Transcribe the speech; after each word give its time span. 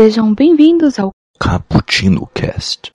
Sejam 0.00 0.32
bem-vindos 0.32 0.96
ao 0.96 1.10
Cappuccino 1.40 2.24
Cast. 2.32 2.92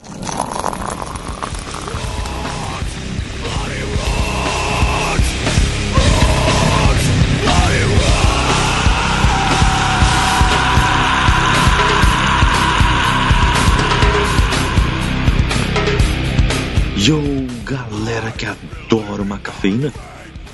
Yo, 16.96 17.20
galera 17.66 18.32
que 18.32 18.46
adora 18.46 19.22
uma 19.22 19.40
cafeína. 19.40 19.92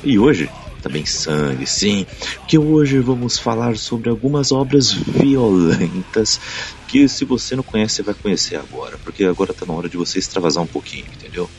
E 0.03 0.17
hoje, 0.17 0.49
também 0.81 1.05
sangue, 1.05 1.65
sim, 1.65 2.05
que 2.47 2.57
hoje 2.57 2.99
vamos 2.99 3.37
falar 3.37 3.77
sobre 3.77 4.09
algumas 4.09 4.51
obras 4.51 4.91
violentas 4.91 6.39
que 6.87 7.07
se 7.07 7.25
você 7.25 7.55
não 7.55 7.63
conhece, 7.63 8.01
vai 8.01 8.15
conhecer 8.15 8.55
agora, 8.55 8.97
porque 9.03 9.23
agora 9.23 9.53
tá 9.53 9.65
na 9.65 9.73
hora 9.73 9.89
de 9.89 9.97
você 9.97 10.19
extravasar 10.19 10.63
um 10.63 10.67
pouquinho, 10.67 11.05
entendeu? 11.13 11.49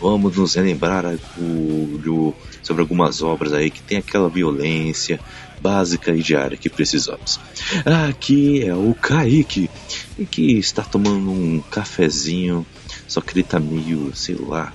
Vamos 0.00 0.36
nos 0.36 0.54
relembrar 0.54 1.18
sobre 2.62 2.82
algumas 2.82 3.20
obras 3.20 3.52
aí 3.52 3.70
que 3.70 3.82
tem 3.82 3.98
aquela 3.98 4.28
violência 4.28 5.18
básica 5.60 6.12
e 6.14 6.22
diária 6.22 6.56
que 6.56 6.70
precisamos. 6.70 7.40
Aqui 8.08 8.62
é 8.62 8.74
o 8.74 8.94
Kaique, 8.94 9.68
que 10.30 10.56
está 10.56 10.82
tomando 10.84 11.30
um 11.30 11.60
cafezinho, 11.60 12.64
só 13.08 13.20
que 13.20 13.32
ele 13.32 13.42
tá 13.42 13.58
meio, 13.58 14.14
sei 14.14 14.36
lá, 14.36 14.72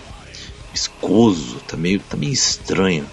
viscoso, 0.74 1.56
tá 1.68 1.78
meio, 1.78 2.02
tá 2.02 2.18
meio 2.18 2.34
estranho. 2.34 3.06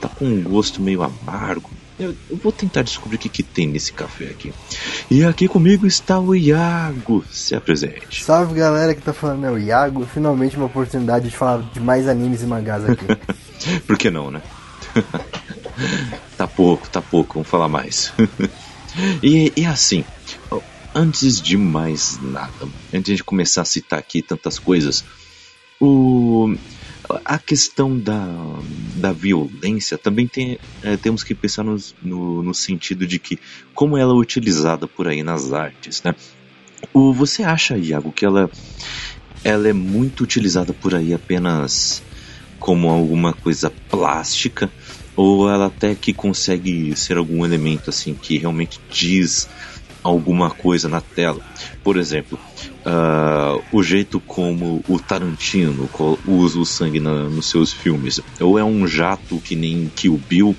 Tá 0.00 0.08
com 0.08 0.24
um 0.24 0.42
gosto 0.42 0.80
meio 0.80 1.02
amargo. 1.02 1.70
Eu, 1.98 2.14
eu, 2.28 2.36
vou 2.36 2.52
tentar 2.52 2.82
descobrir 2.82 3.16
o 3.16 3.18
que, 3.18 3.28
que 3.28 3.42
tem 3.42 3.66
nesse 3.66 3.92
café 3.92 4.26
aqui. 4.26 4.52
E 5.10 5.24
aqui 5.24 5.48
comigo 5.48 5.86
está 5.86 6.20
o 6.20 6.34
Iago. 6.34 7.24
Se 7.30 7.54
apresente. 7.54 8.22
Salve 8.22 8.54
galera 8.54 8.94
que 8.94 9.00
tá 9.00 9.14
falando, 9.14 9.46
é 9.46 9.50
o 9.50 9.58
Iago. 9.58 10.06
Finalmente 10.06 10.56
uma 10.56 10.66
oportunidade 10.66 11.30
de 11.30 11.36
falar 11.36 11.62
de 11.72 11.80
mais 11.80 12.06
animes 12.06 12.42
e 12.42 12.46
mangás 12.46 12.84
aqui. 12.84 13.06
Por 13.86 13.96
que 13.96 14.10
não, 14.10 14.30
né? 14.30 14.42
tá 16.36 16.46
pouco, 16.46 16.88
tá 16.88 17.00
pouco, 17.00 17.34
vamos 17.34 17.48
falar 17.48 17.68
mais. 17.68 18.12
e, 19.22 19.52
e 19.56 19.64
assim, 19.64 20.04
antes 20.94 21.40
de 21.40 21.56
mais 21.56 22.18
nada, 22.20 22.68
antes 22.92 23.16
de 23.16 23.24
começar 23.24 23.62
a 23.62 23.66
citar 23.66 23.98
aqui 23.98 24.20
tantas 24.22 24.58
coisas, 24.58 25.04
o 25.80 26.54
a 27.24 27.38
questão 27.38 27.98
da, 27.98 28.26
da 28.96 29.12
violência 29.12 29.96
também 29.96 30.26
tem, 30.26 30.58
é, 30.82 30.96
temos 30.96 31.22
que 31.22 31.34
pensar 31.34 31.62
no, 31.62 31.76
no, 32.02 32.42
no, 32.42 32.54
sentido 32.54 33.06
de 33.06 33.18
que 33.18 33.38
como 33.74 33.96
ela 33.96 34.12
é 34.12 34.16
utilizada 34.16 34.86
por 34.86 35.06
aí 35.06 35.22
nas 35.22 35.52
artes, 35.52 36.02
né? 36.02 36.14
O, 36.92 37.12
você 37.12 37.42
acha, 37.42 37.76
Iago, 37.76 38.12
que 38.12 38.24
ela, 38.24 38.50
ela 39.44 39.68
é 39.68 39.72
muito 39.72 40.22
utilizada 40.24 40.72
por 40.72 40.94
aí 40.94 41.14
apenas 41.14 42.02
como 42.58 42.88
alguma 42.88 43.32
coisa 43.32 43.70
plástica 43.88 44.70
ou 45.14 45.48
ela 45.48 45.66
até 45.66 45.94
que 45.94 46.12
consegue 46.12 46.94
ser 46.96 47.16
algum 47.16 47.44
elemento 47.44 47.90
assim 47.90 48.14
que 48.14 48.36
realmente 48.38 48.80
diz 48.90 49.48
alguma 50.02 50.50
coisa 50.50 50.88
na 50.88 51.00
tela. 51.00 51.40
Por 51.82 51.96
exemplo, 51.96 52.38
uh, 52.86 53.62
o 53.72 53.82
jeito 53.82 54.20
como 54.20 54.82
o 54.88 54.98
Tarantino 54.98 55.90
usa 56.26 56.58
o 56.58 56.64
sangue 56.64 57.00
na, 57.00 57.28
nos 57.28 57.50
seus 57.50 57.72
filmes. 57.72 58.20
Ou 58.40 58.58
é 58.58 58.64
um 58.64 58.86
jato 58.86 59.40
que 59.40 59.56
nem 59.56 59.90
Kill 59.94 60.20
Bill, 60.28 60.56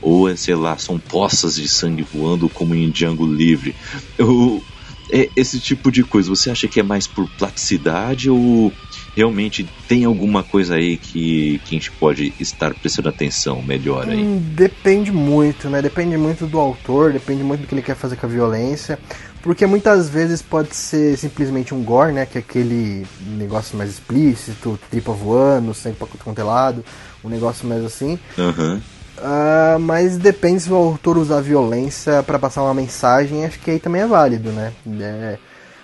ou 0.00 0.28
é, 0.28 0.34
sei 0.34 0.54
lá, 0.54 0.78
são 0.78 0.98
poças 0.98 1.56
de 1.56 1.68
sangue 1.68 2.02
voando 2.02 2.48
como 2.48 2.74
em 2.74 2.90
Django 2.90 3.26
Livre. 3.26 3.74
Eu, 4.16 4.62
é, 5.12 5.28
esse 5.36 5.60
tipo 5.60 5.92
de 5.92 6.02
coisa, 6.02 6.28
você 6.28 6.50
acha 6.50 6.66
que 6.66 6.80
é 6.80 6.82
mais 6.82 7.06
por 7.06 7.28
platicidade 7.38 8.30
ou 8.30 8.72
realmente 9.16 9.66
tem 9.88 10.04
alguma 10.04 10.42
coisa 10.42 10.74
aí 10.74 10.98
que, 10.98 11.58
que 11.64 11.74
a 11.74 11.78
gente 11.78 11.90
pode 11.90 12.34
estar 12.38 12.74
prestando 12.74 13.08
atenção 13.08 13.62
melhor 13.62 14.06
aí? 14.06 14.22
Hum, 14.22 14.38
depende 14.54 15.10
muito, 15.10 15.70
né? 15.70 15.80
Depende 15.80 16.18
muito 16.18 16.46
do 16.46 16.60
autor, 16.60 17.14
depende 17.14 17.42
muito 17.42 17.62
do 17.62 17.66
que 17.66 17.74
ele 17.74 17.82
quer 17.82 17.96
fazer 17.96 18.16
com 18.16 18.26
a 18.26 18.28
violência. 18.28 18.98
Porque 19.42 19.64
muitas 19.64 20.08
vezes 20.08 20.42
pode 20.42 20.74
ser 20.74 21.16
simplesmente 21.16 21.74
um 21.74 21.82
gore, 21.82 22.12
né? 22.12 22.26
Que 22.26 22.38
é 22.38 22.40
aquele 22.40 23.06
negócio 23.38 23.78
mais 23.78 23.88
explícito, 23.88 24.78
tripa 24.90 25.12
voando, 25.12 25.72
sangue 25.72 25.96
pra 25.96 26.06
contelado, 26.22 26.84
um 27.24 27.28
negócio 27.30 27.66
mais 27.66 27.82
assim. 27.84 28.18
Uhum. 28.36 28.80
Uh, 29.16 29.78
mas 29.80 30.18
depende 30.18 30.60
se 30.60 30.70
o 30.70 30.74
autor 30.74 31.16
usar 31.16 31.40
violência 31.40 32.22
para 32.22 32.38
passar 32.38 32.62
uma 32.62 32.74
mensagem, 32.74 33.46
acho 33.46 33.58
que 33.60 33.70
aí 33.70 33.78
também 33.78 34.02
é 34.02 34.06
válido, 34.06 34.50
né? 34.50 34.72
É, 35.00 35.38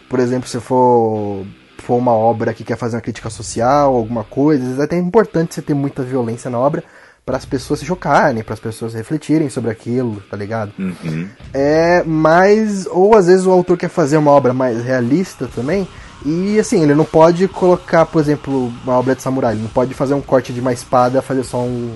por 0.06 0.20
exemplo, 0.20 0.46
se 0.46 0.60
for 0.60 1.46
for 1.82 1.96
uma 1.96 2.12
obra 2.12 2.54
que 2.54 2.64
quer 2.64 2.76
fazer 2.76 2.96
uma 2.96 3.02
crítica 3.02 3.28
social, 3.28 3.94
alguma 3.94 4.24
coisa, 4.24 4.62
às 4.62 4.68
vezes 4.68 4.80
é 4.80 4.84
até 4.84 4.98
importante 4.98 5.54
você 5.54 5.62
ter 5.62 5.74
muita 5.74 6.02
violência 6.02 6.50
na 6.50 6.58
obra 6.58 6.82
para 7.24 7.36
as 7.36 7.44
pessoas 7.44 7.80
se 7.80 7.86
chocarem, 7.86 8.42
para 8.42 8.54
as 8.54 8.60
pessoas 8.60 8.94
refletirem 8.94 9.48
sobre 9.48 9.70
aquilo, 9.70 10.22
tá 10.30 10.36
ligado? 10.36 10.72
Uhum. 10.78 11.28
É, 11.54 12.02
mas 12.04 12.86
ou 12.90 13.16
às 13.16 13.26
vezes 13.26 13.46
o 13.46 13.50
autor 13.50 13.76
quer 13.76 13.88
fazer 13.88 14.16
uma 14.16 14.30
obra 14.30 14.52
mais 14.52 14.84
realista 14.84 15.48
também, 15.54 15.86
e 16.24 16.58
assim, 16.58 16.82
ele 16.82 16.94
não 16.94 17.04
pode 17.04 17.46
colocar, 17.48 18.06
por 18.06 18.20
exemplo, 18.20 18.72
uma 18.84 18.94
obra 18.98 19.14
de 19.14 19.22
samurai, 19.22 19.54
ele 19.54 19.62
não 19.62 19.68
pode 19.68 19.94
fazer 19.94 20.14
um 20.14 20.20
corte 20.20 20.52
de 20.52 20.60
uma 20.60 20.72
espada, 20.72 21.22
fazer 21.22 21.44
só 21.44 21.58
um, 21.58 21.92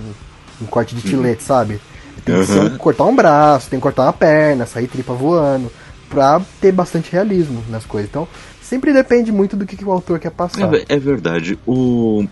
um 0.61 0.67
corte 0.67 0.95
de 0.95 1.03
tilete, 1.03 1.43
uhum. 1.43 1.47
sabe? 1.47 1.81
Tem 2.25 2.45
que 2.45 2.53
uhum. 2.53 2.67
um, 2.67 2.79
cortar 2.79 3.05
um 3.05 3.15
braço, 3.15 3.71
tem 3.71 3.79
que 3.79 3.83
cortar 3.83 4.05
uma 4.05 4.13
perna, 4.13 4.67
sair 4.67 4.89
tripa 4.89 5.13
voando, 5.13 5.71
pra 6.09 6.41
ter 6.61 6.73
bastante 6.73 7.13
realismo 7.13 7.63
nas 7.69 7.85
coisas. 7.85 8.09
Então, 8.11 8.27
sempre 8.67 8.93
depende 8.93 9.33
muito 9.33 9.57
do 9.57 9.65
que, 9.65 9.77
que 9.77 9.85
o 9.85 9.91
autor 9.91 10.19
quer 10.19 10.31
passar. 10.31 10.75
É, 10.75 10.85
é 10.89 10.99
verdade. 10.99 11.59
O... 11.67 12.27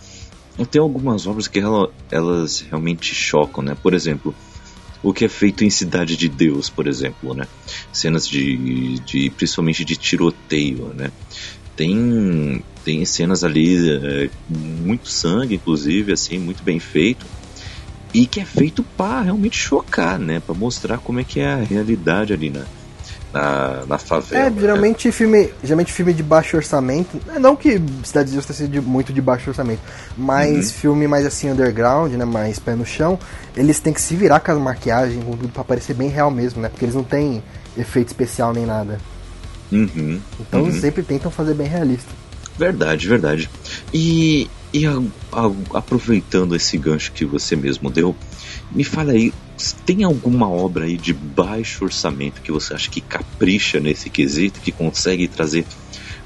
Tem 0.71 0.81
algumas 0.81 1.27
obras 1.27 1.49
que 1.49 1.59
ela, 1.59 1.91
elas 2.11 2.61
realmente 2.61 3.15
chocam, 3.15 3.63
né? 3.63 3.77
Por 3.81 3.93
exemplo, 3.93 4.35
o 5.03 5.13
que 5.13 5.25
é 5.25 5.29
feito 5.29 5.65
em 5.65 5.71
Cidade 5.71 6.17
de 6.17 6.29
Deus, 6.29 6.71
por 6.71 6.87
exemplo, 6.87 7.35
né? 7.35 7.47
Cenas 7.93 8.29
de, 8.29 8.99
de 9.01 9.31
principalmente 9.31 9.85
de 9.85 9.97
tiroteio, 9.97 10.93
né? 10.95 11.11
Tem, 11.77 12.63
tem 12.85 13.05
cenas 13.05 13.43
ali, 13.43 13.91
é, 13.91 14.31
muito 14.49 15.09
sangue, 15.09 15.57
inclusive, 15.57 16.13
assim, 16.13 16.39
muito 16.39 16.63
bem 16.63 16.79
feito. 16.79 17.27
E 18.13 18.27
que 18.27 18.39
é 18.39 18.45
feito 18.45 18.85
para 18.97 19.23
realmente 19.23 19.59
chocar, 19.59 20.21
né? 20.21 20.39
Para 20.39 20.55
mostrar 20.55 20.99
como 20.99 21.19
é 21.19 21.25
que 21.25 21.41
é 21.41 21.53
a 21.53 21.57
realidade 21.57 22.33
ali, 22.33 22.49
né? 22.49 22.65
Na, 23.35 23.85
na 23.87 23.99
favela. 23.99 24.47
É, 24.47 24.51
né? 24.51 24.61
geralmente, 24.61 25.09
né? 25.09 25.13
filme, 25.13 25.53
geralmente 25.63 25.93
filme 25.93 26.15
de 26.15 26.23
baixo 26.23 26.57
orçamento. 26.57 27.21
É, 27.35 27.39
não 27.39 27.57
que 27.57 27.83
Cidade 28.05 28.31
de 28.31 28.37
Deus 28.37 28.47
tenha 28.47 28.81
muito 28.81 29.13
de 29.13 29.21
baixo 29.21 29.51
orçamento, 29.51 29.81
mas 30.17 30.69
uhum. 30.69 30.73
filme 30.73 31.09
mais 31.09 31.27
assim 31.27 31.51
underground, 31.51 32.13
né? 32.13 32.25
Mais 32.25 32.61
pé 32.61 32.77
no 32.77 32.87
chão, 32.87 33.19
eles 33.57 33.81
têm 33.81 33.93
que 33.93 34.01
se 34.01 34.15
virar 34.15 34.39
com 34.39 34.53
as 34.53 34.59
maquiagens, 34.59 35.23
com 35.25 35.33
tudo 35.33 35.49
pra 35.49 35.65
parecer 35.65 35.95
bem 35.95 36.09
real 36.09 36.31
mesmo, 36.31 36.63
né? 36.63 36.69
Porque 36.69 36.85
eles 36.85 36.95
não 36.95 37.03
têm 37.03 37.43
efeito 37.77 38.09
especial 38.09 38.53
nem 38.53 38.65
nada. 38.65 39.01
Uhum. 39.73 40.21
Então 40.39 40.63
uhum. 40.63 40.81
sempre 40.81 41.03
tentam 41.03 41.31
fazer 41.31 41.55
bem 41.55 41.67
realista. 41.67 42.13
Verdade, 42.59 43.09
verdade. 43.09 43.51
E, 43.93 44.49
e 44.73 44.87
a, 44.87 45.01
a, 45.33 45.79
aproveitando 45.79 46.55
esse 46.55 46.77
gancho 46.79 47.13
que 47.13 47.25
você 47.25 47.57
mesmo 47.57 47.91
deu, 47.91 48.15
me 48.71 48.85
fala 48.85 49.13
aí, 49.13 49.33
tem 49.85 50.05
alguma 50.05 50.49
obra 50.49 50.85
aí 50.85 50.97
de 50.97 51.13
baixo 51.13 51.85
orçamento 51.85 52.41
que 52.43 52.53
você 52.53 52.75
acha 52.75 52.91
que 52.91 53.01
capricha 53.01 53.81
nesse 53.81 54.11
quesito, 54.11 54.61
que 54.61 54.73
consegue 54.73 55.29
trazer 55.29 55.65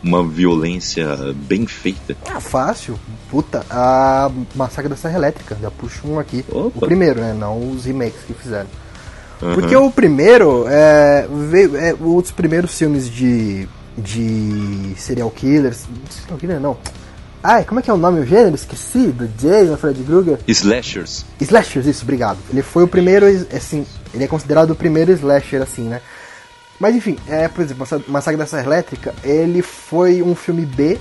uma 0.02 0.26
violência 0.26 1.34
bem 1.34 1.66
feita? 1.66 2.16
Ah, 2.26 2.40
fácil. 2.40 2.98
Puta, 3.30 3.64
a 3.68 4.30
Massacre 4.54 4.88
da 4.88 4.96
Serra 4.96 5.16
Elétrica, 5.16 5.56
já 5.60 5.70
puxo 5.70 6.06
um 6.06 6.18
aqui. 6.18 6.44
Opa. 6.48 6.78
O 6.78 6.80
primeiro, 6.80 7.20
né? 7.20 7.34
Não 7.34 7.70
os 7.70 7.84
remakes 7.84 8.20
que 8.26 8.34
fizeram. 8.34 8.68
Uhum. 9.42 9.54
Porque 9.54 9.76
o 9.76 9.90
primeiro 9.90 10.66
é, 10.68 11.26
veio, 11.50 11.76
é 11.76 11.92
dos 11.94 12.30
primeiros 12.30 12.76
filmes 12.76 13.08
de, 13.08 13.68
de 13.98 14.94
serial 14.96 15.30
killers. 15.30 15.86
Serial 16.10 16.38
killer 16.38 16.60
não 16.60 16.76
Ai, 17.42 17.64
como 17.64 17.78
é 17.78 17.82
que 17.82 17.90
é 17.90 17.94
o 17.94 17.96
nome, 17.96 18.20
o 18.20 18.26
gênero? 18.26 18.54
Esqueci, 18.54 19.06
do 19.06 19.28
Jason, 19.28 19.76
Fred 19.76 20.02
Krueger. 20.02 20.40
Slashers. 20.48 21.24
Slashers, 21.40 21.86
isso, 21.86 22.02
obrigado. 22.02 22.38
Ele 22.50 22.62
foi 22.62 22.82
o 22.82 22.88
primeiro, 22.88 23.26
assim, 23.54 23.86
ele 24.12 24.24
é 24.24 24.26
considerado 24.26 24.72
o 24.72 24.74
primeiro 24.74 25.12
slasher, 25.12 25.62
assim, 25.62 25.88
né? 25.88 26.02
Mas 26.80 26.96
enfim, 26.96 27.16
é, 27.28 27.46
por 27.46 27.62
exemplo, 27.62 27.86
Massacre 28.08 28.38
da 28.38 28.46
Serra 28.46 28.64
Elétrica, 28.64 29.14
ele 29.22 29.62
foi 29.62 30.20
um 30.20 30.34
filme 30.34 30.66
B, 30.66 30.98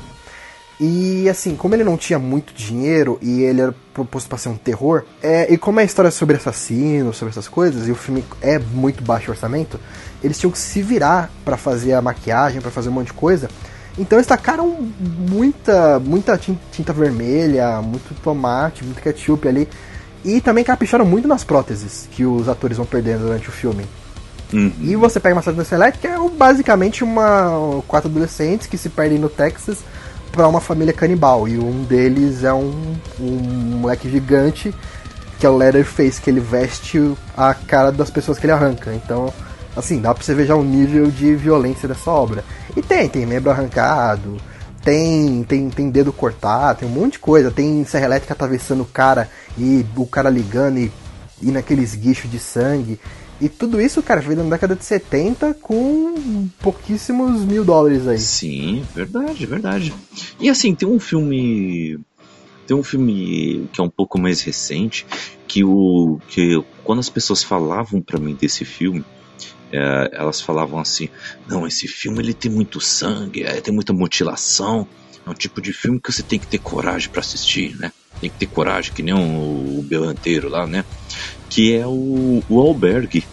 e 0.79 1.27
assim, 1.27 1.55
como 1.55 1.73
ele 1.73 1.83
não 1.83 1.97
tinha 1.97 2.19
muito 2.19 2.53
dinheiro 2.53 3.17
e 3.19 3.41
ele 3.41 3.61
era 3.61 3.75
proposto 3.93 4.27
para 4.29 4.37
ser 4.37 4.49
um 4.49 4.57
terror, 4.57 5.03
é, 5.23 5.51
e 5.51 5.57
como 5.57 5.79
é 5.79 5.83
a 5.83 5.85
história 5.85 6.11
sobre 6.11 6.35
assassinos, 6.35 7.17
sobre 7.17 7.31
essas 7.31 7.47
coisas, 7.47 7.87
e 7.87 7.91
o 7.91 7.95
filme 7.95 8.23
é 8.41 8.59
muito 8.59 9.03
baixo 9.03 9.31
orçamento, 9.31 9.79
eles 10.23 10.39
tinham 10.39 10.51
que 10.51 10.57
se 10.57 10.81
virar 10.81 11.29
para 11.45 11.57
fazer 11.57 11.93
a 11.93 12.01
maquiagem, 12.01 12.61
para 12.61 12.71
fazer 12.71 12.89
um 12.89 12.93
monte 12.93 13.07
de 13.07 13.13
coisa. 13.13 13.49
Então 13.97 14.17
eles 14.17 14.27
tacaram 14.27 14.89
muita, 14.99 15.99
muita 15.99 16.37
tinta 16.37 16.93
vermelha, 16.93 17.81
muito 17.81 18.13
tomate, 18.21 18.83
muito 18.83 19.01
ketchup 19.01 19.47
ali. 19.47 19.67
E 20.23 20.41
também 20.41 20.63
capricharam 20.63 21.05
muito 21.05 21.27
nas 21.27 21.43
próteses 21.43 22.07
que 22.11 22.25
os 22.25 22.49
atores 22.49 22.77
vão 22.77 22.85
perdendo 22.85 23.21
durante 23.25 23.49
o 23.49 23.51
filme. 23.51 23.85
Uhum. 24.53 24.71
E 24.81 24.95
você 24.95 25.19
pega 25.19 25.35
Massacre 25.35 25.57
da 25.57 25.65
Serra 25.65 25.83
Elétrica, 25.83 26.07
é 26.07 26.29
basicamente 26.29 27.03
uma 27.03 27.81
quatro 27.87 28.09
adolescentes 28.09 28.67
que 28.67 28.77
se 28.77 28.89
perdem 28.89 29.19
no 29.19 29.29
Texas 29.29 29.79
para 30.31 30.47
uma 30.47 30.61
família 30.61 30.93
canibal. 30.93 31.47
E 31.47 31.57
um 31.57 31.83
deles 31.83 32.43
é 32.43 32.53
um, 32.53 32.95
um 33.19 33.33
moleque 33.81 34.09
gigante, 34.09 34.73
que 35.39 35.45
é 35.45 35.49
o 35.49 35.57
Leatherface, 35.57 36.21
que 36.21 36.29
ele 36.29 36.39
veste 36.39 37.13
a 37.35 37.53
cara 37.53 37.91
das 37.91 38.09
pessoas 38.09 38.37
que 38.37 38.45
ele 38.45 38.53
arranca. 38.53 38.93
Então, 38.93 39.33
assim, 39.77 40.01
dá 40.01 40.13
pra 40.13 40.23
você 40.23 40.33
ver 40.33 40.47
já 40.47 40.55
o 40.55 40.63
nível 40.63 41.11
de 41.11 41.35
violência 41.35 41.87
dessa 41.87 42.09
obra. 42.09 42.43
E 42.75 42.81
tem, 42.81 43.07
tem 43.07 43.25
membro 43.25 43.51
arrancado, 43.51 44.37
tem, 44.83 45.43
tem, 45.43 45.69
tem 45.69 45.89
dedo 45.89 46.11
cortado, 46.11 46.79
tem 46.79 46.89
um 46.89 46.91
monte 46.91 47.13
de 47.13 47.19
coisa. 47.19 47.51
Tem 47.51 47.85
serra 47.85 48.05
elétrica 48.05 48.33
atravessando 48.33 48.81
o 48.81 48.85
cara 48.85 49.29
e 49.57 49.85
o 49.95 50.05
cara 50.05 50.29
ligando 50.29 50.79
e, 50.79 50.91
e 51.41 51.51
naqueles 51.51 51.93
guichos 51.93 52.29
de 52.29 52.39
sangue. 52.39 52.99
E 53.39 53.47
tudo 53.47 53.79
isso, 53.79 54.01
cara, 54.01 54.19
veio 54.19 54.43
na 54.43 54.49
década 54.49 54.75
de 54.75 54.83
70 54.83 55.53
com 55.61 56.49
pouquíssimos 56.59 57.45
mil 57.45 57.63
dólares 57.63 58.07
aí. 58.07 58.17
Sim, 58.17 58.83
verdade, 58.95 59.45
verdade. 59.45 59.93
E 60.39 60.49
assim, 60.49 60.73
tem 60.73 60.87
um 60.87 60.99
filme. 60.99 61.99
Tem 62.65 62.75
um 62.75 62.83
filme 62.83 63.69
que 63.71 63.79
é 63.79 63.83
um 63.83 63.89
pouco 63.89 64.19
mais 64.19 64.41
recente, 64.41 65.05
que 65.47 65.63
o. 65.63 66.19
que 66.27 66.63
quando 66.83 66.99
as 66.99 67.09
pessoas 67.09 67.43
falavam 67.43 68.01
para 68.01 68.19
mim 68.19 68.33
desse 68.33 68.65
filme, 68.65 69.05
é, 69.71 70.09
elas 70.13 70.41
falavam 70.41 70.79
assim, 70.79 71.09
não, 71.47 71.67
esse 71.67 71.87
filme 71.87 72.19
ele 72.19 72.33
tem 72.33 72.51
muito 72.51 72.79
sangue, 72.79 73.43
é, 73.43 73.59
tem 73.61 73.73
muita 73.73 73.93
mutilação, 73.93 74.87
é 75.25 75.29
um 75.29 75.33
tipo 75.33 75.61
de 75.61 75.73
filme 75.73 75.99
que 75.99 76.11
você 76.11 76.23
tem 76.23 76.39
que 76.39 76.47
ter 76.47 76.59
coragem 76.59 77.09
para 77.09 77.19
assistir, 77.19 77.75
né? 77.77 77.91
Tem 78.21 78.29
que 78.29 78.37
ter 78.37 78.47
coragem, 78.47 78.93
que 78.93 79.03
nem 79.03 79.13
o, 79.13 79.79
o 79.79 79.85
Belanteiro 79.87 80.49
lá, 80.49 80.65
né? 80.65 80.85
Que 81.49 81.75
é 81.75 81.85
o, 81.85 82.41
o 82.49 82.59
Albergue. 82.59 83.25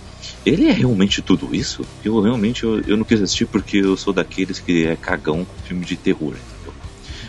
Ele 0.45 0.67
é 0.69 0.73
realmente 0.73 1.23
tudo 1.23 1.55
isso? 1.55 1.87
Eu 2.05 2.21
realmente 2.21 2.65
eu, 2.65 2.81
eu 2.81 2.97
não 2.97 3.05
quis 3.05 3.23
assistir 3.23 3.47
porque 3.47 3.79
eu 3.79 3.97
sou 3.97 4.13
daqueles 4.13 4.59
que 4.59 4.87
é 4.87 4.97
cagão 4.97 5.45
com 5.45 5.63
filme 5.63 5.85
de 5.85 5.97
terror, 5.97 6.35
entendeu? 6.35 6.75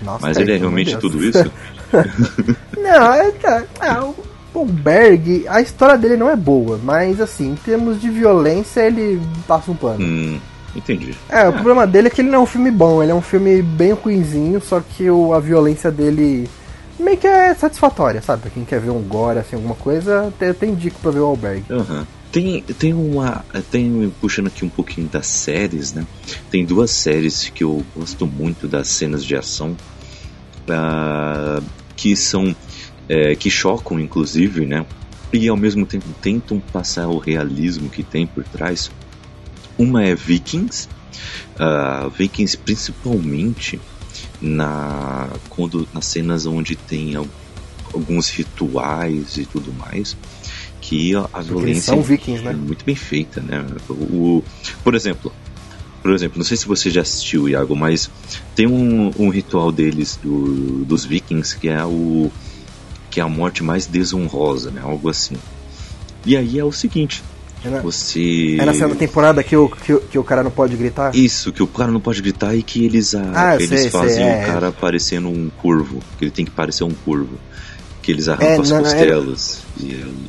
Nossa, 0.03 0.25
Mas 0.25 0.37
cara, 0.37 0.45
ele 0.45 0.53
é 0.53 0.57
realmente 0.57 0.91
Deus. 0.91 1.01
tudo 1.01 1.23
isso? 1.23 1.51
Não, 2.77 3.13
é, 3.13 3.31
cara, 3.33 3.67
é, 3.81 4.34
o- 4.61 4.65
Berg, 4.65 5.45
a 5.47 5.61
história 5.61 5.97
dele 5.97 6.17
não 6.17 6.29
é 6.29 6.35
boa, 6.35 6.79
mas 6.83 7.19
assim, 7.21 7.51
em 7.51 7.55
termos 7.55 7.99
de 7.99 8.09
violência, 8.09 8.81
ele 8.81 9.21
passa 9.47 9.71
um 9.71 9.75
pano. 9.75 10.03
hum, 10.03 10.39
entendi. 10.75 11.15
É, 11.29 11.47
o 11.49 11.53
problema 11.53 11.85
dele 11.87 12.07
é 12.07 12.09
que 12.11 12.21
ele 12.21 12.29
não 12.29 12.39
é 12.39 12.41
um 12.43 12.45
filme 12.45 12.71
bom, 12.71 13.01
ele 13.01 13.11
é 13.11 13.15
um 13.15 13.21
filme 13.21 13.61
bem 13.61 13.91
ruinzinho, 13.93 14.61
só 14.61 14.79
que 14.81 15.09
o, 15.09 15.33
a 15.33 15.39
violência 15.39 15.91
dele 15.91 16.49
meio 16.99 17.17
que 17.17 17.27
é 17.27 17.53
satisfatória, 17.53 18.21
sabe? 18.21 18.43
Pra 18.43 18.51
quem 18.51 18.63
quer 18.65 18.79
ver 18.79 18.89
um 18.91 19.01
gore, 19.01 19.39
assim, 19.39 19.55
alguma 19.55 19.75
coisa, 19.75 20.33
eu 20.39 20.53
tenho 20.53 20.75
dica 20.75 20.95
pra 21.01 21.11
ver 21.11 21.19
o 21.19 21.25
Alberg. 21.25 21.63
Aham. 21.69 22.07
Tem, 22.31 22.61
tem 22.61 22.93
uma. 22.93 23.45
Tem, 23.71 24.11
puxando 24.19 24.47
aqui 24.47 24.65
um 24.65 24.69
pouquinho 24.69 25.07
das 25.07 25.25
séries, 25.25 25.93
né? 25.93 26.05
Tem 26.51 26.65
duas 26.65 26.91
séries 26.91 27.49
que 27.49 27.63
eu 27.63 27.81
gosto 27.95 28.27
muito 28.27 28.67
das 28.67 28.89
cenas 28.89 29.23
de 29.23 29.37
ação. 29.37 29.77
ah, 30.69 31.61
que 31.95 32.15
são. 32.15 32.55
É, 33.09 33.35
que 33.35 33.49
chocam, 33.49 33.99
inclusive, 33.99 34.65
né? 34.65 34.85
E 35.33 35.47
ao 35.47 35.57
mesmo 35.57 35.85
tempo 35.85 36.07
tentam 36.21 36.59
passar 36.59 37.07
o 37.07 37.17
realismo 37.17 37.89
que 37.89 38.03
tem 38.03 38.25
por 38.25 38.43
trás. 38.43 38.91
Uma 39.77 40.03
é 40.05 40.15
Vikings. 40.15 40.87
ah, 41.59 42.07
Vikings 42.17 42.57
principalmente 42.57 43.79
na 44.41 45.29
quando 45.49 45.87
nas 45.93 46.05
cenas 46.05 46.45
onde 46.45 46.75
tem 46.75 47.15
al- 47.15 47.27
alguns 47.93 48.29
rituais 48.29 49.37
e 49.37 49.45
tudo 49.45 49.73
mais 49.73 50.15
que 50.81 51.15
a, 51.15 51.41
violência 51.41 51.95
vikings, 52.01 52.41
é 52.41 52.53
né? 52.53 52.53
muito 52.53 52.85
bem 52.85 52.95
feita, 52.95 53.41
né? 53.41 53.65
O, 53.89 54.43
por 54.83 54.93
exemplo, 54.95 55.33
por 56.03 56.13
exemplo, 56.13 56.37
não 56.37 56.45
sei 56.45 56.55
se 56.55 56.67
você 56.67 56.89
já 56.91 57.01
assistiu, 57.01 57.49
Iago, 57.49 57.75
mas 57.75 58.09
tem 58.55 58.67
um, 58.67 59.11
um 59.17 59.29
ritual 59.29 59.71
deles 59.71 60.17
do, 60.21 60.85
dos 60.85 61.03
vikings 61.03 61.57
que 61.57 61.67
é 61.67 61.83
o 61.83 62.29
que 63.15 63.21
é 63.21 63.23
a 63.23 63.29
morte 63.29 63.63
mais 63.63 63.85
desonrosa, 63.85 64.69
né? 64.71 64.81
Algo 64.83 65.07
assim. 65.09 65.37
E 66.25 66.35
aí 66.35 66.59
é 66.59 66.65
o 66.65 66.71
seguinte, 66.73 67.23
É 67.63 67.69
na, 67.69 67.79
você 67.79 68.57
é 68.59 68.65
na 68.65 68.73
segunda 68.73 68.95
temporada 68.95 69.41
que 69.41 69.55
o, 69.55 69.69
que, 69.69 69.93
o- 69.93 70.01
que 70.01 70.19
o 70.19 70.23
cara 70.23 70.43
não 70.43 70.51
pode 70.51 70.75
gritar? 70.75 71.15
isso, 71.15 71.53
que 71.53 71.63
o 71.63 71.67
cara 71.67 71.89
não 71.93 72.01
pode 72.01 72.21
gritar 72.21 72.53
e 72.55 72.61
que 72.61 72.83
eles, 72.83 73.15
ah, 73.15 73.31
Ah, 73.33 73.55
eles 73.55 73.69
sei, 73.69 73.89
fazem 73.89 74.15
sei, 74.15 74.23
o 74.25 74.27
é. 74.27 74.45
cara 74.45 74.69
parecendo 74.73 75.29
um 75.29 75.49
curvo, 75.61 76.01
que 76.19 76.25
ele 76.25 76.31
tem 76.31 76.43
que 76.43 76.51
parecer 76.51 76.83
um 76.83 76.91
curvo. 76.91 77.35
Que 78.01 78.11
eles 78.11 78.27
arrancam 78.27 78.47
É, 78.49 78.59
as 78.59 78.69
não, 78.69 78.77
é- 78.79 78.81
costelas. 78.81 79.61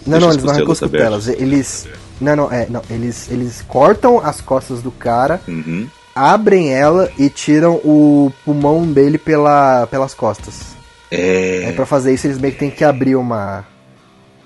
Não, 0.07 0.21
não, 0.21 0.29
as 0.29 0.35
eles 0.35 0.45
não 0.45 0.53
arrancam 0.53 0.73
as 0.73 0.79
costelas. 0.79 1.29
Eles. 1.29 1.89
Não, 2.21 2.37
não, 2.37 2.53
é, 2.53 2.69
não. 2.71 2.83
Eles, 2.89 3.29
eles 3.33 3.65
cortam 3.67 4.21
as 4.25 4.41
costas 4.41 4.81
do 4.81 4.93
cara, 4.93 5.41
Uhum. 5.49 5.89
abrem 6.15 6.73
ela 6.73 7.11
e 7.19 7.29
tiram 7.29 7.75
o 7.85 8.33
pulmão 8.45 8.87
dele 8.87 9.19
pela, 9.19 9.89
pelas 9.89 10.15
costas. 10.15 10.76
É, 11.11 11.65
É 11.65 11.73
pra 11.73 11.87
fazer 11.87 12.13
isso, 12.15 12.27
eles 12.27 12.39
meio 12.39 12.53
que 12.55 12.59
tem 12.61 12.71
que 12.71 12.85
abrir 12.85 13.17
uma. 13.17 13.65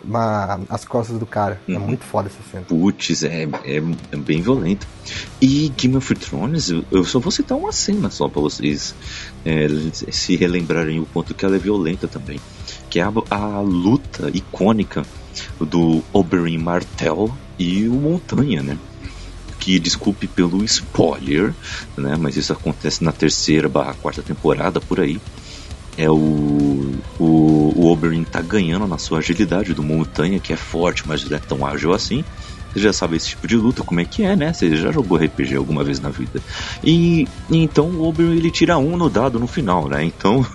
uma 0.05 0.61
as 0.69 0.85
costas 0.85 1.19
do 1.19 1.27
cara. 1.27 1.61
É 1.69 1.73
Uhum. 1.73 1.81
muito 1.81 2.05
foda 2.05 2.29
essa 2.29 2.39
cena. 2.51 2.65
Putz, 2.65 3.23
é, 3.23 3.45
é, 3.65 3.83
é 4.13 4.17
bem 4.17 4.43
violento. 4.43 4.87
E 5.41 5.69
Game 5.77 5.97
of 5.97 6.15
Thrones, 6.15 6.71
eu- 6.71 6.85
eu 6.91 7.05
só 7.05 7.19
vou 7.19 7.31
citar 7.31 7.57
uma 7.57 7.73
cena 7.73 8.11
só 8.11 8.29
pra 8.29 8.41
vocês 8.41 8.95
é, 9.45 9.67
se 10.11 10.37
relembrarem 10.37 11.01
o 11.01 11.07
quanto 11.07 11.35
que 11.35 11.45
ela 11.45 11.57
é 11.57 11.59
violenta 11.59 12.07
também. 12.09 12.39
Que 12.91 13.01
é 13.01 13.03
a, 13.03 13.13
a 13.31 13.61
luta 13.61 14.31
icônica 14.35 15.03
do 15.61 16.03
Oberyn 16.13 16.59
Martell 16.59 17.33
e 17.59 17.87
o 17.89 17.93
Montanha, 17.95 18.63
né? 18.63 18.79
Que 19.59 19.79
desculpe 19.79 20.27
pelo 20.27 20.65
spoiler, 20.65 21.55
né? 21.97 22.17
Mas 22.19 22.37
isso 22.37 22.53
acontece 22.53 23.05
na 23.05 23.13
terceira 23.13 23.69
barra 23.69 23.95
quarta 23.95 24.23
temporada 24.23 24.81
por 24.81 24.99
aí. 25.01 25.21
É 25.97 26.11
o, 26.11 26.95
o, 27.19 27.73
o 27.77 27.87
Oberyn 27.87 28.25
tá 28.25 28.41
ganhando 28.41 28.87
na 28.87 28.99
sua 28.99 29.19
agilidade 29.19 29.75
do 29.75 29.83
Montanha, 29.83 30.41
que 30.41 30.53
é 30.53 30.57
forte, 30.57 31.07
mas 31.07 31.29
não 31.29 31.37
é 31.37 31.41
tão 31.41 31.67
ágil 31.67 31.93
assim. 31.93 32.25
Você 32.73 32.81
já 32.81 32.93
sabe 32.93 33.17
esse 33.17 33.31
tipo 33.31 33.49
de 33.49 33.57
luta, 33.57 33.83
como 33.83 34.01
é 34.01 34.05
que 34.05 34.23
é, 34.23 34.37
né? 34.37 34.53
Você 34.53 34.77
já 34.77 34.93
jogou 34.93 35.19
RPG 35.19 35.57
alguma 35.57 35.83
vez 35.83 35.99
na 35.99 36.09
vida. 36.09 36.41
E, 36.85 37.27
então 37.51 37.87
o 37.89 38.09
Oberyn 38.09 38.37
ele 38.37 38.51
tira 38.51 38.79
um 38.79 38.97
no 38.97 39.11
dado 39.11 39.41
no 39.41 39.47
final, 39.49 39.89
né? 39.89 40.05
Então 40.05 40.47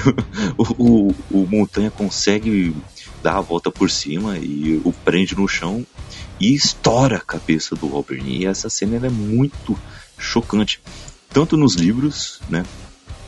o, 0.58 1.08
o, 1.08 1.14
o 1.30 1.46
Montanha 1.46 1.90
consegue 1.90 2.74
dar 3.22 3.38
a 3.38 3.40
volta 3.40 3.70
por 3.70 3.90
cima 3.90 4.36
e 4.36 4.80
o 4.84 4.92
prende 4.92 5.34
no 5.34 5.48
chão 5.48 5.86
e 6.38 6.52
estoura 6.54 7.16
a 7.16 7.20
cabeça 7.20 7.74
do 7.74 7.96
Oberyn. 7.96 8.40
E 8.40 8.46
essa 8.46 8.68
cena 8.68 9.06
é 9.06 9.10
muito 9.10 9.78
chocante, 10.18 10.80
tanto 11.32 11.56
nos 11.56 11.74
livros, 11.74 12.40
né? 12.50 12.64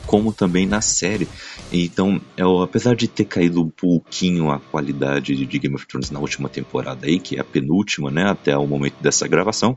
Como 0.06 0.32
também 0.32 0.66
na 0.66 0.80
série. 0.80 1.28
Então, 1.72 2.20
eu, 2.36 2.62
apesar 2.62 2.94
de 2.94 3.08
ter 3.08 3.24
caído 3.24 3.60
um 3.60 3.68
pouquinho 3.68 4.50
a 4.50 4.58
qualidade 4.58 5.34
de, 5.34 5.58
Game 5.58 5.74
of 5.74 5.86
Thrones 5.86 6.10
na 6.10 6.20
última 6.20 6.48
temporada 6.48 7.06
aí, 7.06 7.18
que 7.18 7.36
é 7.36 7.40
a 7.40 7.44
penúltima, 7.44 8.10
né, 8.10 8.24
até 8.24 8.56
o 8.56 8.66
momento 8.66 8.96
dessa 9.00 9.26
gravação, 9.26 9.76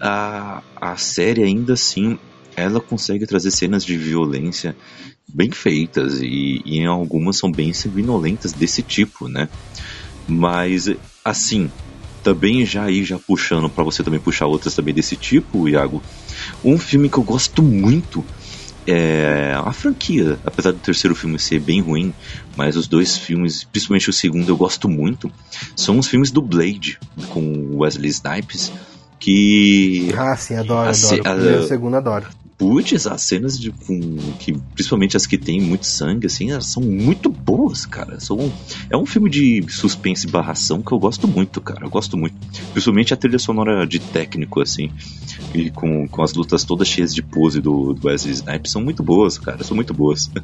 a, 0.00 0.62
a 0.76 0.96
série 0.96 1.42
ainda 1.42 1.72
assim, 1.72 2.18
ela 2.54 2.80
consegue 2.80 3.26
trazer 3.26 3.50
cenas 3.50 3.84
de 3.84 3.96
violência 3.96 4.76
bem 5.28 5.50
feitas 5.50 6.20
e, 6.20 6.62
e 6.64 6.78
em 6.78 6.86
algumas 6.86 7.36
são 7.36 7.50
bem 7.50 7.72
sanguinolentas 7.72 8.52
desse 8.52 8.82
tipo, 8.82 9.28
né? 9.28 9.48
Mas, 10.28 10.90
assim, 11.24 11.70
também 12.22 12.66
já 12.66 12.84
aí, 12.84 13.04
já 13.04 13.18
puxando 13.18 13.70
para 13.70 13.84
você 13.84 14.02
também 14.02 14.18
puxar 14.18 14.46
outras 14.46 14.74
também 14.74 14.92
desse 14.92 15.16
tipo, 15.16 15.68
Iago, 15.68 16.02
um 16.64 16.76
filme 16.76 17.08
que 17.08 17.18
eu 17.18 17.22
gosto 17.22 17.62
muito 17.62 18.24
é 18.86 19.52
a 19.54 19.72
franquia, 19.72 20.38
apesar 20.44 20.72
do 20.72 20.78
terceiro 20.78 21.14
filme 21.14 21.38
ser 21.38 21.58
bem 21.60 21.80
ruim, 21.80 22.12
mas 22.56 22.76
os 22.76 22.86
dois 22.86 23.16
filmes, 23.16 23.64
principalmente 23.64 24.08
o 24.10 24.12
segundo, 24.12 24.48
eu 24.48 24.56
gosto 24.56 24.88
muito. 24.88 25.30
São 25.74 25.98
os 25.98 26.06
filmes 26.06 26.30
do 26.30 26.40
Blade 26.42 26.98
com 27.28 27.76
Wesley 27.78 28.10
Snipes, 28.10 28.72
que 29.18 30.10
Ah, 30.16 30.36
sim, 30.36 30.54
adoro, 30.54 30.88
A 30.88 30.90
adoro. 30.90 30.94
ce- 30.94 31.14
O 31.20 31.22
primeiro 31.22 31.50
e 31.50 31.56
a- 31.56 31.60
o 31.60 31.66
segundo 31.68 31.96
adoro. 31.96 32.26
Putz, 32.58 33.06
as 33.06 33.22
cenas 33.22 33.58
de 33.58 33.70
com, 33.70 34.16
que 34.38 34.52
principalmente 34.74 35.16
as 35.16 35.26
que 35.26 35.36
tem 35.36 35.60
muito 35.60 35.86
sangue 35.86 36.26
assim, 36.26 36.50
elas 36.50 36.66
são 36.66 36.82
muito 36.82 37.28
boas, 37.28 37.84
cara. 37.84 38.18
São, 38.18 38.50
é 38.88 38.96
um 38.96 39.04
filme 39.04 39.28
de 39.28 39.64
suspense 39.68 40.26
e 40.26 40.30
barração 40.30 40.80
que 40.80 40.90
eu 40.90 40.98
gosto 40.98 41.28
muito, 41.28 41.60
cara. 41.60 41.84
Eu 41.84 41.90
gosto 41.90 42.16
muito. 42.16 42.34
Principalmente 42.72 43.12
a 43.12 43.16
trilha 43.16 43.38
sonora 43.38 43.86
de 43.86 43.98
técnico 43.98 44.62
assim, 44.62 44.90
e 45.54 45.70
com, 45.70 46.08
com 46.08 46.22
as 46.22 46.32
lutas 46.32 46.64
todas 46.64 46.88
cheias 46.88 47.14
de 47.14 47.22
pose 47.22 47.60
do, 47.60 47.92
do 47.92 48.08
Wesley 48.08 48.32
Snipes 48.32 48.72
são 48.72 48.82
muito 48.82 49.02
boas, 49.02 49.36
cara. 49.36 49.62
São 49.62 49.74
muito 49.74 49.92
boas. 49.92 50.30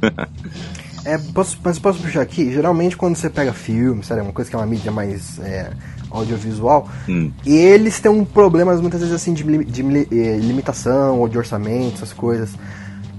É, 1.04 1.18
posso, 1.18 1.58
mas 1.64 1.80
posso 1.80 1.98
puxar 2.00 2.20
aqui? 2.22 2.52
Geralmente 2.52 2.96
quando 2.96 3.16
você 3.16 3.28
pega 3.28 3.52
filme, 3.52 4.04
sabe, 4.04 4.20
uma 4.20 4.32
coisa 4.32 4.48
que 4.48 4.54
é 4.54 4.58
uma 4.58 4.66
mídia 4.66 4.92
mais 4.92 5.36
é, 5.40 5.72
audiovisual, 6.12 6.88
Hum, 7.08 7.30
e 7.44 7.54
eles 7.54 8.00
têm 8.00 8.10
um 8.10 8.24
problemas 8.24 8.80
muitas 8.80 9.00
vezes 9.00 9.14
assim 9.14 9.32
de, 9.32 9.42
de 9.64 9.82
eh, 9.82 10.38
limitação 10.38 11.20
ou 11.20 11.28
de 11.28 11.38
orçamento, 11.38 11.94
essas 11.96 12.12
coisas. 12.12 12.50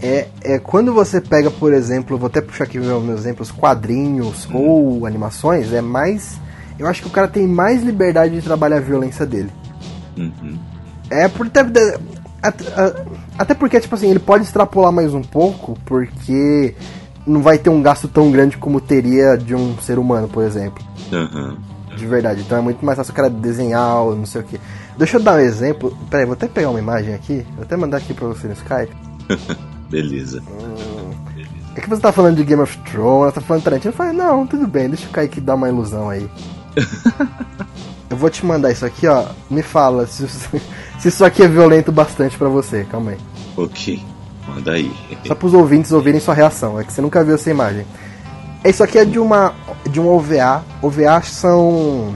É, 0.01 0.27
é 0.41 0.59
quando 0.59 0.93
você 0.93 1.21
pega, 1.21 1.49
por 1.49 1.73
exemplo, 1.73 2.17
vou 2.17 2.27
até 2.27 2.41
puxar 2.41 2.65
aqui 2.65 2.77
meus, 2.77 3.03
meus 3.03 3.21
exemplos, 3.21 3.51
quadrinhos 3.51 4.47
ou 4.53 5.05
animações, 5.05 5.71
é 5.71 5.81
mais. 5.81 6.39
Eu 6.77 6.87
acho 6.87 7.01
que 7.01 7.07
o 7.07 7.11
cara 7.11 7.27
tem 7.27 7.47
mais 7.47 7.81
liberdade 7.81 8.35
de 8.35 8.41
trabalhar 8.41 8.77
a 8.77 8.81
violência 8.81 9.25
dele. 9.25 9.49
Uhum. 10.17 10.57
É 11.09 11.27
por 11.27 11.47
até, 11.47 11.61
até, 12.41 12.65
até 13.37 13.53
porque, 13.53 13.79
tipo 13.79 13.95
assim, 13.95 14.09
ele 14.09 14.19
pode 14.19 14.43
extrapolar 14.43 14.91
mais 14.91 15.13
um 15.13 15.21
pouco, 15.21 15.77
porque 15.85 16.75
não 17.25 17.41
vai 17.41 17.57
ter 17.57 17.69
um 17.69 17.81
gasto 17.81 18.07
tão 18.07 18.29
grande 18.31 18.57
como 18.57 18.81
teria 18.81 19.37
de 19.37 19.55
um 19.55 19.77
ser 19.77 19.97
humano, 19.97 20.27
por 20.27 20.43
exemplo. 20.43 20.83
Uhum. 21.11 21.57
De 21.95 22.05
verdade. 22.05 22.41
Então 22.41 22.57
é 22.57 22.61
muito 22.61 22.83
mais 22.85 22.97
fácil 22.97 23.11
o 23.11 23.15
cara 23.15 23.29
desenhar, 23.29 24.05
não 24.05 24.25
sei 24.25 24.41
o 24.41 24.43
que. 24.43 24.59
Deixa 24.97 25.17
eu 25.17 25.21
dar 25.21 25.35
um 25.35 25.39
exemplo. 25.39 25.95
Peraí, 26.09 26.25
vou 26.25 26.33
até 26.33 26.47
pegar 26.47 26.69
uma 26.69 26.79
imagem 26.79 27.13
aqui. 27.13 27.45
Vou 27.55 27.63
até 27.63 27.75
mandar 27.75 27.97
aqui 27.97 28.13
pra 28.13 28.27
você 28.27 28.47
no 28.47 28.53
Skype. 28.53 28.95
Beleza. 29.89 30.41
Hum, 30.41 31.11
é 31.75 31.81
que 31.81 31.89
você 31.89 32.01
tá 32.01 32.11
falando 32.11 32.37
de 32.37 32.43
Game 32.43 32.61
of 32.61 32.77
Thrones, 32.79 33.33
tá 33.33 33.41
falando 33.41 33.61
de 33.61 33.65
Tarantino. 33.65 33.91
Eu 33.91 33.97
falei, 33.97 34.13
não, 34.13 34.45
tudo 34.45 34.67
bem, 34.67 34.89
deixa 34.89 35.05
eu 35.05 35.11
cair 35.11 35.25
aqui 35.25 35.41
dar 35.41 35.55
uma 35.55 35.69
ilusão 35.69 36.09
aí. 36.09 36.29
eu 38.09 38.17
vou 38.17 38.29
te 38.29 38.45
mandar 38.45 38.71
isso 38.71 38.85
aqui, 38.85 39.07
ó. 39.07 39.25
Me 39.49 39.63
fala 39.63 40.05
se, 40.05 40.27
se 40.99 41.07
isso 41.07 41.25
aqui 41.25 41.43
é 41.43 41.47
violento 41.47 41.91
bastante 41.91 42.37
para 42.37 42.47
você. 42.47 42.85
Calma 42.89 43.11
aí. 43.11 43.17
Ok, 43.57 44.03
manda 44.47 44.71
aí. 44.71 44.91
Só 45.25 45.33
pros 45.33 45.53
ouvintes 45.53 45.91
ouvirem 45.91 46.19
sua 46.19 46.33
reação, 46.33 46.79
é 46.79 46.83
que 46.83 46.93
você 46.93 47.01
nunca 47.01 47.23
viu 47.23 47.35
essa 47.35 47.49
imagem. 47.49 47.85
Isso 48.63 48.83
aqui 48.83 48.97
é 48.97 49.05
de 49.05 49.19
uma 49.19 49.53
de 49.89 49.99
um 49.99 50.07
OVA. 50.07 50.63
OVA 50.81 51.21
são 51.21 52.15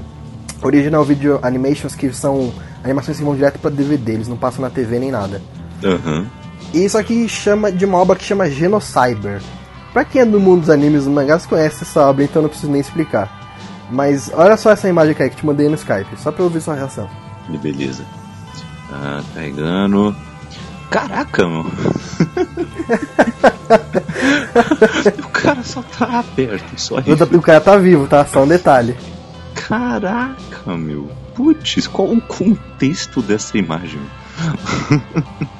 original 0.61 1.03
video 1.03 1.39
animations 1.43 1.93
que 1.93 2.11
são 2.13 2.53
animações 2.83 3.17
que 3.17 3.23
vão 3.23 3.35
direto 3.35 3.59
para 3.59 3.69
DVD, 3.69 4.13
eles 4.13 4.27
não 4.27 4.37
passam 4.37 4.61
na 4.61 4.69
TV 4.69 4.97
nem 4.99 5.11
nada. 5.11 5.41
Uhum. 5.83 6.25
E 6.73 6.85
isso 6.85 6.97
aqui 6.97 7.27
chama 7.27 7.71
de 7.71 7.85
uma 7.85 7.97
obra 7.97 8.15
que 8.15 8.23
chama 8.23 8.49
Genocyber. 8.49 9.41
Pra 9.93 10.05
quem 10.05 10.21
é 10.21 10.25
do 10.25 10.39
mundo 10.39 10.61
dos 10.61 10.69
animes 10.69 11.05
e 11.05 11.09
mangás 11.09 11.45
conhece 11.45 11.83
essa 11.83 12.01
obra, 12.07 12.23
então 12.23 12.41
não 12.41 12.49
preciso 12.49 12.71
nem 12.71 12.81
explicar. 12.81 13.29
Mas 13.89 14.31
olha 14.33 14.57
só 14.57 14.71
essa 14.71 14.87
imagem 14.87 15.15
aí 15.17 15.29
que 15.29 15.37
te 15.37 15.45
mandei 15.45 15.67
no 15.69 15.75
Skype, 15.75 16.17
só 16.17 16.31
pra 16.31 16.41
eu 16.41 16.45
ouvir 16.45 16.61
sua 16.61 16.75
reação. 16.75 17.09
Beleza. 17.61 18.05
Tá 18.89 19.23
carregando. 19.33 20.15
Caraca, 20.89 21.47
mano. 21.47 21.71
o 25.23 25.29
cara 25.29 25.63
só 25.63 25.81
tá 25.81 26.19
aberto, 26.19 26.79
só 26.79 26.97
O 26.97 27.41
cara 27.41 27.61
tá 27.61 27.77
vivo, 27.77 28.07
tá? 28.07 28.25
Só 28.25 28.43
um 28.43 28.47
detalhe. 28.47 28.95
Caraca, 29.55 30.75
meu. 30.75 31.09
Putz, 31.35 31.87
qual 31.87 32.09
o 32.09 32.21
contexto 32.21 33.21
dessa 33.21 33.57
imagem? 33.57 33.99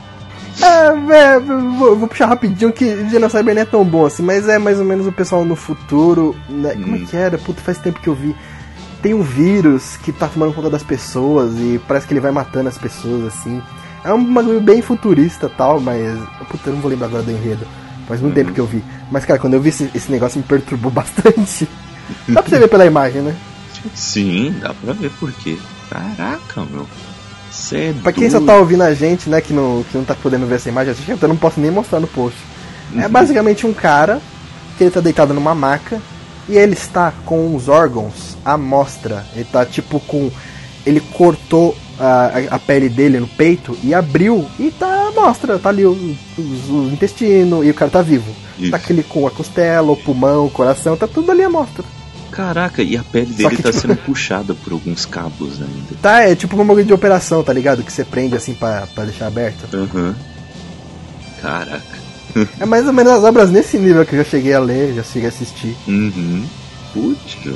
É, 0.60 1.36
é 1.36 1.40
vou, 1.40 1.96
vou, 1.96 2.08
puxar 2.08 2.26
rapidinho 2.26 2.74
que 2.74 3.08
Genocyber 3.10 3.54
não 3.54 3.62
é 3.62 3.66
tão 3.66 3.86
bom 3.86 4.08
assim, 4.08 4.24
mas 4.24 4.50
é 4.50 4.58
mais 4.58 4.80
ou 4.80 4.86
menos 4.86 5.06
o 5.06 5.12
pessoal 5.12 5.46
no 5.46 5.56
futuro. 5.56 6.36
Né? 6.50 6.74
Como 6.74 6.96
é 6.96 7.00
hum. 7.00 7.06
que 7.06 7.16
era? 7.16 7.38
Puta, 7.38 7.62
faz 7.62 7.78
tempo 7.78 8.00
que 8.00 8.08
eu 8.08 8.16
vi. 8.16 8.36
Tem 9.02 9.14
um 9.14 9.22
vírus 9.22 9.98
que 9.98 10.12
tá 10.12 10.28
tomando 10.28 10.54
conta 10.54 10.70
das 10.70 10.82
pessoas 10.82 11.54
e 11.58 11.80
parece 11.88 12.08
que 12.08 12.14
ele 12.14 12.20
vai 12.20 12.32
matando 12.32 12.70
as 12.70 12.78
pessoas 12.78 13.26
assim. 13.26 13.62
É 14.04 14.12
um 14.12 14.34
bagulho 14.34 14.60
bem 14.60 14.82
futurista 14.82 15.48
tal, 15.48 15.80
mas. 15.80 16.18
Puta, 16.50 16.70
eu 16.70 16.74
não 16.74 16.82
vou 16.82 16.90
lembrar 16.90 17.08
agora 17.08 17.24
do 17.24 17.32
enredo. 17.32 17.68
Faz 18.08 18.22
muito 18.22 18.38
uhum. 18.38 18.44
tempo 18.44 18.54
que 18.54 18.62
eu 18.62 18.66
vi. 18.66 18.84
Mas, 19.12 19.26
cara, 19.26 19.40
quando 19.40 19.56
eu 19.56 19.62
vi 19.62 19.70
esse, 19.70 19.90
esse 19.94 20.12
negócio 20.12 20.40
me 20.40 20.44
perturbou 20.44 20.90
bastante. 20.92 21.68
dá 22.28 22.42
pra 22.42 22.50
você 22.50 22.60
ver 22.60 22.70
pela 22.70 22.86
imagem, 22.86 23.22
né? 23.22 23.36
Sim, 23.94 24.56
dá 24.62 24.74
pra 24.74 24.94
ver 24.94 25.12
por 25.12 25.32
quê. 25.32 25.58
Caraca, 25.90 26.66
meu. 26.72 26.88
Cê 27.52 27.78
é 27.78 27.94
pra 28.04 28.12
quem 28.12 28.30
só 28.30 28.40
tá 28.40 28.56
ouvindo 28.56 28.84
a 28.84 28.94
gente, 28.94 29.30
né, 29.30 29.42
que 29.42 29.54
não, 29.54 29.84
que 29.90 29.98
não 29.98 30.04
tá 30.04 30.14
podendo 30.14 30.46
ver 30.46 30.56
essa 30.56 30.70
imagem, 30.70 30.94
eu 31.08 31.28
não 31.28 31.38
posso 31.38 31.60
nem 31.60 31.72
mostrar 31.72 32.00
no 32.00 32.08
post. 32.08 32.38
É 32.94 32.98
uhum. 32.98 33.04
É 33.04 33.08
basicamente 33.08 33.66
um 33.66 33.74
cara 33.74 34.22
que 34.78 34.84
ele 34.84 34.92
tá 34.92 35.00
deitado 35.00 35.34
numa 35.34 35.56
maca 35.56 36.02
e 36.48 36.56
ele 36.56 36.74
está 36.74 37.12
com 37.26 37.56
os 37.56 37.68
órgãos 37.68 38.38
à 38.46 38.58
mostra. 38.58 39.26
Ele 39.34 39.46
tá 39.46 39.66
tipo 39.66 40.00
com. 40.02 40.32
Ele 40.86 41.00
cortou 41.00 41.76
a, 42.00 42.56
a 42.56 42.60
pele 42.60 42.90
dele 42.90 43.20
no 43.20 43.28
peito 43.28 43.78
e 43.84 43.94
abriu 43.94 44.46
e 44.60 44.72
tá 44.72 45.12
mostra. 45.16 45.58
Tá 45.58 45.70
ali 45.70 45.86
o, 45.86 45.92
o, 45.92 46.42
o 46.42 46.90
intestino 46.92 47.64
e 47.64 47.70
o 47.70 47.74
cara 47.74 47.92
tá 47.92 48.02
vivo. 48.02 48.32
Isso. 48.58 48.72
Tá 48.72 48.78
aquele 48.78 49.04
com 49.04 49.28
a 49.28 49.32
costela, 49.32 49.92
o 49.92 49.98
pulmão, 49.98 50.46
o 50.46 50.50
coração, 50.50 50.96
tá 50.98 51.08
tudo 51.08 51.32
ali 51.32 51.44
à 51.44 51.50
mostra. 51.50 51.84
Caraca, 52.32 52.84
e 52.84 52.96
a 52.96 53.04
pele 53.04 53.34
dele 53.34 53.56
que, 53.56 53.64
tá 53.64 53.72
tipo... 53.72 53.82
sendo 53.82 53.96
puxada 53.96 54.54
por 54.54 54.74
alguns 54.74 55.06
cabos 55.06 55.60
ainda. 55.62 55.96
Tá, 56.02 56.22
é 56.22 56.36
tipo 56.36 56.60
uma 56.62 56.84
de 56.84 56.94
operação, 56.94 57.44
tá 57.44 57.52
ligado? 57.52 57.84
Que 57.84 57.92
você 57.92 58.04
prende 58.04 58.36
assim 58.36 58.54
pra, 58.54 58.88
pra 58.94 59.06
deixar 59.06 59.28
aberto. 59.28 59.68
Uhum. 59.76 60.14
Caraca. 61.42 61.98
é 62.60 62.66
mais 62.66 62.86
ou 62.86 62.94
menos 62.94 63.14
as 63.14 63.24
obras 63.24 63.50
nesse 63.50 63.78
nível 63.78 64.06
que 64.06 64.14
eu 64.14 64.24
já 64.24 64.30
cheguei 64.30 64.54
a 64.54 64.60
ler, 64.60 64.94
já 64.94 65.04
cheguei 65.04 65.28
a 65.28 65.30
assistir. 65.30 65.76
Uhum. 65.88 66.46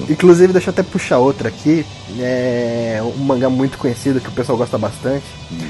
Inclusive, 0.10 0.54
deixa 0.54 0.70
eu 0.70 0.72
até 0.74 0.84
puxar 0.84 1.18
outra 1.18 1.50
aqui. 1.50 1.86
É 2.20 3.02
um 3.04 3.24
mangá 3.24 3.50
muito 3.50 3.78
conhecido 3.78 4.20
que 4.20 4.30
o 4.30 4.34
pessoal 4.34 4.58
gosta 4.58 4.78
bastante. 4.78 5.26
Uhum. 5.52 5.70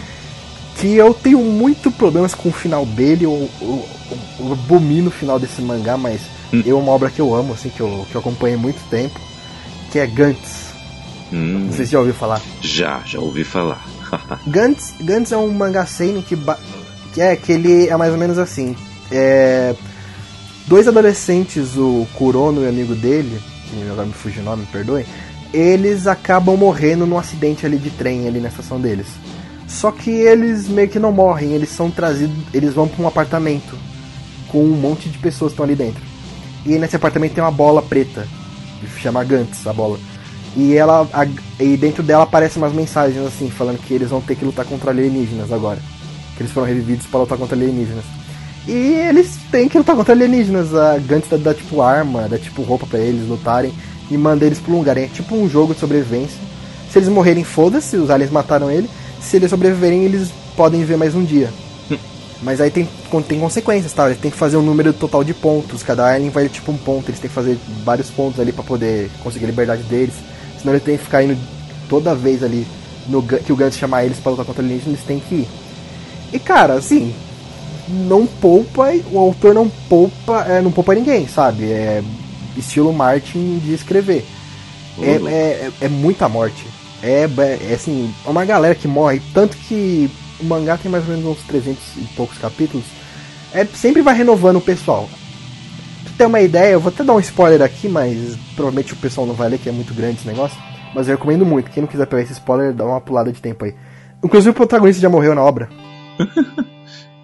Que 0.77 0.95
eu 0.95 1.13
tenho 1.13 1.39
muito 1.39 1.91
problemas 1.91 2.33
com 2.33 2.49
o 2.49 2.51
final 2.53 2.85
dele. 2.85 3.25
Eu, 3.25 3.49
eu, 3.61 3.85
eu 4.39 4.53
abomino 4.53 5.09
o 5.09 5.11
final 5.11 5.39
desse 5.39 5.61
mangá, 5.61 5.97
mas 5.97 6.21
Hum. 6.53 6.63
É 6.65 6.73
uma 6.73 6.91
obra 6.91 7.09
que 7.09 7.19
eu 7.19 7.33
amo, 7.33 7.53
assim, 7.53 7.69
que 7.69 7.79
eu, 7.79 8.05
que 8.09 8.15
eu 8.15 8.19
acompanhei 8.19 8.57
muito 8.57 8.79
tempo, 8.89 9.19
que 9.91 9.99
é 9.99 10.05
Gantz. 10.05 10.71
Hum. 11.31 11.65
Não 11.65 11.71
sei 11.71 11.85
se 11.85 11.93
já 11.93 11.99
ouviu 11.99 12.13
falar. 12.13 12.41
Já, 12.61 13.01
já 13.05 13.19
ouvi 13.19 13.43
falar. 13.43 13.85
Gantz, 14.45 14.93
Gantz 14.99 15.31
é 15.31 15.37
um 15.37 15.51
mangá 15.51 15.85
seinen 15.85 16.21
que, 16.21 16.37
que 17.13 17.21
é 17.21 17.35
que 17.35 17.53
ele 17.53 17.87
é 17.87 17.95
mais 17.95 18.11
ou 18.11 18.17
menos 18.17 18.37
assim. 18.37 18.75
É, 19.09 19.73
dois 20.67 20.87
adolescentes, 20.87 21.77
o 21.77 22.05
Kurono 22.13 22.61
e 22.61 22.65
o 22.65 22.69
amigo 22.69 22.95
dele, 22.95 23.41
que 23.71 23.89
agora 23.89 24.07
me 24.07 24.13
fugiu 24.13 24.41
o 24.41 24.45
nome, 24.45 24.61
me 24.61 24.67
perdoe, 24.67 25.05
eles 25.53 26.07
acabam 26.07 26.55
morrendo 26.55 27.05
num 27.05 27.17
acidente 27.17 27.65
ali 27.65 27.77
de 27.77 27.89
trem 27.89 28.27
ali 28.27 28.39
na 28.39 28.49
estação 28.49 28.79
deles. 28.79 29.07
Só 29.67 29.91
que 29.91 30.11
eles 30.11 30.67
meio 30.67 30.89
que 30.89 30.99
não 30.99 31.11
morrem, 31.11 31.53
eles 31.53 31.69
são 31.69 31.89
trazidos, 31.89 32.35
eles 32.53 32.73
vão 32.73 32.87
para 32.87 33.03
um 33.03 33.07
apartamento 33.07 33.77
com 34.49 34.63
um 34.63 34.75
monte 34.75 35.09
de 35.09 35.17
pessoas 35.17 35.51
que 35.51 35.53
estão 35.53 35.65
ali 35.65 35.75
dentro. 35.75 36.03
E 36.65 36.77
nesse 36.77 36.95
apartamento 36.95 37.33
tem 37.33 37.43
uma 37.43 37.51
bola 37.51 37.81
preta, 37.81 38.27
chama 38.97 39.23
Gantz 39.23 39.65
a 39.65 39.73
bola. 39.73 39.97
E 40.55 40.75
ela 40.75 41.07
a, 41.13 41.25
e 41.63 41.77
dentro 41.77 42.03
dela 42.03 42.23
aparecem 42.23 42.61
umas 42.61 42.73
mensagens 42.73 43.25
assim, 43.25 43.49
falando 43.49 43.79
que 43.79 43.93
eles 43.93 44.09
vão 44.09 44.19
ter 44.19 44.35
que 44.35 44.43
lutar 44.43 44.65
contra 44.65 44.91
alienígenas 44.91 45.51
agora. 45.51 45.79
Que 46.35 46.43
eles 46.43 46.51
foram 46.51 46.67
revividos 46.67 47.07
para 47.07 47.21
lutar 47.21 47.37
contra 47.37 47.55
alienígenas. 47.55 48.03
E 48.67 48.71
eles 48.71 49.37
têm 49.51 49.67
que 49.67 49.77
lutar 49.77 49.95
contra 49.95 50.13
alienígenas. 50.13 50.73
A 50.75 50.97
Gantz 50.97 51.27
dá, 51.29 51.37
dá 51.37 51.53
tipo 51.53 51.81
arma, 51.81 52.27
dá 52.29 52.37
tipo 52.37 52.61
roupa 52.61 52.85
para 52.85 52.99
eles 52.99 53.27
lutarem 53.27 53.73
e 54.09 54.17
manda 54.17 54.45
eles 54.45 54.59
pra 54.59 54.73
um 54.73 54.77
lugar. 54.77 54.97
É 54.97 55.07
tipo 55.07 55.35
um 55.35 55.49
jogo 55.49 55.73
de 55.73 55.79
sobrevivência. 55.79 56.37
Se 56.91 56.99
eles 56.99 57.09
morrerem, 57.09 57.43
foda-se, 57.43 57.95
os 57.97 58.09
aliens 58.09 58.31
mataram 58.31 58.69
ele. 58.69 58.89
Se 59.19 59.37
eles 59.37 59.49
sobreviverem, 59.49 60.03
eles 60.03 60.29
podem 60.55 60.81
viver 60.81 60.97
mais 60.97 61.15
um 61.15 61.23
dia. 61.23 61.49
Mas 62.43 62.59
aí 62.59 62.69
tem, 62.69 62.87
tem 63.27 63.39
consequências, 63.39 63.93
tá? 63.93 64.07
Eles 64.07 64.19
têm 64.19 64.31
que 64.31 64.37
fazer 64.37 64.57
um 64.57 64.61
número 64.61 64.93
total 64.93 65.23
de 65.23 65.33
pontos. 65.33 65.83
Cada 65.83 66.05
alien 66.05 66.29
vai 66.29 66.49
tipo 66.49 66.71
um 66.71 66.77
ponto. 66.77 67.09
Eles 67.09 67.19
têm 67.19 67.29
que 67.29 67.35
fazer 67.35 67.57
vários 67.83 68.09
pontos 68.09 68.39
ali 68.39 68.51
para 68.51 68.63
poder 68.63 69.09
conseguir 69.23 69.45
a 69.45 69.49
liberdade 69.49 69.83
deles. 69.83 70.15
Senão 70.59 70.73
eles 70.73 70.83
têm 70.83 70.97
que 70.97 71.03
ficar 71.03 71.23
indo 71.23 71.37
toda 71.89 72.13
vez 72.13 72.43
ali 72.43 72.67
no, 73.07 73.23
que 73.23 73.51
o 73.51 73.55
Gantz 73.55 73.77
chamar 73.77 74.05
eles 74.05 74.19
para 74.19 74.31
lutar 74.31 74.45
contra 74.45 74.61
alienígenas, 74.61 74.99
eles 74.99 75.07
têm 75.07 75.19
que 75.19 75.35
ir. 75.35 75.47
E 76.33 76.39
cara, 76.39 76.73
assim, 76.73 77.13
não 77.91 78.25
poupa, 78.25 78.91
o 79.11 79.19
autor 79.19 79.53
não 79.53 79.69
poupa, 79.89 80.45
é, 80.47 80.61
não 80.61 80.71
poupa 80.71 80.95
ninguém, 80.95 81.27
sabe? 81.27 81.71
É 81.71 82.03
estilo 82.57 82.93
Martin 82.93 83.59
de 83.59 83.73
escrever. 83.73 84.25
É, 85.01 85.11
é, 85.11 85.71
é, 85.81 85.87
muita 85.87 86.27
morte. 86.27 86.65
É, 87.01 87.27
é, 87.69 87.73
assim, 87.73 88.13
é 88.25 88.29
uma 88.29 88.45
galera 88.45 88.75
que 88.75 88.87
morre. 88.87 89.21
Tanto 89.33 89.55
que 89.57 90.09
o 90.39 90.45
mangá 90.45 90.77
tem 90.77 90.91
mais 90.91 91.07
ou 91.07 91.15
menos 91.15 91.25
uns 91.25 91.43
300 91.43 91.79
e 91.97 92.01
poucos 92.15 92.37
capítulos. 92.37 92.85
É, 93.53 93.65
sempre 93.65 94.01
vai 94.01 94.15
renovando 94.15 94.57
o 94.57 94.61
pessoal. 94.61 95.09
Pra 96.03 96.13
ter 96.17 96.25
uma 96.25 96.41
ideia, 96.41 96.73
eu 96.73 96.79
vou 96.79 96.91
até 96.91 97.03
dar 97.03 97.13
um 97.13 97.19
spoiler 97.19 97.61
aqui, 97.61 97.87
mas 97.87 98.35
provavelmente 98.55 98.93
o 98.93 98.97
pessoal 98.97 99.25
não 99.25 99.33
vai 99.33 99.49
ler, 99.49 99.59
que 99.59 99.69
é 99.69 99.71
muito 99.71 99.93
grande 99.93 100.17
esse 100.17 100.27
negócio. 100.27 100.57
Mas 100.93 101.07
eu 101.07 101.15
recomendo 101.15 101.45
muito. 101.45 101.71
Quem 101.71 101.81
não 101.81 101.87
quiser 101.87 102.05
pegar 102.05 102.21
esse 102.21 102.33
spoiler, 102.33 102.73
dá 102.73 102.85
uma 102.85 103.01
pulada 103.01 103.31
de 103.31 103.41
tempo 103.41 103.65
aí. 103.65 103.73
Inclusive 104.23 104.51
o 104.51 104.53
protagonista 104.53 105.01
já 105.01 105.09
morreu 105.09 105.33
na 105.33 105.41
obra. 105.41 105.69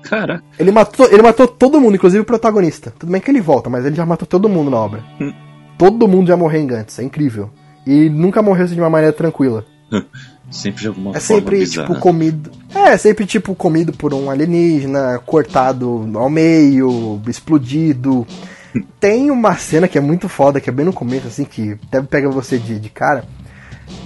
Cara. 0.10 0.42
Ele 0.58 0.72
matou, 0.72 1.08
ele 1.12 1.22
matou 1.22 1.48
todo 1.48 1.80
mundo, 1.80 1.96
inclusive 1.96 2.22
o 2.22 2.26
protagonista. 2.26 2.94
Tudo 2.98 3.12
bem 3.12 3.22
que 3.22 3.30
ele 3.30 3.42
volta, 3.42 3.70
mas 3.70 3.86
ele 3.86 3.96
já 3.96 4.06
matou 4.06 4.28
todo 4.28 4.50
mundo 4.50 4.72
na 4.72 4.78
obra. 4.78 5.04
Hum. 5.20 5.34
todo 5.78 6.08
mundo 6.08 6.28
já 6.28 6.38
morreu 6.38 6.62
em 6.62 6.68
Gantz, 6.68 7.00
é 7.00 7.04
incrível. 7.04 7.50
E 7.86 8.10
nunca 8.10 8.42
morreu 8.42 8.66
assim 8.66 8.76
de 8.76 8.82
uma 8.82 8.90
maneira 8.90 9.14
tranquila. 9.14 9.66
Sempre 10.50 10.82
de 10.82 10.88
alguma 10.88 11.12
é 11.12 11.20
forma 11.20 11.42
sempre, 11.42 11.60
bizarra. 11.60 11.88
tipo, 11.88 12.00
comido. 12.00 12.52
É, 12.74 12.96
sempre, 12.96 13.26
tipo, 13.26 13.54
comido 13.54 13.92
por 13.92 14.14
um 14.14 14.30
alienígena, 14.30 15.20
cortado 15.26 16.10
ao 16.16 16.30
meio, 16.30 17.22
explodido. 17.28 18.26
Tem 18.98 19.30
uma 19.30 19.56
cena 19.58 19.90
que 19.90 19.98
é 19.98 20.02
muito 20.02 20.30
foda, 20.30 20.62
que 20.62 20.70
é 20.70 20.74
bem 20.74 20.86
no 20.86 20.94
começo, 20.94 21.28
assim, 21.28 21.44
que 21.44 21.78
até 21.88 22.02
pega 22.02 22.30
você 22.30 22.58
de, 22.58 22.80
de 22.80 22.90
cara. 22.90 23.26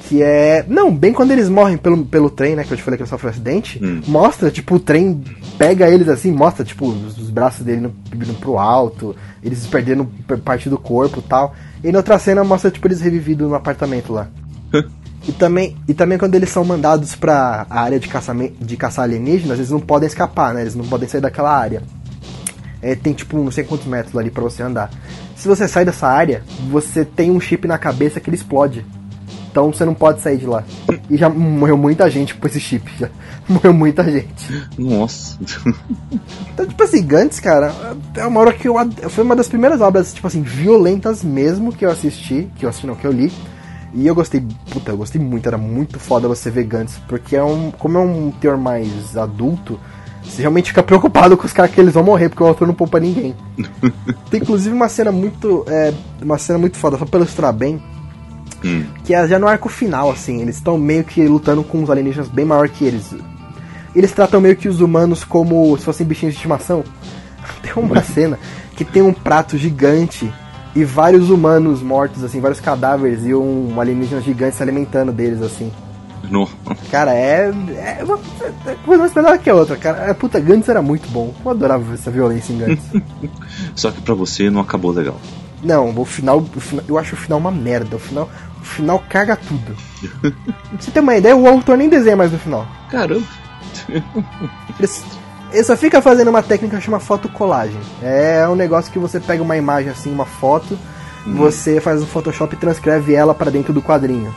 Que 0.07 0.21
é. 0.21 0.65
Não, 0.67 0.93
bem 0.93 1.13
quando 1.13 1.31
eles 1.31 1.49
morrem 1.49 1.77
pelo, 1.77 2.05
pelo 2.05 2.29
trem, 2.29 2.55
né? 2.55 2.63
Que 2.63 2.73
eu 2.73 2.77
te 2.77 2.83
falei 2.83 2.97
que 2.97 3.03
eles 3.03 3.09
sofrem 3.09 3.29
um 3.29 3.33
acidente. 3.33 3.83
Hum. 3.83 4.01
Mostra, 4.07 4.51
tipo, 4.51 4.75
o 4.75 4.79
trem 4.79 5.23
pega 5.57 5.89
eles 5.89 6.09
assim, 6.09 6.31
mostra, 6.31 6.65
tipo, 6.65 6.87
os, 6.87 7.17
os 7.17 7.29
braços 7.29 7.65
dele 7.65 7.91
indo 8.13 8.33
pro 8.39 8.57
alto, 8.57 9.15
eles 9.43 9.65
perdendo 9.67 10.09
parte 10.43 10.69
do 10.69 10.77
corpo 10.77 11.19
e 11.19 11.23
tal. 11.23 11.55
E 11.83 11.91
na 11.91 11.99
outra 11.99 12.19
cena 12.19 12.43
mostra, 12.43 12.69
tipo, 12.69 12.87
eles 12.87 13.01
revividos 13.01 13.47
no 13.47 13.55
apartamento 13.55 14.13
lá. 14.13 14.27
E 15.27 15.31
também, 15.31 15.77
e 15.87 15.93
também 15.93 16.17
quando 16.17 16.33
eles 16.33 16.49
são 16.49 16.65
mandados 16.65 17.15
pra 17.15 17.67
área 17.69 17.99
de, 17.99 18.07
caça, 18.07 18.33
de 18.59 18.75
caçar 18.75 19.03
alienígenas, 19.03 19.59
eles 19.59 19.69
não 19.69 19.79
podem 19.79 20.07
escapar, 20.07 20.53
né? 20.53 20.61
Eles 20.61 20.73
não 20.73 20.83
podem 20.83 21.07
sair 21.07 21.21
daquela 21.21 21.55
área. 21.55 21.83
É, 22.81 22.95
tem 22.95 23.13
tipo 23.13 23.37
não 23.37 23.51
sei 23.51 23.63
quantos 23.63 23.85
metros 23.85 24.17
ali 24.17 24.31
para 24.31 24.41
você 24.41 24.63
andar. 24.63 24.89
Se 25.35 25.47
você 25.47 25.67
sai 25.67 25.85
dessa 25.85 26.07
área, 26.07 26.43
você 26.71 27.05
tem 27.05 27.29
um 27.29 27.39
chip 27.39 27.67
na 27.67 27.77
cabeça 27.77 28.19
que 28.19 28.29
ele 28.29 28.35
explode. 28.35 28.83
Então 29.51 29.71
você 29.71 29.83
não 29.83 29.93
pode 29.93 30.21
sair 30.21 30.37
de 30.37 30.45
lá. 30.45 30.63
E 31.09 31.17
já 31.17 31.29
morreu 31.29 31.77
muita 31.77 32.09
gente 32.09 32.33
com 32.33 32.47
esse 32.47 32.59
chip. 32.59 32.89
Já 32.97 33.09
morreu 33.47 33.73
muita 33.73 34.03
gente. 34.09 34.65
Nossa. 34.77 35.37
Então, 36.53 36.65
tipo 36.65 36.81
assim, 36.81 37.05
Gantz, 37.05 37.39
cara, 37.39 37.73
é 38.15 38.25
uma 38.25 38.39
hora 38.39 38.53
que 38.53 38.67
eu. 38.67 38.75
Foi 39.09 39.23
uma 39.23 39.35
das 39.35 39.49
primeiras 39.49 39.81
obras, 39.81 40.13
tipo 40.13 40.25
assim, 40.25 40.41
violentas 40.41 41.23
mesmo 41.23 41.73
que 41.73 41.85
eu 41.85 41.91
assisti. 41.91 42.49
Que 42.55 42.65
eu 42.65 42.69
assisti, 42.69 42.87
não, 42.87 42.95
que 42.95 43.05
eu 43.05 43.11
li. 43.11 43.31
E 43.93 44.07
eu 44.07 44.15
gostei, 44.15 44.41
puta, 44.69 44.91
eu 44.91 44.97
gostei 44.97 45.21
muito, 45.21 45.47
era 45.47 45.57
muito 45.57 45.99
foda 45.99 46.25
você 46.25 46.49
ver 46.49 46.63
Gantz, 46.63 46.97
porque 47.09 47.35
é 47.35 47.43
um. 47.43 47.71
Como 47.71 47.97
é 47.97 48.01
um 48.01 48.31
teor 48.31 48.57
mais 48.57 49.17
adulto, 49.17 49.77
você 50.23 50.41
realmente 50.41 50.69
fica 50.69 50.81
preocupado 50.81 51.35
com 51.35 51.45
os 51.45 51.51
caras 51.51 51.71
que 51.71 51.81
eles 51.81 51.93
vão 51.93 52.03
morrer, 52.03 52.29
porque 52.29 52.41
o 52.41 52.47
autor 52.47 52.67
não 52.67 52.73
poupa 52.73 53.01
ninguém. 53.01 53.35
Tem 54.31 54.39
inclusive 54.39 54.73
uma 54.73 54.87
cena 54.87 55.11
muito. 55.11 55.65
É, 55.67 55.93
uma 56.21 56.37
cena 56.37 56.57
muito 56.57 56.77
foda, 56.77 56.97
só 56.97 57.05
pra 57.05 57.19
ilustrar 57.19 57.51
bem. 57.51 57.83
Hum. 58.63 58.85
Que 59.03 59.13
é 59.13 59.27
já 59.27 59.39
no 59.39 59.47
arco 59.47 59.69
final, 59.69 60.11
assim, 60.11 60.41
eles 60.41 60.55
estão 60.55 60.77
meio 60.77 61.03
que 61.03 61.25
lutando 61.27 61.63
com 61.63 61.81
uns 61.81 61.89
alienígenas 61.89 62.27
bem 62.27 62.45
maior 62.45 62.69
que 62.69 62.85
eles. 62.85 63.13
Eles 63.95 64.11
tratam 64.11 64.39
meio 64.39 64.55
que 64.55 64.69
os 64.69 64.79
humanos 64.79 65.23
como 65.23 65.77
se 65.77 65.83
fossem 65.83 66.05
bichinhos 66.05 66.33
de 66.33 66.37
estimação. 66.37 66.83
Tem 67.61 67.73
uma 67.75 68.01
cena 68.01 68.39
que 68.75 68.85
tem 68.85 69.01
um 69.01 69.13
prato 69.13 69.57
gigante 69.57 70.31
e 70.75 70.83
vários 70.83 71.29
humanos 71.29 71.81
mortos, 71.81 72.23
assim, 72.23 72.39
vários 72.39 72.59
cadáveres 72.59 73.25
e 73.25 73.33
um 73.33 73.79
alienígena 73.79 74.21
gigante 74.21 74.55
se 74.55 74.63
alimentando 74.63 75.11
deles, 75.11 75.41
assim. 75.41 75.71
No. 76.29 76.47
Cara, 76.89 77.13
é. 77.13 77.51
É 77.99 78.03
uma 78.03 78.17
coisa 78.85 79.01
mais 79.01 79.13
pesada 79.13 79.37
que 79.37 79.49
a 79.49 79.55
outra, 79.55 79.75
cara. 79.75 80.11
A 80.11 80.15
puta, 80.15 80.39
Gantz 80.39 80.69
era 80.69 80.81
muito 80.81 81.09
bom. 81.09 81.33
Eu 81.43 81.51
adorava 81.51 81.93
essa 81.93 82.11
violência 82.11 82.53
em 82.53 82.57
Gantz. 82.57 82.83
Só 83.75 83.91
que 83.91 84.01
pra 84.01 84.13
você 84.13 84.49
não 84.49 84.61
acabou 84.61 84.91
legal. 84.91 85.19
Não, 85.63 85.89
o 85.95 86.05
final, 86.05 86.39
o 86.39 86.59
final. 86.59 86.85
Eu 86.87 86.97
acho 86.97 87.15
o 87.15 87.17
final 87.17 87.39
uma 87.39 87.51
merda. 87.51 87.95
O 87.95 87.99
final, 87.99 88.29
final 88.71 89.03
caga 89.09 89.35
tudo. 89.35 89.75
pra 90.21 90.31
você 90.79 90.91
ter 90.91 90.99
uma 90.99 91.15
ideia, 91.15 91.35
o 91.35 91.47
autor 91.47 91.77
nem 91.77 91.89
desenha 91.89 92.15
mais 92.15 92.31
no 92.31 92.39
final. 92.39 92.67
Caramba. 92.89 93.25
Ele 95.51 95.63
só 95.63 95.75
fica 95.75 96.01
fazendo 96.01 96.29
uma 96.29 96.41
técnica 96.41 96.77
que 96.77 96.83
chama 96.83 96.99
fotocolagem. 96.99 97.79
É 98.01 98.47
um 98.47 98.55
negócio 98.55 98.91
que 98.91 98.99
você 98.99 99.19
pega 99.19 99.43
uma 99.43 99.57
imagem 99.57 99.91
assim, 99.91 100.11
uma 100.11 100.25
foto, 100.25 100.77
hum. 101.27 101.35
você 101.35 101.81
faz 101.81 102.01
um 102.01 102.05
Photoshop 102.05 102.55
e 102.55 102.57
transcreve 102.57 103.13
ela 103.13 103.33
para 103.33 103.51
dentro 103.51 103.73
do 103.73 103.81
quadrinho. 103.81 104.33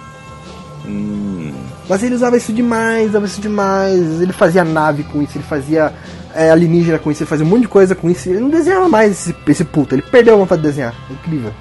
Hum. 0.84 1.52
Mas 1.88 2.02
ele 2.02 2.14
usava 2.14 2.36
isso 2.36 2.52
demais, 2.52 3.10
usava 3.10 3.26
isso 3.26 3.40
demais. 3.40 4.20
Ele 4.20 4.32
fazia 4.32 4.64
nave 4.64 5.04
com 5.04 5.22
isso, 5.22 5.36
ele 5.36 5.44
fazia 5.44 5.92
é, 6.34 6.50
alienígena 6.50 6.98
com 6.98 7.10
isso, 7.10 7.22
ele 7.22 7.30
fazia 7.30 7.46
um 7.46 7.48
monte 7.48 7.62
de 7.62 7.68
coisa 7.68 7.94
com 7.94 8.10
isso. 8.10 8.28
Ele 8.28 8.40
não 8.40 8.50
desenhava 8.50 8.88
mais 8.88 9.12
esse, 9.12 9.36
esse 9.46 9.64
puto, 9.64 9.94
ele 9.94 10.02
perdeu 10.02 10.34
a 10.34 10.38
vontade 10.38 10.62
de 10.62 10.68
desenhar. 10.68 10.94
É 11.08 11.12
incrível. 11.12 11.52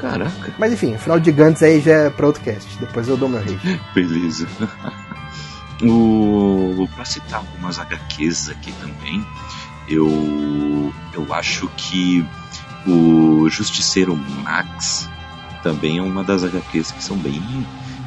Caraca. 0.00 0.54
Mas 0.58 0.72
enfim, 0.72 0.94
o 0.94 0.98
final 0.98 1.18
de 1.18 1.32
Gantz 1.32 1.62
aí 1.62 1.80
já 1.80 1.92
é 1.92 2.10
pra 2.10 2.26
outro 2.26 2.42
cast. 2.42 2.78
Depois 2.78 3.08
eu 3.08 3.16
dou 3.16 3.28
meu 3.28 3.42
rei. 3.42 3.58
Beleza. 3.94 4.46
O, 5.80 6.88
pra 6.96 7.04
citar 7.04 7.38
algumas 7.38 7.78
HQs 7.78 8.50
aqui 8.50 8.72
também, 8.80 9.24
eu, 9.88 10.92
eu 11.14 11.32
acho 11.32 11.68
que 11.76 12.26
o 12.84 13.48
Justiceiro 13.48 14.16
Max 14.16 15.08
também 15.62 15.98
é 15.98 16.02
uma 16.02 16.24
das 16.24 16.42
HQs 16.42 16.90
que 16.90 17.02
são 17.02 17.16
bem, 17.16 17.40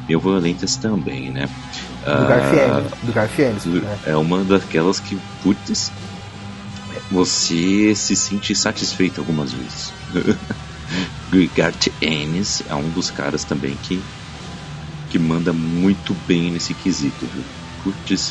bem 0.06 0.18
violentas 0.18 0.76
também, 0.76 1.30
né? 1.30 1.48
Do 2.04 2.28
Garfield. 2.28 2.70
Ah, 2.70 2.96
do 3.06 3.12
Garfield 3.12 3.68
né? 3.68 3.98
É 4.04 4.16
uma 4.16 4.44
daquelas 4.44 5.00
que, 5.00 5.18
putz, 5.42 5.90
você 7.10 7.94
se 7.94 8.16
sente 8.16 8.54
satisfeito 8.54 9.20
algumas 9.20 9.52
vezes. 9.52 9.92
Garth 11.54 11.88
Ennis 12.00 12.62
é 12.68 12.74
um 12.74 12.88
dos 12.90 13.10
caras 13.10 13.44
também 13.44 13.76
que, 13.82 14.02
que 15.10 15.18
manda 15.18 15.52
muito 15.52 16.14
bem 16.26 16.50
nesse 16.50 16.74
quesito, 16.74 17.26
viu? 17.32 17.42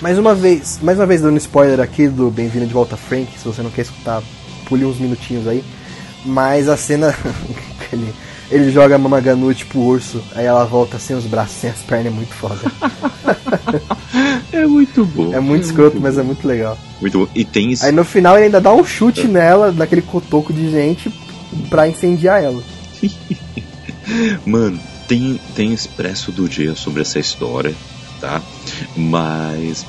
Mais 0.02 0.18
uma 0.18 0.34
vez, 0.34 0.80
mais 0.82 0.98
uma 0.98 1.06
vez 1.06 1.22
dando 1.22 1.38
spoiler 1.38 1.82
aqui 1.82 2.08
do 2.08 2.30
Bem-vindo 2.32 2.66
de 2.66 2.74
volta 2.74 2.96
Frank, 2.96 3.28
se 3.38 3.44
você 3.44 3.62
não 3.62 3.70
quer 3.70 3.82
escutar, 3.82 4.24
pule 4.66 4.86
uns 4.86 4.98
minutinhos 4.98 5.46
aí. 5.48 5.62
Mas 6.24 6.70
a 6.70 6.78
cena 6.78 7.14
ele, 7.92 8.14
ele 8.50 8.72
joga 8.72 8.96
a 8.96 8.98
Mamaganu 8.98 9.54
tipo 9.54 9.80
urso, 9.80 10.24
aí 10.36 10.46
ela 10.46 10.64
volta 10.64 10.98
sem 11.00 11.18
os 11.18 11.26
braços, 11.26 11.58
sem 11.58 11.70
as 11.70 11.80
pernas, 11.80 12.08
é 12.08 12.16
muito 12.16 12.34
foda. 12.34 12.72
é 14.54 14.66
muito 14.66 15.06
bom. 15.06 15.34
É 15.34 15.40
muito 15.40 15.64
é 15.64 15.66
escroto, 15.66 16.00
muito 16.00 16.04
mas 16.04 16.18
é 16.18 16.24
muito 16.24 16.48
legal. 16.48 16.78
Muito 17.02 17.20
bom. 17.20 17.28
E 17.36 17.44
tem. 17.44 17.74
Aí 17.82 17.92
no 17.92 18.06
final 18.06 18.38
ele 18.38 18.46
ainda 18.46 18.62
dá 18.62 18.74
um 18.74 18.86
chute 18.86 19.28
nela, 19.28 19.72
naquele 19.72 20.02
cotoco 20.02 20.54
de 20.54 20.70
gente, 20.72 21.10
pra 21.70 21.88
incendiar 21.88 22.44
ela. 22.44 22.64
Mano, 24.46 24.80
tem, 25.08 25.40
tem 25.56 25.74
expresso 25.74 26.32
do 26.32 26.48
dia 26.48 26.76
sobre 26.76 27.02
essa 27.02 27.20
história 27.20 27.76
tá? 28.22 28.42
Mas 28.96 29.86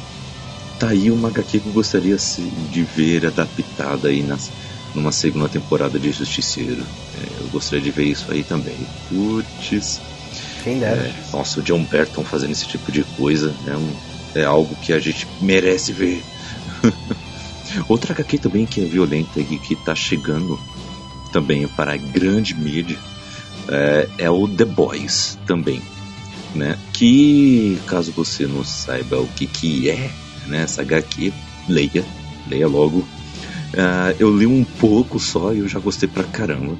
tá 0.80 0.88
aí 0.88 1.10
uma 1.10 1.28
HQ 1.28 1.60
que 1.60 1.66
eu 1.66 1.72
gostaria 1.72 2.16
de 2.16 2.82
ver 2.82 3.26
adaptada 3.26 4.08
aí 4.08 4.22
nas, 4.22 4.50
numa 4.94 5.12
segunda 5.12 5.48
temporada 5.48 5.98
de 5.98 6.10
Justiceiro. 6.10 6.82
É, 7.20 7.42
eu 7.42 7.48
gostaria 7.48 7.84
de 7.84 7.90
ver 7.90 8.06
isso 8.06 8.32
aí 8.32 8.42
também. 8.42 8.76
Putz. 9.08 10.00
Quem 10.64 10.78
dera. 10.78 10.96
É, 10.96 11.14
nossa, 11.32 11.60
o 11.60 11.62
John 11.62 11.84
Burton 11.84 12.24
fazendo 12.24 12.52
esse 12.52 12.66
tipo 12.66 12.90
de 12.90 13.04
coisa 13.04 13.54
é, 13.68 13.76
um, 13.76 13.92
é 14.34 14.44
algo 14.44 14.74
que 14.76 14.92
a 14.92 14.98
gente 14.98 15.28
merece 15.40 15.92
ver. 15.92 16.24
Outra 17.88 18.12
HQ 18.12 18.38
também 18.38 18.66
que 18.66 18.80
é 18.80 18.84
violenta 18.84 19.40
e 19.40 19.44
que 19.58 19.76
tá 19.76 19.94
chegando 19.94 20.58
também 21.32 21.66
para 21.66 21.94
a 21.94 21.96
grande 21.96 22.54
mídia 22.54 22.98
é, 23.68 24.08
é 24.18 24.30
o 24.30 24.46
The 24.46 24.64
Boys 24.64 25.38
também 25.46 25.82
né? 26.54 26.78
Que 26.92 27.78
caso 27.86 28.12
você 28.12 28.46
não 28.46 28.64
saiba 28.64 29.20
o 29.20 29.26
que 29.28 29.46
que 29.46 29.90
é, 29.90 30.10
né? 30.46 30.62
Essa 30.62 30.82
HQ, 30.82 31.32
leia, 31.68 32.04
leia 32.48 32.68
logo. 32.68 32.98
Uh, 32.98 34.14
eu 34.18 34.36
li 34.36 34.46
um 34.46 34.64
pouco 34.64 35.18
só 35.18 35.52
e 35.52 35.60
eu 35.60 35.68
já 35.68 35.78
gostei 35.78 36.08
pra 36.08 36.24
caramba. 36.24 36.76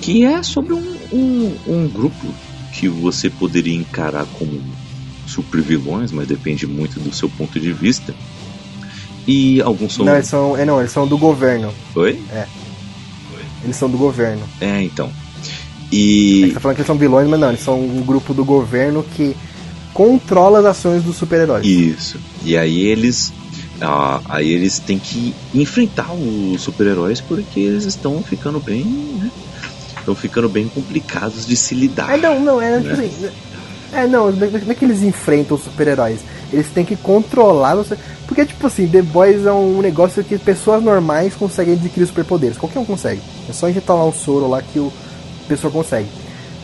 Que 0.00 0.24
é 0.24 0.42
sobre 0.42 0.72
um, 0.72 0.96
um, 1.12 1.56
um 1.66 1.88
grupo 1.88 2.26
que 2.72 2.88
você 2.88 3.28
poderia 3.28 3.74
encarar 3.74 4.26
como 4.38 4.62
super 5.26 5.60
vilões, 5.60 6.12
mas 6.12 6.28
depende 6.28 6.66
muito 6.66 7.00
do 7.00 7.12
seu 7.12 7.28
ponto 7.28 7.58
de 7.58 7.72
vista. 7.72 8.14
E 9.26 9.60
alguns 9.62 9.94
são. 9.94 10.04
Não, 10.04 10.14
eles 10.14 10.28
são. 10.28 10.56
É, 10.56 10.64
não, 10.64 10.78
eles 10.78 10.92
são 10.92 11.06
do 11.06 11.18
governo. 11.18 11.72
Oi? 11.94 12.22
É. 12.30 12.46
Eles 13.66 13.76
são 13.76 13.90
do 13.90 13.98
governo. 13.98 14.42
É, 14.60 14.80
então. 14.80 15.10
E. 15.90 16.46
Você 16.46 16.54
tá 16.54 16.60
falando 16.60 16.76
que 16.76 16.80
eles 16.82 16.86
são 16.86 16.96
vilões, 16.96 17.28
mas 17.28 17.40
não, 17.40 17.48
eles 17.48 17.60
são 17.60 17.80
um 17.80 18.02
grupo 18.02 18.32
do 18.32 18.44
governo 18.44 19.02
que 19.02 19.36
controla 19.92 20.60
as 20.60 20.66
ações 20.66 21.02
dos 21.02 21.16
super-heróis. 21.16 21.66
Isso. 21.66 22.18
E 22.44 22.56
aí 22.56 22.86
eles. 22.86 23.32
Ah, 23.80 24.20
aí 24.28 24.50
eles 24.52 24.78
têm 24.78 24.98
que 25.00 25.34
enfrentar 25.52 26.12
os 26.12 26.62
super-heróis 26.62 27.20
porque 27.20 27.58
eles 27.58 27.84
estão 27.84 28.22
ficando 28.22 28.60
bem. 28.60 28.84
Né? 28.84 29.30
Estão 29.98 30.14
ficando 30.14 30.48
bem 30.48 30.68
complicados 30.68 31.44
de 31.44 31.56
se 31.56 31.74
lidar. 31.74 32.14
É, 32.14 32.16
não, 32.16 32.38
não, 32.38 32.62
é, 32.62 32.78
né? 32.78 32.80
tipo 32.80 32.92
assim, 32.92 33.28
é 33.92 34.06
não, 34.06 34.30
não 34.30 34.70
é 34.70 34.74
que 34.74 34.84
eles 34.84 35.02
enfrentam 35.02 35.56
os 35.56 35.64
super-heróis. 35.64 36.20
Eles 36.52 36.68
têm 36.68 36.84
que 36.84 36.94
controlar 36.94 37.74
você. 37.74 37.98
Porque, 38.36 38.52
tipo 38.52 38.66
assim, 38.66 38.86
The 38.86 39.00
Boys 39.00 39.46
é 39.46 39.52
um 39.52 39.80
negócio 39.80 40.22
que 40.22 40.36
pessoas 40.36 40.82
normais 40.82 41.34
conseguem 41.34 41.72
adquirir 41.72 42.06
superpoderes. 42.06 42.58
Qualquer 42.58 42.78
um 42.80 42.84
consegue. 42.84 43.22
É 43.48 43.52
só 43.54 43.66
injetar 43.66 43.96
lá 43.96 44.04
um 44.04 44.12
soro 44.12 44.46
lá 44.46 44.60
que 44.60 44.78
o 44.78 44.92
pessoa 45.48 45.72
consegue. 45.72 46.06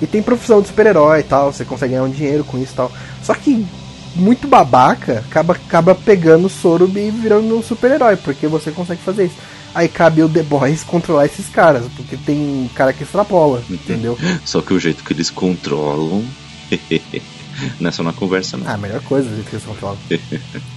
E 0.03 0.07
tem 0.07 0.23
profissão 0.23 0.61
de 0.61 0.69
super-herói 0.69 1.21
e 1.21 1.23
tal, 1.23 1.51
você 1.51 1.65
consegue 1.65 1.95
ganhar 1.95 2.05
um 2.05 2.11
dinheiro 2.11 2.45
com 2.45 2.59
isso 2.59 2.75
e 2.75 2.77
tal. 2.77 2.93
Só 3.23 3.33
que 3.33 3.67
muito 4.15 4.47
babaca 4.47 5.21
acaba, 5.21 5.55
acaba 5.55 5.95
pegando 5.95 6.45
o 6.45 6.51
soro 6.51 6.87
e 6.95 7.11
virando 7.11 7.57
um 7.57 7.63
super-herói, 7.63 8.17
porque 8.17 8.47
você 8.47 8.71
consegue 8.71 9.01
fazer 9.01 9.25
isso. 9.25 9.37
Aí 9.75 9.89
cabe 9.89 10.23
o 10.23 10.29
The 10.29 10.43
Boys 10.43 10.85
controlar 10.85 11.25
esses 11.25 11.49
caras, 11.49 11.87
porque 11.97 12.19
tem 12.19 12.71
cara 12.75 12.93
que 12.93 13.03
extrapola, 13.03 13.63
entendeu? 13.71 14.19
Só 14.45 14.61
que 14.61 14.75
o 14.75 14.79
jeito 14.79 15.03
que 15.03 15.15
eles 15.15 15.31
controlam. 15.31 16.23
não 17.81 17.89
é 17.89 17.93
só 17.93 18.03
na 18.03 18.13
conversa, 18.13 18.59
não. 18.59 18.69
Ah, 18.69 18.75
a 18.75 18.77
melhor 18.77 19.01
coisa, 19.01 19.27
o 19.27 19.35
jeito 19.35 19.49
que 19.49 19.57
eles 19.57 19.65
controlam. 19.65 19.97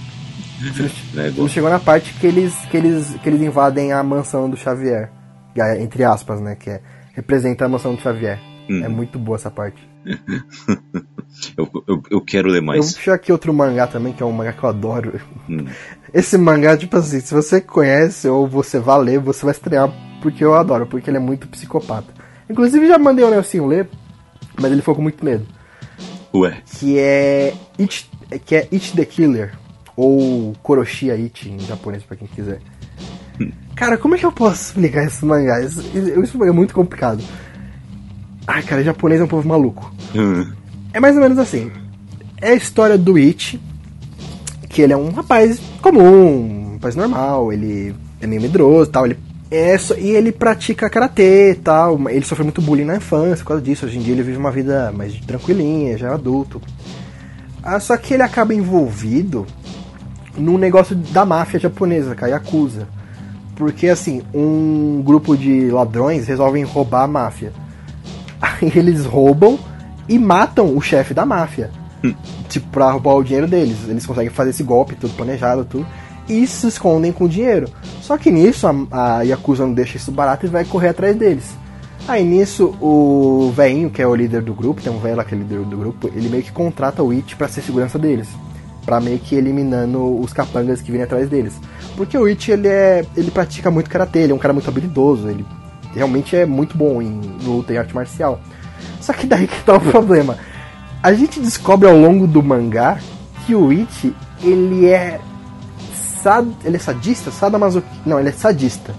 Não 1.36 1.48
chegou 1.48 1.70
na 1.70 1.78
parte 1.78 2.12
que 2.14 2.26
eles, 2.26 2.54
que, 2.70 2.76
eles, 2.76 3.14
que 3.22 3.28
eles 3.28 3.40
invadem 3.40 3.92
a 3.92 4.02
mansão 4.02 4.48
do 4.48 4.56
Xavier. 4.56 5.10
Entre 5.80 6.04
aspas, 6.04 6.40
né? 6.40 6.54
Que 6.54 6.70
é 6.70 6.80
representa 7.16 7.64
a 7.64 7.68
emoção 7.68 7.94
do 7.94 8.00
Xavier. 8.00 8.38
Hum. 8.68 8.84
É 8.84 8.88
muito 8.88 9.18
boa 9.18 9.36
essa 9.36 9.50
parte. 9.50 9.88
eu, 11.56 11.68
eu, 11.88 12.02
eu, 12.10 12.20
quero 12.20 12.48
ler 12.48 12.60
mais. 12.60 12.78
Eu 12.78 12.84
vou 12.84 12.92
puxar 12.92 13.14
aqui 13.14 13.32
outro 13.32 13.52
mangá 13.54 13.86
também, 13.86 14.12
que 14.12 14.22
é 14.22 14.26
um 14.26 14.32
mangá 14.32 14.52
que 14.52 14.62
eu 14.62 14.68
adoro. 14.68 15.20
Hum. 15.48 15.64
Esse 16.12 16.36
mangá, 16.36 16.76
tipo 16.76 16.96
assim, 16.96 17.20
se 17.20 17.32
você 17.32 17.60
conhece 17.60 18.28
ou 18.28 18.46
você 18.46 18.78
vai 18.78 19.00
ler, 19.00 19.18
você 19.18 19.44
vai 19.44 19.52
estrear 19.52 19.90
porque 20.22 20.44
eu 20.44 20.54
adoro, 20.54 20.86
porque 20.86 21.08
ele 21.08 21.16
é 21.16 21.20
muito 21.20 21.48
psicopata. 21.48 22.12
Inclusive 22.48 22.86
já 22.86 22.98
mandei 22.98 23.24
o 23.24 23.30
Nelson 23.30 23.66
ler, 23.66 23.88
mas 24.60 24.70
ele 24.70 24.80
ficou 24.80 24.94
com 24.94 25.02
muito 25.02 25.24
medo. 25.24 25.46
Ué. 26.34 26.62
Que 26.66 26.98
é 26.98 27.54
It, 27.78 28.10
que 28.44 28.54
é 28.54 28.68
It 28.70 28.94
the 28.94 29.04
Killer. 29.04 29.52
Ou 29.96 30.54
Koroshia 30.62 31.14
It 31.14 31.48
em 31.48 31.58
japonês, 31.60 32.02
pra 32.02 32.16
quem 32.16 32.28
quiser. 32.28 32.60
Cara, 33.74 33.98
como 33.98 34.14
é 34.14 34.18
que 34.18 34.26
eu 34.26 34.32
posso 34.32 34.62
explicar 34.62 35.04
esse 35.04 35.24
mangá? 35.24 35.60
Isso, 35.60 35.82
isso 36.22 36.44
é 36.44 36.50
muito 36.50 36.74
complicado. 36.74 37.22
Ai, 38.46 38.62
cara, 38.62 38.84
japonês 38.84 39.20
é 39.20 39.24
um 39.24 39.28
povo 39.28 39.46
maluco. 39.46 39.92
Hum. 40.14 40.46
É 40.92 41.00
mais 41.00 41.14
ou 41.14 41.22
menos 41.22 41.38
assim. 41.38 41.70
É 42.40 42.50
a 42.50 42.54
história 42.54 42.96
do 42.96 43.16
It, 43.16 43.60
que 44.68 44.82
ele 44.82 44.92
é 44.92 44.96
um 44.96 45.10
rapaz 45.10 45.60
comum, 45.82 46.70
um 46.70 46.72
rapaz 46.74 46.94
normal, 46.94 47.52
ele 47.52 47.94
é 48.20 48.26
meio 48.26 48.40
medroso 48.40 48.90
tal, 48.90 49.06
ele 49.06 49.18
é 49.50 49.76
só, 49.78 49.94
e 49.94 50.10
ele 50.10 50.32
pratica 50.32 50.88
karatê 50.88 51.52
e 51.52 51.54
tal. 51.56 52.08
Ele 52.08 52.24
sofreu 52.24 52.44
muito 52.44 52.62
bullying 52.62 52.84
na 52.84 52.96
infância 52.96 53.38
por 53.38 53.48
causa 53.48 53.62
disso. 53.62 53.86
Hoje 53.86 53.98
em 53.98 54.02
dia 54.02 54.14
ele 54.14 54.22
vive 54.22 54.38
uma 54.38 54.50
vida 54.50 54.92
mais 54.92 55.14
tranquilinha, 55.20 55.98
já 55.98 56.08
é 56.08 56.14
adulto. 56.14 56.60
Ah, 57.62 57.80
só 57.80 57.96
que 57.96 58.14
ele 58.14 58.22
acaba 58.22 58.54
envolvido 58.54 59.46
num 60.38 60.58
negócio 60.58 60.94
da 60.94 61.24
máfia 61.24 61.60
japonesa, 61.60 62.14
que 62.14 62.24
é 62.24 62.28
a 62.28 62.30
Yakuza. 62.30 62.88
Porque 63.54 63.88
assim, 63.88 64.22
um 64.34 65.02
grupo 65.02 65.36
de 65.36 65.70
ladrões 65.70 66.26
resolvem 66.26 66.64
roubar 66.64 67.04
a 67.04 67.08
máfia. 67.08 67.52
Aí 68.40 68.70
eles 68.74 69.06
roubam 69.06 69.58
e 70.08 70.18
matam 70.18 70.76
o 70.76 70.80
chefe 70.80 71.14
da 71.14 71.24
máfia. 71.24 71.70
Tipo, 72.48 72.68
pra 72.68 72.90
roubar 72.90 73.14
o 73.14 73.24
dinheiro 73.24 73.46
deles. 73.46 73.88
Eles 73.88 74.04
conseguem 74.04 74.30
fazer 74.30 74.50
esse 74.50 74.62
golpe, 74.62 74.94
tudo 74.94 75.14
planejado, 75.14 75.64
tudo. 75.64 75.86
E 76.28 76.46
se 76.46 76.66
escondem 76.66 77.12
com 77.12 77.24
o 77.24 77.28
dinheiro. 77.28 77.68
Só 78.02 78.18
que 78.18 78.30
nisso 78.30 78.66
a, 78.66 79.18
a 79.18 79.22
Yakuza 79.22 79.66
não 79.66 79.72
deixa 79.72 79.96
isso 79.96 80.12
barato 80.12 80.44
e 80.44 80.48
vai 80.48 80.64
correr 80.64 80.88
atrás 80.88 81.16
deles. 81.16 81.56
Aí 82.08 82.24
nisso 82.24 82.76
o 82.80 83.52
velhinho, 83.54 83.90
que 83.90 84.00
é 84.00 84.06
o 84.06 84.14
líder 84.14 84.42
do 84.42 84.54
grupo, 84.54 84.80
tem 84.80 84.92
um 84.92 84.98
velho 84.98 85.16
lá 85.16 85.24
que 85.24 85.34
é 85.34 85.38
líder 85.38 85.64
do 85.64 85.76
grupo, 85.76 86.08
ele 86.14 86.28
meio 86.28 86.42
que 86.42 86.52
contrata 86.52 87.02
o 87.02 87.10
It 87.10 87.34
pra 87.34 87.48
ser 87.48 87.62
segurança 87.62 87.98
deles. 87.98 88.28
Pra 88.86 89.00
meio 89.00 89.18
que 89.18 89.34
eliminando 89.34 90.18
os 90.20 90.32
capangas 90.32 90.80
que 90.80 90.90
vêm 90.90 91.02
atrás 91.02 91.28
deles. 91.28 91.60
Porque 91.96 92.16
o 92.16 92.24
It, 92.26 92.50
ele 92.50 92.68
é. 92.68 93.04
ele 93.16 93.30
pratica 93.30 93.70
muito 93.70 93.90
karatê, 93.90 94.20
ele 94.20 94.32
é 94.32 94.34
um 94.34 94.38
cara 94.38 94.54
muito 94.54 94.68
habilidoso, 94.68 95.28
ele 95.28 95.44
realmente 95.94 96.36
é 96.36 96.46
muito 96.46 96.76
bom 96.76 97.02
em 97.02 97.20
luta 97.42 97.72
e 97.72 97.78
arte 97.78 97.94
marcial. 97.94 98.40
Só 99.00 99.12
que 99.12 99.26
daí 99.26 99.46
que 99.48 99.62
tá 99.64 99.76
o 99.76 99.80
problema. 99.90 100.38
A 101.02 101.12
gente 101.12 101.40
descobre 101.40 101.88
ao 101.88 101.96
longo 101.96 102.26
do 102.26 102.42
mangá 102.42 102.98
que 103.44 103.54
o 103.54 103.70
It, 103.70 104.14
ele 104.42 104.86
é 104.86 105.20
sad... 105.94 106.48
ele 106.64 106.76
é 106.76 106.80
sadista, 106.80 107.30
sadomasoquista, 107.30 107.96
não, 108.04 108.18
ele 108.18 108.28
é 108.28 108.32
sadista, 108.32 108.94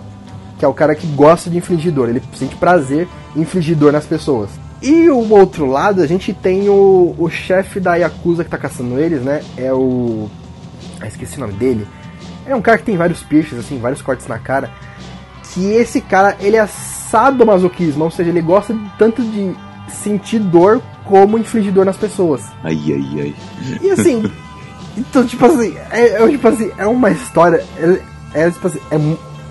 que 0.57 0.65
é 0.65 0.67
o 0.67 0.73
cara 0.73 0.95
que 0.95 1.07
gosta 1.07 1.49
de 1.49 1.57
infligir 1.57 1.91
dor, 1.91 2.09
ele 2.09 2.21
sente 2.33 2.55
prazer 2.55 3.07
em 3.35 3.41
infligir 3.41 3.75
dor 3.75 3.91
nas 3.91 4.05
pessoas. 4.05 4.49
E 4.81 5.09
o 5.09 5.29
outro 5.33 5.65
lado, 5.65 6.01
a 6.01 6.07
gente 6.07 6.33
tem 6.33 6.69
o, 6.69 7.15
o 7.17 7.29
chefe 7.29 7.79
da 7.79 7.95
Yakuza 7.95 8.43
que 8.43 8.49
tá 8.49 8.57
caçando 8.57 8.99
eles, 8.99 9.21
né? 9.21 9.41
É 9.57 9.73
o. 9.73 10.29
Ah, 11.01 11.07
esqueci 11.07 11.37
o 11.37 11.41
nome 11.41 11.53
dele. 11.53 11.87
É 12.45 12.55
um 12.55 12.61
cara 12.61 12.77
que 12.77 12.85
tem 12.85 12.95
vários 12.95 13.23
piercings, 13.23 13.65
assim, 13.65 13.79
vários 13.79 14.01
cortes 14.01 14.27
na 14.27 14.37
cara. 14.37 14.71
Que 15.53 15.71
esse 15.73 15.99
cara, 15.99 16.37
ele 16.39 16.55
é 16.55 16.67
sadomasoquismo, 16.67 18.03
ou 18.03 18.11
seja, 18.11 18.29
ele 18.29 18.41
gosta 18.41 18.77
tanto 18.97 19.23
de 19.23 19.55
sentir 19.89 20.39
dor 20.39 20.81
como 21.05 21.37
infligir 21.37 21.71
dor 21.71 21.85
nas 21.85 21.97
pessoas. 21.97 22.43
Ai, 22.63 22.77
ai, 22.87 23.21
ai. 23.21 23.35
E 23.81 23.89
assim, 23.89 24.23
então, 24.95 25.25
tipo 25.25 25.45
assim, 25.45 25.75
é, 25.89 26.23
é, 26.23 26.27
tipo 26.27 26.47
assim, 26.47 26.71
é 26.77 26.85
uma 26.85 27.09
história. 27.09 27.65
É, 28.33 28.43
é 28.45 28.51
tipo 28.51 28.67
assim, 28.67 28.79
é, 28.91 28.97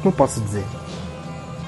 como 0.02 0.14
posso 0.14 0.40
dizer? 0.40 0.64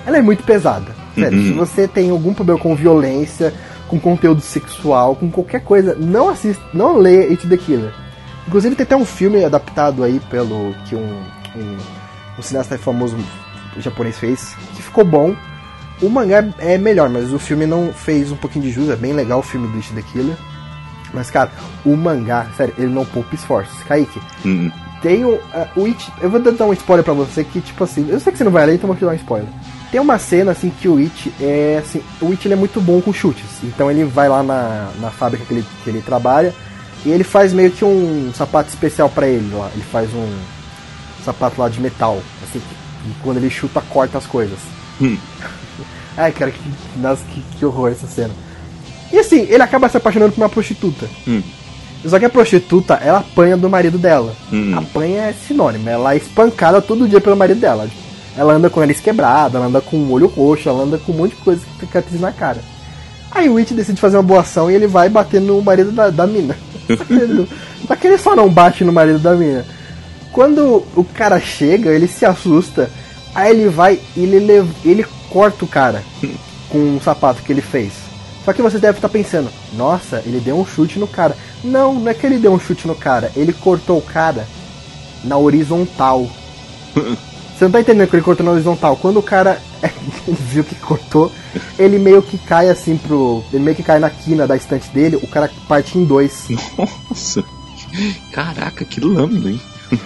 Ela 0.07 0.18
é 0.18 0.23
muito 0.23 0.44
pesada. 0.44 0.98
Sério, 1.23 1.43
se 1.43 1.53
você 1.53 1.89
tem 1.89 2.11
algum 2.11 2.33
problema 2.35 2.61
com 2.61 2.75
violência, 2.75 3.53
com 3.89 3.99
conteúdo 3.99 4.41
sexual, 4.41 5.17
com 5.17 5.31
qualquer 5.31 5.61
coisa, 5.63 5.95
não 5.95 6.29
assista, 6.29 6.63
não 6.75 6.99
lê 6.99 7.29
It 7.29 7.47
the 7.49 7.57
Killer. 7.57 7.93
Inclusive 8.47 8.75
tem 8.77 8.85
até 8.85 8.97
um 8.97 9.05
filme 9.05 9.45
adaptado 9.45 10.03
aí 10.05 10.21
pelo 10.31 10.75
que 10.87 10.95
um, 10.95 11.21
um, 11.57 11.77
um 12.39 12.43
cineasta 12.43 12.79
famoso 12.79 13.17
japonês 13.79 14.19
fez, 14.19 14.55
que 14.75 14.83
ficou 14.83 15.05
bom. 15.05 15.35
O 16.01 16.09
mangá 16.09 16.45
é 16.59 16.79
melhor, 16.79 17.09
mas 17.09 17.33
o 17.33 17.39
filme 17.39 17.67
não 17.67 17.93
fez 17.93 18.31
um 18.31 18.37
pouquinho 18.37 18.65
de 18.65 18.71
jus, 18.71 18.89
é 18.89 18.97
bem 18.97 19.13
legal 19.13 19.41
o 19.41 19.43
filme 19.43 19.67
do 19.69 19.77
It 19.77 19.93
the 19.93 20.03
Killer. 20.03 20.37
Mas, 21.13 21.31
cara, 21.31 21.51
o 21.85 21.97
mangá, 21.97 22.47
sério, 22.57 22.75
ele 22.79 22.93
não 22.93 23.05
poupa 23.05 23.35
esforços. 23.35 23.83
Kaique, 23.85 24.21
Hum. 24.45 24.71
tem 25.03 25.25
o, 25.25 25.31
uh, 25.35 25.41
o 25.77 25.87
It. 25.87 26.13
Eu 26.21 26.31
vou 26.31 26.39
dar 26.41 26.65
um 26.67 26.73
spoiler 26.73 27.05
pra 27.05 27.15
você 27.15 27.43
que, 27.45 27.61
tipo 27.61 27.83
assim, 27.83 28.07
eu 28.11 28.21
sei 28.21 28.31
que 28.31 28.39
você 28.39 28.45
não 28.45 28.53
vai 28.53 28.67
ler, 28.67 28.75
então 28.75 28.87
vou 28.87 28.97
te 28.97 29.05
dar 29.05 29.11
um 29.13 29.15
spoiler. 29.15 29.49
Tem 29.90 30.01
uma 30.01 30.18
cena 30.18 30.53
assim 30.53 30.70
que 30.70 30.88
o 30.88 30.98
It 30.98 31.33
é 31.40 31.81
assim. 31.83 32.03
O 32.20 32.31
It 32.31 32.46
ele 32.46 32.55
é 32.55 32.57
muito 32.57 32.81
bom 32.81 33.01
com 33.01 33.12
chutes. 33.12 33.44
Então 33.62 33.90
ele 33.90 34.05
vai 34.05 34.29
lá 34.29 34.42
na, 34.42 34.90
na 35.01 35.11
fábrica 35.11 35.44
que 35.44 35.55
ele, 35.55 35.64
que 35.83 35.90
ele 35.90 36.03
trabalha 36.03 36.55
e 37.05 37.11
ele 37.11 37.24
faz 37.24 37.53
meio 37.53 37.70
que 37.70 37.85
um 37.85 38.31
sapato 38.35 38.68
especial 38.68 39.09
pra 39.09 39.27
ele 39.27 39.55
lá. 39.55 39.70
Ele 39.72 39.85
faz 39.85 40.12
um 40.12 40.29
sapato 41.24 41.61
lá 41.61 41.68
de 41.68 41.81
metal. 41.81 42.20
Assim, 42.42 42.61
que, 42.61 42.74
que 43.14 43.20
quando 43.22 43.38
ele 43.38 43.51
chuta, 43.51 43.81
corta 43.81 44.18
as 44.18 44.27
coisas. 44.27 44.59
Hum. 45.01 45.16
Ai, 46.16 46.33
cara, 46.33 46.51
que, 46.51 46.61
nossa, 46.96 47.22
que, 47.33 47.42
que 47.57 47.64
horror 47.64 47.90
essa 47.90 48.07
cena. 48.07 48.35
E 49.12 49.18
assim, 49.18 49.46
ele 49.48 49.62
acaba 49.62 49.88
se 49.88 49.96
apaixonando 49.96 50.33
por 50.33 50.42
uma 50.42 50.48
prostituta. 50.48 51.09
Hum. 51.27 51.42
Só 52.05 52.18
que 52.18 52.24
a 52.24 52.31
prostituta, 52.31 52.94
ela 52.94 53.18
apanha 53.18 53.57
do 53.57 53.70
marido 53.70 53.98
dela. 53.98 54.35
Hum. 54.53 54.77
Apanha 54.77 55.22
é 55.22 55.33
sinônimo, 55.33 55.88
ela 55.88 56.14
é 56.14 56.16
espancada 56.16 56.81
todo 56.81 57.09
dia 57.09 57.20
pelo 57.20 57.37
marido 57.37 57.61
dela. 57.61 57.88
Ela 58.38 58.53
anda 58.53 58.70
com 58.70 58.79
o 58.79 58.81
nariz 58.81 59.01
quebrado, 59.01 59.57
ela 59.57 59.66
anda 59.66 59.81
com 59.81 59.96
o 59.96 60.12
olho 60.12 60.29
roxo, 60.29 60.68
ela 60.68 60.85
anda 60.85 60.96
com 60.96 61.11
um 61.11 61.16
monte 61.16 61.35
de 61.35 61.42
coisa 61.42 61.61
que 61.61 61.87
fica 61.87 62.05
na 62.20 62.31
cara. 62.31 62.61
Aí 63.33 63.48
o 63.48 63.55
Witch 63.55 63.72
decide 63.72 64.01
fazer 64.01 64.16
uma 64.16 64.22
boa 64.22 64.42
ação 64.42 64.70
e 64.70 64.74
ele 64.74 64.87
vai 64.87 65.09
bater 65.09 65.40
no 65.40 65.61
marido 65.61 65.90
da, 65.90 66.09
da 66.09 66.24
mina. 66.24 66.57
Só 66.96 67.96
que, 67.96 68.07
ele, 68.07 68.16
só 68.16 68.37
não 68.37 68.48
bate 68.48 68.85
no 68.85 68.92
marido 68.92 69.18
da 69.18 69.35
mina. 69.35 69.66
Quando 70.33 70.85
o 70.94 71.03
cara 71.03 71.40
chega, 71.40 71.90
ele 71.90 72.07
se 72.07 72.24
assusta, 72.24 72.88
aí 73.35 73.51
ele 73.51 73.68
vai 73.68 73.98
e 74.16 74.20
ele, 74.22 74.70
ele 74.85 75.05
corta 75.31 75.64
o 75.64 75.68
cara 75.68 76.03
com 76.68 76.79
um 76.79 77.01
sapato 77.01 77.42
que 77.42 77.53
ele 77.53 77.61
fez. 77.61 77.92
Só 78.44 78.53
que 78.53 78.62
você 78.62 78.79
deve 78.79 78.98
estar 78.98 79.09
pensando, 79.09 79.51
nossa, 79.74 80.22
ele 80.24 80.38
deu 80.38 80.57
um 80.57 80.64
chute 80.64 80.98
no 80.98 81.09
cara. 81.09 81.37
Não, 81.64 81.94
não 81.94 82.09
é 82.09 82.14
que 82.14 82.24
ele 82.24 82.38
deu 82.38 82.53
um 82.53 82.61
chute 82.61 82.87
no 82.87 82.94
cara, 82.94 83.33
ele 83.35 83.53
cortou 83.53 83.98
o 83.98 84.03
cara 84.03 84.46
na 85.24 85.37
horizontal. 85.37 86.31
Você 87.59 87.64
não 87.64 87.73
tá 87.73 87.81
entendendo 87.81 88.09
que 88.09 88.14
ele 88.14 88.23
cortou 88.23 88.47
na 88.47 88.53
horizontal. 88.53 88.97
Quando 88.97 89.16
o 89.18 89.23
cara 89.23 89.61
viu 90.29 90.62
que 90.62 90.77
cortou, 90.77 91.33
ele 91.77 91.99
meio 91.99 92.23
que 92.23 92.38
cai 92.38 92.68
assim 92.71 92.97
pro. 92.97 93.42
Ele 93.53 93.64
meio 93.64 93.77
que 93.77 93.83
cai 93.83 93.99
na 93.99 94.09
quina 94.09 94.47
da 94.47 94.57
estante 94.57 94.88
dele, 94.90 95.16
o 95.16 95.27
cara 95.27 95.51
parte 95.66 95.99
em 95.99 96.05
dois. 96.05 96.47
Nossa. 97.11 97.42
Caraca, 98.33 98.85
que 98.85 99.01
lâmina, 99.01 99.51
hein? 99.51 99.61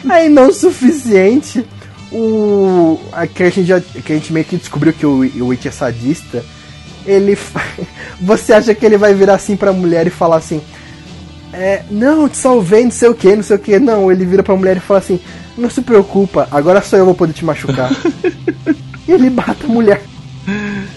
Aí 0.08 0.28
não 0.28 0.48
o 0.48 0.52
suficiente. 0.52 1.64
O. 2.10 2.98
a- 3.12 3.26
Que 3.26 3.42
a 3.42 3.50
gente, 3.50 3.66
já, 3.66 3.80
que 3.80 4.12
a 4.12 4.16
gente 4.16 4.32
meio 4.32 4.46
que 4.46 4.56
descobriu 4.56 4.92
que 4.92 5.04
o, 5.04 5.20
o 5.42 5.46
Witch 5.48 5.66
é 5.66 5.70
sadista. 5.70 6.44
Ele. 7.04 7.36
Você 8.20 8.52
acha 8.52 8.74
que 8.74 8.86
ele 8.86 8.96
vai 8.96 9.12
virar 9.14 9.34
assim 9.34 9.56
pra 9.56 9.72
mulher 9.72 10.06
e 10.06 10.10
falar 10.10 10.36
assim. 10.36 10.60
É, 11.52 11.82
não, 11.90 12.28
te 12.28 12.36
salvei, 12.36 12.84
não 12.84 12.90
sei 12.90 13.08
o 13.08 13.14
que, 13.14 13.36
não 13.36 13.42
sei 13.42 13.56
o 13.56 13.58
que. 13.58 13.78
Não, 13.78 14.10
ele 14.10 14.24
vira 14.24 14.42
pra 14.42 14.56
mulher 14.56 14.76
e 14.76 14.80
fala 14.80 15.00
assim: 15.00 15.20
Não 15.56 15.68
se 15.68 15.82
preocupa, 15.82 16.48
agora 16.50 16.80
só 16.80 16.96
eu 16.96 17.04
vou 17.04 17.14
poder 17.14 17.32
te 17.32 17.44
machucar. 17.44 17.90
e 19.06 19.12
ele 19.12 19.28
bata 19.28 19.66
a 19.66 19.68
mulher. 19.68 20.02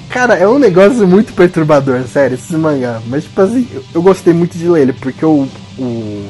Cara, 0.10 0.36
é 0.36 0.48
um 0.48 0.58
negócio 0.58 1.08
muito 1.08 1.34
perturbador, 1.34 2.04
sério, 2.08 2.36
esse 2.36 2.56
mangá. 2.56 3.02
Mas, 3.08 3.26
tipo 3.26 3.42
assim, 3.42 3.68
eu, 3.94 4.02
gostei 4.02 4.34
muito 4.34 4.58
de 4.58 4.68
ler 4.68 4.84
ele, 4.84 4.94
porque 4.94 5.24
o, 5.26 5.48
o, 5.78 6.30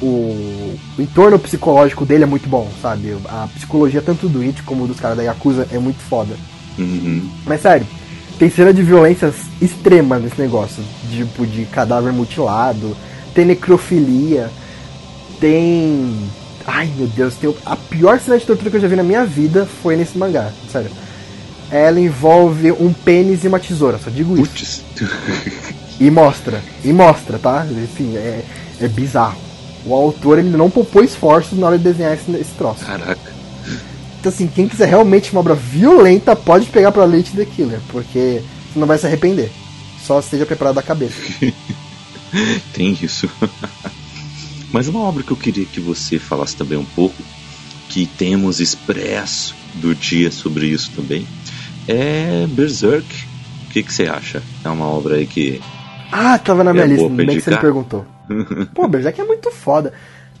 o, 0.00 0.06
o 0.06 1.02
entorno 1.02 1.38
psicológico 1.38 2.06
dele 2.06 2.24
é 2.24 2.26
muito 2.26 2.48
bom, 2.48 2.70
sabe? 2.80 3.16
A 3.28 3.48
psicologia 3.54 4.00
tanto 4.00 4.28
do 4.28 4.40
It 4.40 4.62
como 4.62 4.86
dos 4.86 5.00
caras 5.00 5.16
da 5.16 5.24
Yakuza 5.24 5.66
é 5.72 5.78
muito 5.78 6.00
foda. 6.08 6.34
Uhum. 6.78 7.28
Mas 7.44 7.60
sério, 7.60 7.86
tem 8.38 8.48
cena 8.48 8.72
de 8.72 8.82
violência 8.82 9.34
extrema 9.60 10.18
nesse 10.18 10.40
negócio. 10.40 10.82
Tipo, 11.10 11.44
de 11.44 11.64
cadáver 11.66 12.12
mutilado, 12.12 12.96
tem 13.34 13.44
necrofilia, 13.44 14.50
tem. 15.40 16.28
Ai 16.66 16.90
meu 16.96 17.06
Deus, 17.06 17.34
tem... 17.34 17.54
a 17.64 17.76
pior 17.76 18.20
cena 18.20 18.38
de 18.38 18.44
tortura 18.44 18.70
que 18.70 18.76
eu 18.76 18.80
já 18.80 18.88
vi 18.88 18.96
na 18.96 19.02
minha 19.02 19.24
vida 19.24 19.66
foi 19.82 19.96
nesse 19.96 20.18
mangá, 20.18 20.52
sério. 20.70 20.90
Ela 21.70 22.00
envolve 22.00 22.72
um 22.72 22.92
pênis 22.92 23.44
e 23.44 23.48
uma 23.48 23.60
tesoura, 23.60 23.98
só 23.98 24.10
digo 24.10 24.38
isso. 24.38 24.82
Putz. 24.96 25.78
E 26.00 26.12
mostra, 26.12 26.62
e 26.84 26.92
mostra, 26.92 27.40
tá? 27.40 27.66
Enfim, 27.68 28.16
é, 28.16 28.44
é 28.80 28.86
bizarro. 28.86 29.36
O 29.84 29.92
autor 29.92 30.38
ele 30.38 30.56
não 30.56 30.70
poupou 30.70 31.02
esforços 31.02 31.58
na 31.58 31.66
hora 31.66 31.78
de 31.78 31.82
desenhar 31.82 32.14
esse, 32.14 32.30
esse 32.36 32.52
troço. 32.52 32.84
Caraca. 32.84 33.18
Então, 34.20 34.30
assim, 34.30 34.46
quem 34.46 34.68
quiser 34.68 34.88
realmente 34.88 35.32
uma 35.32 35.40
obra 35.40 35.54
violenta 35.54 36.36
pode 36.36 36.66
pegar 36.66 36.92
pra 36.92 37.04
Leite 37.04 37.32
The 37.32 37.44
Killer, 37.44 37.80
porque 37.88 38.42
você 38.72 38.78
não 38.78 38.86
vai 38.86 38.98
se 38.98 39.06
arrepender. 39.06 39.50
Só 40.04 40.20
esteja 40.20 40.46
preparado 40.46 40.76
da 40.76 40.82
cabeça. 40.82 41.16
Tem 42.72 42.96
isso. 43.02 43.28
Mas 44.72 44.86
uma 44.88 45.00
obra 45.00 45.22
que 45.22 45.30
eu 45.30 45.36
queria 45.36 45.64
que 45.64 45.80
você 45.80 46.18
falasse 46.18 46.56
também 46.56 46.78
um 46.78 46.84
pouco, 46.84 47.16
que 47.88 48.06
temos 48.06 48.60
expresso 48.60 49.54
do 49.74 49.94
dia 49.94 50.30
sobre 50.30 50.66
isso 50.66 50.90
também, 50.94 51.26
é 51.86 52.46
Berserk. 52.48 53.06
O 53.66 53.70
que, 53.70 53.82
que 53.82 53.92
você 53.92 54.04
acha? 54.06 54.42
É 54.64 54.68
uma 54.68 54.86
obra 54.86 55.16
aí 55.16 55.26
que 55.26 55.60
Ah, 56.12 56.38
tava 56.38 56.62
na 56.64 56.72
minha 56.72 56.84
É 56.84 56.88
lista, 56.88 57.08
bem 57.08 57.26
que 57.26 57.40
você 57.40 57.50
me 57.50 57.56
perguntou. 57.58 58.04
Pô, 58.74 58.86
Berserk 58.86 59.20
é 59.20 59.24
muito 59.24 59.50
foda. 59.50 59.92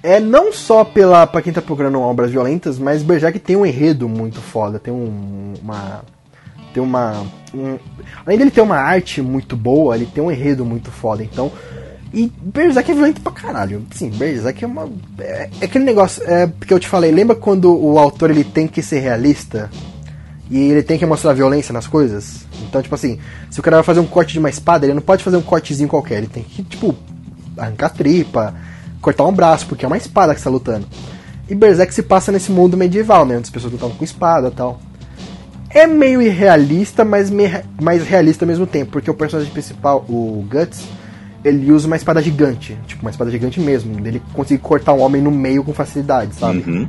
É 0.02 0.20
não 0.20 0.52
só 0.52 0.84
pela 0.84 1.26
para 1.26 1.42
quem 1.42 1.52
tá 1.52 1.60
procurando 1.60 1.98
obras 2.00 2.30
violentas, 2.30 2.78
mas 2.78 3.02
Berserk 3.02 3.38
tem 3.38 3.56
um 3.56 3.66
enredo 3.66 4.08
muito 4.08 4.40
foda, 4.40 4.78
tem 4.78 4.92
um, 4.92 5.54
uma 5.60 6.02
tem 6.72 6.82
uma 6.82 7.24
um- 7.54 7.78
além 8.26 8.38
dele 8.38 8.50
ter 8.50 8.60
uma 8.60 8.76
arte 8.76 9.22
muito 9.22 9.56
boa, 9.56 9.96
ele 9.96 10.06
tem 10.06 10.22
um 10.22 10.30
enredo 10.30 10.64
muito 10.64 10.90
foda, 10.90 11.22
então 11.22 11.50
e 12.12 12.32
Berserk 12.40 12.90
é 12.90 12.94
violento 12.94 13.20
pra 13.20 13.32
caralho. 13.32 13.84
Sim, 13.90 14.08
Berserk 14.10 14.64
é 14.64 14.66
uma 14.66 14.88
é, 15.18 15.50
é 15.60 15.64
aquele 15.64 15.84
negócio, 15.84 16.22
é 16.26 16.46
porque 16.46 16.72
eu 16.72 16.78
te 16.80 16.88
falei, 16.88 17.10
lembra 17.10 17.36
quando 17.36 17.74
o 17.74 17.98
autor 17.98 18.30
ele 18.30 18.44
tem 18.44 18.66
que 18.66 18.82
ser 18.82 19.00
realista? 19.00 19.70
E 20.50 20.58
ele 20.58 20.82
tem 20.82 20.98
que 20.98 21.04
mostrar 21.04 21.34
violência 21.34 21.74
nas 21.74 21.86
coisas. 21.86 22.46
Então, 22.62 22.80
tipo 22.80 22.94
assim, 22.94 23.18
se 23.50 23.60
o 23.60 23.62
cara 23.62 23.76
vai 23.76 23.84
fazer 23.84 24.00
um 24.00 24.06
corte 24.06 24.32
de 24.32 24.38
uma 24.38 24.48
espada, 24.48 24.86
ele 24.86 24.94
não 24.94 25.02
pode 25.02 25.22
fazer 25.22 25.36
um 25.36 25.42
cortezinho 25.42 25.90
qualquer. 25.90 26.16
Ele 26.16 26.26
tem 26.26 26.42
que, 26.42 26.62
tipo, 26.62 26.94
arrancar 27.54 27.90
tripa, 27.90 28.54
cortar 28.98 29.26
um 29.26 29.32
braço, 29.32 29.66
porque 29.66 29.84
é 29.84 29.88
uma 29.88 29.98
espada 29.98 30.34
que 30.34 30.40
você 30.40 30.44
tá 30.44 30.50
lutando. 30.50 30.86
E 31.50 31.54
Berserk 31.54 31.92
se 31.92 32.02
passa 32.02 32.32
nesse 32.32 32.50
mundo 32.50 32.78
medieval, 32.78 33.26
né? 33.26 33.34
Onde 33.36 33.44
as 33.44 33.50
pessoas 33.50 33.74
lutam 33.74 33.90
com 33.90 34.02
espada 34.02 34.48
e 34.48 34.50
tal. 34.52 34.80
É 35.70 35.86
meio 35.86 36.22
irrealista, 36.22 37.04
mas 37.04 37.30
me- 37.30 37.62
mais 37.80 38.06
realista 38.06 38.44
ao 38.44 38.48
mesmo 38.48 38.66
tempo, 38.66 38.92
porque 38.92 39.10
o 39.10 39.14
personagem 39.14 39.52
principal, 39.52 40.04
o 40.08 40.46
Guts, 40.50 40.84
ele 41.44 41.70
usa 41.70 41.86
uma 41.86 41.96
espada 41.96 42.22
gigante, 42.22 42.76
tipo 42.86 43.02
uma 43.02 43.10
espada 43.10 43.30
gigante 43.30 43.60
mesmo. 43.60 43.98
Ele 44.06 44.22
consegue 44.32 44.60
cortar 44.62 44.92
um 44.94 45.00
homem 45.00 45.20
no 45.20 45.30
meio 45.30 45.62
com 45.62 45.72
facilidade, 45.74 46.34
sabe? 46.34 46.64
Uhum. 46.66 46.88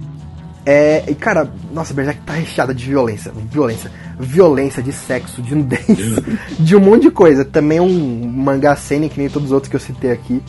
É, 0.66 1.04
e 1.08 1.16
cara, 1.16 1.50
nossa, 1.74 1.94
Berserk 1.94 2.22
tá 2.22 2.34
recheada 2.34 2.74
de 2.74 2.86
violência, 2.86 3.32
violência, 3.52 3.92
violência, 4.20 4.84
de 4.84 4.92
sexo, 4.92 5.42
de 5.42 5.56
nudez, 5.56 5.86
de 6.60 6.76
um 6.76 6.80
monte 6.80 7.04
de 7.04 7.12
coisa. 7.12 7.44
Também 7.44 7.80
é 7.80 7.82
um 7.82 8.28
mangá 8.28 8.76
seinen 8.76 9.10
que 9.10 9.20
nem 9.20 9.30
todos 9.30 9.48
os 9.50 9.52
outros 9.54 9.70
que 9.70 9.76
eu 9.76 9.80
citei 9.80 10.12
aqui, 10.12 10.42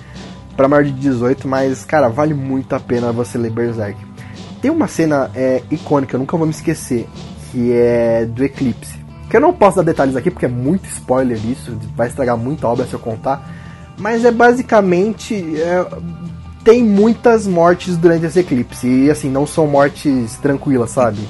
pra 0.56 0.68
maior 0.68 0.84
de 0.84 0.92
18, 0.92 1.48
mas 1.48 1.84
cara, 1.84 2.08
vale 2.08 2.34
muito 2.34 2.74
a 2.74 2.80
pena 2.80 3.12
você 3.12 3.38
ler 3.38 3.50
Berserk. 3.50 3.98
Tem 4.60 4.70
uma 4.70 4.86
cena 4.88 5.30
é, 5.34 5.62
icônica, 5.70 6.14
eu 6.14 6.18
nunca 6.20 6.36
vou 6.36 6.46
me 6.46 6.52
esquecer, 6.52 7.08
que 7.50 7.72
é 7.72 8.24
do 8.24 8.44
Eclipse. 8.44 8.98
Que 9.28 9.36
eu 9.36 9.40
não 9.40 9.52
posso 9.52 9.76
dar 9.76 9.82
detalhes 9.82 10.16
aqui 10.16 10.30
porque 10.30 10.46
é 10.46 10.48
muito 10.48 10.86
spoiler 10.86 11.38
isso, 11.46 11.78
vai 11.96 12.08
estragar 12.08 12.36
muita 12.36 12.66
obra 12.66 12.86
se 12.86 12.94
eu 12.94 12.98
contar. 12.98 13.48
Mas 13.96 14.24
é 14.24 14.30
basicamente. 14.30 15.34
é, 15.60 15.86
tem 16.64 16.82
muitas 16.82 17.46
mortes 17.46 17.96
durante 17.96 18.26
esse 18.26 18.40
eclipse. 18.40 18.86
E 18.86 19.10
assim, 19.10 19.30
não 19.30 19.46
são 19.46 19.66
mortes 19.66 20.36
tranquilas, 20.36 20.90
sabe? 20.90 21.20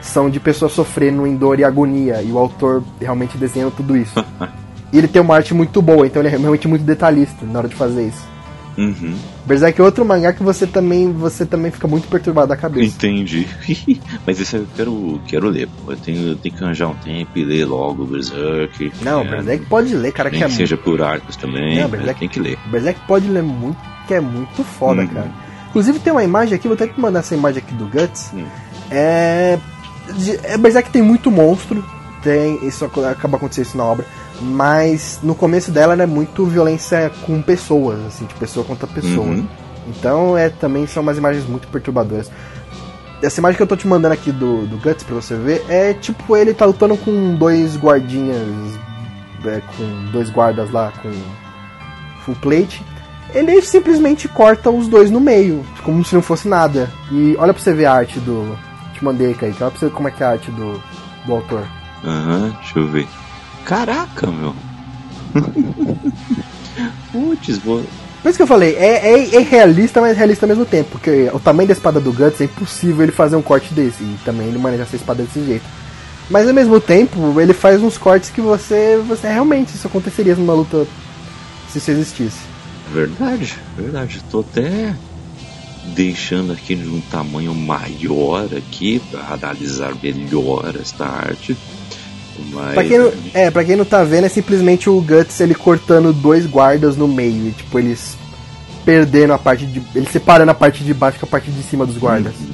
São 0.00 0.30
de 0.30 0.40
pessoas 0.40 0.72
sofrendo 0.72 1.26
em 1.26 1.36
dor 1.36 1.58
e 1.58 1.64
agonia. 1.64 2.22
E 2.22 2.30
o 2.30 2.38
autor 2.38 2.82
realmente 3.00 3.36
desenhando 3.36 3.72
tudo 3.72 3.96
isso. 3.96 4.24
e 4.92 4.98
ele 4.98 5.08
tem 5.08 5.20
uma 5.20 5.34
arte 5.34 5.52
muito 5.52 5.82
boa, 5.82 6.06
então 6.06 6.22
ele 6.22 6.28
é 6.28 6.30
realmente 6.30 6.68
muito 6.68 6.84
detalhista 6.84 7.44
na 7.44 7.58
hora 7.58 7.68
de 7.68 7.74
fazer 7.74 8.06
isso. 8.06 8.29
Uhum. 8.80 9.14
Berserk 9.46 9.80
é 9.80 9.84
outro 9.84 10.04
mangá 10.04 10.32
que 10.32 10.42
você 10.42 10.66
também, 10.66 11.12
você 11.12 11.44
também 11.44 11.70
fica 11.70 11.86
muito 11.86 12.08
perturbado 12.08 12.48
da 12.48 12.56
cabeça. 12.56 12.86
Entendi. 12.94 13.46
Mas 14.26 14.40
esse 14.40 14.56
eu 14.56 14.66
quero, 14.76 15.20
quero 15.26 15.48
ler. 15.48 15.68
pô. 15.68 15.92
Eu 15.92 15.96
tenho, 15.96 16.28
eu 16.30 16.36
tenho 16.36 16.54
que 16.54 16.64
arranjar 16.64 16.88
um 16.88 16.94
tempo 16.94 17.30
e 17.36 17.44
ler 17.44 17.64
logo 17.66 18.04
o 18.04 18.06
Berserk. 18.06 18.92
Não, 19.02 19.20
É, 19.20 19.24
Berserk 19.24 19.66
pode 19.66 19.94
ler, 19.94 20.12
cara, 20.12 20.30
Nem 20.30 20.38
que 20.38 20.44
é 20.44 20.48
que 20.48 20.54
seja 20.54 20.76
por 20.76 21.02
arcos 21.02 21.36
também. 21.36 21.78
Não, 21.80 21.88
Berserk- 21.88 22.20
tem 22.20 22.28
que 22.28 22.40
ler. 22.40 22.58
Berserk 22.70 23.00
pode 23.06 23.28
ler 23.28 23.42
muito, 23.42 23.78
que 24.08 24.14
é 24.14 24.20
muito 24.20 24.64
foda, 24.64 25.02
Uhum. 25.02 25.08
cara. 25.08 25.30
Inclusive 25.68 25.98
tem 25.98 26.12
uma 26.12 26.24
imagem 26.24 26.54
aqui, 26.54 26.66
vou 26.66 26.74
até 26.74 26.86
te 26.86 26.98
mandar 26.98 27.20
essa 27.20 27.34
imagem 27.34 27.62
aqui 27.62 27.74
do 27.74 27.86
Guts. 27.86 28.32
Hum. 28.34 28.44
É. 28.90 29.58
é 30.44 30.58
Berserk 30.58 30.90
tem 30.90 31.02
muito 31.02 31.30
monstro, 31.30 31.84
tem. 32.22 32.58
Isso 32.66 32.84
ac- 32.84 32.98
acaba 33.04 33.36
acontecendo 33.36 33.66
isso 33.66 33.76
na 33.76 33.84
obra. 33.84 34.04
Mas 34.40 35.20
no 35.22 35.34
começo 35.34 35.70
dela 35.70 35.92
ela 35.92 36.04
é 36.04 36.06
muito 36.06 36.44
violência 36.46 37.10
com 37.26 37.42
pessoas, 37.42 37.98
assim, 38.06 38.24
de 38.24 38.34
pessoa 38.34 38.64
contra 38.64 38.86
pessoa. 38.86 39.26
Uhum. 39.26 39.46
Então 39.86 40.36
é 40.36 40.48
também 40.48 40.86
são 40.86 41.02
umas 41.02 41.18
imagens 41.18 41.46
muito 41.46 41.68
perturbadoras. 41.68 42.30
Essa 43.22 43.40
imagem 43.40 43.56
que 43.56 43.62
eu 43.62 43.66
tô 43.66 43.76
te 43.76 43.86
mandando 43.86 44.14
aqui 44.14 44.32
do, 44.32 44.66
do 44.66 44.78
Guts 44.78 45.04
pra 45.04 45.14
você 45.14 45.36
ver 45.36 45.62
é 45.68 45.92
tipo 45.92 46.36
ele 46.36 46.54
tá 46.54 46.64
lutando 46.64 46.96
com 46.96 47.34
dois 47.34 47.76
guardinhas. 47.76 48.40
é, 49.44 49.60
com 49.76 50.10
dois 50.10 50.30
guardas 50.30 50.70
lá 50.70 50.92
com 51.02 51.12
full 52.24 52.36
plate. 52.36 52.82
Ele 53.32 53.60
simplesmente 53.62 54.26
corta 54.26 54.70
os 54.70 54.88
dois 54.88 55.10
no 55.10 55.20
meio, 55.20 55.64
como 55.84 56.04
se 56.04 56.14
não 56.14 56.22
fosse 56.22 56.48
nada. 56.48 56.90
E 57.12 57.36
olha 57.38 57.52
pra 57.52 57.62
você 57.62 57.72
ver 57.72 57.86
a 57.86 57.92
arte 57.92 58.18
do. 58.20 58.56
Te 58.94 59.04
mandei, 59.04 59.34
Kaique. 59.34 59.62
Olha 59.62 59.70
pra 59.70 59.78
você 59.78 59.86
ver 59.86 59.92
como 59.92 60.08
é 60.08 60.10
que 60.10 60.22
é 60.22 60.26
a 60.26 60.30
arte 60.30 60.50
do, 60.50 60.82
do 61.26 61.32
autor. 61.32 61.64
Aham, 62.04 62.56
deixa 62.60 62.78
eu 62.78 62.88
ver. 62.88 63.06
Caraca, 63.64 64.26
meu. 64.26 64.54
Putz, 67.12 67.58
vou. 67.58 67.84
Por 68.22 68.28
isso 68.28 68.38
que 68.38 68.42
eu 68.42 68.46
falei, 68.46 68.76
é, 68.76 69.14
é, 69.14 69.34
é 69.36 69.40
realista, 69.40 70.00
mas 70.00 70.16
realista 70.16 70.44
ao 70.44 70.48
mesmo 70.48 70.64
tempo. 70.64 70.90
Porque 70.90 71.30
o 71.32 71.40
tamanho 71.40 71.68
da 71.68 71.72
espada 71.72 71.98
do 71.98 72.12
Guts 72.12 72.40
é 72.40 72.44
impossível 72.44 73.02
ele 73.02 73.12
fazer 73.12 73.36
um 73.36 73.42
corte 73.42 73.72
desse. 73.72 74.02
E 74.02 74.18
também 74.24 74.48
ele 74.48 74.58
maneja 74.58 74.82
essa 74.82 74.96
espada 74.96 75.22
desse 75.22 75.44
jeito. 75.44 75.64
Mas 76.28 76.46
ao 76.46 76.54
mesmo 76.54 76.80
tempo, 76.80 77.40
ele 77.40 77.52
faz 77.52 77.82
uns 77.82 77.96
cortes 77.96 78.30
que 78.30 78.40
você. 78.40 79.02
você 79.06 79.28
realmente 79.28 79.74
isso 79.74 79.86
aconteceria 79.86 80.36
numa 80.36 80.54
luta 80.54 80.86
se 81.70 81.78
isso 81.78 81.90
existisse. 81.90 82.38
Verdade, 82.92 83.56
verdade. 83.76 84.22
Tô 84.30 84.40
até 84.40 84.94
deixando 85.94 86.52
aqui 86.52 86.74
de 86.74 86.88
um 86.88 87.00
tamanho 87.00 87.54
maior 87.54 88.48
aqui 88.54 89.00
para 89.10 89.34
analisar 89.34 89.94
melhor 90.02 90.74
esta 90.80 91.06
arte. 91.06 91.56
Mas 92.52 92.74
Pra 92.74 92.84
quem, 92.84 92.98
não, 92.98 93.12
é, 93.34 93.50
pra 93.50 93.64
quem 93.64 93.76
não 93.76 93.84
tá 93.84 94.02
vendo, 94.04 94.24
é 94.24 94.28
simplesmente 94.28 94.88
o 94.88 95.00
Guts 95.00 95.40
ele 95.40 95.54
cortando 95.54 96.12
dois 96.12 96.46
guardas 96.46 96.96
no 96.96 97.06
meio. 97.08 97.48
E, 97.48 97.52
tipo, 97.52 97.78
eles 97.78 98.16
perdendo 98.84 99.32
a 99.32 99.38
parte 99.38 99.66
de. 99.66 99.82
Eles 99.94 100.10
separando 100.10 100.50
a 100.50 100.54
parte 100.54 100.82
de 100.82 100.94
baixo 100.94 101.18
com 101.18 101.26
a 101.26 101.28
parte 101.28 101.50
de 101.50 101.62
cima 101.62 101.84
dos 101.84 101.96
guardas. 101.98 102.34
Uhum. 102.40 102.48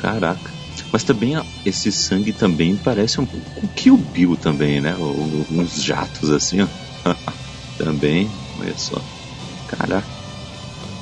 Caraca. 0.00 0.50
Mas 0.90 1.02
também 1.04 1.40
esse 1.64 1.90
sangue 1.90 2.32
também 2.32 2.76
parece 2.76 3.20
um 3.20 3.26
pouco 3.26 3.68
Kill 3.74 3.96
Bill 3.96 4.36
também, 4.36 4.80
né? 4.80 4.94
O- 4.98 5.46
Uns 5.50 5.82
jatos 5.82 6.30
assim, 6.30 6.60
ó. 6.62 7.14
também, 7.78 8.30
olha 8.60 8.74
só. 8.76 9.00
Caraca. 9.68 10.06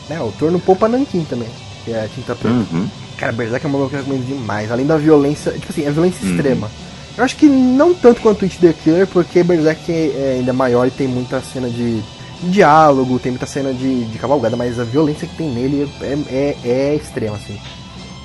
É, 0.08 0.20
o 0.20 0.32
torno 0.32 0.58
poupa 0.58 0.88
nanquim 0.88 1.24
também, 1.24 1.48
que 1.84 1.92
é 1.92 2.04
a 2.04 2.08
tinta 2.08 2.34
preta. 2.34 2.54
Uhum. 2.54 2.88
Cara, 3.16 3.32
Berserk 3.32 3.64
é 3.64 3.68
uma 3.68 3.88
recomendo 3.88 4.26
demais. 4.26 4.70
Além 4.72 4.86
da 4.86 4.96
violência, 4.96 5.52
tipo 5.52 5.70
assim, 5.70 5.84
é 5.84 5.90
violência 5.90 6.24
Uhum. 6.26 6.34
extrema. 6.36 6.70
Eu 7.20 7.24
acho 7.24 7.36
que 7.36 7.44
não 7.44 7.92
tanto 7.92 8.22
quanto 8.22 8.46
It 8.46 8.58
the 8.58 8.72
Killer, 8.72 9.06
porque 9.06 9.42
Berserk 9.42 9.92
é 9.92 10.06
é 10.06 10.36
ainda 10.38 10.54
maior 10.54 10.86
e 10.86 10.90
tem 10.90 11.06
muita 11.06 11.38
cena 11.42 11.68
de 11.68 12.00
diálogo, 12.44 13.18
tem 13.18 13.30
muita 13.30 13.44
cena 13.44 13.74
de, 13.74 14.06
de 14.06 14.18
cavalgada, 14.18 14.56
mas 14.56 14.80
a 14.80 14.84
violência 14.84 15.28
que 15.28 15.36
tem 15.36 15.50
nele 15.50 15.86
é, 16.00 16.18
é, 16.30 16.56
é 16.64 16.94
extrema, 16.94 17.36
assim. 17.36 17.60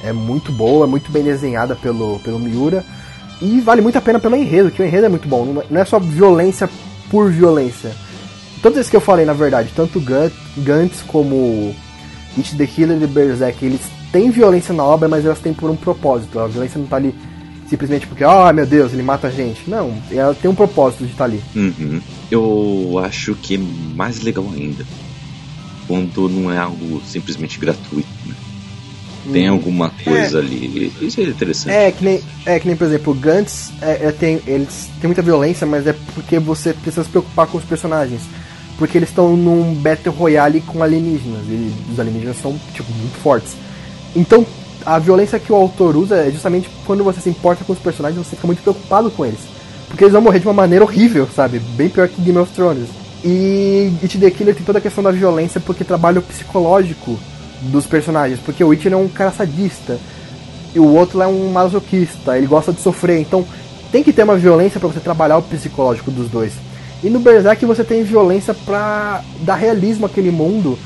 É 0.02 0.14
muito 0.14 0.50
boa, 0.50 0.86
é 0.86 0.88
muito 0.88 1.12
bem 1.12 1.24
desenhada 1.24 1.76
pelo, 1.76 2.20
pelo 2.20 2.40
Miura. 2.40 2.86
E 3.42 3.60
vale 3.60 3.82
muito 3.82 3.98
a 3.98 4.02
pena 4.02 4.18
pelo 4.18 4.34
enredo, 4.34 4.72
que 4.72 4.82
o 4.82 4.86
enredo 4.86 5.08
é 5.08 5.10
muito 5.10 5.28
bom. 5.28 5.62
Não 5.70 5.82
é- 5.82 5.84
só 5.84 6.00
violência 6.00 6.70
por 7.12 7.30
violência. 7.30 7.92
Todos 8.62 8.78
esses 8.78 8.90
que 8.90 8.96
eu 8.96 9.02
falei, 9.02 9.26
na 9.26 9.34
verdade, 9.34 9.74
tanto 9.76 10.02
Gantz 10.58 11.02
como 11.06 11.76
It 12.38 12.56
the 12.56 12.66
Killer 12.66 13.02
e 13.02 13.08
Berserk, 13.08 13.66
eles 13.66 13.82
têm 14.14 14.32
violência 14.32 14.74
na 14.74 14.86
obra, 14.86 15.10
mas 15.10 15.26
elas 15.26 15.40
têm 15.40 15.54
por 15.54 15.70
um 15.70 15.76
propósito. 15.76 16.40
A 16.40 16.48
violência 16.48 16.80
não 16.80 16.88
tá 16.88 16.96
ali 16.96 17.14
simplesmente 17.70 18.08
porque, 18.08 18.24
ah, 18.24 18.52
meu 18.54 18.66
Deus, 18.66 18.94
ele 18.94 19.04
mata 19.04 19.28
a 19.28 19.32
gente. 19.32 19.70
Não, 19.70 19.96
ela 20.12 20.34
tem 20.34 20.50
um 20.50 20.56
propósito 20.56 21.06
de 21.06 21.12
estar 21.12 21.26
ali. 21.26 21.42
Uhum. 21.56 22.02
Eu 22.30 23.02
acho 23.04 23.36
que 23.36 23.56
é 23.56 23.60
mais 23.96 24.22
legal 24.22 24.46
ainda 24.54 24.86
quando 25.88 26.30
não 26.30 26.52
é 26.52 26.58
algo 26.58 27.02
simplesmente 27.06 27.60
gratuito. 27.60 28.08
Né? 28.26 28.36
Tem 29.32 29.50
Hum. 29.50 29.54
alguma 29.54 29.90
coisa 30.04 30.40
ali. 30.40 30.92
Isso 31.02 31.20
é 31.20 31.24
interessante. 31.24 31.74
É 31.74 31.92
que 31.92 32.04
nem, 32.04 32.22
é 32.46 32.60
que 32.60 32.68
nem 32.68 32.76
por 32.76 32.86
exemplo, 32.86 33.14
o 33.14 33.16
Gantz, 33.16 33.72
é, 33.82 34.08
é, 34.08 34.12
tem, 34.12 34.40
eles 34.46 34.90
têm 35.00 35.08
muita 35.08 35.22
violência, 35.22 35.66
mas 35.66 35.88
é 35.88 35.94
porque 36.14 36.38
você 36.40 36.74
precisa 36.74 37.04
se 37.04 37.10
preocupar 37.10 37.48
com 37.48 37.58
os 37.58 37.64
personagens. 37.64 38.22
Porque 38.78 38.98
eles 38.98 39.10
estão 39.10 39.36
num 39.38 39.74
Battle 39.76 40.14
Royale 40.14 40.60
com 40.62 40.84
alienígenas, 40.84 41.46
e 41.48 41.72
os 41.92 42.00
alienígenas 42.00 42.38
são, 42.42 42.60
tipo, 42.74 42.92
muito 42.92 43.18
fortes. 43.20 43.54
Então, 44.14 44.46
a 44.86 45.00
violência 45.00 45.40
que 45.40 45.52
o 45.52 45.56
autor 45.56 45.96
usa 45.96 46.18
é 46.18 46.32
justamente 46.32 46.70
quando 46.86 47.04
você 47.04 47.20
se 47.20 47.30
importa 47.30 47.64
com 47.64 47.74
os 47.74 47.80
personagens, 47.80 48.26
você 48.26 48.36
fica 48.36 48.48
muito 48.48 48.62
preocupado 48.62 49.10
com 49.10 49.26
eles. 49.26 49.40
Porque 49.88 50.04
eles 50.04 50.14
vão 50.14 50.22
morrer 50.22 50.40
de 50.40 50.48
uma 50.48 50.54
maneira 50.54 50.84
horrível, 50.84 51.28
sabe? 51.34 51.60
Bem 51.60 51.90
pior 51.90 52.08
que 52.08 52.22
Game 52.22 52.38
of 52.38 52.52
Thrones. 52.54 52.90
E 53.24 53.92
It 54.04 54.18
the 54.18 54.30
Killer 54.30 54.56
tem 54.56 54.64
toda 54.64 54.80
a 54.80 54.82
questão 54.82 55.04
da 55.04 55.12
violência 55.12 55.60
porque 55.60 55.84
trabalha 55.84 56.20
o 56.20 56.24
psicológico 56.24 57.18
dos 57.62 57.86
personagens. 57.86 58.40
Porque 58.40 58.64
o 58.64 58.72
It 58.72 58.88
é 58.88 58.96
um 58.96 59.08
cara 59.08 59.32
sadista, 59.32 59.98
e 60.76 60.80
o 60.80 60.94
outro 60.94 61.22
é 61.22 61.28
um 61.28 61.52
masoquista, 61.52 62.38
ele 62.38 62.46
gosta 62.46 62.74
de 62.74 62.82
sofrer. 62.82 63.20
Então 63.22 63.46
tem 63.92 64.04
que 64.04 64.12
ter 64.12 64.24
uma 64.24 64.36
violência 64.36 64.80
para 64.80 64.90
você 64.90 65.00
trabalhar 65.00 65.38
o 65.38 65.42
psicológico 65.42 66.12
dos 66.12 66.30
dois. 66.30 66.54
E 67.02 67.10
no 67.10 67.20
Berserk 67.20 67.66
você 67.66 67.84
tem 67.84 68.04
violência 68.04 68.54
pra 68.54 69.24
dar 69.40 69.56
realismo 69.56 70.06
àquele 70.06 70.32
mundo 70.32 70.78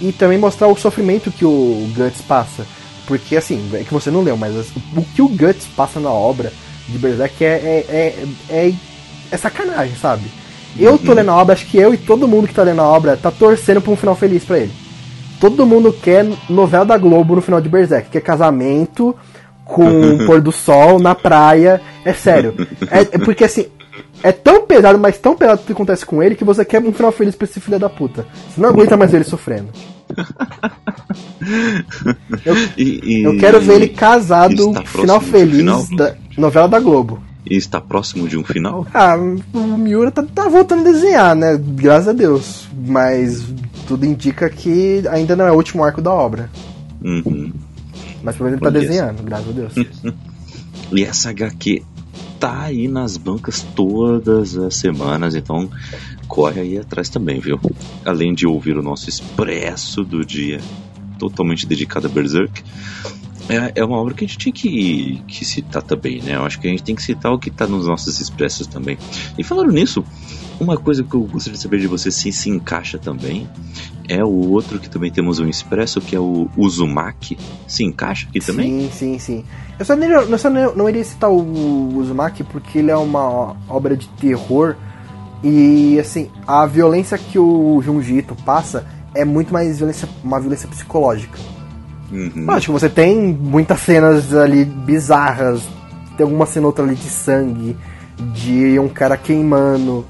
e 0.00 0.10
também 0.10 0.36
mostrar 0.36 0.66
o 0.66 0.76
sofrimento 0.76 1.30
que 1.30 1.44
o 1.44 1.88
Guts 1.96 2.20
passa. 2.22 2.66
Porque 3.06 3.36
assim, 3.36 3.68
é 3.72 3.84
que 3.84 3.92
você 3.92 4.10
não 4.10 4.22
leu, 4.22 4.36
mas 4.36 4.54
o 4.96 5.02
que 5.02 5.22
o 5.22 5.28
Guts 5.28 5.66
passa 5.76 6.00
na 6.00 6.10
obra 6.10 6.52
de 6.88 6.98
Berserk 6.98 7.44
é, 7.44 7.48
é, 7.48 7.86
é, 7.88 8.24
é, 8.48 8.74
é 9.30 9.36
sacanagem, 9.36 9.96
sabe? 9.96 10.24
Eu 10.78 10.98
tô 10.98 11.14
lendo 11.14 11.30
a 11.30 11.36
obra, 11.36 11.54
acho 11.54 11.66
que 11.66 11.78
eu 11.78 11.94
e 11.94 11.96
todo 11.96 12.28
mundo 12.28 12.46
que 12.46 12.54
tá 12.54 12.62
lendo 12.62 12.82
a 12.82 12.88
obra 12.88 13.16
tá 13.16 13.30
torcendo 13.30 13.80
pra 13.80 13.92
um 13.92 13.96
final 13.96 14.14
feliz 14.14 14.44
pra 14.44 14.58
ele. 14.58 14.72
Todo 15.40 15.66
mundo 15.66 15.92
quer 15.92 16.26
novela 16.48 16.84
da 16.84 16.98
Globo 16.98 17.36
no 17.36 17.42
final 17.42 17.60
de 17.60 17.68
Berserk, 17.68 18.10
que 18.10 18.18
é 18.18 18.20
casamento 18.20 19.14
com 19.64 19.84
o 19.84 20.24
pôr 20.26 20.40
do 20.40 20.52
sol 20.52 20.98
na 20.98 21.14
praia. 21.14 21.80
É 22.04 22.12
sério. 22.12 22.54
É, 22.90 23.00
é 23.00 23.18
porque 23.18 23.44
assim, 23.44 23.66
é 24.22 24.32
tão 24.32 24.66
pesado, 24.66 24.98
mas 24.98 25.18
tão 25.18 25.36
pesado 25.36 25.62
o 25.62 25.64
que 25.64 25.72
acontece 25.72 26.04
com 26.04 26.22
ele 26.22 26.34
que 26.34 26.44
você 26.44 26.64
quer 26.64 26.82
um 26.82 26.92
final 26.92 27.12
feliz 27.12 27.34
pra 27.34 27.46
esse 27.46 27.60
filho 27.60 27.78
da 27.78 27.88
puta. 27.88 28.26
Você 28.50 28.60
não 28.60 28.68
aguenta 28.68 28.96
mais 28.96 29.14
ele 29.14 29.24
sofrendo. 29.24 29.68
Eu, 32.44 32.54
E- 32.76 33.00
e- 33.04 33.22
eu 33.24 33.36
quero 33.38 33.60
ver 33.60 33.74
ele 33.74 33.88
casado, 33.88 34.72
final 34.84 35.20
feliz 35.20 35.56
final? 35.58 35.86
da 35.96 36.14
novela 36.36 36.68
da 36.68 36.80
Globo. 36.80 37.22
E 37.48 37.56
está 37.56 37.80
próximo 37.80 38.26
de 38.28 38.36
um 38.36 38.44
final? 38.44 38.86
Ah, 38.92 39.16
o 39.16 39.60
Miura 39.78 40.10
tá, 40.10 40.22
tá 40.22 40.48
voltando 40.48 40.80
a 40.88 40.92
desenhar, 40.92 41.34
né? 41.36 41.58
Graças 41.60 42.08
a 42.08 42.12
Deus. 42.12 42.66
Mas 42.86 43.44
tudo 43.86 44.04
indica 44.04 44.48
que 44.50 45.02
ainda 45.08 45.36
não 45.36 45.46
é 45.46 45.52
o 45.52 45.56
último 45.56 45.84
arco 45.84 46.02
da 46.02 46.12
obra. 46.12 46.50
Uhum. 47.02 47.52
Mas 48.22 48.36
pelo 48.36 48.50
menos 48.50 48.60
ele 48.62 48.72
tá 48.72 48.78
desenhando, 48.78 49.22
graças 49.22 49.48
a 49.48 49.52
Deus. 49.52 49.72
E 50.92 51.02
essa 51.02 51.30
HQ 51.30 51.82
tá 52.38 52.60
aí 52.62 52.86
nas 52.86 53.16
bancas 53.16 53.66
todas 53.74 54.56
as 54.56 54.76
semanas, 54.76 55.34
então 55.34 55.68
corre 56.26 56.60
aí 56.60 56.78
atrás 56.78 57.08
também, 57.08 57.40
viu? 57.40 57.60
Além 58.04 58.34
de 58.34 58.46
ouvir 58.46 58.76
o 58.76 58.82
nosso 58.82 59.08
expresso 59.08 60.04
do 60.04 60.24
dia, 60.24 60.60
totalmente 61.18 61.66
dedicado 61.66 62.06
a 62.06 62.10
Berserk, 62.10 62.62
é, 63.48 63.72
é 63.76 63.84
uma 63.84 63.96
obra 63.96 64.14
que 64.14 64.24
a 64.24 64.26
gente 64.26 64.38
tinha 64.38 64.52
que, 64.52 65.22
que 65.26 65.44
citar 65.44 65.82
também, 65.82 66.20
né? 66.20 66.34
Eu 66.34 66.44
acho 66.44 66.60
que 66.60 66.66
a 66.66 66.70
gente 66.70 66.82
tem 66.82 66.94
que 66.94 67.02
citar 67.02 67.32
o 67.32 67.38
que 67.38 67.50
tá 67.50 67.66
nos 67.66 67.86
nossos 67.86 68.20
expressos 68.20 68.66
também. 68.66 68.98
E 69.38 69.44
falando 69.44 69.70
nisso, 69.72 70.04
uma 70.58 70.76
coisa 70.76 71.04
que 71.04 71.14
eu 71.14 71.20
gostaria 71.20 71.56
de 71.56 71.62
saber 71.62 71.78
de 71.78 71.86
você 71.86 72.10
se 72.10 72.32
se 72.32 72.50
encaixa 72.50 72.98
também 72.98 73.48
é 74.08 74.24
o 74.24 74.50
outro 74.50 74.78
que 74.78 74.88
também 74.88 75.10
temos 75.10 75.38
um 75.38 75.48
expresso, 75.48 76.00
que 76.00 76.16
é 76.16 76.20
o 76.20 76.48
Uzumaki. 76.56 77.36
Se 77.66 77.84
encaixa 77.84 78.26
aqui 78.28 78.40
também? 78.40 78.82
Sim, 78.82 78.90
sim, 78.90 79.18
sim. 79.18 79.44
Eu 79.78 79.84
só, 79.84 79.94
nem, 79.94 80.08
eu 80.08 80.38
só 80.38 80.48
não, 80.48 80.74
não 80.74 80.88
iria 80.88 81.04
citar 81.04 81.30
o 81.30 81.96
Uzumaki 81.96 82.42
porque 82.42 82.78
ele 82.78 82.90
é 82.90 82.96
uma 82.96 83.56
obra 83.68 83.96
de 83.96 84.08
terror 84.08 84.76
e, 85.42 85.98
assim, 86.00 86.30
a 86.46 86.66
violência 86.66 87.16
que 87.18 87.38
o 87.38 87.80
Junji 87.82 88.18
Ito 88.18 88.34
passa 88.44 88.84
é 89.14 89.24
muito 89.24 89.52
mais 89.52 89.78
violência, 89.78 90.08
uma 90.24 90.40
violência 90.40 90.68
psicológica. 90.68 91.38
Uhum. 92.10 92.44
Lógico, 92.46 92.72
você 92.72 92.88
tem 92.88 93.32
muitas 93.32 93.80
cenas 93.80 94.32
ali 94.34 94.64
bizarras, 94.64 95.62
tem 96.16 96.24
alguma 96.24 96.46
cena 96.46 96.66
outra 96.66 96.84
ali 96.84 96.94
de 96.94 97.08
sangue, 97.08 97.76
de 98.32 98.78
um 98.78 98.88
cara 98.88 99.16
queimando, 99.16 100.04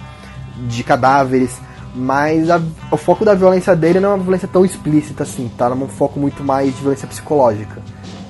de 0.69 0.83
cadáveres, 0.85 1.59
mas 1.95 2.51
a- 2.51 2.61
o 2.91 2.97
foco 2.97 3.25
da 3.25 3.35
violência 3.35 3.75
dele 3.75 3.99
não 4.01 4.11
é 4.11 4.15
uma 4.15 4.23
violência 4.23 4.47
tão 4.47 4.65
explícita 4.65 5.23
assim, 5.23 5.51
tá? 5.57 5.67
É 5.67 5.71
um 5.73 5.89
foco 5.89 6.21
muito 6.21 6.45
mais 6.45 6.75
de 6.75 6.81
violência 6.81 7.09
psicológica. 7.09 7.81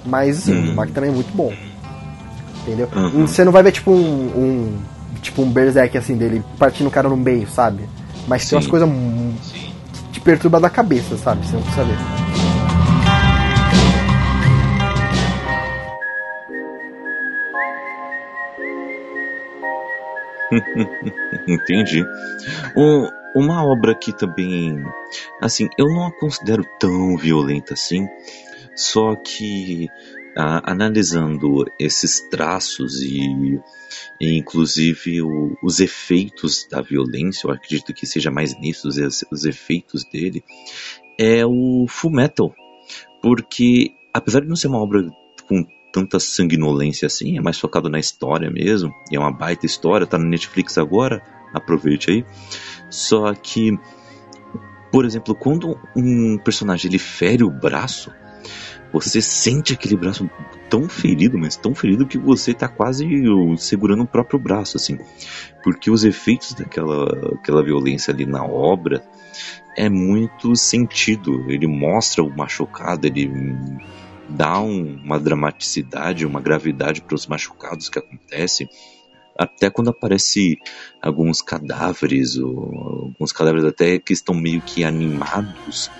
Mas 0.04 0.38
assim, 0.38 0.54
Hum. 0.54 0.72
o 0.72 0.76
Mark 0.76 0.90
também 0.92 1.10
é 1.10 1.12
muito 1.12 1.34
bom. 1.36 1.52
Entendeu? 2.62 2.88
Uhum. 2.94 3.26
Você 3.26 3.44
não 3.44 3.52
vai 3.52 3.62
ver 3.62 3.72
tipo 3.72 3.90
um, 3.90 3.96
um- 3.96 4.78
tipo 5.22 5.42
um 5.42 5.50
berserk 5.50 5.96
assim 5.96 6.16
dele 6.16 6.42
partindo 6.58 6.86
o 6.86 6.90
cara 6.90 7.08
no 7.08 7.16
meio, 7.16 7.48
sabe? 7.48 7.84
Mas 8.26 8.48
tem 8.48 8.56
umas 8.56 8.64
Sim. 8.64 8.70
coisas 8.70 8.88
que 9.52 9.72
te 10.12 10.20
perturba 10.20 10.58
da 10.60 10.70
cabeça, 10.70 11.16
sabe? 11.16 11.46
Você 11.46 11.56
não 11.56 11.62
precisa 11.62 11.84
ver. 11.84 11.96
Entendi. 21.46 22.04
Um- 22.76 23.08
uma 23.34 23.62
obra 23.62 23.94
que 23.94 24.12
também, 24.16 24.82
assim, 25.42 25.68
eu 25.76 25.88
não 25.88 26.06
a 26.06 26.10
considero 26.10 26.64
tão 26.80 27.16
violenta 27.18 27.74
assim, 27.74 28.08
só 28.74 29.14
que 29.14 29.90
ah, 30.36 30.62
analisando 30.70 31.64
esses 31.80 32.20
traços 32.28 33.00
e, 33.02 33.58
e 34.20 34.36
inclusive 34.36 35.22
o- 35.22 35.56
os 35.62 35.80
efeitos 35.80 36.66
da 36.70 36.80
violência, 36.80 37.46
eu 37.46 37.52
acredito 37.52 37.94
que 37.94 38.06
seja 38.06 38.30
mais 38.30 38.58
nisso 38.60 38.88
os, 38.88 39.24
os 39.30 39.44
efeitos 39.44 40.04
dele, 40.04 40.44
é 41.18 41.44
o 41.46 41.86
Full 41.88 42.10
Metal, 42.10 42.54
porque 43.22 43.92
apesar 44.12 44.40
de 44.40 44.48
não 44.48 44.56
ser 44.56 44.68
uma 44.68 44.78
obra 44.78 45.08
com 45.48 45.64
tanta 45.92 46.20
sanguinolência 46.20 47.06
assim, 47.06 47.38
é 47.38 47.40
mais 47.40 47.58
focado 47.58 47.88
na 47.88 47.98
história 47.98 48.50
mesmo, 48.50 48.92
é 49.10 49.18
uma 49.18 49.32
baita 49.32 49.64
história, 49.64 50.06
tá 50.06 50.18
na 50.18 50.26
Netflix 50.26 50.76
agora, 50.76 51.22
aproveite 51.54 52.10
aí. 52.10 52.24
Só 52.90 53.32
que, 53.34 53.72
por 54.92 55.04
exemplo, 55.06 55.34
quando 55.34 55.78
um 55.96 56.36
personagem 56.38 56.90
ele 56.90 56.98
fere 56.98 57.42
o 57.42 57.50
braço, 57.50 58.12
você 59.00 59.20
sente 59.20 59.72
aquele 59.72 59.96
braço 59.96 60.28
tão 60.68 60.88
ferido, 60.88 61.38
mas 61.38 61.56
tão 61.56 61.74
ferido 61.74 62.06
que 62.06 62.18
você 62.18 62.54
tá 62.54 62.68
quase 62.68 63.06
segurando 63.58 64.02
o 64.02 64.06
próprio 64.06 64.38
braço, 64.38 64.76
assim. 64.76 64.98
Porque 65.62 65.90
os 65.90 66.04
efeitos 66.04 66.52
daquela 66.54 67.34
aquela 67.34 67.62
violência 67.62 68.12
ali 68.12 68.26
na 68.26 68.44
obra 68.44 69.02
é 69.76 69.88
muito 69.88 70.54
sentido. 70.56 71.44
Ele 71.50 71.66
mostra 71.66 72.22
o 72.22 72.36
machucado, 72.36 73.06
ele 73.06 73.30
dá 74.28 74.60
um- 74.60 75.00
uma 75.04 75.18
dramaticidade, 75.20 76.26
uma 76.26 76.40
gravidade 76.40 77.00
para 77.00 77.14
os 77.14 77.26
machucados 77.26 77.88
que 77.88 77.98
acontecem. 77.98 78.68
Até 79.38 79.68
quando 79.68 79.90
aparece 79.90 80.56
alguns 81.02 81.42
cadáveres, 81.42 82.38
ou 82.38 83.10
alguns 83.12 83.32
cadáveres 83.32 83.66
até 83.66 83.98
que 83.98 84.12
estão 84.12 84.34
meio 84.34 84.62
que 84.62 84.82
animados. 84.82 85.90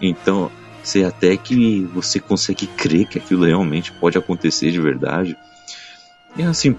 Então, 0.00 0.50
você 0.82 1.04
até 1.04 1.36
que 1.36 1.84
você 1.94 2.18
consegue 2.20 2.66
crer 2.66 3.06
que 3.08 3.18
aquilo 3.18 3.44
realmente 3.44 3.92
pode 3.92 4.16
acontecer 4.18 4.70
de 4.70 4.80
verdade. 4.80 5.36
E 6.36 6.42
assim, 6.42 6.76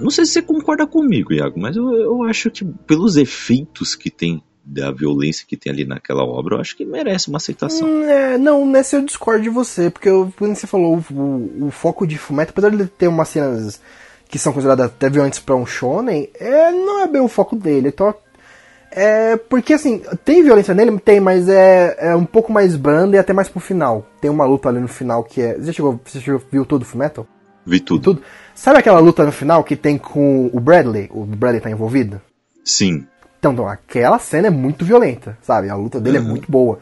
não 0.00 0.10
sei 0.10 0.24
se 0.24 0.32
você 0.32 0.42
concorda 0.42 0.86
comigo, 0.86 1.32
Iago, 1.32 1.58
mas 1.60 1.76
eu, 1.76 1.92
eu 1.94 2.22
acho 2.24 2.50
que 2.50 2.64
pelos 2.64 3.16
efeitos 3.16 3.94
que 3.94 4.10
tem 4.10 4.42
da 4.66 4.90
violência 4.90 5.44
que 5.46 5.58
tem 5.58 5.70
ali 5.70 5.84
naquela 5.84 6.24
obra, 6.24 6.56
eu 6.56 6.60
acho 6.60 6.74
que 6.74 6.86
merece 6.86 7.28
uma 7.28 7.36
aceitação. 7.36 7.86
Hum, 7.86 8.04
é, 8.04 8.38
não, 8.38 8.64
nessa 8.66 8.96
eu 8.96 9.02
discordo 9.04 9.42
de 9.42 9.50
você, 9.50 9.90
porque 9.90 10.08
eu, 10.08 10.32
quando 10.38 10.54
você 10.54 10.66
falou 10.66 11.04
o, 11.10 11.14
o- 11.14 11.66
o 11.66 11.70
foco 11.70 12.06
de 12.06 12.16
Fullmetal, 12.16 12.52
apesar 12.52 12.70
de 12.70 12.76
ele 12.76 12.86
ter 12.86 13.06
umas 13.08 13.28
cenas 13.28 13.78
que 14.26 14.38
são 14.38 14.54
consideradas 14.54 14.86
até 14.86 15.10
violentas 15.10 15.38
pra 15.38 15.54
um 15.54 15.66
shonen, 15.66 16.30
é, 16.40 16.72
não 16.72 17.02
é 17.02 17.06
bem 17.06 17.20
o 17.20 17.28
foco 17.28 17.54
dele. 17.54 17.88
Então, 17.88 18.14
é, 18.94 19.36
porque 19.36 19.74
assim, 19.74 20.02
tem 20.24 20.42
violência 20.42 20.72
nele? 20.74 20.98
Tem, 21.00 21.20
mas 21.20 21.48
é, 21.48 21.96
é 21.98 22.16
um 22.16 22.24
pouco 22.24 22.52
mais 22.52 22.76
branda 22.76 23.16
e 23.16 23.18
até 23.18 23.32
mais 23.32 23.48
pro 23.48 23.60
final. 23.60 24.06
Tem 24.20 24.30
uma 24.30 24.44
luta 24.46 24.68
ali 24.68 24.80
no 24.80 24.88
final 24.88 25.24
que 25.24 25.40
é... 25.42 25.54
Você, 25.58 25.72
chegou, 25.72 26.00
você 26.04 26.20
chegou, 26.20 26.40
viu 26.50 26.64
todo 26.64 26.82
o 26.82 26.84
Fullmetal? 26.84 27.26
Vi 27.66 27.80
tudo. 27.80 28.02
Tudo? 28.02 28.22
Sabe 28.54 28.78
aquela 28.78 29.00
luta 29.00 29.24
no 29.24 29.32
final 29.32 29.64
que 29.64 29.74
tem 29.76 29.98
com 29.98 30.48
o 30.52 30.60
Bradley? 30.60 31.10
O 31.12 31.24
Bradley 31.24 31.60
tá 31.60 31.70
envolvido? 31.70 32.20
Sim. 32.64 33.06
Então, 33.38 33.52
então, 33.52 33.68
aquela 33.68 34.18
cena 34.18 34.46
é 34.46 34.50
muito 34.50 34.84
violenta, 34.84 35.36
sabe? 35.42 35.68
A 35.68 35.74
luta 35.76 36.00
dele 36.00 36.18
Uhum. 36.18 36.24
é 36.24 36.28
muito 36.28 36.50
boa. 36.50 36.78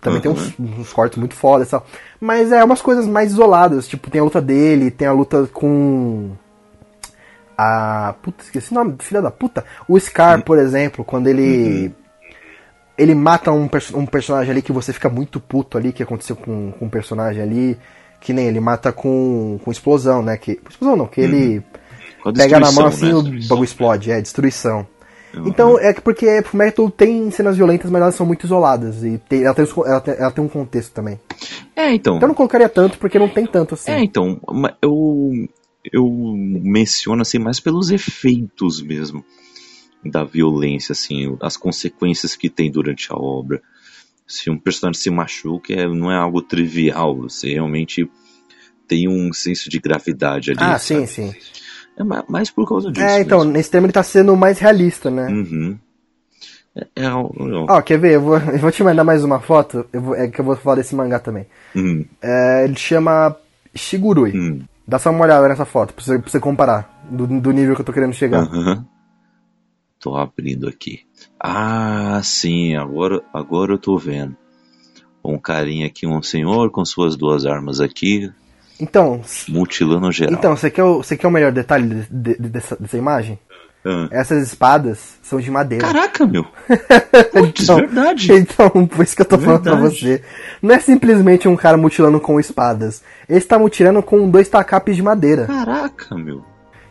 Também 0.00 0.20
tem 0.20 0.30
uns, 0.30 0.56
Uhum. 0.58 0.80
uns 0.80 0.92
cortes 0.92 1.18
muito 1.18 1.34
fodas 1.34 1.66
e 1.68 1.70
tal. 1.72 1.84
Mas 2.20 2.52
é 2.52 2.62
umas 2.62 2.82
coisas 2.82 3.06
mais 3.06 3.32
isoladas. 3.32 3.88
Tipo, 3.88 4.10
tem 4.10 4.20
a 4.20 4.24
luta 4.24 4.40
dele, 4.40 4.90
tem 4.90 5.08
a 5.08 5.12
luta 5.12 5.48
com. 5.52 6.32
A. 7.56 8.14
Puta, 8.22 8.42
esqueci 8.44 8.72
o 8.72 8.74
nome, 8.74 8.96
filha 9.00 9.22
da 9.22 9.30
puta. 9.30 9.64
O 9.88 9.98
Scar, 9.98 10.42
por 10.42 10.58
exemplo, 10.58 11.04
quando 11.04 11.26
ele. 11.28 11.92
Ele 12.96 13.14
mata 13.14 13.50
um, 13.50 13.68
um 13.94 14.06
personagem 14.06 14.52
ali 14.52 14.62
que 14.62 14.70
você 14.72 14.92
fica 14.92 15.08
muito 15.08 15.40
puto 15.40 15.76
ali, 15.76 15.92
que 15.92 16.02
aconteceu 16.02 16.36
com, 16.36 16.72
com 16.72 16.84
um 16.84 16.88
personagem 16.88 17.42
ali. 17.42 17.78
Que 18.20 18.32
nem 18.32 18.46
ele 18.46 18.60
mata 18.60 18.90
com, 18.92 19.58
com 19.62 19.70
explosão, 19.70 20.22
né? 20.22 20.36
Que, 20.36 20.60
explosão 20.70 20.96
não, 20.96 21.06
que 21.06 21.20
ele 21.20 21.62
Com 22.22 22.30
a 22.30 22.32
pega 22.32 22.58
na 22.58 22.72
mão 22.72 22.86
assim 22.86 23.10
destruição, 23.10 23.18
o 23.20 23.34
né? 23.34 23.46
bagulho 23.48 23.64
explode, 23.64 24.10
é, 24.10 24.20
destruição. 24.20 24.86
Uhum. 25.34 25.48
Então, 25.48 25.78
é 25.78 25.92
que 25.92 26.00
porque 26.00 26.42
Fullmetal 26.42 26.88
tem 26.90 27.30
cenas 27.30 27.56
violentas, 27.56 27.90
mas 27.90 28.00
elas 28.00 28.14
são 28.14 28.24
muito 28.24 28.46
isoladas. 28.46 29.02
E 29.02 29.18
tem- 29.28 29.42
ela, 29.44 29.54
tem, 29.54 29.66
ela, 29.84 30.00
tem, 30.00 30.14
ela 30.16 30.30
tem 30.30 30.44
um 30.44 30.48
contexto 30.48 30.92
também. 30.92 31.18
É, 31.74 31.92
então. 31.92 32.16
Então 32.16 32.20
eu 32.22 32.28
não 32.28 32.34
colocaria 32.34 32.68
tanto, 32.68 32.96
porque 32.98 33.18
não 33.18 33.28
tem 33.28 33.44
tanto 33.46 33.74
assim. 33.74 33.90
É, 33.90 34.00
então, 34.02 34.40
eu, 34.80 35.30
eu 35.92 36.08
menciono 36.36 37.22
assim 37.22 37.38
mais 37.38 37.60
pelos 37.60 37.90
efeitos 37.90 38.80
mesmo 38.82 39.24
da 40.04 40.22
violência, 40.22 40.92
assim, 40.92 41.36
as 41.40 41.56
consequências 41.56 42.36
que 42.36 42.50
tem 42.50 42.70
durante 42.70 43.10
a 43.10 43.16
obra. 43.16 43.62
Se 44.26 44.50
um 44.50 44.58
personagem 44.58 45.00
se 45.00 45.10
machuca, 45.10 45.72
é, 45.72 45.86
não 45.88 46.10
é 46.10 46.16
algo 46.16 46.42
trivial, 46.42 47.16
você 47.16 47.54
realmente 47.54 48.08
tem 48.86 49.08
um 49.08 49.32
senso 49.32 49.70
de 49.70 49.78
gravidade 49.78 50.50
ali. 50.50 50.60
ah, 50.60 50.78
sabe? 50.78 51.06
sim, 51.06 51.30
sim. 51.32 51.34
É 51.96 52.04
ma- 52.04 52.24
mais 52.28 52.50
por 52.50 52.68
causa 52.68 52.90
disso. 52.90 53.02
É, 53.04 53.20
então, 53.20 53.38
mesmo. 53.38 53.52
nesse 53.52 53.70
termo 53.70 53.86
ele 53.86 53.92
tá 53.92 54.02
sendo 54.02 54.36
mais 54.36 54.58
realista, 54.58 55.10
né? 55.10 55.28
Uhum. 55.28 55.78
É, 56.76 56.86
é, 56.96 57.08
Ó, 57.12 57.80
quer 57.82 57.98
ver? 57.98 58.14
Eu 58.14 58.20
vou, 58.20 58.36
eu 58.36 58.58
vou 58.58 58.70
te 58.72 58.82
mandar 58.82 59.04
mais 59.04 59.22
uma 59.24 59.40
foto, 59.40 59.86
vou- 59.92 60.14
é 60.14 60.28
que 60.28 60.40
eu 60.40 60.44
vou 60.44 60.56
falar 60.56 60.76
desse 60.76 60.94
mangá 60.94 61.18
também. 61.18 61.46
Hum, 61.74 62.04
É, 62.20 62.64
ele 62.64 62.76
chama 62.76 63.36
Shigurui. 63.74 64.32
hum, 64.36 64.60
Dá 64.86 64.98
só 64.98 65.10
uma 65.10 65.24
olhada 65.24 65.48
nessa 65.48 65.64
foto, 65.64 65.94
pra 65.94 66.04
você, 66.04 66.18
pra 66.18 66.30
você 66.30 66.40
comparar 66.40 67.02
do, 67.10 67.26
do 67.26 67.50
nível 67.50 67.74
que 67.74 67.80
eu 67.80 67.86
tô 67.86 67.92
querendo 67.92 68.12
chegar. 68.12 68.42
aham. 68.42 68.86
Tô 69.98 70.16
abrindo 70.16 70.68
aqui. 70.68 71.00
Ah, 71.40 72.20
sim, 72.22 72.76
agora, 72.76 73.22
agora 73.32 73.72
eu 73.72 73.78
tô 73.78 73.96
vendo. 73.96 74.36
Um 75.24 75.38
carinha 75.38 75.86
aqui, 75.86 76.06
um 76.06 76.20
senhor 76.20 76.70
com 76.70 76.84
suas 76.84 77.16
duas 77.16 77.46
armas 77.46 77.80
aqui. 77.80 78.30
Então. 78.78 79.22
Mutilando 79.48 80.12
geral. 80.12 80.34
Então, 80.34 80.54
você 80.54 80.70
quer 80.70 80.84
o, 80.84 80.98
você 80.98 81.16
quer 81.16 81.26
o 81.26 81.30
melhor 81.30 81.52
detalhe 81.52 82.06
de, 82.10 82.36
de, 82.36 82.48
dessa, 82.50 82.76
dessa 82.76 82.98
imagem? 82.98 83.38
Ah. 83.84 84.08
Essas 84.10 84.42
espadas 84.42 85.18
são 85.22 85.38
de 85.38 85.50
madeira. 85.50 85.86
Caraca, 85.86 86.26
meu! 86.26 86.44
Putz, 87.32 87.64
então, 87.64 87.76
verdade. 87.76 88.32
Então, 88.32 88.86
por 88.86 89.04
isso 89.04 89.14
que 89.14 89.22
eu 89.22 89.26
tô 89.26 89.36
verdade. 89.36 89.64
falando 89.64 89.80
pra 89.80 89.90
você. 89.90 90.22
Não 90.62 90.74
é 90.74 90.78
simplesmente 90.80 91.46
um 91.46 91.54
cara 91.54 91.76
mutilando 91.76 92.18
com 92.18 92.40
espadas. 92.40 93.02
Ele 93.28 93.38
está 93.38 93.58
mutilando 93.58 94.02
com 94.02 94.28
dois 94.30 94.48
tacapes 94.48 94.96
de 94.96 95.02
madeira. 95.02 95.46
Caraca, 95.46 96.16
meu. 96.16 96.42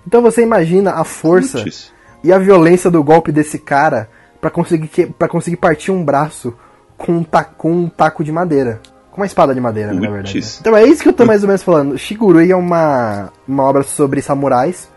Então 0.06 0.22
você 0.22 0.44
imagina 0.44 0.92
a 0.92 1.04
força 1.04 1.60
Putz. 1.60 1.92
e 2.24 2.32
a 2.32 2.38
violência 2.38 2.92
do 2.92 3.04
golpe 3.04 3.32
desse 3.32 3.58
cara 3.58 4.10
para 4.40 4.52
conseguir, 4.52 5.08
pra 5.18 5.28
conseguir 5.28 5.58
partir 5.58 5.92
um 5.92 6.04
braço 6.04 6.54
com 6.98 7.14
um, 7.14 7.24
ta, 7.24 7.44
com 7.44 7.72
um 7.72 7.90
taco 7.90 8.24
de 8.24 8.32
madeira. 8.32 8.82
Com 9.10 9.22
uma 9.22 9.26
espada 9.26 9.54
de 9.54 9.62
madeira, 9.62 9.94
né, 9.94 10.02
na 10.02 10.10
verdade. 10.10 10.40
Né? 10.40 10.48
Então 10.60 10.76
é 10.76 10.84
isso 10.84 11.02
que 11.02 11.10
eu 11.10 11.14
tô 11.14 11.26
mais 11.26 11.44
ou 11.44 11.48
menos 11.48 11.64
falando. 11.64 11.98
Shigurui 11.98 12.52
é 12.52 12.56
uma, 12.56 13.32
uma 13.48 13.64
obra 13.64 13.84
sobre 13.84 14.22
samurais. 14.22 14.90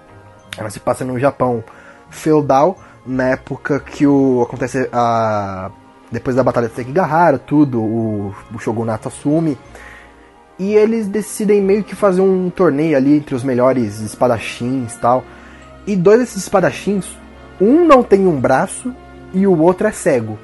Ela 0.59 0.71
se 0.71 0.81
passa 0.81 1.05
no 1.05 1.19
Japão 1.19 1.63
feudal, 2.11 2.79
na 3.07 3.29
época 3.29 3.81
que 3.81 4.07
o 4.07 4.43
acontece 4.43 4.89
a 4.93 5.71
depois 6.11 6.37
da 6.37 6.43
batalha 6.43 6.69
de 6.69 6.75
Sekigahara, 6.75 7.39
tudo, 7.39 7.81
o, 7.81 8.35
o 8.55 8.59
shogunato 8.59 9.09
assume. 9.09 9.59
E 10.59 10.75
eles 10.75 11.07
decidem 11.07 11.61
meio 11.61 11.85
que 11.85 11.95
fazer 11.95 12.23
um 12.23 12.49
torneio 12.49 12.97
ali 12.97 13.17
entre 13.17 13.35
os 13.35 13.43
melhores 13.43 14.01
espadachins 14.01 14.95
e 14.95 14.99
tal. 14.99 15.25
E 15.87 15.95
dois 15.95 16.21
desses 16.21 16.45
espadachins, 16.45 17.07
um 17.61 17.85
não 17.85 18.03
tem 18.03 18.27
um 18.27 18.41
braço 18.41 18.95
e 19.35 19.47
o 19.47 19.59
outro 19.59 19.87
é 19.87 19.93
cego. 19.93 20.39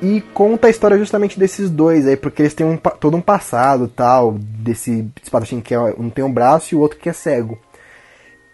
E 0.00 0.20
conta 0.32 0.66
a 0.66 0.70
história 0.70 0.98
justamente 0.98 1.38
desses 1.38 1.70
dois 1.70 2.06
aí, 2.06 2.16
porque 2.16 2.42
eles 2.42 2.54
têm 2.54 2.66
um, 2.66 2.76
todo 2.76 3.16
um 3.16 3.20
passado 3.20 3.88
tal, 3.88 4.32
desse 4.38 5.06
espadachim 5.22 5.60
que 5.60 5.74
é, 5.74 5.78
um 5.78 6.10
tem 6.10 6.24
um 6.24 6.32
braço 6.32 6.74
e 6.74 6.76
o 6.76 6.80
outro 6.80 6.98
que 6.98 7.08
é 7.08 7.12
cego. 7.12 7.58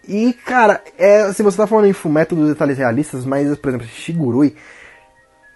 E, 0.07 0.33
cara, 0.33 0.81
é, 0.97 1.21
assim, 1.21 1.43
você 1.43 1.57
tá 1.57 1.67
falando 1.67 1.87
em 1.87 1.93
Fumeto 1.93 2.35
dos 2.35 2.49
detalhes 2.49 2.77
realistas, 2.77 3.25
mas, 3.25 3.55
por 3.57 3.69
exemplo, 3.69 3.87
Shigurui, 3.87 4.55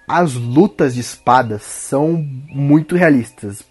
as 0.08 0.36
lutas 0.36 0.94
de 0.94 1.02
espadas 1.02 1.64
são 1.64 2.14
muito 2.14 2.96
realistas. 2.96 3.64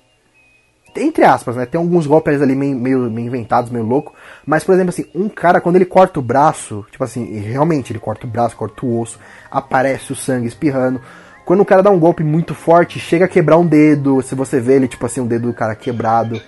Entre 0.96 1.24
aspas, 1.24 1.56
né? 1.56 1.66
Tem 1.66 1.80
alguns 1.80 2.06
golpes 2.06 2.40
ali 2.40 2.54
meio, 2.54 2.78
meio, 2.78 3.10
meio 3.10 3.26
inventados, 3.26 3.70
meio 3.70 3.84
louco. 3.84 4.14
Mas, 4.46 4.62
por 4.62 4.74
exemplo, 4.74 4.90
assim, 4.90 5.06
um 5.14 5.28
cara, 5.28 5.60
quando 5.60 5.76
ele 5.76 5.84
corta 5.84 6.20
o 6.20 6.22
braço, 6.22 6.86
tipo 6.90 7.02
assim, 7.02 7.24
realmente 7.40 7.92
ele 7.92 7.98
corta 7.98 8.26
o 8.26 8.30
braço, 8.30 8.56
corta 8.56 8.86
o 8.86 9.00
osso, 9.00 9.18
aparece 9.50 10.12
o 10.12 10.16
sangue 10.16 10.46
espirrando. 10.46 11.00
Quando 11.44 11.60
o 11.60 11.64
cara 11.64 11.82
dá 11.82 11.90
um 11.90 11.98
golpe 11.98 12.22
muito 12.22 12.54
forte, 12.54 13.00
chega 13.00 13.24
a 13.24 13.28
quebrar 13.28 13.58
um 13.58 13.66
dedo. 13.66 14.22
Se 14.22 14.36
você 14.36 14.60
vê 14.60 14.74
ele, 14.76 14.88
tipo 14.88 15.04
assim, 15.04 15.20
um 15.20 15.26
dedo 15.26 15.48
do 15.48 15.54
cara 15.54 15.74
quebrado. 15.74 16.40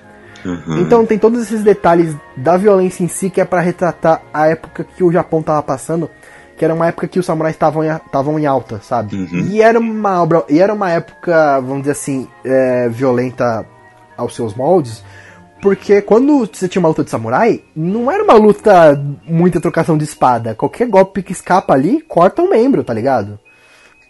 Uhum. 0.47 0.81
Então 0.81 1.05
tem 1.05 1.19
todos 1.19 1.43
esses 1.43 1.63
detalhes 1.63 2.15
da 2.37 2.57
violência 2.57 3.03
em 3.03 3.09
si 3.09 3.31
que 3.31 3.41
é 3.41 3.45
para 3.45 3.61
retratar 3.61 4.23
a 4.33 4.47
época 4.47 4.85
que 4.85 5.03
o 5.03 5.11
Japão 5.11 5.43
tava 5.43 5.63
passando, 5.63 6.11
que 6.57 6.65
era 6.65 6.75
uma 6.75 6.87
época 6.87 7.09
que 7.09 7.19
os 7.19 7.27
samurais 7.27 7.55
estavam 7.55 7.85
em, 7.85 8.43
em 8.43 8.47
alta, 8.47 8.81
sabe? 8.83 9.17
Uhum. 9.17 9.49
E 9.51 9.61
era 9.61 9.79
uma 9.79 10.23
obra, 10.23 10.45
e 10.49 10.61
era 10.61 10.73
uma 10.73 10.91
época, 10.91 11.61
vamos 11.61 11.81
dizer 11.81 11.93
assim, 11.93 12.29
é, 12.45 12.89
violenta 12.89 13.67
aos 14.17 14.35
seus 14.35 14.55
moldes, 14.55 15.03
porque 15.61 16.01
quando 16.03 16.47
você 16.47 16.69
tinha 16.69 16.81
uma 16.81 16.89
luta 16.89 17.05
de 17.05 17.11
samurai, 17.11 17.63
não 17.75 18.11
era 18.11 18.23
uma 18.23 18.35
luta 18.35 19.03
muita 19.27 19.61
trocação 19.61 19.97
de 19.97 20.05
espada. 20.05 20.55
Qualquer 20.55 20.87
golpe 20.87 21.23
que 21.23 21.33
escapa 21.33 21.75
ali 21.75 22.01
corta 22.03 22.43
um 22.43 22.51
membro, 22.51 22.85
tá 22.85 22.95
ligado? 22.95 23.39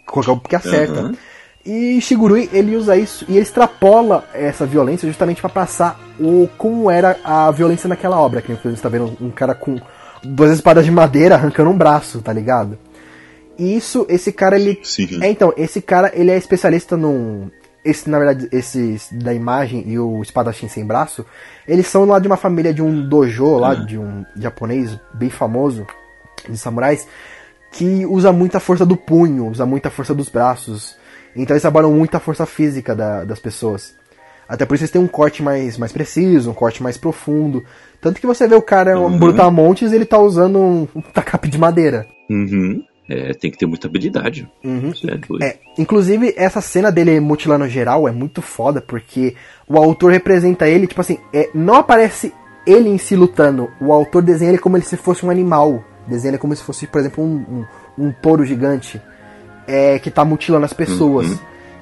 Qualquer 0.05 0.29
golpe 0.29 0.49
que 0.49 0.55
acerta. 0.55 1.01
Uhum. 1.01 1.15
E 1.67 1.99
Shigurui, 1.99 2.49
ele 2.53 2.77
usa 2.77 2.95
isso 2.95 3.25
e 3.27 3.33
ele 3.33 3.41
extrapola 3.41 4.23
essa 4.33 4.65
violência 4.65 5.05
justamente 5.05 5.41
para 5.41 5.49
passar 5.49 5.99
o 6.17 6.47
como 6.57 6.89
era 6.89 7.19
a 7.25 7.51
violência 7.51 7.89
naquela 7.89 8.17
obra. 8.17 8.41
Que 8.41 8.53
você 8.53 8.69
está 8.69 8.87
vendo 8.87 9.17
um 9.19 9.29
cara 9.29 9.53
com 9.53 9.75
duas 10.23 10.51
espadas 10.51 10.85
de 10.85 10.91
madeira 10.91 11.35
arrancando 11.35 11.69
um 11.69 11.77
braço, 11.77 12.21
tá 12.21 12.31
ligado? 12.31 12.77
E 13.59 13.75
isso, 13.75 14.05
esse 14.07 14.31
cara, 14.31 14.55
ele. 14.55 14.79
Sim. 14.81 15.21
É, 15.21 15.29
então, 15.29 15.53
esse 15.57 15.81
cara, 15.81 16.09
ele 16.15 16.31
é 16.31 16.37
especialista 16.37 16.95
num. 16.95 17.51
Esse, 17.83 18.09
na 18.09 18.17
verdade, 18.17 18.47
esses 18.49 19.09
da 19.11 19.33
imagem 19.33 19.83
e 19.87 19.99
o 19.99 20.21
espadachim 20.21 20.69
sem 20.69 20.85
braço, 20.85 21.25
eles 21.67 21.87
são 21.87 22.05
lá 22.05 22.17
de 22.17 22.27
uma 22.27 22.37
família 22.37 22.73
de 22.73 22.81
um 22.81 23.07
dojo 23.07 23.57
lá, 23.57 23.73
uhum. 23.73 23.85
de 23.85 23.97
um 23.97 24.25
japonês 24.37 24.97
bem 25.13 25.29
famoso, 25.29 25.85
de 26.47 26.57
samurais, 26.57 27.05
que 27.73 28.05
usa 28.05 28.31
muita 28.31 28.59
força 28.61 28.85
do 28.85 28.95
punho, 28.95 29.47
usa 29.47 29.65
muita 29.65 29.89
força 29.89 30.13
dos 30.13 30.29
braços. 30.29 30.95
Então 31.35 31.53
eles 31.53 31.61
trabalham 31.61 31.91
muito 31.91 32.15
a 32.15 32.19
força 32.19 32.45
física 32.45 32.95
da, 32.95 33.23
das 33.23 33.39
pessoas. 33.39 33.95
Até 34.47 34.65
por 34.65 34.75
isso 34.75 34.83
eles 34.83 34.91
têm 34.91 35.01
um 35.01 35.07
corte 35.07 35.43
mais, 35.43 35.77
mais 35.77 35.91
preciso, 35.91 36.51
um 36.51 36.53
corte 36.53 36.81
mais 36.81 36.97
profundo. 36.97 37.63
Tanto 37.99 38.21
que 38.21 38.27
você 38.27 38.47
vê 38.47 38.55
o 38.55 38.61
cara 38.61 38.97
uhum. 38.99 39.17
brutamontes 39.17 39.91
ele 39.91 40.05
tá 40.05 40.17
usando 40.19 40.59
um, 40.59 40.87
um 40.95 41.01
tacape 41.01 41.49
de 41.49 41.57
madeira. 41.57 42.07
Uhum. 42.29 42.81
É, 43.09 43.33
tem 43.33 43.49
que 43.49 43.57
ter 43.57 43.65
muita 43.65 43.87
habilidade. 43.87 44.49
Uhum. 44.63 44.91
É, 45.41 45.45
é, 45.45 45.59
inclusive, 45.77 46.33
essa 46.35 46.59
cena 46.59 46.91
dele 46.91 47.19
mutilando 47.19 47.67
geral 47.67 48.07
é 48.07 48.11
muito 48.11 48.41
foda, 48.41 48.81
porque 48.81 49.33
o 49.67 49.77
autor 49.77 50.11
representa 50.11 50.67
ele, 50.67 50.87
tipo 50.87 50.99
assim, 50.99 51.17
é, 51.33 51.49
não 51.53 51.75
aparece 51.75 52.33
ele 52.65 52.89
em 52.89 52.97
si 52.97 53.15
lutando. 53.15 53.69
O 53.79 53.93
autor 53.93 54.21
desenha 54.21 54.51
ele 54.51 54.57
como 54.57 54.81
se 54.81 54.97
fosse 54.97 55.25
um 55.25 55.29
animal. 55.29 55.83
Desenha 56.05 56.31
ele 56.31 56.37
como 56.37 56.53
se 56.53 56.63
fosse, 56.63 56.85
por 56.85 56.99
exemplo, 56.99 57.23
um, 57.23 57.65
um, 57.97 58.07
um 58.07 58.11
touro 58.11 58.45
gigante 58.45 59.01
é, 59.67 59.99
que 59.99 60.09
tá 60.09 60.23
mutilando 60.23 60.65
as 60.65 60.73
pessoas. 60.73 61.27
Uhum. 61.27 61.39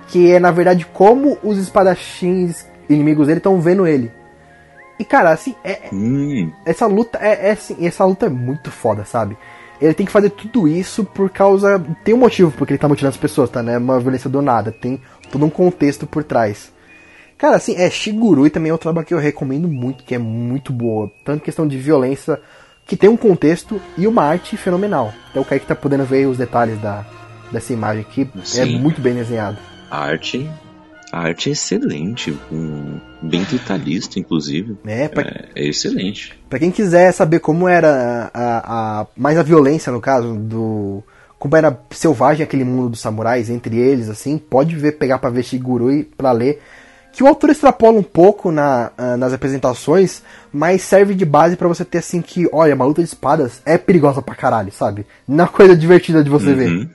Que 0.07 0.31
é, 0.31 0.39
na 0.39 0.51
verdade, 0.51 0.86
como 0.86 1.38
os 1.43 1.57
espadachins 1.57 2.65
inimigos 2.89 3.27
dele 3.27 3.39
estão 3.39 3.59
vendo 3.59 3.88
ele. 3.88 4.11
E, 4.99 5.03
cara, 5.03 5.31
assim, 5.31 5.55
é, 5.63 5.89
uhum. 5.91 6.51
essa 6.65 6.86
luta 6.86 7.19
é, 7.21 7.49
é 7.49 7.51
assim, 7.51 7.86
essa 7.86 8.05
luta 8.05 8.27
é 8.27 8.29
muito 8.29 8.71
foda, 8.71 9.03
sabe? 9.03 9.38
Ele 9.81 9.93
tem 9.93 10.05
que 10.05 10.11
fazer 10.11 10.29
tudo 10.29 10.67
isso 10.67 11.03
por 11.03 11.29
causa. 11.29 11.83
Tem 12.03 12.13
um 12.13 12.19
motivo 12.19 12.51
porque 12.51 12.73
ele 12.73 12.79
tá 12.79 12.88
mutilando 12.88 13.13
as 13.13 13.19
pessoas, 13.19 13.49
tá? 13.49 13.61
Não 13.61 13.73
é 13.73 13.77
uma 13.77 13.99
violência 13.99 14.29
do 14.29 14.41
nada. 14.41 14.71
Tem 14.71 15.01
todo 15.29 15.45
um 15.45 15.49
contexto 15.49 16.07
por 16.07 16.23
trás. 16.23 16.71
Cara, 17.38 17.57
assim, 17.57 17.75
é 17.75 17.89
Shigurui 17.89 18.49
também 18.49 18.69
é 18.69 18.73
outra 18.73 18.89
obra 18.89 19.03
que 19.03 19.13
eu 19.13 19.19
recomendo 19.19 19.67
muito, 19.67 20.05
que 20.05 20.15
é 20.15 20.17
muito 20.17 20.71
boa. 20.71 21.11
Tanto 21.25 21.43
questão 21.43 21.67
de 21.67 21.77
violência, 21.77 22.39
que 22.86 22.95
tem 22.95 23.09
um 23.09 23.17
contexto 23.17 23.81
e 23.97 24.07
uma 24.07 24.23
arte 24.23 24.55
fenomenal. 24.55 25.13
Então 25.29 25.41
o 25.41 25.45
Kaique 25.45 25.65
tá 25.65 25.75
podendo 25.75 26.05
ver 26.05 26.27
os 26.27 26.38
detalhes 26.38 26.79
da, 26.79 27.05
dessa 27.52 27.74
imagem 27.74 28.02
aqui. 28.02 28.30
É 28.36 28.46
Sim. 28.46 28.62
É 28.62 28.80
muito 28.80 29.02
bem 29.02 29.14
desenhado. 29.14 29.58
A 29.89 30.00
arte, 30.00 30.50
a 31.16 31.20
arte 31.20 31.48
é 31.48 31.54
excelente, 31.54 32.38
um, 32.52 33.00
bem 33.22 33.43
detalhista, 33.43 34.20
inclusive. 34.20 34.78
É, 34.86 35.08
pra, 35.08 35.22
é, 35.22 35.48
é 35.56 35.68
excelente. 35.70 36.38
Para 36.50 36.60
quem 36.60 36.72
quiser 36.72 37.12
saber 37.14 37.39
como 37.39 37.70
era 37.70 38.30
a, 38.34 39.02
a, 39.02 39.08
mais 39.16 39.38
a 39.38 39.43
violência, 39.43 39.93
no 39.93 40.02
caso, 40.02 40.36
do. 40.36 41.02
Como 41.39 41.56
era 41.56 41.80
selvagem 41.91 42.43
aquele 42.43 42.66
mundo 42.66 42.89
dos 42.89 43.00
samurais, 43.00 43.50
entre 43.50 43.78
eles, 43.78 44.10
assim, 44.10 44.38
pode 44.38 44.76
ver, 44.76 44.93
pegar 44.93 45.20
pra 45.20 45.30
ver 45.30 45.43
Shigurui 45.43 46.04
pra 46.04 46.34
ler. 46.34 46.62
Que 47.14 47.24
o 47.24 47.28
autor 47.28 47.50
extrapola 47.50 47.98
um 47.98 48.04
pouco 48.04 48.52
na, 48.52 48.91
uh, 48.98 49.16
nas 49.16 49.32
apresentações, 49.32 50.22
mas 50.52 50.82
serve 50.82 51.14
de 51.16 51.24
base 51.24 51.56
para 51.56 51.70
você 51.70 51.86
ter 51.86 52.00
assim 52.00 52.22
que, 52.22 52.50
olha, 52.52 52.76
uma 52.76 52.84
luta 52.84 53.02
de 53.02 53.08
espadas 53.08 53.62
é 53.66 53.78
perigosa 53.78 54.22
pra 54.22 54.36
caralho, 54.36 54.70
sabe? 54.70 55.06
Não 55.26 55.46
é 55.46 55.48
uma 55.48 55.54
coisa 55.54 55.78
divertida 55.78 56.22
de 56.22 56.30
você 56.30 56.50
uhum. 56.50 56.56
ver. 56.56 56.89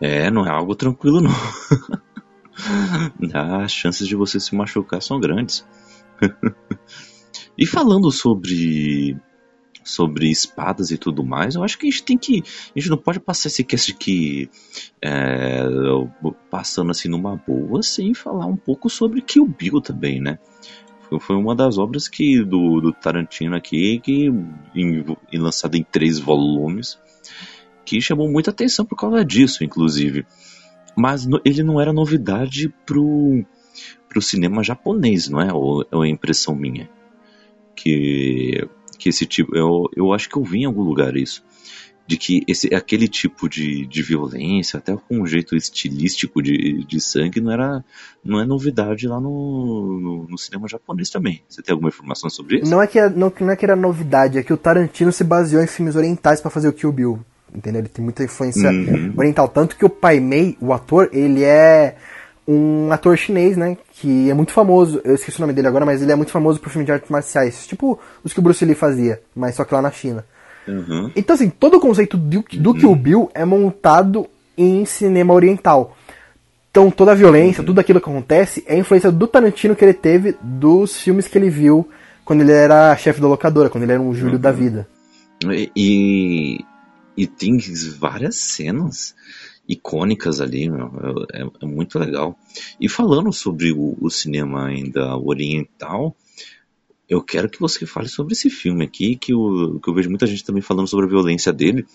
É, 0.00 0.30
não 0.30 0.46
é 0.46 0.50
algo 0.50 0.74
tranquilo 0.74 1.20
não. 1.20 1.30
As 3.62 3.72
chances 3.72 4.08
de 4.08 4.16
você 4.16 4.40
se 4.40 4.54
machucar 4.54 5.02
são 5.02 5.20
grandes. 5.20 5.66
e 7.56 7.66
falando 7.66 8.10
sobre 8.10 9.20
sobre 9.86 10.28
espadas 10.28 10.90
e 10.90 10.98
tudo 10.98 11.24
mais, 11.24 11.54
eu 11.54 11.62
acho 11.62 11.78
que 11.78 11.86
a 11.86 11.90
gente 11.90 12.02
tem 12.02 12.18
que. 12.18 12.42
A 12.74 12.78
gente 12.78 12.90
não 12.90 12.98
pode 12.98 13.20
passar 13.20 13.48
esse 13.48 13.62
cast 13.62 13.92
aqui 13.92 14.50
é, 15.00 15.62
passando 16.50 16.90
assim 16.90 17.08
numa 17.08 17.36
boa 17.36 17.82
sem 17.82 18.12
falar 18.12 18.46
um 18.46 18.56
pouco 18.56 18.90
sobre 18.90 19.22
Kill 19.22 19.46
Bill 19.46 19.80
também, 19.80 20.20
né? 20.20 20.38
Foi 21.20 21.36
uma 21.36 21.54
das 21.54 21.78
obras 21.78 22.08
que 22.08 22.42
do, 22.42 22.80
do 22.80 22.92
Tarantino 22.92 23.54
aqui, 23.54 24.00
que 24.00 24.26
em, 24.74 25.04
lançado 25.34 25.76
em 25.76 25.84
três 25.84 26.18
volumes, 26.18 26.98
que 27.86 28.00
chamou 28.00 28.28
muita 28.28 28.50
atenção 28.50 28.84
por 28.84 28.96
causa 28.96 29.24
disso, 29.24 29.62
inclusive. 29.62 30.26
Mas 30.96 31.24
no, 31.24 31.40
ele 31.44 31.62
não 31.62 31.80
era 31.80 31.92
novidade 31.92 32.68
pro, 32.84 33.44
pro 34.08 34.20
cinema 34.20 34.62
japonês, 34.62 35.28
não 35.28 35.40
é? 35.40 35.52
Ou, 35.52 35.86
ou 35.92 36.04
é 36.04 36.08
impressão 36.08 36.54
minha? 36.54 36.90
Que, 37.74 38.68
que 38.98 39.08
esse 39.08 39.24
tipo. 39.24 39.56
Eu, 39.56 39.88
eu 39.94 40.12
acho 40.12 40.28
que 40.28 40.36
eu 40.36 40.42
vi 40.42 40.60
em 40.60 40.64
algum 40.64 40.82
lugar 40.82 41.16
isso. 41.16 41.44
De 42.08 42.16
que 42.16 42.44
esse, 42.46 42.72
aquele 42.72 43.08
tipo 43.08 43.48
de, 43.48 43.84
de 43.84 44.02
violência, 44.02 44.78
até 44.78 44.96
com 44.96 45.22
um 45.22 45.26
jeito 45.26 45.56
estilístico 45.56 46.40
de, 46.40 46.84
de 46.84 47.00
sangue, 47.00 47.40
não 47.40 47.50
era 47.50 47.84
não 48.24 48.40
é 48.40 48.46
novidade 48.46 49.08
lá 49.08 49.20
no, 49.20 50.00
no, 50.00 50.28
no 50.28 50.38
cinema 50.38 50.68
japonês 50.68 51.10
também. 51.10 51.42
Você 51.48 51.62
tem 51.62 51.72
alguma 51.72 51.88
informação 51.88 52.30
sobre 52.30 52.58
isso? 52.58 52.70
Não 52.70 52.80
é 52.80 52.86
que, 52.86 53.00
não, 53.10 53.32
não 53.40 53.50
é 53.50 53.56
que 53.56 53.64
era 53.64 53.76
novidade, 53.76 54.38
é 54.38 54.42
que 54.42 54.52
o 54.52 54.56
Tarantino 54.56 55.10
se 55.12 55.24
baseou 55.24 55.62
em 55.62 55.66
filmes 55.66 55.96
orientais 55.96 56.40
para 56.40 56.50
fazer 56.50 56.68
o 56.68 56.72
Kill 56.72 56.92
Bill. 56.92 57.24
Entendeu? 57.54 57.80
Ele 57.80 57.88
tem 57.88 58.04
muita 58.04 58.24
influência 58.24 58.70
uhum. 58.70 59.14
oriental. 59.16 59.48
Tanto 59.48 59.76
que 59.76 59.84
o 59.84 59.90
Pai 59.90 60.20
Mei, 60.20 60.56
o 60.60 60.72
ator, 60.72 61.08
ele 61.12 61.42
é 61.44 61.96
um 62.46 62.92
ator 62.92 63.16
chinês, 63.16 63.56
né? 63.56 63.76
Que 63.92 64.30
é 64.30 64.34
muito 64.34 64.52
famoso. 64.52 65.00
Eu 65.04 65.14
esqueci 65.14 65.38
o 65.38 65.40
nome 65.40 65.52
dele 65.52 65.68
agora, 65.68 65.84
mas 65.84 66.02
ele 66.02 66.12
é 66.12 66.14
muito 66.14 66.32
famoso 66.32 66.60
por 66.60 66.70
filmes 66.70 66.86
de 66.86 66.92
artes 66.92 67.10
marciais. 67.10 67.66
Tipo 67.66 67.98
os 68.22 68.32
que 68.32 68.38
o 68.38 68.42
Bruce 68.42 68.64
Lee 68.64 68.74
fazia, 68.74 69.20
mas 69.34 69.54
só 69.54 69.64
que 69.64 69.74
lá 69.74 69.82
na 69.82 69.90
China. 69.90 70.24
Uhum. 70.66 71.10
Então, 71.14 71.34
assim, 71.34 71.48
todo 71.48 71.76
o 71.76 71.80
conceito 71.80 72.16
do, 72.16 72.44
do 72.52 72.70
uhum. 72.70 72.76
Kill 72.76 72.94
Bill 72.94 73.30
é 73.34 73.44
montado 73.44 74.26
em 74.56 74.84
cinema 74.84 75.34
oriental. 75.34 75.96
Então, 76.70 76.90
toda 76.90 77.12
a 77.12 77.14
violência, 77.14 77.60
uhum. 77.60 77.66
tudo 77.66 77.80
aquilo 77.80 78.00
que 78.00 78.08
acontece 78.08 78.64
é 78.66 78.76
influência 78.76 79.10
do 79.10 79.26
Tarantino 79.26 79.74
que 79.74 79.84
ele 79.84 79.94
teve 79.94 80.36
dos 80.42 81.00
filmes 81.00 81.26
que 81.26 81.38
ele 81.38 81.48
viu 81.48 81.88
quando 82.24 82.42
ele 82.42 82.52
era 82.52 82.96
chefe 82.96 83.20
da 83.20 83.28
locadora, 83.28 83.70
quando 83.70 83.84
ele 83.84 83.92
era 83.92 84.00
um 84.00 84.12
Júlio 84.12 84.34
uhum. 84.34 84.40
da 84.40 84.52
vida. 84.52 84.86
E, 85.44 85.70
e 85.76 86.64
tem 87.24 87.56
várias 87.98 88.34
cenas 88.34 89.14
icônicas 89.68 90.40
ali, 90.40 90.68
meu, 90.68 90.90
é, 91.32 91.42
é, 91.42 91.66
muito 91.66 91.98
legal. 91.98 92.38
E 92.80 92.88
falando 92.88 93.32
sobre 93.32 93.72
o, 93.72 93.96
o, 94.00 94.10
cinema 94.10 94.66
ainda 94.66 95.16
oriental, 95.16 96.16
eu 97.08 97.22
quero 97.22 97.48
que 97.48 97.60
você 97.60 97.86
fale 97.86 98.08
sobre 98.08 98.32
esse 98.32 98.50
filme 98.50 98.84
aqui, 98.84 99.16
que 99.16 99.32
eu, 99.32 99.78
que 99.82 99.88
eu 99.88 99.94
vejo 99.94 100.08
muita 100.08 100.26
gente 100.26 100.44
também 100.44 100.62
falando 100.62 100.88
sobre 100.88 101.06
a 101.06 101.08
violência 101.08 101.52
dele, 101.52 101.86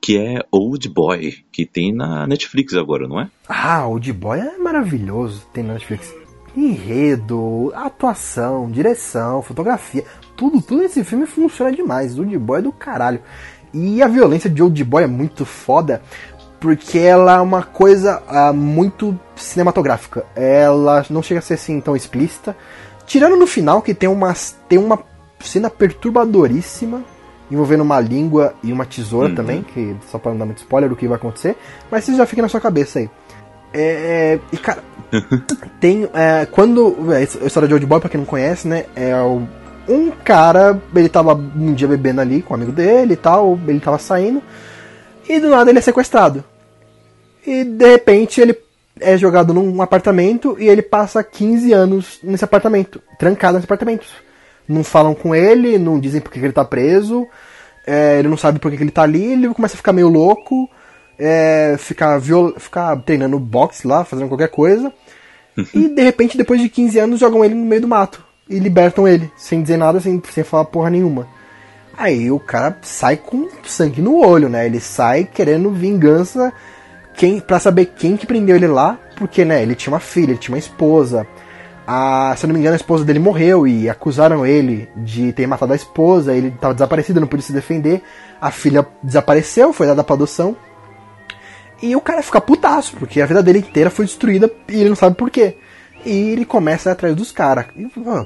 que 0.00 0.18
é 0.18 0.44
Old 0.50 0.88
Boy, 0.88 1.44
que 1.52 1.64
tem 1.64 1.92
na 1.92 2.26
Netflix 2.26 2.74
agora, 2.74 3.06
não 3.06 3.20
é? 3.20 3.30
Ah, 3.48 3.86
Old 3.86 4.12
Boy 4.12 4.40
é 4.40 4.58
maravilhoso, 4.58 5.46
tem 5.52 5.62
na 5.62 5.74
Netflix. 5.74 6.14
Enredo, 6.56 7.70
atuação, 7.74 8.70
direção, 8.70 9.42
fotografia, 9.42 10.04
tudo, 10.36 10.62
tudo 10.62 10.80
nesse 10.82 11.04
filme 11.04 11.26
funciona 11.26 11.70
demais. 11.70 12.18
Old 12.18 12.38
Boy 12.38 12.60
é 12.60 12.62
do 12.62 12.72
caralho. 12.72 13.20
E 13.72 14.02
a 14.02 14.08
violência 14.08 14.48
de 14.48 14.62
Old 14.62 14.82
Boy 14.84 15.04
é 15.04 15.06
muito 15.06 15.44
foda, 15.44 16.02
porque 16.60 16.98
ela 16.98 17.36
é 17.36 17.40
uma 17.40 17.62
coisa 17.62 18.22
uh, 18.28 18.54
muito 18.54 19.18
cinematográfica. 19.34 20.24
Ela 20.34 21.04
não 21.10 21.22
chega 21.22 21.40
a 21.40 21.42
ser 21.42 21.54
assim 21.54 21.80
tão 21.80 21.94
explícita. 21.94 22.56
Tirando 23.06 23.36
no 23.36 23.46
final, 23.46 23.82
que 23.82 23.94
tem 23.94 24.08
uma, 24.08 24.34
tem 24.68 24.78
uma 24.78 24.98
cena 25.40 25.70
perturbadoríssima 25.70 27.02
envolvendo 27.50 27.82
uma 27.82 28.00
língua 28.00 28.54
e 28.62 28.72
uma 28.72 28.84
tesoura 28.84 29.28
uhum. 29.28 29.34
também, 29.34 29.62
que 29.62 29.94
só 30.10 30.18
para 30.18 30.32
não 30.32 30.38
dar 30.38 30.46
muito 30.46 30.58
spoiler 30.58 30.90
do 30.90 30.96
que 30.96 31.06
vai 31.06 31.16
acontecer, 31.16 31.56
mas 31.90 32.08
isso 32.08 32.16
já 32.16 32.26
fica 32.26 32.42
na 32.42 32.48
sua 32.48 32.60
cabeça 32.60 32.98
aí. 32.98 33.10
É, 33.72 33.82
é 33.82 34.40
e 34.52 34.56
cara, 34.56 34.82
tem. 35.80 36.08
É, 36.14 36.46
quando. 36.46 37.12
É, 37.12 37.18
a 37.18 37.46
história 37.46 37.68
de 37.68 37.74
Old 37.74 37.86
Boy, 37.86 38.00
pra 38.00 38.08
quem 38.08 38.18
não 38.18 38.26
conhece, 38.26 38.66
né? 38.66 38.86
É 38.94 39.12
um 39.88 40.10
cara, 40.10 40.80
ele 40.94 41.08
tava 41.08 41.34
um 41.34 41.72
dia 41.72 41.88
bebendo 41.88 42.20
ali 42.20 42.42
com 42.42 42.54
um 42.54 42.56
amigo 42.56 42.72
dele 42.72 43.14
e 43.14 43.16
tal, 43.16 43.58
ele 43.66 43.80
tava 43.80 43.98
saindo. 43.98 44.42
E 45.28 45.38
do 45.38 45.48
nada 45.48 45.70
ele 45.70 45.78
é 45.78 45.82
sequestrado. 45.82 46.44
E 47.46 47.64
de 47.64 47.88
repente 47.88 48.40
ele 48.40 48.56
é 49.00 49.16
jogado 49.16 49.52
num 49.52 49.80
apartamento 49.82 50.56
e 50.58 50.68
ele 50.68 50.82
passa 50.82 51.22
15 51.22 51.72
anos 51.72 52.18
nesse 52.22 52.44
apartamento, 52.44 53.00
trancado 53.18 53.54
nesse 53.54 53.66
apartamento. 53.66 54.06
Não 54.68 54.82
falam 54.82 55.14
com 55.14 55.34
ele, 55.34 55.78
não 55.78 56.00
dizem 56.00 56.20
por 56.20 56.32
que 56.32 56.38
ele 56.38 56.52
tá 56.52 56.64
preso, 56.64 57.26
é, 57.86 58.18
ele 58.18 58.28
não 58.28 58.36
sabe 58.36 58.58
por 58.58 58.70
que 58.70 58.82
ele 58.82 58.90
tá 58.90 59.02
ali, 59.02 59.32
ele 59.32 59.54
começa 59.54 59.74
a 59.74 59.76
ficar 59.76 59.92
meio 59.92 60.08
louco, 60.08 60.68
é, 61.18 61.76
ficar, 61.78 62.18
viol... 62.18 62.54
ficar 62.58 62.96
treinando 63.02 63.38
boxe 63.38 63.86
lá, 63.86 64.04
fazendo 64.04 64.28
qualquer 64.28 64.48
coisa. 64.48 64.92
e 65.72 65.88
de 65.88 66.02
repente, 66.02 66.36
depois 66.36 66.60
de 66.60 66.68
15 66.68 66.98
anos, 66.98 67.20
jogam 67.20 67.44
ele 67.44 67.54
no 67.54 67.64
meio 67.64 67.82
do 67.82 67.88
mato 67.88 68.25
e 68.48 68.58
libertam 68.58 69.06
ele, 69.06 69.30
sem 69.36 69.62
dizer 69.62 69.76
nada, 69.76 70.00
sem, 70.00 70.22
sem 70.30 70.44
falar 70.44 70.64
porra 70.66 70.90
nenhuma. 70.90 71.26
Aí 71.96 72.30
o 72.30 72.38
cara 72.38 72.76
sai 72.82 73.16
com 73.16 73.48
sangue 73.64 74.02
no 74.02 74.18
olho, 74.18 74.48
né? 74.48 74.66
Ele 74.66 74.80
sai 74.80 75.24
querendo 75.24 75.70
vingança 75.70 76.52
quem 77.14 77.40
para 77.40 77.58
saber 77.58 77.86
quem 77.86 78.16
que 78.16 78.26
prendeu 78.26 78.56
ele 78.56 78.66
lá, 78.66 78.98
porque 79.16 79.44
né, 79.44 79.62
ele 79.62 79.74
tinha 79.74 79.92
uma 79.92 80.00
filha, 80.00 80.32
ele 80.32 80.38
tinha 80.38 80.54
uma 80.54 80.58
esposa. 80.58 81.26
A, 81.86 82.34
se 82.36 82.44
eu 82.44 82.48
não 82.48 82.54
me 82.54 82.60
engano, 82.60 82.74
a 82.74 82.76
esposa 82.76 83.04
dele 83.04 83.18
morreu 83.18 83.66
e 83.66 83.88
acusaram 83.88 84.44
ele 84.44 84.88
de 84.96 85.32
ter 85.32 85.46
matado 85.46 85.72
a 85.72 85.76
esposa, 85.76 86.34
ele 86.34 86.48
estava 86.48 86.74
desaparecido, 86.74 87.20
não 87.20 87.28
podia 87.28 87.46
se 87.46 87.52
defender. 87.52 88.02
A 88.40 88.50
filha 88.50 88.86
desapareceu, 89.02 89.72
foi 89.72 89.86
dada 89.86 90.04
para 90.04 90.14
adoção. 90.14 90.54
E 91.80 91.96
o 91.96 92.00
cara 92.00 92.22
fica 92.22 92.40
putaço, 92.40 92.96
porque 92.96 93.20
a 93.20 93.26
vida 93.26 93.42
dele 93.42 93.60
inteira 93.60 93.88
foi 93.88 94.04
destruída 94.04 94.50
e 94.68 94.80
ele 94.80 94.88
não 94.90 94.96
sabe 94.96 95.16
por 95.16 95.30
quê. 95.30 95.56
E 96.06 96.30
ele 96.30 96.44
começa 96.44 96.88
a 96.88 96.92
atrás 96.92 97.14
dos 97.14 97.32
caras. 97.32 97.66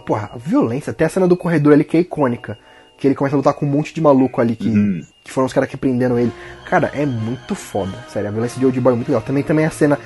Porra, 0.06 0.30
a 0.34 0.38
violência, 0.38 0.90
até 0.90 1.06
a 1.06 1.08
cena 1.08 1.26
do 1.26 1.36
corredor 1.36 1.72
ali 1.72 1.82
que 1.82 1.96
é 1.96 2.00
icônica 2.00 2.58
que 3.00 3.08
ele 3.08 3.14
começa 3.14 3.34
a 3.34 3.38
lutar 3.38 3.54
com 3.54 3.64
um 3.64 3.68
monte 3.68 3.94
de 3.94 4.00
maluco 4.00 4.42
ali 4.42 4.54
que, 4.54 4.68
uhum. 4.68 5.02
que 5.24 5.32
foram 5.32 5.46
os 5.46 5.52
caras 5.54 5.70
que 5.70 5.76
prenderam 5.76 6.18
ele. 6.18 6.30
Cara, 6.66 6.90
é 6.94 7.06
muito 7.06 7.54
foda. 7.54 7.92
Sério, 8.08 8.28
a 8.28 8.32
violência 8.32 8.58
de 8.58 8.66
Old 8.66 8.78
Boy 8.78 8.92
é 8.92 8.96
muito 8.96 9.08
legal. 9.08 9.22
Também 9.22 9.42
também 9.42 9.64
a 9.64 9.70
cena 9.70 9.98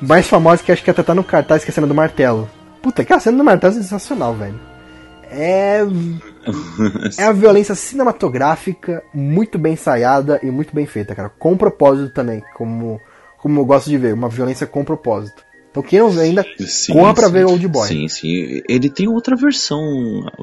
mais 0.00 0.28
famosa 0.28 0.62
que 0.62 0.70
acho 0.70 0.82
que 0.82 0.90
até 0.90 1.02
tá 1.02 1.12
no 1.12 1.24
cartaz, 1.24 1.64
que 1.64 1.70
é 1.70 1.72
a 1.72 1.74
cena 1.74 1.88
do 1.88 1.94
martelo. 1.94 2.48
Puta, 2.80 3.02
aquela 3.02 3.18
cena 3.18 3.36
do 3.36 3.42
martelo 3.42 3.72
é 3.74 3.76
sensacional, 3.78 4.32
velho. 4.34 4.60
É. 5.28 5.80
é 7.18 7.24
a 7.24 7.32
violência 7.32 7.74
cinematográfica 7.74 9.02
muito 9.12 9.58
bem 9.58 9.72
ensaiada 9.72 10.38
e 10.40 10.48
muito 10.48 10.72
bem 10.72 10.86
feita, 10.86 11.16
cara. 11.16 11.28
Com 11.28 11.56
propósito 11.56 12.14
também, 12.14 12.44
como, 12.54 13.00
como 13.38 13.60
eu 13.60 13.64
gosto 13.64 13.90
de 13.90 13.98
ver. 13.98 14.14
Uma 14.14 14.28
violência 14.28 14.68
com 14.68 14.84
propósito. 14.84 15.44
Então 15.76 15.82
quem 15.82 15.98
não 15.98 16.08
vê 16.08 16.22
ainda, 16.22 16.42
sim, 16.60 16.94
corra 16.94 17.12
pra 17.12 17.26
sim. 17.26 17.32
ver 17.34 17.44
Old 17.44 17.68
Boy. 17.68 17.86
Sim, 17.86 18.08
sim. 18.08 18.62
Ele 18.66 18.88
tem 18.88 19.06
outra 19.08 19.36
versão. 19.36 19.78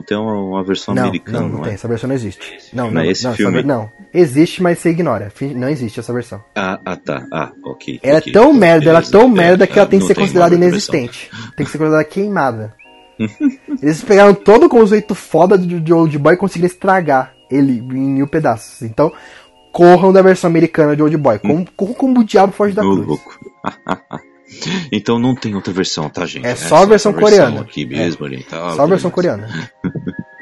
Tem 0.05 0.15
uma, 0.15 0.33
uma 0.33 0.63
versão 0.63 0.93
não, 0.93 1.05
americana. 1.05 1.39
Não, 1.39 1.47
não, 1.47 1.55
não 1.55 1.63
tem. 1.63 1.71
É? 1.71 1.73
Essa 1.73 1.87
versão 1.87 2.07
não 2.07 2.15
existe. 2.15 2.59
Não, 2.71 2.85
não, 2.85 2.93
não, 3.01 3.03
esse 3.03 3.23
não, 3.23 3.33
filme... 3.33 3.63
não. 3.63 3.89
Existe, 4.13 4.61
mas 4.61 4.77
você 4.77 4.91
ignora. 4.91 5.31
Não 5.55 5.67
existe 5.69 5.99
essa 5.99 6.13
versão. 6.13 6.39
Ah, 6.55 6.79
ah 6.85 6.95
tá. 6.95 7.25
Ah, 7.33 7.51
ok. 7.65 7.99
Ela 8.03 8.19
okay, 8.19 8.31
é 8.31 8.33
tão 8.33 8.53
merda, 8.53 8.89
ela 8.91 8.99
é 8.99 9.01
tão 9.01 9.27
merda 9.27 9.65
que 9.65 9.79
ela 9.79 9.87
tem 9.87 9.99
que 9.99 10.05
ser 10.05 10.13
considerada 10.13 10.53
inexistente. 10.53 11.31
Tem 11.57 11.65
que 11.65 11.71
ser 11.71 11.79
considerada 11.79 12.07
queimada. 12.07 12.75
Eles 13.81 14.03
pegaram 14.03 14.35
todo 14.35 14.67
o 14.67 14.69
conceito 14.69 15.15
foda 15.15 15.57
de 15.57 15.91
Old 15.91 16.15
Boy 16.19 16.35
e 16.35 16.37
conseguiram 16.37 16.71
estragar 16.71 17.33
ele 17.49 17.79
em 17.79 18.13
mil 18.13 18.27
pedaços. 18.27 18.83
Então, 18.83 19.11
corram 19.71 20.13
da 20.13 20.21
versão 20.21 20.47
americana 20.47 20.95
de 20.95 21.01
Old 21.01 21.17
Boy. 21.17 21.39
Corram 21.39 21.65
como, 21.75 21.95
como 21.95 22.19
o 22.19 22.23
diabo 22.23 22.53
foge 22.53 22.75
da 22.75 22.83
cruz. 22.83 23.07
Louco. 23.07 23.39
Então 24.91 25.17
não 25.17 25.35
tem 25.35 25.55
outra 25.55 25.73
versão, 25.73 26.09
tá, 26.09 26.25
gente? 26.25 26.45
É 26.45 26.55
só 26.55 26.77
a 26.77 26.85
versão 26.85 27.13
coreana. 27.13 27.61
aqui 27.61 27.85
mesmo, 27.85 28.25
é. 28.25 28.29
oriental. 28.29 28.75
Só 28.75 28.83
a 28.83 28.85
versão 28.85 29.11
coreana. 29.11 29.47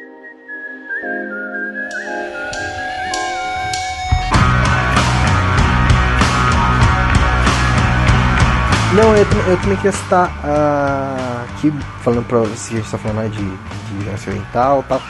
Não, 8.94 9.16
eu, 9.16 9.26
eu, 9.48 9.58
também 9.62 9.78
queria 9.78 9.94
citar 9.94 10.28
uh, 10.44 11.50
aqui, 11.50 11.72
falando 12.04 12.26
pra 12.26 12.46
se 12.58 12.74
a 12.74 12.78
gente 12.78 12.92
tá 12.92 12.98
falando 12.98 13.20
né, 13.20 13.30
de, 13.30 13.38
de 13.38 14.30
oriental 14.30 14.82
e 14.82 14.84
tal. 14.84 15.02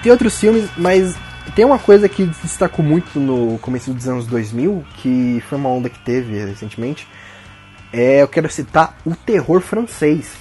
Tem 0.00 0.12
outros 0.12 0.38
filmes, 0.38 0.70
mas 0.76 1.16
tem 1.56 1.64
uma 1.64 1.78
coisa 1.78 2.08
que 2.08 2.24
destacou 2.24 2.84
muito 2.84 3.18
no 3.18 3.58
começo 3.58 3.92
dos 3.92 4.06
anos 4.06 4.28
2000, 4.28 4.84
que 4.98 5.42
foi 5.48 5.58
uma 5.58 5.68
onda 5.68 5.88
que 5.90 5.98
teve 5.98 6.38
recentemente, 6.44 7.08
é, 7.92 8.22
eu 8.22 8.28
quero 8.28 8.50
citar 8.50 8.96
o 9.04 9.14
terror 9.14 9.60
francês. 9.60 10.32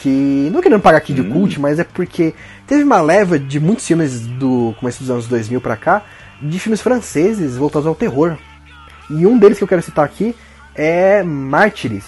Que, 0.00 0.50
não 0.52 0.60
querendo 0.60 0.80
pagar 0.80 0.98
aqui 0.98 1.12
de 1.12 1.20
hum. 1.20 1.30
cult, 1.30 1.60
mas 1.60 1.78
é 1.78 1.84
porque 1.84 2.34
teve 2.66 2.82
uma 2.82 3.00
leva 3.00 3.38
de 3.38 3.60
muitos 3.60 3.86
filmes 3.86 4.26
do 4.26 4.74
começo 4.80 5.00
dos 5.00 5.10
anos 5.10 5.26
2000 5.26 5.60
pra 5.60 5.76
cá, 5.76 6.02
de 6.40 6.58
filmes 6.58 6.80
franceses 6.80 7.56
voltados 7.56 7.86
ao 7.86 7.94
terror. 7.94 8.36
E 9.10 9.26
um 9.26 9.38
deles 9.38 9.58
que 9.58 9.64
eu 9.64 9.68
quero 9.68 9.82
citar 9.82 10.04
aqui 10.04 10.34
é 10.74 11.22
Mártires. 11.22 12.04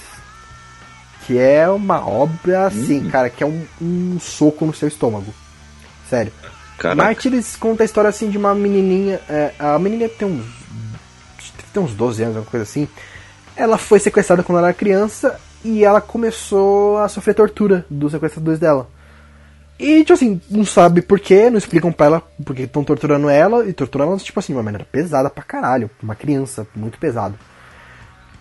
Que 1.27 1.39
é 1.39 1.69
uma 1.69 2.07
obra 2.07 2.67
assim, 2.67 3.07
hum. 3.07 3.11
cara, 3.11 3.31
que 3.31 3.43
é 3.43 3.47
um, 3.47 3.65
um, 3.81 4.19
soco 4.21 4.67
no 4.67 4.75
seu 4.75 4.89
estômago. 4.89 5.33
Sério. 6.09 6.33
Caraca. 6.77 7.03
Mártires 7.03 7.57
conta 7.57 7.83
a 7.83 7.87
história 7.87 8.11
assim 8.11 8.29
de 8.29 8.37
uma 8.37 8.55
menininha. 8.55 9.21
É, 9.29 9.53
a 9.59 9.79
menininha 9.79 10.09
tem 10.09 10.27
uns. 10.27 10.45
tem 11.73 11.83
uns 11.83 11.95
12 11.95 12.23
anos, 12.23 12.37
alguma 12.37 12.51
coisa 12.51 12.65
assim. 12.65 12.89
Ela 13.57 13.79
foi 13.79 13.99
sequestrada 13.99 14.43
quando 14.43 14.59
ela 14.59 14.69
era 14.69 14.77
criança 14.77 15.39
e 15.65 15.85
ela 15.85 16.01
começou 16.01 16.99
a 16.99 17.09
sofrer 17.09 17.35
tortura 17.35 17.87
dos 17.89 18.13
sequestradores 18.13 18.59
dela. 18.59 18.89
E, 19.79 20.01
tipo 20.01 20.13
assim, 20.13 20.41
não 20.51 20.65
sabe 20.65 21.03
porquê, 21.03 21.51
não 21.51 21.59
explicam 21.59 21.91
pra 21.91 22.07
ela 22.07 22.23
porque 22.45 22.63
estão 22.63 22.85
torturando 22.85 23.29
ela, 23.29 23.67
e 23.67 23.73
torturando 23.73 24.13
ela, 24.13 24.21
tipo 24.21 24.39
assim, 24.39 24.53
de 24.53 24.57
uma 24.57 24.63
maneira 24.63 24.87
pesada 24.91 25.29
pra 25.29 25.43
caralho. 25.43 25.91
Uma 26.03 26.15
criança, 26.15 26.67
muito 26.77 26.99
pesado. 26.99 27.35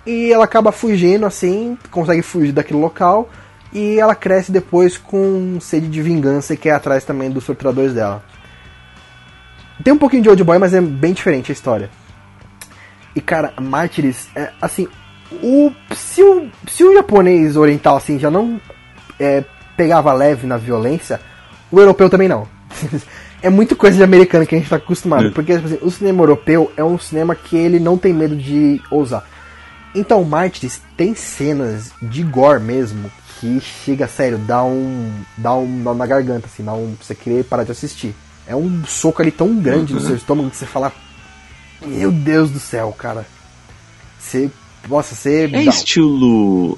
E 0.05 0.31
ela 0.31 0.43
acaba 0.43 0.71
fugindo, 0.71 1.25
assim, 1.25 1.77
consegue 1.89 2.21
fugir 2.21 2.51
daquele 2.51 2.79
local, 2.79 3.29
e 3.71 3.99
ela 3.99 4.13
cresce 4.13 4.51
depois 4.51 4.97
com 4.97 5.57
sede 5.59 5.87
de 5.87 6.01
vingança 6.01 6.53
e 6.53 6.57
quer 6.57 6.71
atrás 6.71 7.03
também 7.03 7.31
dos 7.31 7.45
torturadores 7.45 7.93
dela. 7.93 8.23
Tem 9.83 9.91
um 9.91 9.97
pouquinho 9.97 10.21
de 10.21 10.29
Old 10.29 10.43
Boy, 10.43 10.59
mas 10.59 10.73
é 10.73 10.81
bem 10.81 11.13
diferente 11.13 11.51
a 11.51 11.53
história. 11.53 11.89
E, 13.15 13.21
cara, 13.21 13.53
Mártires, 13.59 14.27
é, 14.35 14.51
assim, 14.61 14.87
o, 15.41 15.71
se, 15.95 16.21
o, 16.23 16.49
se 16.69 16.83
o 16.83 16.93
japonês 16.93 17.55
oriental 17.55 17.97
assim 17.97 18.19
já 18.19 18.29
não 18.29 18.59
é, 19.19 19.43
pegava 19.75 20.13
leve 20.13 20.45
na 20.47 20.57
violência, 20.57 21.19
o 21.71 21.79
europeu 21.79 22.09
também 22.09 22.27
não. 22.27 22.47
é 23.41 23.49
muito 23.49 23.75
coisa 23.75 23.97
de 23.97 24.03
americano 24.03 24.45
que 24.45 24.55
a 24.55 24.57
gente 24.57 24.69
tá 24.69 24.75
acostumado. 24.77 25.31
Porque 25.31 25.53
tipo 25.55 25.67
assim, 25.67 25.79
o 25.81 25.91
cinema 25.91 26.21
europeu 26.21 26.71
é 26.77 26.83
um 26.83 26.97
cinema 26.97 27.35
que 27.35 27.55
ele 27.57 27.79
não 27.79 27.97
tem 27.97 28.13
medo 28.13 28.35
de 28.35 28.81
ousar. 28.91 29.25
Então, 29.95 30.21
o 30.21 30.25
Mártires 30.25 30.81
tem 30.97 31.13
cenas 31.13 31.91
de 32.01 32.23
gore 32.23 32.59
mesmo 32.59 33.11
que 33.39 33.59
chega, 33.59 34.07
sério, 34.07 34.37
dá 34.39 34.63
um. 34.63 35.11
dá 35.37 35.53
um 35.53 35.67
nó 35.67 35.93
na 35.93 36.05
garganta, 36.07 36.47
assim, 36.47 36.63
dá 36.63 36.73
um. 36.73 36.95
você 36.99 37.13
querer 37.13 37.43
parar 37.43 37.63
de 37.63 37.71
assistir. 37.71 38.15
É 38.47 38.55
um 38.55 38.83
soco 38.85 39.21
ali 39.21 39.31
tão 39.31 39.55
grande 39.55 39.93
Uhum. 39.93 39.99
no 39.99 40.05
seu 40.05 40.15
estômago 40.15 40.49
que 40.49 40.55
você 40.57 40.65
fala. 40.65 40.91
Meu 41.85 42.11
Deus 42.11 42.49
do 42.49 42.59
céu, 42.59 42.91
cara. 42.97 43.25
Você. 44.19 44.49
Nossa, 44.87 45.15
você. 45.15 45.49
É 45.51 45.63
estilo. 45.63 46.77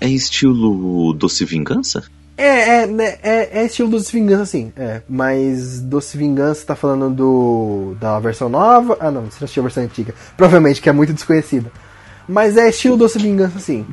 É 0.00 0.08
estilo 0.08 1.12
Doce 1.12 1.44
Vingança? 1.44 2.02
É, 2.36 2.82
é, 2.82 2.86
né, 2.86 3.18
é, 3.22 3.60
é 3.60 3.66
estilo 3.66 3.88
Doce 3.88 4.12
Vingança, 4.12 4.46
sim. 4.46 4.72
É, 4.76 5.02
mas 5.08 5.80
Doce 5.80 6.16
Vingança 6.16 6.66
tá 6.66 6.74
falando 6.74 7.14
do 7.14 7.94
da 8.00 8.18
versão 8.18 8.48
nova. 8.48 8.96
Ah, 8.98 9.10
não, 9.10 9.22
você 9.22 9.38
não 9.40 9.44
assistiu 9.44 9.62
a 9.62 9.66
versão 9.66 9.84
antiga. 9.84 10.14
Provavelmente, 10.36 10.80
que 10.80 10.88
é 10.88 10.92
muito 10.92 11.12
desconhecida. 11.12 11.70
Mas 12.28 12.56
é 12.56 12.68
estilo 12.68 12.96
Doce 12.96 13.18
Vingança, 13.18 13.58
sim. 13.58 13.84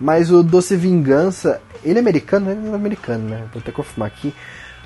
mas 0.00 0.30
o 0.30 0.42
Doce 0.42 0.76
Vingança, 0.76 1.60
ele 1.84 1.98
é 1.98 2.00
americano? 2.00 2.50
Ele 2.50 2.60
não 2.60 2.72
é 2.72 2.76
americano, 2.76 3.28
né? 3.28 3.44
Vou 3.52 3.60
até 3.60 3.70
confirmar 3.70 4.08
aqui. 4.08 4.32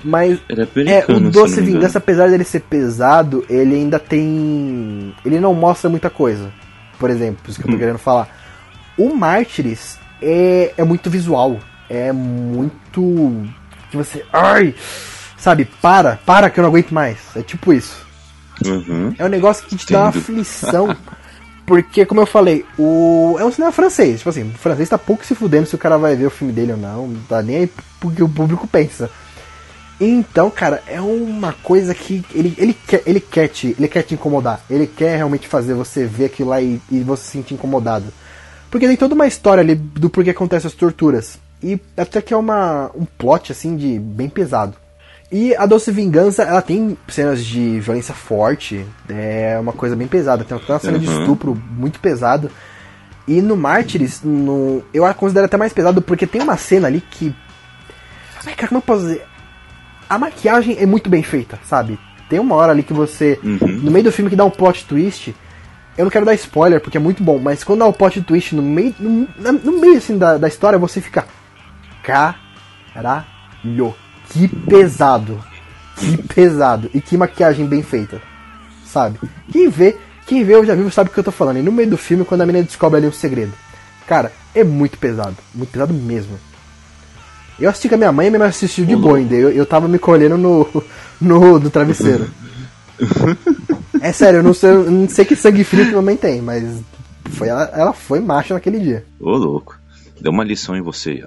Mas 0.03 0.39
Ele 0.47 0.89
é 0.89 0.99
é, 0.99 1.11
o 1.11 1.19
Doce. 1.19 1.59
Vingança, 1.61 1.97
apesar 1.97 2.29
dele 2.29 2.43
ser 2.43 2.61
pesado, 2.61 3.43
ele 3.49 3.75
ainda 3.75 3.97
tem. 3.97 5.13
Ele 5.25 5.39
não 5.39 5.53
mostra 5.53 5.89
muita 5.89 6.09
coisa. 6.09 6.51
Por 6.97 7.09
exemplo, 7.09 7.43
isso 7.47 7.59
que 7.61 7.67
eu 7.67 7.71
tô 7.71 7.77
querendo 7.77 7.97
falar. 7.97 8.29
O 8.97 9.13
Mártires 9.13 9.99
é, 10.21 10.73
é 10.77 10.83
muito 10.83 11.09
visual. 11.09 11.59
É 11.89 12.11
muito. 12.11 13.45
Que 13.89 13.97
você. 13.97 14.25
Ai! 14.33 14.73
Sabe, 15.37 15.65
para, 15.65 16.19
para 16.25 16.49
que 16.49 16.59
eu 16.59 16.63
não 16.63 16.69
aguento 16.69 16.91
mais. 16.91 17.17
É 17.35 17.41
tipo 17.41 17.71
isso. 17.71 18.05
Uhum. 18.65 19.13
É 19.17 19.25
um 19.25 19.29
negócio 19.29 19.65
que 19.67 19.75
te 19.75 19.93
dá 19.93 19.99
uma 20.01 20.09
Entendo. 20.09 20.21
aflição. 20.21 20.97
Porque, 21.65 22.05
como 22.05 22.21
eu 22.21 22.25
falei, 22.25 22.65
o 22.77 23.35
é 23.37 23.43
um 23.43 23.51
cinema 23.51 23.73
francês. 23.73 24.19
Tipo 24.19 24.29
assim, 24.29 24.49
o 24.49 24.57
francês 24.57 24.87
tá 24.87 24.97
pouco 24.97 25.25
se 25.25 25.35
fudendo 25.35 25.67
se 25.67 25.75
o 25.75 25.77
cara 25.77 25.97
vai 25.97 26.15
ver 26.15 26.25
o 26.25 26.31
filme 26.31 26.53
dele 26.53 26.71
ou 26.71 26.77
não. 26.77 27.07
Não 27.07 27.21
tá 27.23 27.41
nem 27.41 27.57
aí 27.57 27.71
porque 27.99 28.23
o 28.23 28.29
público 28.29 28.65
pensa. 28.65 29.11
Então, 29.99 30.49
cara, 30.51 30.83
é 30.87 31.01
uma 31.01 31.53
coisa 31.53 31.93
que 31.95 32.23
ele, 32.33 32.53
ele, 32.57 32.73
quer, 32.73 33.01
ele, 33.05 33.19
quer 33.19 33.47
te, 33.47 33.75
ele 33.77 33.87
quer 33.87 34.03
te 34.03 34.13
incomodar. 34.13 34.61
Ele 34.69 34.85
quer 34.85 35.15
realmente 35.17 35.47
fazer 35.47 35.73
você 35.73 36.05
ver 36.05 36.25
aquilo 36.25 36.49
lá 36.49 36.61
e, 36.61 36.79
e 36.91 36.99
você 36.99 37.23
se 37.23 37.31
sentir 37.31 37.55
incomodado. 37.55 38.05
Porque 38.69 38.87
tem 38.87 38.95
toda 38.97 39.15
uma 39.15 39.25
história 39.25 39.61
ali 39.61 39.73
do 39.73 40.09
porquê 40.09 40.29
acontecem 40.29 40.67
as 40.67 40.73
torturas. 40.73 41.39
E 41.63 41.79
até 41.95 42.21
que 42.21 42.33
é 42.33 42.37
uma, 42.37 42.91
um 42.93 43.05
plot, 43.05 43.51
assim, 43.51 43.75
de 43.75 43.97
bem 43.97 44.29
pesado. 44.29 44.75
E 45.31 45.55
a 45.55 45.65
Doce 45.65 45.91
Vingança, 45.91 46.43
ela 46.43 46.61
tem 46.61 46.97
cenas 47.07 47.43
de 47.43 47.79
violência 47.79 48.13
forte. 48.13 48.85
É 49.09 49.57
uma 49.59 49.73
coisa 49.73 49.95
bem 49.95 50.07
pesada. 50.07 50.43
Tem 50.43 50.57
uma 50.57 50.79
cena 50.79 50.99
de 50.99 51.07
Uhum. 51.07 51.19
estupro 51.21 51.61
muito 51.71 51.99
pesado. 51.99 52.51
E 53.27 53.41
no 53.41 53.57
Mártires, 53.57 54.21
no, 54.23 54.81
eu 54.93 55.05
a 55.05 55.13
considero 55.13 55.47
até 55.47 55.57
mais 55.57 55.73
pesado 55.73 56.01
porque 56.01 56.25
tem 56.27 56.41
uma 56.41 56.55
cena 56.55 56.87
ali 56.87 57.01
que. 57.01 57.35
Ai, 58.45 58.55
cara, 58.55 58.69
como 58.69 58.77
eu 58.77 58.83
posso 58.83 59.01
dizer? 59.01 59.25
A 60.09 60.17
maquiagem 60.17 60.77
é 60.79 60.85
muito 60.85 61.09
bem 61.09 61.23
feita, 61.23 61.59
sabe? 61.63 61.99
Tem 62.29 62.39
uma 62.39 62.55
hora 62.55 62.71
ali 62.71 62.83
que 62.83 62.93
você. 62.93 63.39
Uhum. 63.43 63.57
No 63.83 63.91
meio 63.91 64.05
do 64.05 64.11
filme 64.11 64.29
que 64.29 64.35
dá 64.35 64.45
um 64.45 64.49
plot 64.49 64.85
twist. 64.85 65.35
Eu 65.97 66.05
não 66.05 66.11
quero 66.11 66.25
dar 66.25 66.35
spoiler 66.35 66.79
porque 66.79 66.97
é 66.97 66.99
muito 66.99 67.23
bom, 67.23 67.39
mas 67.39 67.63
quando 67.63 67.79
dá 67.79 67.87
o 67.87 67.93
plot 67.93 68.21
twist 68.21 68.55
no 68.55 68.61
meio. 68.61 68.93
No, 68.99 69.27
no 69.53 69.79
meio 69.79 69.97
assim 69.97 70.17
da, 70.17 70.37
da 70.37 70.47
história, 70.47 70.77
você 70.77 71.01
fica. 71.01 71.25
Caralho. 72.03 73.95
Que 74.29 74.47
pesado. 74.47 75.43
Que 75.95 76.17
pesado. 76.17 76.89
E 76.93 77.01
que 77.01 77.17
maquiagem 77.17 77.65
bem 77.65 77.81
feita. 77.81 78.21
Sabe? 78.85 79.19
Quem 79.51 79.69
vê, 79.69 79.97
quem 80.25 80.43
vê 80.43 80.55
eu 80.55 80.65
já 80.65 80.75
viu 80.75 80.89
sabe 80.91 81.09
o 81.09 81.13
que 81.13 81.19
eu 81.19 81.23
tô 81.23 81.31
falando. 81.31 81.57
E 81.57 81.63
no 81.63 81.71
meio 81.71 81.89
do 81.89 81.97
filme, 81.97 82.23
quando 82.23 82.41
a 82.41 82.45
menina 82.45 82.65
descobre 82.65 82.97
ali 82.97 83.07
um 83.07 83.11
segredo. 83.11 83.53
Cara, 84.05 84.31
é 84.53 84.63
muito 84.63 84.97
pesado. 84.97 85.35
Muito 85.53 85.71
pesado 85.71 85.93
mesmo. 85.93 86.39
Eu 87.59 87.69
assisti 87.69 87.89
com 87.89 87.95
a 87.95 87.97
minha 87.97 88.11
mãe 88.11 88.27
e 88.27 88.29
minha 88.29 88.39
mãe 88.39 88.47
assistiu 88.49 88.85
de 88.85 88.95
boa 88.95 89.17
ainda. 89.17 89.33
Eu, 89.35 89.49
eu 89.51 89.65
tava 89.65 89.87
me 89.87 89.97
colhendo 89.97 90.37
no, 90.37 90.67
no, 91.19 91.59
no 91.59 91.69
travesseiro. 91.69 92.27
é 94.01 94.11
sério, 94.11 94.39
eu 94.39 94.43
não 94.43 94.53
sei, 94.53 94.69
eu 94.69 94.91
não 94.91 95.09
sei 95.09 95.25
que 95.25 95.35
sangue 95.35 95.63
frio 95.63 95.85
que 95.85 95.91
minha 95.91 96.01
mãe 96.01 96.15
tem, 96.15 96.41
mas 96.41 96.63
foi, 97.31 97.47
ela, 97.47 97.63
ela 97.73 97.93
foi 97.93 98.19
macho 98.19 98.53
naquele 98.53 98.79
dia. 98.79 99.05
Ô, 99.19 99.31
louco. 99.35 99.77
Deu 100.21 100.31
uma 100.31 100.43
lição 100.43 100.75
em 100.75 100.81
você. 100.81 101.23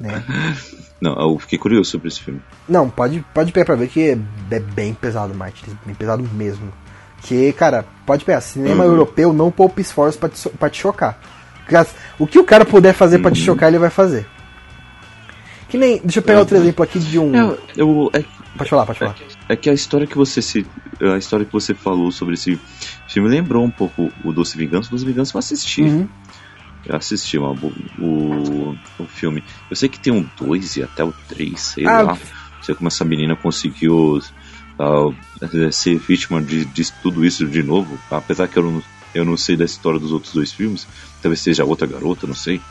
Né? 0.00 0.22
Não, 1.00 1.12
eu 1.20 1.38
fiquei 1.38 1.58
curioso 1.58 1.90
sobre 1.90 2.08
esse 2.08 2.20
filme. 2.20 2.40
Não, 2.66 2.88
pode, 2.88 3.22
pode 3.34 3.52
pegar 3.52 3.66
pra 3.66 3.74
ver 3.76 3.88
que 3.88 4.00
é, 4.00 4.18
é 4.50 4.58
bem 4.58 4.94
pesado, 4.94 5.34
Martin. 5.34 5.66
Bem 5.84 5.94
pesado 5.94 6.26
mesmo. 6.32 6.72
Que, 7.22 7.52
cara, 7.52 7.84
pode 8.06 8.24
pegar. 8.24 8.40
Cinema 8.40 8.82
Uhum. 8.84 8.90
europeu 8.92 9.30
não 9.32 9.50
poupa 9.50 9.80
esforço 9.80 10.18
pra 10.18 10.30
te, 10.30 10.48
pra 10.48 10.70
te 10.70 10.80
chocar. 10.80 11.18
O 12.18 12.26
que 12.26 12.38
o 12.38 12.44
cara 12.44 12.64
puder 12.64 12.94
fazer 12.94 13.18
pra 13.18 13.30
te 13.30 13.40
Uhum. 13.40 13.44
chocar, 13.46 13.68
ele 13.68 13.78
vai 13.78 13.90
fazer. 13.90 14.26
Que 15.76 15.80
nem. 15.80 16.00
Deixa 16.02 16.20
eu 16.20 16.22
pegar 16.22 16.38
outro 16.38 16.56
exemplo 16.56 16.82
aqui 16.82 16.98
de 16.98 17.18
um. 17.18 17.34
É, 17.36 17.58
eu, 17.76 18.10
é, 18.14 18.24
Pode 18.56 18.70
falar, 18.70 18.86
pode 18.86 18.98
falar. 18.98 19.14
é 19.46 19.54
que 19.54 19.68
a 19.68 19.74
história 19.74 20.06
que 20.06 20.16
você 20.16 20.40
se, 20.40 20.66
a 21.02 21.18
história 21.18 21.44
que 21.44 21.52
você 21.52 21.74
falou 21.74 22.10
sobre 22.10 22.32
esse 22.32 22.58
filme 23.06 23.28
lembrou 23.28 23.62
um 23.62 23.70
pouco 23.70 24.10
o 24.24 24.32
Doce 24.32 24.56
Vingança. 24.56 24.88
O 24.88 24.92
Doce 24.92 25.04
Vingança 25.04 25.36
eu 25.36 25.38
assisti. 25.38 25.82
Uhum. 25.82 26.08
Eu 26.86 26.96
assisti 26.96 27.36
uma, 27.36 27.50
o, 27.98 28.74
o 28.98 29.04
filme. 29.06 29.44
Eu 29.68 29.76
sei 29.76 29.90
que 29.90 30.00
tem 30.00 30.12
um 30.12 30.26
2 30.38 30.76
e 30.76 30.82
até 30.84 31.04
o 31.04 31.12
3, 31.28 31.60
sei 31.60 31.86
Ah, 31.86 32.00
lá. 32.00 32.12
Não 32.14 32.62
sei 32.62 32.74
como 32.74 32.88
essa 32.88 33.04
menina 33.04 33.36
conseguiu 33.36 34.18
ah, 34.78 35.10
ser 35.70 35.98
vítima 35.98 36.40
de, 36.40 36.64
de 36.64 36.90
tudo 37.02 37.22
isso 37.22 37.46
de 37.46 37.62
novo. 37.62 37.98
Apesar 38.10 38.48
que 38.48 38.56
eu 38.58 38.62
não, 38.62 38.82
eu 39.14 39.24
não 39.26 39.36
sei 39.36 39.56
da 39.56 39.66
história 39.66 40.00
dos 40.00 40.12
outros 40.12 40.32
dois 40.32 40.52
filmes. 40.52 40.88
Talvez 41.20 41.40
seja 41.40 41.64
outra 41.66 41.86
garota, 41.86 42.26
não 42.26 42.34
sei. 42.34 42.62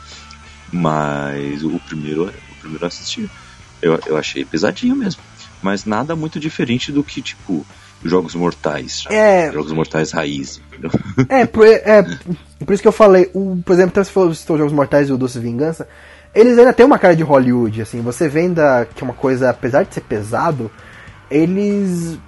Mas 0.72 1.62
o 1.62 1.78
primeiro, 1.86 2.24
o 2.24 2.45
primeiro 2.66 2.84
eu 2.84 2.88
assisti. 2.88 3.30
Eu, 3.80 3.98
eu 4.06 4.16
achei 4.16 4.44
pesadinho 4.44 4.96
mesmo. 4.96 5.22
Mas 5.62 5.84
nada 5.84 6.14
muito 6.14 6.38
diferente 6.38 6.92
do 6.92 7.02
que, 7.02 7.20
tipo, 7.22 7.66
Jogos 8.04 8.34
Mortais. 8.34 9.04
É. 9.10 9.50
Jogos 9.52 9.72
Mortais 9.72 10.12
raiz. 10.12 10.60
É, 11.28 11.46
por, 11.46 11.66
é, 11.66 12.02
por 12.64 12.72
isso 12.72 12.82
que 12.82 12.88
eu 12.88 12.92
falei, 12.92 13.30
o, 13.34 13.60
por 13.64 13.72
exemplo, 13.72 14.04
você 14.04 14.10
falou 14.10 14.34
citou 14.34 14.54
os 14.56 14.60
Jogos 14.60 14.72
Mortais 14.74 15.08
e 15.08 15.12
o 15.12 15.16
Doce 15.16 15.38
Vingança, 15.38 15.88
eles 16.34 16.58
ainda 16.58 16.72
têm 16.72 16.84
uma 16.84 16.98
cara 16.98 17.16
de 17.16 17.22
Hollywood, 17.22 17.80
assim, 17.80 18.02
você 18.02 18.28
vê 18.28 18.40
ainda 18.40 18.86
que 18.94 19.02
é 19.02 19.04
uma 19.06 19.14
coisa, 19.14 19.48
apesar 19.48 19.84
de 19.84 19.94
ser 19.94 20.02
pesado, 20.02 20.70
eles. 21.30 22.18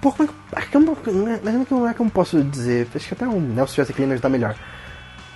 Pô, 0.00 0.10
como 0.12 0.30
é 0.56 0.60
que. 0.62 0.68
como- 0.72 0.92
é 1.28 1.64
como 1.68 1.86
é 1.86 1.92
que 1.94 2.00
eu 2.00 2.06
posso 2.06 2.42
dizer? 2.42 2.88
Acho 2.94 3.06
que 3.08 3.14
até 3.14 3.26
o 3.26 3.38
Nelson 3.38 3.82
aqui 3.82 4.00
ele 4.00 4.18
tá 4.18 4.28
melhor. 4.30 4.54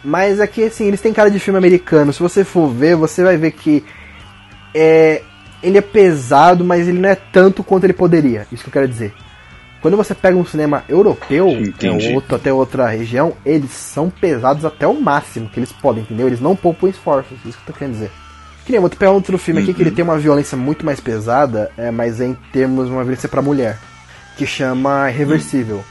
Mas 0.02 0.40
é 0.40 0.46
que 0.46 0.62
assim, 0.64 0.86
eles 0.86 1.00
têm 1.00 1.12
cara 1.12 1.30
de 1.30 1.38
filme 1.38 1.58
americano. 1.58 2.12
Se 2.12 2.20
você 2.20 2.44
for 2.44 2.68
ver, 2.68 2.96
você 2.96 3.22
vai 3.22 3.36
ver 3.36 3.50
que 3.52 3.84
é, 4.74 5.22
ele 5.62 5.78
é 5.78 5.80
pesado, 5.80 6.64
mas 6.64 6.88
ele 6.88 6.98
não 6.98 7.08
é 7.08 7.14
tanto 7.14 7.62
quanto 7.62 7.84
ele 7.84 7.92
poderia. 7.92 8.46
Isso 8.52 8.62
que 8.62 8.68
eu 8.68 8.72
quero 8.72 8.88
dizer. 8.88 9.14
Quando 9.80 9.98
você 9.98 10.14
pega 10.14 10.36
um 10.36 10.46
cinema 10.46 10.82
europeu, 10.88 11.48
é 11.82 12.14
outro, 12.14 12.36
até 12.36 12.50
outra 12.50 12.88
região, 12.88 13.34
eles 13.44 13.70
são 13.70 14.08
pesados 14.08 14.64
até 14.64 14.86
o 14.86 14.98
máximo 14.98 15.48
que 15.48 15.60
eles 15.60 15.72
podem, 15.72 16.02
entendeu? 16.02 16.26
Eles 16.26 16.40
não 16.40 16.56
poupam 16.56 16.88
esforços, 16.88 17.36
isso 17.44 17.58
que 17.58 17.68
eu 17.68 17.72
tô 17.74 17.78
querendo 17.78 17.92
dizer. 17.92 18.10
Que 18.64 18.72
nem, 18.72 18.80
vou 18.80 18.88
pegar 18.88 19.10
outro 19.10 19.36
filme 19.36 19.60
aqui 19.60 19.74
que 19.74 19.82
ele 19.82 19.90
tem 19.90 20.02
uma 20.02 20.16
violência 20.18 20.56
muito 20.56 20.86
mais 20.86 21.00
pesada, 21.00 21.70
é, 21.76 21.90
mas 21.90 22.18
é 22.18 22.26
em 22.26 22.34
termos 22.50 22.86
de 22.86 22.92
uma 22.92 23.04
violência 23.04 23.28
pra 23.28 23.42
mulher, 23.42 23.78
que 24.38 24.46
chama 24.46 25.10
Irreversível. 25.10 25.84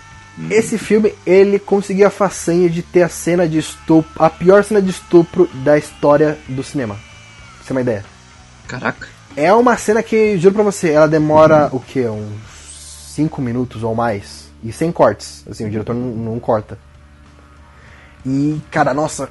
Esse 0.49 0.79
filme, 0.79 1.13
ele 1.23 1.59
conseguiu 1.59 2.07
a 2.07 2.09
façanha 2.09 2.67
de 2.67 2.81
ter 2.81 3.03
a 3.03 3.09
cena 3.09 3.47
de 3.47 3.59
estupro, 3.59 4.11
a 4.17 4.27
pior 4.27 4.63
cena 4.63 4.81
de 4.81 4.89
estupro 4.89 5.47
da 5.63 5.77
história 5.77 6.35
do 6.49 6.63
cinema. 6.63 6.95
Pra 6.95 7.03
você 7.59 7.67
ter 7.67 7.73
uma 7.73 7.81
ideia. 7.81 8.12
Caraca. 8.79 9.07
É 9.35 9.53
uma 9.53 9.77
cena 9.77 10.01
que, 10.01 10.37
juro 10.37 10.55
pra 10.55 10.63
você, 10.63 10.91
ela 10.91 11.07
demora 11.07 11.69
o 11.71 11.79
que? 11.79 12.01
Uns 12.07 12.33
5 13.15 13.41
minutos 13.41 13.83
ou 13.83 13.93
mais. 13.93 14.51
E 14.63 14.71
sem 14.71 14.91
cortes. 14.91 15.43
Assim, 15.49 15.65
o 15.65 15.69
diretor 15.69 15.93
não, 15.93 16.07
não 16.09 16.39
corta. 16.39 16.77
E, 18.25 18.59
cara, 18.71 18.93
nossa, 18.93 19.29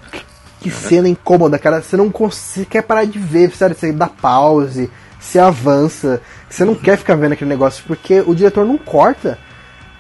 que 0.60 0.70
cena 0.70 1.08
incômoda, 1.08 1.58
cara. 1.58 1.82
Você 1.82 1.96
não 1.96 2.10
consegue, 2.10 2.66
quer 2.66 2.82
parar 2.82 3.04
de 3.04 3.18
ver, 3.18 3.50
sério, 3.50 3.74
você 3.74 3.92
dá 3.92 4.06
pause, 4.06 4.90
você 5.18 5.38
avança. 5.38 6.20
Você 6.48 6.64
não 6.64 6.74
quer 6.74 6.96
ficar 6.96 7.16
vendo 7.16 7.32
aquele 7.32 7.50
negócio, 7.50 7.82
porque 7.86 8.20
o 8.20 8.34
diretor 8.34 8.64
não 8.64 8.78
corta. 8.78 9.38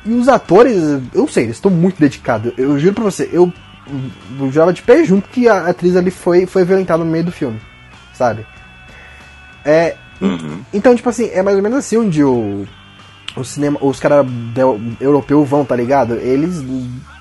E 0.04 0.12
os 0.12 0.28
atores, 0.28 0.76
eu 1.14 1.26
sei, 1.26 1.44
eles 1.44 1.56
estão 1.56 1.70
muito 1.70 1.98
dedicados. 1.98 2.52
Eu 2.56 2.78
juro 2.78 2.94
pra 2.94 3.04
você, 3.04 3.28
eu, 3.32 3.52
eu 4.38 4.52
jurava 4.52 4.72
de 4.72 4.82
pé 4.82 5.04
junto 5.04 5.28
que 5.28 5.48
a 5.48 5.68
atriz 5.68 5.96
ali 5.96 6.10
foi, 6.10 6.46
foi 6.46 6.64
violentada 6.64 7.04
no 7.04 7.10
meio 7.10 7.24
do 7.24 7.32
filme, 7.32 7.60
sabe? 8.12 8.44
É, 9.64 9.96
Uhum. 10.20 10.60
então, 10.72 10.94
tipo 10.94 11.08
assim, 11.08 11.30
é 11.32 11.42
mais 11.42 11.56
ou 11.56 11.62
menos 11.62 11.78
assim 11.78 11.96
onde 11.96 12.22
o, 12.22 12.64
o 13.36 13.42
cinema, 13.44 13.76
os 13.82 13.98
caras 13.98 14.24
europeus 15.00 15.48
vão, 15.48 15.64
tá 15.64 15.74
ligado? 15.74 16.14
Eles 16.14 16.62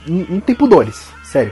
não 0.08 0.40
tem 0.40 0.56
pudores, 0.56 1.08
sério. 1.24 1.52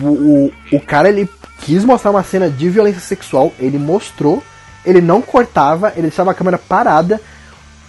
O, 0.00 0.06
o, 0.06 0.52
o 0.72 0.80
cara, 0.80 1.08
ele 1.08 1.28
quis 1.60 1.84
mostrar 1.84 2.12
uma 2.12 2.22
cena 2.22 2.48
de 2.48 2.68
violência 2.68 3.00
sexual, 3.00 3.52
ele 3.58 3.76
mostrou, 3.76 4.40
ele 4.84 5.00
não 5.00 5.20
cortava, 5.20 5.92
ele 5.96 6.02
deixava 6.02 6.30
a 6.30 6.34
câmera 6.34 6.58
parada, 6.58 7.20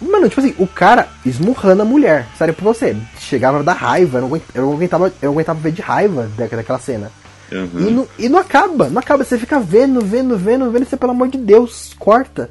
Mano, 0.01 0.29
tipo 0.29 0.39
assim, 0.39 0.55
o 0.57 0.65
cara 0.65 1.09
esmurrando 1.25 1.81
a 1.81 1.85
mulher. 1.85 2.25
Sério 2.37 2.53
pra 2.53 2.63
você. 2.63 2.95
Chegava 3.19 3.61
da 3.61 3.73
raiva, 3.73 4.19
eu 4.19 4.21
não 4.21 4.73
aguentava, 4.73 5.07
eu 5.21 5.27
não 5.27 5.33
aguentava 5.33 5.59
ver 5.59 5.73
de 5.73 5.81
raiva 5.81 6.29
daquela 6.37 6.79
cena. 6.79 7.11
Uhum. 7.51 7.87
E, 7.87 7.91
não, 7.91 8.07
e 8.17 8.29
não 8.29 8.39
acaba, 8.39 8.89
não 8.89 8.99
acaba. 8.99 9.23
Você 9.23 9.37
fica 9.37 9.59
vendo, 9.59 10.01
vendo, 10.01 10.37
vendo, 10.37 10.71
vendo, 10.71 10.83
e 10.83 10.85
você, 10.85 10.97
pelo 10.97 11.11
amor 11.11 11.27
de 11.27 11.37
Deus, 11.37 11.95
corta. 11.97 12.49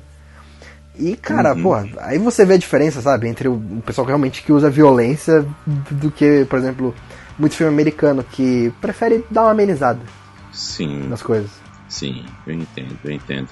E, 0.99 1.15
cara, 1.17 1.55
uhum. 1.55 1.63
pô, 1.63 1.75
aí 2.01 2.19
você 2.19 2.45
vê 2.45 2.55
a 2.55 2.59
diferença, 2.59 3.01
sabe, 3.01 3.29
entre 3.29 3.47
o, 3.47 3.55
o 3.55 3.83
pessoal 3.87 4.05
que 4.05 4.11
realmente 4.11 4.43
que 4.43 4.53
usa 4.53 4.69
violência 4.69 5.47
do 5.67 6.11
que, 6.11 6.45
por 6.47 6.59
exemplo, 6.59 6.95
muito 7.39 7.55
filme 7.55 7.73
americano 7.73 8.25
que 8.25 8.73
prefere 8.81 9.25
dar 9.31 9.43
uma 9.43 9.53
amenizada. 9.53 10.01
Sim. 10.53 11.07
Nas 11.09 11.23
coisas. 11.23 11.51
Sim, 11.89 12.25
eu 12.47 12.55
entendo, 12.55 12.99
eu 13.05 13.13
entendo. 13.13 13.49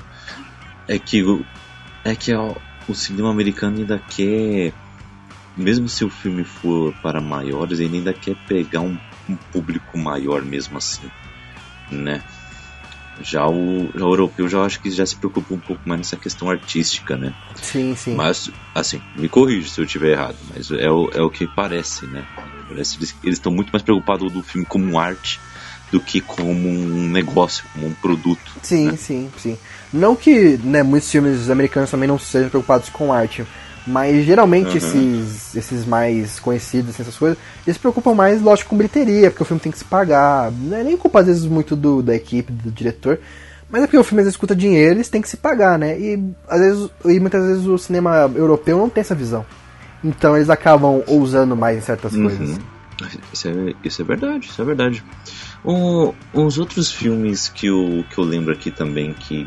É 0.89 0.99
que 0.99 1.23
o, 1.23 1.45
é 2.05 2.15
que 2.17 2.35
ó, 2.35 2.55
o 2.89 2.95
cinema 2.95 3.31
americano 3.31 3.79
ainda 3.79 3.99
quer, 3.99 4.73
mesmo 5.57 5.89
se 5.89 6.05
o 6.05 6.11
filme 6.11 6.45
for 6.45 6.93
para 7.01 7.21
maiores, 7.21 7.79
ele 7.79 7.99
ainda 7.99 8.13
quer 8.13 8.37
pegar 8.49 8.81
um, 8.81 8.99
um 9.29 9.37
público 9.53 9.97
maior 9.97 10.43
mesmo 10.43 10.79
assim, 10.79 11.09
né? 11.91 12.23
Já 13.23 13.49
o, 13.49 13.91
já 13.95 14.05
o 14.05 14.13
europeu 14.13 14.49
já 14.49 14.63
acho 14.63 14.81
que 14.81 14.91
já 14.91 15.07
se 15.07 15.17
preocupa 15.17 15.55
um 15.55 15.59
pouco 15.59 15.81
mais 15.87 16.01
nessa 16.01 16.17
questão 16.17 16.51
artística, 16.51 17.17
né? 17.17 17.35
Sim, 17.55 17.95
sim. 17.97 18.15
Mas, 18.15 18.51
assim, 18.75 19.01
me 19.17 19.29
corrija 19.29 19.69
se 19.69 19.81
eu 19.81 19.85
estiver 19.85 20.13
errado, 20.13 20.37
mas 20.55 20.71
é 20.71 20.91
o, 20.91 21.11
é 21.15 21.23
o 21.23 21.31
que 21.31 21.47
parece, 21.47 22.07
né? 22.07 22.27
Parece 22.69 22.99
que 22.99 23.05
eles 23.27 23.39
estão 23.39 23.51
muito 23.51 23.71
mais 23.71 23.83
preocupados 23.83 24.31
do 24.31 24.43
filme 24.43 24.67
como 24.67 24.99
arte 24.99 25.41
do 25.91 26.01
que 26.01 26.21
como 26.21 26.69
um 26.69 27.09
negócio, 27.09 27.65
como 27.73 27.87
um 27.87 27.95
produto. 27.95 28.53
Sim, 28.63 28.87
né? 28.87 28.97
sim, 28.97 29.31
sim. 29.39 29.59
Não 29.93 30.17
que 30.17 30.59
né, 30.63 30.83
muitos 30.83 31.11
filmes 31.11 31.49
americanos 31.49 31.91
também 31.91 32.09
não 32.09 32.19
sejam 32.19 32.51
preocupados 32.51 32.89
com 32.89 33.13
arte, 33.13 33.47
mas 33.87 34.25
geralmente 34.25 34.71
uhum. 34.71 34.77
esses, 34.77 35.55
esses 35.55 35.87
mais 35.87 36.41
conhecidos, 36.41 36.91
assim, 36.91 37.03
essas 37.03 37.17
coisas, 37.17 37.39
eles 37.67 37.77
se 37.77 37.81
preocupam 37.81 38.15
mais, 38.15 38.43
lógico, 38.43 38.71
com 38.71 38.77
bilheteria, 38.77 39.31
porque 39.31 39.43
o 39.43 39.47
filme 39.47 39.61
tem 39.61 39.71
que 39.71 39.79
se 39.79 39.85
pagar. 39.85 40.51
Não 40.51 40.77
é 40.77 40.83
nem 40.83 40.97
culpa, 40.97 41.21
às 41.21 41.27
vezes, 41.27 41.45
muito 41.45 41.77
do, 41.77 42.03
da 42.03 42.15
equipe, 42.15 42.53
do 42.53 42.71
diretor. 42.71 43.21
Mas 43.71 43.83
é 43.83 43.87
porque 43.87 43.99
o 43.99 44.05
filme 44.05 44.21
às 44.21 44.27
vezes 44.27 44.35
escuta 44.35 44.55
dinheiro, 44.55 44.95
eles 44.95 45.09
têm 45.09 45.21
que 45.21 45.29
se 45.29 45.37
pagar, 45.37 45.79
né? 45.79 45.99
E 45.99 46.23
às 46.49 46.61
vezes 46.61 46.91
e 47.05 47.21
muitas 47.21 47.45
vezes 47.45 47.67
o 47.67 47.77
cinema 47.77 48.31
europeu 48.35 48.79
não 48.79 48.89
tem 48.89 49.01
essa 49.01 49.15
visão. 49.15 49.45
Então 50.05 50.37
eles 50.37 50.49
acabam 50.49 51.03
ousando 51.07 51.57
mais 51.57 51.79
em 51.79 51.81
certas 51.81 52.15
uhum. 52.15 52.25
coisas. 52.25 52.61
Isso 53.33 53.49
é, 53.49 53.75
isso 53.85 54.03
é 54.03 54.05
verdade, 54.05 54.47
isso 54.47 54.63
é 54.63 54.65
verdade. 54.65 55.05
Um, 55.65 56.13
uns 56.33 56.59
outros 56.59 56.93
filmes 56.93 57.49
que 57.49 57.67
eu, 57.67 58.05
que 58.09 58.19
eu 58.19 58.25
lembro 58.25 58.53
aqui 58.53 58.71
também 58.71 59.13
que 59.13 59.47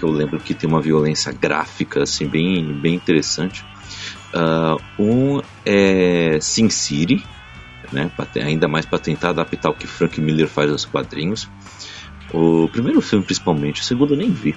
que 0.00 0.04
eu 0.04 0.10
lembro 0.10 0.40
que 0.40 0.54
tem 0.54 0.68
uma 0.68 0.80
violência 0.80 1.30
gráfica 1.30 2.02
assim 2.02 2.26
bem, 2.26 2.72
bem 2.72 2.94
interessante. 2.94 3.62
Uh, 4.32 4.80
um 4.98 5.42
é 5.66 6.38
Sin 6.40 6.70
City, 6.70 7.22
né, 7.92 8.10
ainda 8.42 8.66
mais 8.66 8.86
para 8.86 8.98
tentar 8.98 9.30
adaptar 9.30 9.68
o 9.68 9.74
que 9.74 9.86
Frank 9.86 10.18
Miller 10.18 10.48
faz 10.48 10.70
aos 10.70 10.86
quadrinhos. 10.86 11.48
O 12.32 12.68
primeiro 12.68 13.02
filme, 13.02 13.24
principalmente, 13.24 13.82
o 13.82 13.84
segundo 13.84 14.14
eu 14.14 14.16
nem 14.18 14.30
vi. 14.30 14.56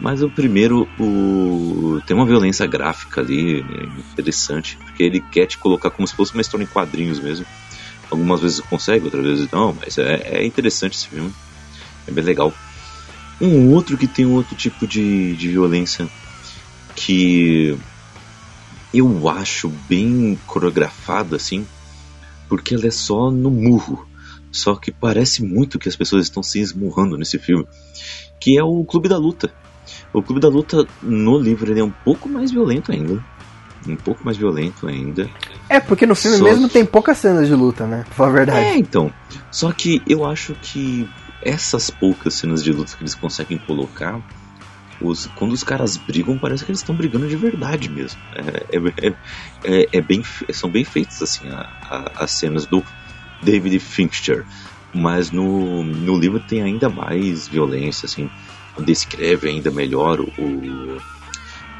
Mas 0.00 0.22
o 0.22 0.30
primeiro 0.30 0.88
o... 0.98 2.00
tem 2.06 2.16
uma 2.16 2.26
violência 2.26 2.66
gráfica 2.66 3.20
ali 3.20 3.60
interessante, 4.12 4.76
porque 4.78 5.04
ele 5.04 5.20
quer 5.20 5.46
te 5.46 5.56
colocar 5.58 5.90
como 5.90 6.08
se 6.08 6.16
fosse 6.16 6.32
uma 6.32 6.40
história 6.40 6.64
em 6.64 6.66
quadrinhos 6.66 7.20
mesmo. 7.20 7.46
Algumas 8.10 8.40
vezes 8.40 8.58
consegue, 8.60 9.04
outras 9.04 9.24
vezes 9.24 9.50
não, 9.52 9.76
mas 9.78 9.98
é, 9.98 10.38
é 10.38 10.44
interessante 10.44 10.96
esse 10.96 11.08
filme. 11.08 11.32
É 12.08 12.10
bem 12.10 12.24
legal. 12.24 12.52
Um 13.40 13.72
outro 13.72 13.96
que 13.96 14.06
tem 14.06 14.26
outro 14.26 14.54
tipo 14.54 14.86
de, 14.86 15.34
de 15.34 15.48
violência 15.48 16.08
que 16.94 17.78
eu 18.92 19.28
acho 19.28 19.68
bem 19.88 20.38
coreografado 20.46 21.34
assim, 21.34 21.66
porque 22.48 22.74
ela 22.74 22.86
é 22.86 22.90
só 22.90 23.30
no 23.30 23.50
murro. 23.50 24.06
Só 24.52 24.74
que 24.74 24.90
parece 24.90 25.44
muito 25.44 25.78
que 25.78 25.88
as 25.88 25.94
pessoas 25.94 26.24
estão 26.24 26.42
se 26.42 26.58
esmurrando 26.58 27.16
nesse 27.16 27.38
filme, 27.38 27.66
que 28.40 28.58
é 28.58 28.62
o 28.64 28.84
Clube 28.84 29.08
da 29.08 29.16
Luta. 29.16 29.52
O 30.12 30.22
Clube 30.22 30.40
da 30.40 30.48
Luta 30.48 30.86
no 31.02 31.38
livro 31.38 31.70
ele 31.70 31.80
é 31.80 31.84
um 31.84 31.92
pouco 32.04 32.28
mais 32.28 32.50
violento 32.50 32.90
ainda. 32.90 33.24
Um 33.86 33.96
pouco 33.96 34.24
mais 34.24 34.36
violento 34.36 34.86
ainda. 34.86 35.30
É, 35.68 35.80
porque 35.80 36.04
no 36.04 36.14
filme 36.14 36.36
Só 36.36 36.44
mesmo 36.44 36.66
que... 36.66 36.74
tem 36.74 36.84
poucas 36.84 37.16
cenas 37.16 37.46
de 37.46 37.54
luta, 37.54 37.86
né? 37.86 38.02
Pra 38.04 38.14
falar 38.14 38.28
a 38.28 38.32
verdade. 38.32 38.66
É, 38.66 38.76
então. 38.76 39.12
Só 39.50 39.72
que 39.72 40.02
eu 40.06 40.24
acho 40.24 40.54
que 40.60 41.08
essas 41.42 41.90
poucas 41.90 42.34
cenas 42.34 42.62
de 42.62 42.72
luta 42.72 42.96
que 42.96 43.02
eles 43.02 43.14
conseguem 43.14 43.58
colocar, 43.58 44.20
os, 45.00 45.26
quando 45.26 45.52
os 45.52 45.64
caras 45.64 45.96
brigam, 45.96 46.38
parece 46.38 46.64
que 46.64 46.70
eles 46.70 46.80
estão 46.80 46.94
brigando 46.94 47.26
de 47.26 47.36
verdade 47.36 47.88
mesmo. 47.88 48.20
É, 48.34 48.76
é, 48.76 49.08
é, 49.08 49.14
é, 49.64 49.88
é 49.92 50.00
bem, 50.00 50.22
são 50.52 50.70
bem 50.70 50.84
feitas 50.84 51.22
assim 51.22 51.48
a, 51.48 51.60
a, 51.82 52.24
as 52.24 52.32
cenas 52.32 52.66
do 52.66 52.84
David 53.42 53.78
Fincher, 53.78 54.44
mas 54.92 55.30
no, 55.30 55.82
no 55.82 56.18
livro 56.18 56.40
tem 56.40 56.62
ainda 56.62 56.88
mais 56.88 57.48
violência, 57.48 58.06
assim, 58.06 58.30
descreve 58.78 59.48
ainda 59.48 59.70
melhor 59.70 60.20
o, 60.20 60.98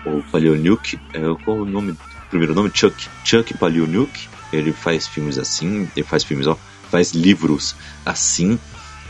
o 0.06 0.22
Paleoniuk, 0.30 0.98
é, 1.12 1.20
qual 1.44 1.58
o 1.58 1.64
nome, 1.64 1.94
primeiro 2.30 2.54
nome? 2.54 2.70
Chuck, 2.72 3.08
Chuck 3.24 3.56
Paleoniuk, 3.58 4.28
ele 4.52 4.72
faz 4.72 5.06
filmes 5.06 5.38
assim, 5.38 5.88
ele 5.94 6.06
faz 6.06 6.24
filmes, 6.24 6.46
ó, 6.46 6.56
faz 6.90 7.12
livros 7.12 7.76
assim, 8.04 8.58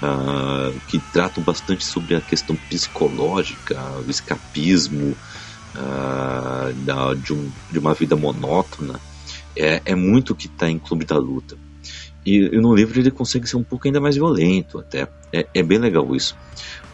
uh, 0.03 0.79
que 0.89 0.99
tratam 0.99 1.43
bastante 1.43 1.85
sobre 1.85 2.17
a 2.17 2.21
questão 2.21 2.57
psicológica, 2.69 3.79
o 4.07 4.11
escapismo 4.11 5.17
uh, 5.75 6.73
da, 6.85 7.15
de, 7.15 7.33
um, 7.33 7.51
de, 7.71 7.79
uma 7.79 7.95
vida 7.95 8.17
monótona. 8.17 9.01
É, 9.57 9.83
é 9.85 9.95
muito 9.95 10.33
o 10.33 10.37
que 10.37 10.47
está 10.47 10.71
em 10.71 10.79
Clube 10.79 11.05
da 11.05 11.19
Luta. 11.19 11.57
E, 12.25 12.37
e, 12.37 12.61
no 12.61 12.75
livro 12.75 13.01
ele 13.01 13.11
consegue 13.11 13.49
ser 13.49 13.57
um 13.57 13.63
pouco 13.63 13.89
ainda 13.89 14.01
mais 14.01 14.15
violento, 14.15 14.79
até. 14.79 15.09
É, 15.33 15.47
é 15.55 15.63
bem 15.63 15.79
legal 15.79 16.15
isso. 16.15 16.37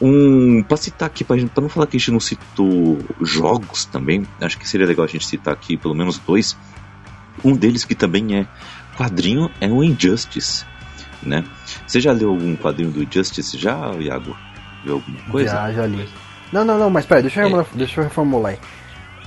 Um, 0.00 0.62
para 0.62 0.76
citar 0.76 1.06
aqui, 1.06 1.24
para 1.24 1.36
não 1.60 1.68
falar 1.68 1.86
que 1.86 1.96
a 1.96 2.00
gente 2.00 2.12
não 2.12 2.20
citou 2.20 2.98
jogos 3.22 3.86
também, 3.86 4.26
acho 4.40 4.58
que 4.58 4.68
seria 4.68 4.86
legal 4.86 5.04
a 5.04 5.08
gente 5.08 5.26
citar 5.26 5.54
aqui 5.54 5.76
pelo 5.76 5.94
menos 5.94 6.18
dois. 6.18 6.56
Um 7.44 7.56
deles 7.56 7.84
que 7.84 7.94
também 7.94 8.36
é 8.36 8.46
quadrinho 8.96 9.50
é 9.60 9.68
o 9.68 9.82
Injustice 9.82 10.64
né? 11.26 11.44
Você 11.86 12.00
já 12.00 12.12
leu 12.12 12.30
algum 12.30 12.56
quadrinho 12.56 12.90
do 12.90 13.06
Justice 13.12 13.56
já, 13.58 13.92
Iago? 13.98 14.36
Viu 14.84 14.94
alguma 14.94 15.18
coisa? 15.30 15.50
Já, 15.50 15.72
já 15.72 15.86
li. 15.86 16.08
Não, 16.52 16.64
não, 16.64 16.78
não, 16.78 16.90
mas 16.90 17.04
peraí, 17.04 17.22
deixa 17.22 17.42
eu, 17.42 17.60
é. 17.60 17.66
deixa 17.74 18.00
eu 18.00 18.04
reformular 18.04 18.52
aí. 18.52 18.58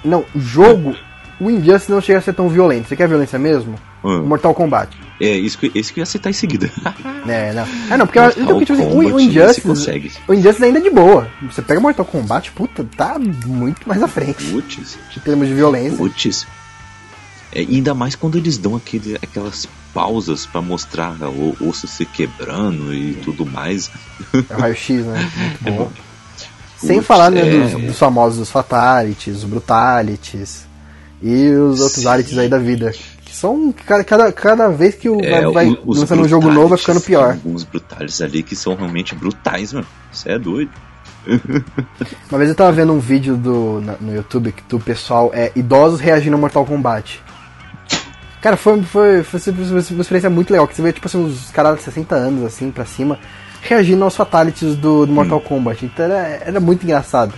Não, 0.04 0.24
jogo, 0.36 0.95
o 1.39 1.50
Injustice 1.50 1.91
não 1.91 2.02
chega 2.02 2.20
a 2.20 2.22
ser 2.22 2.34
tão 2.34 2.50
violento. 2.50 2.88
Você 2.88 2.95
quer 2.95 3.08
violência 3.08 3.38
mesmo? 3.38 3.76
Hum. 4.04 4.24
Mortal 4.24 4.54
Kombat. 4.54 4.97
É, 5.20 5.32
isso 5.32 5.58
que, 5.58 5.70
isso 5.76 5.93
que 5.93 6.00
eu 6.00 6.04
ia 6.04 6.06
citar 6.06 6.30
em 6.30 6.34
seguida. 6.34 6.72
é, 7.28 7.52
não. 7.54 7.68
Ah, 7.89 7.97
não, 7.97 8.06
porque 8.08 8.20
Mortal 8.20 8.43
eu, 8.43 8.60
tipo, 8.66 8.74
assim, 8.74 8.95
o, 8.95 9.20
Injustice. 9.20 10.22
O 10.28 10.34
Injustice 10.34 10.64
ainda 10.64 10.80
é 10.80 10.82
de 10.82 10.89
boa. 10.89 11.30
Você 11.41 11.62
pega 11.62 11.80
Mortal 11.80 12.06
Kombat, 12.06 12.52
puta, 12.52 12.86
tá 12.95 13.20
muito 13.20 13.88
mais 13.88 14.02
à 14.02 14.08
frente. 14.08 14.43
Putz. 14.45 14.97
Em 15.16 15.20
termos 15.20 15.47
de 15.47 15.54
violência. 15.54 15.97
Putz. 15.97 16.47
É, 17.52 17.62
ainda 17.62 17.93
mais 17.93 18.16
quando 18.16 18.38
eles 18.38 18.58
dão 18.58 18.76
aquele, 18.76 19.16
aquelas 19.16 19.68
pausas 19.93 20.45
para 20.45 20.62
mostrar 20.62 21.16
o 21.24 21.56
osso 21.68 21.88
se 21.88 22.06
quebrando 22.06 22.93
e 22.93 23.16
tudo 23.16 23.45
mais. 23.45 23.89
É 24.50 24.56
o 24.56 24.60
raio-x, 24.60 25.06
né? 25.06 25.32
Muito 25.62 25.68
é 25.68 25.72
bom. 25.72 25.91
É, 25.91 26.88
Sem 26.88 27.02
falar 27.02 27.32
né, 27.32 27.41
é, 27.41 27.70
dos, 27.70 27.82
dos, 27.88 27.97
famosos 27.97 28.50
Fatalities, 28.50 29.38
os 29.38 29.43
Brutalities 29.43 30.66
e 31.22 31.50
os 31.50 31.82
outros 31.82 32.06
Alities 32.06 32.38
aí 32.38 32.47
da 32.47 32.60
vida. 32.60 32.93
Que 33.26 33.36
são 33.36 33.74
cada, 33.86 34.32
cada, 34.32 34.70
vez 34.70 34.95
que 34.95 35.10
o, 35.10 35.20
é, 35.24 35.50
vai, 35.52 35.78
lançando 35.86 36.24
um 36.24 36.28
jogo 36.28 36.52
novo 36.52 36.70
vai 36.70 36.78
ficando 36.78 37.02
pior. 37.02 37.34
Alguns 37.34 37.64
Brutalities 37.64 38.22
ali 38.22 38.43
que 38.43 38.56
são 38.56 38.76
realmente 38.76 39.16
brutais, 39.16 39.74
mano. 39.74 39.88
Você 40.12 40.32
é 40.32 40.39
doido. 40.39 40.72
Uma 42.30 42.38
vez 42.38 42.50
eu 42.50 42.56
tava 42.56 42.72
vendo 42.72 42.93
um 42.93 43.00
vídeo 43.00 43.36
do, 43.36 43.82
no 44.00 44.16
YouTube 44.16 44.54
do 44.68 44.80
pessoal 44.80 45.32
é, 45.34 45.52
idosos 45.56 46.00
reagindo 46.00 46.36
ao 46.36 46.39
Mortal 46.39 46.66
Kombat. 46.66 47.22
Cara, 48.42 48.56
foi, 48.56 48.82
foi, 48.84 49.24
foi, 49.24 49.40
uma 49.92 50.02
experiência 50.02 50.30
muito 50.30 50.52
legal, 50.52 50.68
que 50.68 50.76
você 50.76 50.82
vê, 50.82 50.94
tipo 50.94 51.08
assim, 51.08 51.18
uns 51.18 51.52
caras 51.52 51.78
de 51.78 51.84
60 51.84 52.16
anos, 52.16 52.46
assim, 52.46 52.72
pra 52.72 52.86
cima, 52.86 53.20
reagindo 53.62 54.04
aos 54.04 54.16
fatalities 54.16 54.76
do, 54.76 55.06
do 55.06 55.12
Mortal 55.12 55.40
hum. 55.40 55.42
Kombat. 55.42 55.86
Então 55.86 56.06
era, 56.06 56.42
era 56.46 56.60
muito 56.60 56.84
engraçado. 56.84 57.34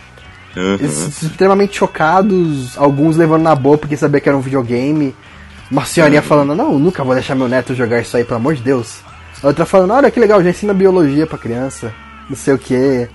Uhum. 0.56 0.74
Eles 0.76 1.24
extremamente 1.24 1.78
chocados, 1.78 2.78
alguns 2.78 3.18
levando 3.18 3.41
na 3.41 3.56
boa 3.56 3.78
porque 3.78 3.97
sabia 3.97 4.20
que 4.20 4.30
era 4.30 4.38
um 4.38 4.41
videogame. 4.41 5.16
Uma 5.72 5.86
senhorinha 5.86 6.22
uhum. 6.22 6.28
falando, 6.28 6.56
não, 6.56 6.78
nunca 6.78 7.04
vou 7.04 7.16
deixar 7.16 7.34
meu 7.34 7.47
neto 7.47 7.74
jogar 7.74 8.02
isso 8.02 8.16
aí, 8.16 8.24
pelo 8.24 8.38
amor 8.38 8.56
de 8.56 8.62
Deus. 8.62 8.99
A 9.41 9.47
outra 9.47 9.66
falando, 9.66 9.93
olha 9.93 10.12
que 10.12 10.20
legal, 10.20 10.43
já 10.43 10.49
ensina 10.49 10.74
biologia 10.74 11.26
pra 11.26 11.38
criança, 11.38 11.91
não 12.30 12.36
sei 12.36 12.54
o 12.54 12.60
que. 12.60 13.08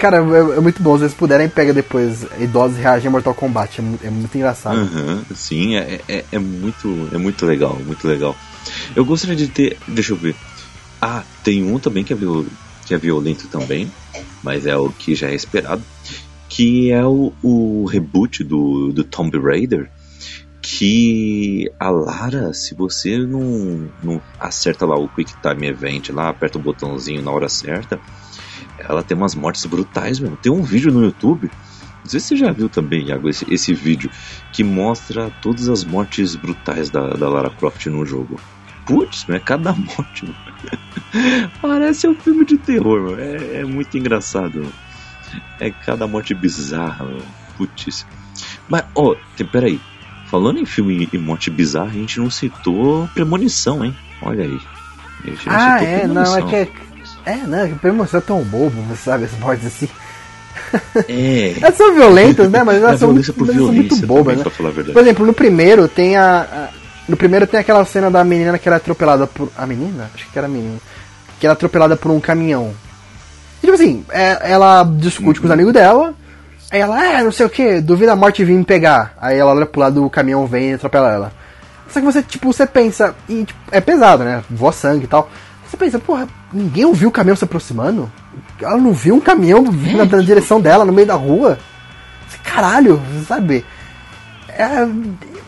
Cara, 0.00 0.16
é, 0.16 0.56
é, 0.56 0.60
muito 0.60 0.82
bom. 0.82 0.94
Se 0.94 1.00
vocês 1.00 1.12
puderem, 1.12 1.46
pega 1.46 1.74
depois 1.74 2.26
idosos 2.38 2.78
reagem 2.78 3.08
a 3.08 3.10
Mortal 3.10 3.34
Kombat. 3.34 3.82
É, 3.82 4.06
é 4.06 4.10
muito 4.10 4.34
engraçado. 4.34 4.78
Uhum, 4.78 5.22
sim, 5.34 5.76
é, 5.76 6.00
é, 6.08 6.24
é, 6.32 6.38
muito, 6.38 7.10
é 7.12 7.18
muito 7.18 7.44
legal, 7.44 7.78
muito 7.84 8.08
legal. 8.08 8.34
Eu 8.96 9.04
gostaria 9.04 9.36
de 9.36 9.46
ter. 9.48 9.76
Deixa 9.86 10.14
eu 10.14 10.16
ver. 10.16 10.34
Ah, 11.02 11.22
tem 11.44 11.62
um 11.62 11.78
também 11.78 12.02
que 12.02 12.14
é, 12.14 12.16
viol, 12.16 12.46
que 12.86 12.94
é 12.94 12.98
violento 12.98 13.46
também, 13.48 13.92
mas 14.42 14.64
é 14.64 14.74
o 14.74 14.88
que 14.88 15.14
já 15.14 15.28
é 15.28 15.34
esperado. 15.34 15.82
que 16.48 16.90
é 16.90 17.04
o, 17.04 17.32
o 17.42 17.84
reboot 17.84 18.42
do, 18.42 18.92
do 18.92 19.04
Tomb 19.04 19.38
Raider, 19.38 19.90
que 20.62 21.70
a 21.78 21.90
Lara, 21.90 22.54
se 22.54 22.74
você 22.74 23.18
não, 23.18 23.88
não 24.02 24.20
acerta 24.38 24.86
lá 24.86 24.96
o 24.98 25.08
Quick 25.08 25.34
Time 25.42 25.68
Event, 25.68 26.08
lá 26.08 26.30
aperta 26.30 26.58
o 26.58 26.60
botãozinho 26.60 27.22
na 27.22 27.30
hora 27.30 27.48
certa, 27.50 28.00
ela 28.80 29.02
tem 29.02 29.16
umas 29.16 29.34
mortes 29.34 29.64
brutais 29.66 30.18
mesmo. 30.18 30.36
Tem 30.36 30.50
um 30.50 30.62
vídeo 30.62 30.92
no 30.92 31.04
YouTube, 31.04 31.50
não 32.02 32.10
sei 32.10 32.20
se 32.20 32.28
você 32.28 32.36
já 32.36 32.50
viu 32.50 32.68
também, 32.68 33.08
Iago, 33.08 33.28
esse, 33.28 33.46
esse 33.52 33.74
vídeo, 33.74 34.10
que 34.52 34.64
mostra 34.64 35.30
todas 35.42 35.68
as 35.68 35.84
mortes 35.84 36.34
brutais 36.34 36.90
da, 36.90 37.10
da 37.10 37.28
Lara 37.28 37.50
Croft 37.50 37.86
no 37.86 38.04
jogo. 38.06 38.40
Putz, 38.86 39.28
é 39.28 39.38
cada 39.38 39.72
morte, 39.76 40.24
mano. 40.24 41.50
Parece 41.60 42.08
um 42.08 42.14
filme 42.14 42.44
de 42.44 42.56
terror, 42.56 43.02
mano. 43.02 43.20
É, 43.20 43.60
é 43.60 43.64
muito 43.64 43.96
engraçado. 43.96 44.60
Mano. 44.60 44.72
É 45.60 45.70
cada 45.70 46.06
morte 46.06 46.34
bizarra, 46.34 47.04
mano. 47.04 47.24
Putz. 47.56 48.06
Mas, 48.68 48.84
ó, 48.94 49.12
oh, 49.12 49.44
peraí. 49.44 49.80
Falando 50.26 50.58
em 50.58 50.66
filme 50.66 51.08
e 51.12 51.18
morte 51.18 51.50
bizarra, 51.50 51.90
a 51.90 51.92
gente 51.92 52.20
não 52.20 52.30
citou 52.30 53.08
Premonição, 53.14 53.84
hein? 53.84 53.94
Olha 54.22 54.44
aí. 54.44 54.60
Ah, 55.46 55.82
é, 55.82 56.06
não, 56.06 56.36
é 56.36 56.42
que 56.42 56.89
é. 57.24 57.32
É, 57.32 57.36
não, 57.46 57.68
que 57.68 57.74
Premonição 57.76 58.18
é 58.18 58.22
tão 58.22 58.42
bobo, 58.42 58.74
sabe? 58.96 59.24
As 59.24 59.38
mortes 59.38 59.66
assim. 59.66 59.88
É. 61.08 61.54
elas 61.62 61.76
são 61.76 61.94
violentas, 61.94 62.50
né? 62.50 62.62
Mas 62.62 62.82
elas, 62.82 62.94
é 62.94 62.98
são, 62.98 63.14
por 63.34 63.48
elas 63.48 63.56
são 63.56 63.72
muito 63.72 64.06
bobas, 64.06 64.38
né? 64.38 64.44
pra. 64.44 64.92
Por 64.92 65.02
exemplo, 65.02 65.26
no 65.26 65.32
primeiro 65.32 65.88
tem 65.88 66.16
a, 66.16 66.40
a. 66.40 66.68
No 67.08 67.16
primeiro 67.16 67.46
tem 67.46 67.58
aquela 67.58 67.84
cena 67.84 68.10
da 68.10 68.22
menina 68.22 68.58
que 68.58 68.68
era 68.68 68.76
atropelada 68.76 69.26
por. 69.26 69.50
A 69.56 69.66
menina? 69.66 70.10
Acho 70.14 70.30
que 70.30 70.38
era 70.38 70.46
a 70.46 70.50
menina. 70.50 70.78
Que 71.38 71.46
era 71.46 71.54
atropelada 71.54 71.96
por 71.96 72.10
um 72.10 72.20
caminhão. 72.20 72.72
E, 73.62 73.66
tipo 73.66 73.74
assim, 73.74 74.04
é- 74.10 74.52
ela 74.52 74.84
discute 74.84 75.40
com 75.40 75.46
os 75.46 75.52
amigos 75.52 75.72
dela. 75.72 76.14
Aí 76.70 76.80
ela, 76.80 77.04
é, 77.04 77.22
não 77.22 77.32
sei 77.32 77.46
o 77.46 77.50
que, 77.50 77.80
duvida 77.80 78.12
a 78.12 78.16
morte 78.16 78.44
vir 78.44 78.54
me 78.54 78.64
pegar. 78.64 79.12
Aí 79.20 79.36
ela 79.36 79.52
olha 79.52 79.66
pro 79.66 79.80
lado 79.80 80.00
do 80.00 80.08
caminhão, 80.08 80.46
vem 80.46 80.70
e 80.70 80.74
atropela 80.74 81.10
ela. 81.10 81.32
Só 81.88 81.98
que 81.98 82.06
você, 82.06 82.22
tipo, 82.22 82.52
você 82.52 82.64
pensa, 82.64 83.14
e 83.28 83.44
tipo, 83.44 83.58
é 83.72 83.80
pesado, 83.80 84.22
né? 84.22 84.44
Voa 84.48 84.70
sangue 84.70 85.04
e 85.04 85.08
tal. 85.08 85.28
Você 85.68 85.76
pensa, 85.76 85.98
porra, 85.98 86.28
ninguém 86.52 86.84
ouviu 86.84 87.08
o 87.08 87.12
caminhão 87.12 87.36
se 87.36 87.44
aproximando? 87.44 88.10
Ela 88.60 88.76
não 88.78 88.92
viu 88.92 89.14
um 89.14 89.20
caminhão 89.20 89.64
vindo 89.70 90.04
na 90.04 90.22
direção 90.22 90.60
dela, 90.60 90.84
no 90.84 90.92
meio 90.92 91.06
da 91.06 91.14
rua? 91.14 91.58
Caralho, 92.44 93.00
sabe? 93.26 93.64
É, 94.48 94.86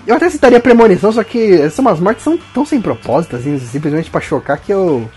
eu 0.06 0.14
até 0.16 0.28
citaria 0.30 0.60
premonição, 0.60 1.10
só 1.12 1.22
que 1.24 1.54
essas 1.60 1.78
umas 1.78 1.98
mortes 2.00 2.22
são 2.24 2.38
tão 2.54 2.64
sem 2.64 2.80
propósito, 2.80 3.36
assim, 3.36 3.58
simplesmente 3.58 4.10
pra 4.10 4.20
chocar 4.20 4.58
que 4.58 4.72
eu. 4.72 5.10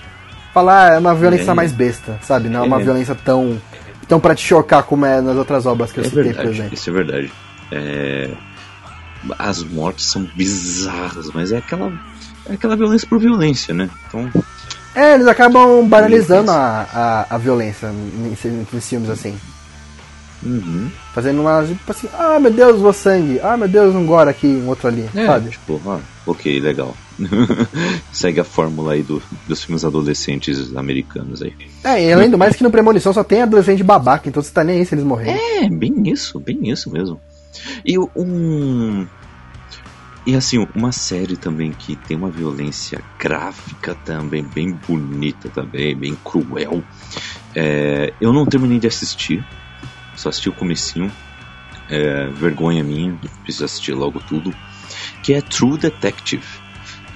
Falar 0.53 0.93
é 0.93 0.99
uma 0.99 1.13
violência 1.13 1.51
É. 1.51 1.53
mais 1.53 1.71
besta, 1.73 2.17
sabe? 2.21 2.47
Não 2.49 2.63
é 2.63 2.67
uma 2.67 2.79
É. 2.79 2.83
violência 2.83 3.13
tão. 3.15 3.59
tão 4.07 4.19
pra 4.19 4.33
te 4.35 4.45
chocar 4.45 4.83
como 4.83 5.05
é 5.05 5.19
nas 5.19 5.35
outras 5.35 5.65
obras 5.65 5.91
que 5.91 5.99
eu 5.99 6.03
É 6.03 6.07
citei, 6.07 6.23
por 6.25 6.33
verdade, 6.35 6.49
exemplo. 6.57 6.73
isso 6.73 6.89
é 6.89 6.93
verdade. 6.93 7.31
É, 7.71 8.29
As 9.39 9.63
mortes 9.63 10.05
são 10.05 10.23
bizarras, 10.35 11.31
mas 11.33 11.51
é 11.51 11.57
aquela, 11.57 11.91
é 12.47 12.53
aquela 12.53 12.75
violência 12.75 13.07
por 13.07 13.17
violência, 13.19 13.73
né? 13.73 13.89
Então, 14.07 14.29
É, 14.95 15.15
eles 15.15 15.27
acabam 15.27 15.85
banalizando 15.87 16.51
a, 16.51 16.87
a, 17.29 17.35
a 17.35 17.37
violência 17.37 17.87
em, 17.87 18.31
em 18.31 18.81
filmes 18.81 19.09
assim. 19.09 19.37
uhum. 20.43 20.89
Fazendo 21.13 21.41
uma, 21.41 21.63
tipo 21.65 21.91
assim, 21.91 22.07
ah 22.13 22.39
meu 22.39 22.51
Deus, 22.51 22.79
vou 22.79 22.93
sangue, 22.93 23.39
ah 23.41 23.57
meu 23.57 23.67
Deus, 23.67 23.93
um 23.93 24.05
gore 24.05 24.29
aqui, 24.29 24.47
um 24.47 24.67
outro 24.67 24.87
ali, 24.87 25.09
é, 25.15 25.25
sabe? 25.25 25.49
tipo, 25.49 25.81
ah, 25.85 25.99
ok, 26.25 26.59
legal. 26.59 26.95
Segue 28.11 28.39
a 28.39 28.43
fórmula 28.43 28.93
aí 28.93 29.01
do, 29.03 29.21
dos 29.47 29.63
filmes 29.63 29.85
adolescentes 29.85 30.75
americanos 30.75 31.41
aí. 31.41 31.53
É, 31.83 32.03
e 32.05 32.13
além 32.13 32.29
do 32.29 32.37
mais 32.37 32.55
que 32.55 32.63
no 32.63 32.71
Premonição 32.71 33.13
só 33.13 33.23
tem 33.23 33.41
adolescente 33.41 33.83
babaca, 33.83 34.27
então 34.27 34.41
você 34.41 34.51
tá 34.51 34.63
nem 34.63 34.79
aí 34.79 34.85
se 34.85 34.95
eles 34.95 35.05
morrerem. 35.05 35.39
É, 35.63 35.69
bem 35.69 36.09
isso, 36.09 36.39
bem 36.39 36.69
isso 36.69 36.89
mesmo. 36.91 37.19
E 37.85 37.97
um. 37.97 39.07
E 40.25 40.35
assim, 40.35 40.67
uma 40.73 40.91
série 40.91 41.37
também 41.37 41.71
que 41.71 41.95
tem 41.95 42.17
uma 42.17 42.31
violência 42.31 42.99
gráfica 43.19 43.93
também, 43.93 44.43
bem 44.43 44.71
bonita 44.71 45.49
também, 45.49 45.95
bem 45.95 46.15
cruel. 46.15 46.83
É, 47.53 48.11
eu 48.19 48.33
não 48.33 48.43
terminei 48.43 48.79
de 48.79 48.87
assistir, 48.87 49.45
só 50.15 50.29
assisti 50.29 50.49
o 50.49 50.53
comecinho. 50.53 51.11
É, 51.87 52.27
vergonha 52.29 52.83
minha, 52.83 53.15
preciso 53.43 53.65
assistir 53.65 53.93
logo 53.93 54.19
tudo. 54.19 54.51
Que 55.21 55.33
é 55.33 55.41
True 55.41 55.77
Detective. 55.77 56.47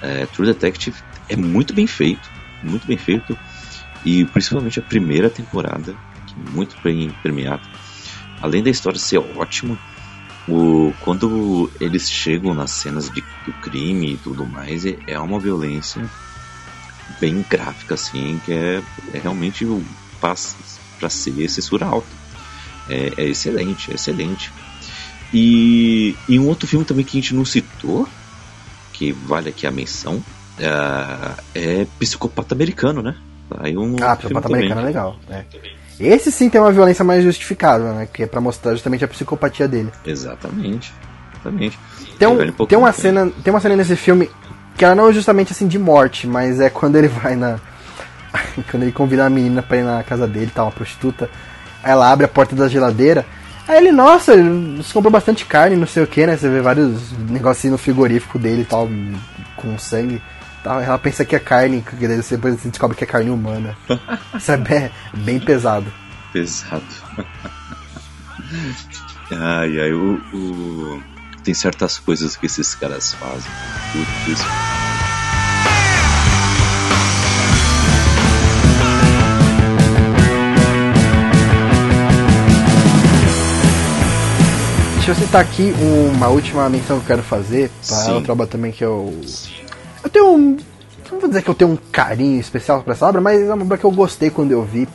É, 0.04 0.28
True 0.28 0.46
Detective 0.46 0.98
é 1.28 1.36
muito 1.36 1.74
bem 1.74 1.88
feito, 1.88 2.30
muito 2.62 2.86
bem 2.86 2.98
feito. 2.98 3.36
E 4.06 4.24
principalmente 4.26 4.80
a 4.80 4.84
primeira 4.84 5.32
temporada, 5.32 5.96
é 6.38 6.52
muito 6.52 6.76
bem 6.84 7.10
premiada. 7.24 7.64
Além 8.40 8.62
da 8.62 8.70
história 8.70 9.00
ser 9.00 9.18
ótima, 9.18 9.80
o, 10.52 10.94
quando 11.02 11.70
eles 11.80 12.10
chegam 12.10 12.54
nas 12.54 12.72
cenas 12.72 13.10
de, 13.10 13.24
do 13.46 13.54
crime 13.54 14.14
e 14.14 14.18
tudo 14.18 14.46
mais, 14.46 14.86
é, 14.86 14.98
é 15.08 15.20
uma 15.20 15.40
violência 15.40 16.04
bem 17.20 17.46
gráfica, 17.50 17.96
assim, 17.96 18.40
que 18.46 18.52
é, 18.54 18.82
é 19.14 19.20
realmente 19.20 19.66
o 19.66 19.84
para 20.20 21.10
ser 21.10 21.50
censura 21.50 21.86
alta. 21.86 22.08
É, 22.90 23.14
é 23.18 23.26
excelente, 23.26 23.92
é 23.92 23.96
excelente. 23.96 24.52
E, 25.34 26.16
e 26.28 26.40
um 26.40 26.48
outro 26.48 26.68
filme 26.68 26.86
também 26.86 27.06
que 27.06 27.18
a 27.18 27.22
gente 27.22 27.36
não 27.36 27.46
citou, 27.46 28.08
que 28.92 29.12
vale 29.12 29.50
aqui 29.50 29.66
a 29.66 29.72
menção, 29.72 30.24
é, 30.58 31.82
é 31.82 31.88
Psicopata 32.00 32.54
Americano, 32.54 33.02
né? 33.02 33.16
Aí 33.60 33.78
um 33.78 33.96
Ah, 34.02 34.16
Psicopata. 34.16 34.48
Americano 34.48 34.82
é 34.82 34.84
legal. 34.84 35.20
é. 35.30 35.46
Esse 36.00 36.32
sim 36.32 36.50
tem 36.50 36.60
uma 36.62 36.72
violência 36.72 37.04
mais 37.04 37.24
justificável, 37.24 37.94
né? 37.94 38.08
Que 38.12 38.24
é 38.24 38.28
pra 38.28 38.40
mostrar 38.40 38.72
justamente 38.74 39.04
a 39.04 39.08
psicopatia 39.08 39.68
dele. 39.68 39.92
Exatamente. 40.06 40.94
Exatamente. 41.34 41.80
Tem, 42.18 42.28
um- 42.28 42.36
pouquinho 42.38 42.66
tem 42.68 42.78
uma 42.78 42.92
cena, 42.92 43.32
tem 43.44 43.54
uma 43.54 43.60
cena 43.60 43.76
nesse 43.76 43.96
filme 43.96 44.30
que 44.78 44.86
ela 44.86 44.96
não 44.96 45.10
é 45.10 45.14
justamente 45.14 45.52
assim 45.52 45.68
de 45.68 45.78
morte, 45.78 46.26
mas 46.26 46.60
é 46.62 46.70
quando 46.70 46.96
ele 46.96 47.08
vai 47.10 47.36
na 47.36 47.60
quando 48.72 48.84
ele 48.84 48.92
convida 48.92 49.26
a 49.26 49.30
menina 49.30 49.62
pra 49.62 49.78
ir 49.78 49.84
na 49.84 50.04
casa 50.04 50.28
dele, 50.28 50.52
tá 50.54 50.64
uma 50.64 50.72
prostituta. 50.72 51.30
Aí 51.84 51.92
ela 51.92 52.12
abre 52.12 52.26
a 52.26 52.30
porta 52.30 52.56
da 52.56 52.68
geladeira. 52.68 53.26
Aí 53.68 53.78
ele, 53.78 53.92
nossa, 53.92 54.34
você 54.36 54.94
comprou 54.94 55.12
bastante 55.12 55.46
carne, 55.46 55.76
não 55.76 55.86
sei 55.88 56.04
o 56.04 56.08
que, 56.08 56.26
né? 56.26 56.36
Você 56.36 56.50
vê 56.50 56.60
vários 56.62 57.12
negocinhos 57.30 57.74
no 57.74 57.78
frigorífico 57.78 58.40
dele 58.40 58.62
e 58.64 58.66
tal, 58.66 58.90
com 59.56 59.78
sangue. 59.78 60.22
Tal. 60.64 60.82
Ela 60.82 60.98
pensa 60.98 61.24
que 61.26 61.36
é 61.36 61.40
carne, 61.40 61.82
que 61.82 61.96
depois 61.96 62.60
você 62.60 62.70
descobre 62.70 62.96
que 62.98 63.04
é 63.04 63.08
carne 63.08 63.30
humana. 63.30 63.76
Isso 64.38 64.52
é 64.52 64.58
bem, 64.58 64.92
bem 65.14 65.40
pesado. 65.40 65.92
Pesado. 66.34 66.84
ai, 69.32 69.80
ai, 69.80 69.94
o, 69.94 70.22
o- 70.34 71.04
Tem 71.44 71.54
certas 71.54 71.98
coisas 72.00 72.36
que 72.36 72.46
esses 72.46 72.76
caras 72.76 73.14
fazem. 73.14 73.52
Putz. 74.26 74.42
Deixa 84.96 85.12
eu 85.12 85.16
citar 85.16 85.42
aqui 85.42 85.74
uma 86.12 86.28
última 86.28 86.70
menção 86.70 86.98
que 87.00 87.04
eu 87.06 87.08
quero 87.08 87.24
fazer 87.24 87.72
para 87.88 87.96
Sim. 87.98 88.12
outra 88.12 88.34
obra 88.34 88.46
também 88.48 88.72
que 88.72 88.84
eu. 88.84 89.14
Eu 90.04 90.10
tenho 90.10 90.30
um. 90.36 90.58
Não 91.12 91.20
vou 91.20 91.28
dizer 91.28 91.42
que 91.42 91.50
eu 91.50 91.56
tenho 91.56 91.72
um 91.72 91.78
carinho 91.92 92.40
especial 92.40 92.84
pra 92.84 92.94
essa 92.94 93.06
obra, 93.08 93.20
mas 93.20 93.42
é 93.42 93.54
uma 93.54 93.64
obra 93.64 93.78
que 93.78 93.84
eu 93.86 93.92
gostei 93.92 94.30
quando 94.30 94.52
eu 94.52 94.64
vi. 94.64 94.88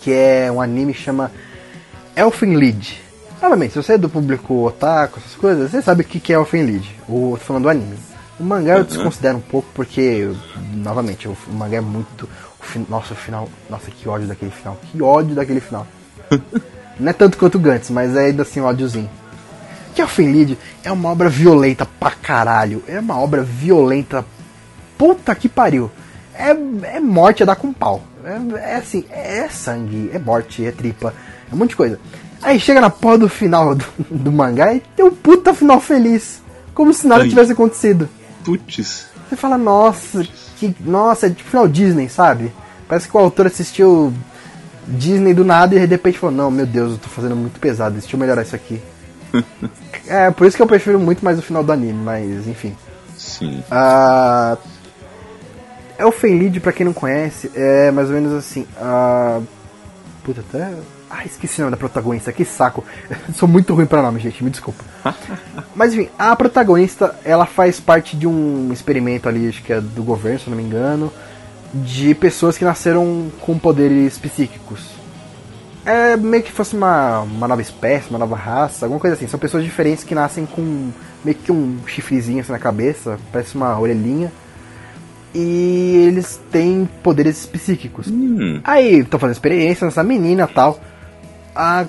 Que 0.00 0.12
é 0.12 0.50
um 0.50 0.60
anime 0.60 0.94
que 0.94 1.00
chama 1.00 1.30
Elfen 2.16 2.54
Lied. 2.56 3.00
Novamente, 3.42 3.72
se 3.72 3.82
você 3.82 3.92
é 3.92 3.98
do 3.98 4.08
público 4.08 4.64
otaku, 4.66 5.18
essas 5.18 5.34
coisas, 5.36 5.70
você 5.70 5.82
sabe 5.82 6.02
o 6.02 6.04
que 6.04 6.32
é 6.32 6.36
Elfen 6.36 6.64
Lied. 6.64 6.84
O, 7.08 7.36
tô 7.38 7.44
falando 7.44 7.64
do 7.64 7.68
anime. 7.68 7.96
O 8.40 8.44
mangá 8.44 8.74
eu 8.74 8.78
Uhum. 8.78 8.84
desconsidero 8.84 9.36
um 9.38 9.40
pouco 9.42 9.68
porque, 9.74 10.30
novamente, 10.74 11.28
o, 11.28 11.36
o 11.48 11.52
mangá 11.52 11.76
é 11.78 11.80
muito. 11.80 12.28
O 12.60 12.64
fin, 12.64 12.86
nossa, 12.88 13.12
o 13.12 13.16
final. 13.16 13.48
Nossa, 13.68 13.90
que 13.90 14.08
ódio 14.08 14.26
daquele 14.28 14.50
final. 14.50 14.78
Que 14.90 15.02
ódio 15.02 15.34
daquele 15.34 15.60
final. 15.60 15.86
Não 16.98 17.10
é 17.10 17.12
tanto 17.12 17.36
quanto 17.38 17.56
o 17.56 17.60
Gantz, 17.60 17.90
mas 17.90 18.16
é 18.16 18.26
ainda 18.26 18.42
assim 18.42 18.60
um 18.60 18.64
ódiozinho. 18.64 19.08
Que 19.98 20.02
Elfen 20.02 20.30
Lied 20.30 20.56
é 20.84 20.92
uma 20.92 21.08
obra 21.08 21.28
violenta 21.28 21.84
pra 21.84 22.12
caralho. 22.12 22.84
É 22.86 23.00
uma 23.00 23.18
obra 23.18 23.42
violenta. 23.42 24.24
Puta 24.96 25.34
que 25.34 25.48
pariu. 25.48 25.90
É, 26.32 26.50
é 26.94 27.00
morte, 27.00 27.42
é 27.42 27.46
dar 27.46 27.56
com 27.56 27.72
pau. 27.72 28.04
É, 28.24 28.74
é 28.74 28.76
assim, 28.76 29.04
é 29.10 29.48
sangue, 29.48 30.08
é 30.14 30.18
morte, 30.20 30.64
é 30.64 30.70
tripa, 30.70 31.12
é 31.50 31.52
um 31.52 31.58
monte 31.58 31.70
de 31.70 31.76
coisa. 31.76 31.98
Aí 32.40 32.60
chega 32.60 32.80
na 32.80 32.90
porra 32.90 33.18
do 33.18 33.28
final 33.28 33.74
do, 33.74 33.84
do 34.08 34.30
mangá 34.30 34.72
e 34.72 34.80
tem 34.94 35.04
um 35.04 35.10
puta 35.10 35.52
final 35.52 35.80
feliz. 35.80 36.40
Como 36.72 36.94
se 36.94 37.08
nada 37.08 37.24
Ai. 37.24 37.28
tivesse 37.28 37.50
acontecido. 37.50 38.08
Putz. 38.44 39.08
Você 39.28 39.34
fala, 39.34 39.58
nossa, 39.58 40.24
que. 40.58 40.76
Nossa, 40.78 41.26
é 41.26 41.30
tipo 41.30 41.50
final 41.50 41.66
Disney, 41.66 42.08
sabe? 42.08 42.52
Parece 42.86 43.08
que 43.08 43.16
o 43.16 43.18
autor 43.20 43.48
assistiu 43.48 44.14
Disney 44.86 45.34
do 45.34 45.44
nada 45.44 45.74
e 45.74 45.80
de 45.80 45.86
repente 45.86 46.20
falou, 46.20 46.36
não, 46.36 46.52
meu 46.52 46.66
Deus, 46.66 46.92
eu 46.92 46.98
tô 46.98 47.08
fazendo 47.08 47.34
muito 47.34 47.58
pesado, 47.58 47.98
deixa 47.98 48.14
eu 48.14 48.20
melhorar 48.20 48.42
isso 48.42 48.54
aqui. 48.54 48.80
é, 50.08 50.30
por 50.30 50.46
isso 50.46 50.56
que 50.56 50.62
eu 50.62 50.66
prefiro 50.66 50.98
muito 50.98 51.24
mais 51.24 51.38
o 51.38 51.42
final 51.42 51.62
do 51.62 51.72
anime, 51.72 51.92
mas 52.04 52.46
enfim. 52.46 52.76
Sim. 53.16 53.62
Ah, 53.70 54.56
Elfen 55.98 56.38
Lied, 56.38 56.60
pra 56.60 56.72
quem 56.72 56.86
não 56.86 56.92
conhece, 56.92 57.50
é 57.54 57.90
mais 57.90 58.08
ou 58.08 58.14
menos 58.14 58.32
assim. 58.32 58.66
ah, 58.80 59.40
puta, 60.22 60.40
até 60.40 60.72
Ah, 61.10 61.24
esqueci 61.24 61.60
o 61.60 61.64
nome 61.64 61.72
da 61.72 61.76
protagonista, 61.76 62.32
que 62.32 62.44
saco. 62.44 62.84
Sou 63.34 63.48
muito 63.48 63.74
ruim 63.74 63.86
pra 63.86 64.02
nome, 64.02 64.20
gente, 64.20 64.44
me 64.44 64.50
desculpa. 64.50 64.84
Mas 65.74 65.94
enfim, 65.94 66.08
a 66.18 66.36
protagonista, 66.36 67.14
ela 67.24 67.46
faz 67.46 67.80
parte 67.80 68.16
de 68.16 68.26
um 68.26 68.70
experimento 68.72 69.28
ali, 69.28 69.48
acho 69.48 69.62
que 69.62 69.72
é 69.72 69.80
do 69.80 70.02
governo, 70.02 70.38
se 70.38 70.50
não 70.50 70.56
me 70.56 70.62
engano, 70.62 71.12
de 71.74 72.14
pessoas 72.14 72.56
que 72.56 72.64
nasceram 72.64 73.30
com 73.40 73.58
poderes 73.58 74.16
psíquicos. 74.18 74.98
É 75.88 76.18
meio 76.18 76.42
que 76.42 76.52
fosse 76.52 76.76
uma, 76.76 77.20
uma 77.20 77.48
nova 77.48 77.62
espécie, 77.62 78.10
uma 78.10 78.18
nova 78.18 78.36
raça, 78.36 78.84
alguma 78.84 79.00
coisa 79.00 79.16
assim. 79.16 79.26
São 79.26 79.40
pessoas 79.40 79.64
diferentes 79.64 80.04
que 80.04 80.14
nascem 80.14 80.44
com 80.44 80.90
meio 81.24 81.34
que 81.38 81.50
um 81.50 81.78
chifrezinho 81.86 82.40
assim 82.40 82.52
na 82.52 82.58
cabeça, 82.58 83.18
parece 83.32 83.54
uma 83.54 83.78
orelhinha. 83.80 84.30
E 85.34 86.04
eles 86.06 86.38
têm 86.50 86.86
poderes 87.02 87.46
psíquicos. 87.46 88.06
Hum, 88.08 88.60
Aí, 88.64 89.02
tô 89.02 89.18
fazendo 89.18 89.36
experiência 89.36 89.86
nessa 89.86 90.04
menina 90.04 90.46
e 90.50 90.54
tal. 90.54 90.78
A, 91.56 91.86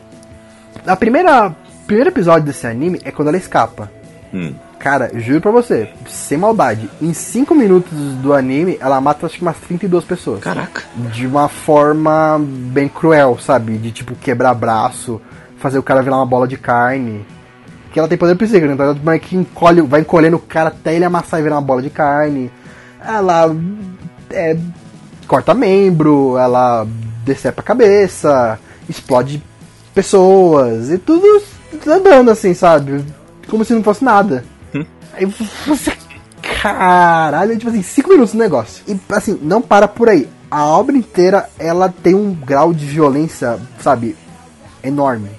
a 0.87 0.95
primeira 0.95 1.53
primeiro 1.85 2.09
episódio 2.09 2.45
desse 2.45 2.65
anime 2.67 3.01
é 3.03 3.11
quando 3.11 3.27
ela 3.27 3.37
escapa. 3.37 3.91
hum. 4.33 4.53
Cara, 4.79 5.11
juro 5.13 5.41
pra 5.41 5.51
você, 5.51 5.89
sem 6.07 6.37
maldade, 6.37 6.89
em 7.01 7.13
5 7.13 7.53
minutos 7.53 7.91
do 8.15 8.33
anime, 8.33 8.77
ela 8.79 9.01
mata 9.01 9.25
acho 9.25 9.35
que 9.35 9.41
umas 9.41 9.57
32 9.57 10.05
pessoas. 10.05 10.39
Caraca. 10.39 10.83
De 11.11 11.27
uma 11.27 11.49
forma 11.49 12.39
bem 12.39 12.87
cruel, 12.87 13.37
sabe? 13.37 13.77
De 13.77 13.91
tipo 13.91 14.15
quebrar 14.15 14.53
braço, 14.53 15.19
fazer 15.57 15.77
o 15.77 15.83
cara 15.83 16.01
virar 16.01 16.15
uma 16.15 16.25
bola 16.25 16.47
de 16.47 16.57
carne. 16.57 17.25
Que 17.91 17.99
ela 17.99 18.07
tem 18.07 18.17
poder 18.17 18.35
psíquico, 18.35 18.67
né? 18.67 18.73
Então 18.73 18.85
ela 18.85 19.19
que 19.19 19.35
encolhe, 19.35 19.81
vai 19.81 19.99
encolhendo 19.99 20.37
o 20.37 20.41
cara 20.41 20.69
até 20.69 20.95
ele 20.95 21.03
amassar 21.03 21.41
e 21.41 21.43
virar 21.43 21.55
uma 21.55 21.61
bola 21.61 21.81
de 21.81 21.89
carne. 21.89 22.49
Ela 23.05 23.53
é, 24.31 24.57
corta 25.27 25.53
membro, 25.53 26.37
ela 26.37 26.87
decepa 27.25 27.59
a 27.61 27.65
cabeça, 27.65 28.57
explode 28.87 29.43
pessoas 29.93 30.89
e 30.89 30.97
tudo 30.97 31.41
andando 31.85 32.31
assim, 32.31 32.53
sabe? 32.53 33.03
Como 33.49 33.65
se 33.65 33.73
não 33.73 33.83
fosse 33.83 34.05
nada. 34.05 34.45
Aí 35.19 35.25
você. 35.67 35.91
Caralho, 36.61 37.57
tipo 37.57 37.69
assim, 37.69 37.83
5 37.83 38.09
minutos 38.09 38.33
no 38.33 38.39
negócio. 38.39 38.83
E 38.87 38.97
assim, 39.13 39.37
não 39.41 39.61
para 39.61 39.87
por 39.87 40.09
aí. 40.09 40.27
A 40.49 40.65
obra 40.65 40.97
inteira 40.97 41.49
ela 41.59 41.89
tem 41.89 42.15
um 42.15 42.33
grau 42.33 42.73
de 42.73 42.85
violência, 42.85 43.59
sabe, 43.81 44.15
enorme. 44.83 45.29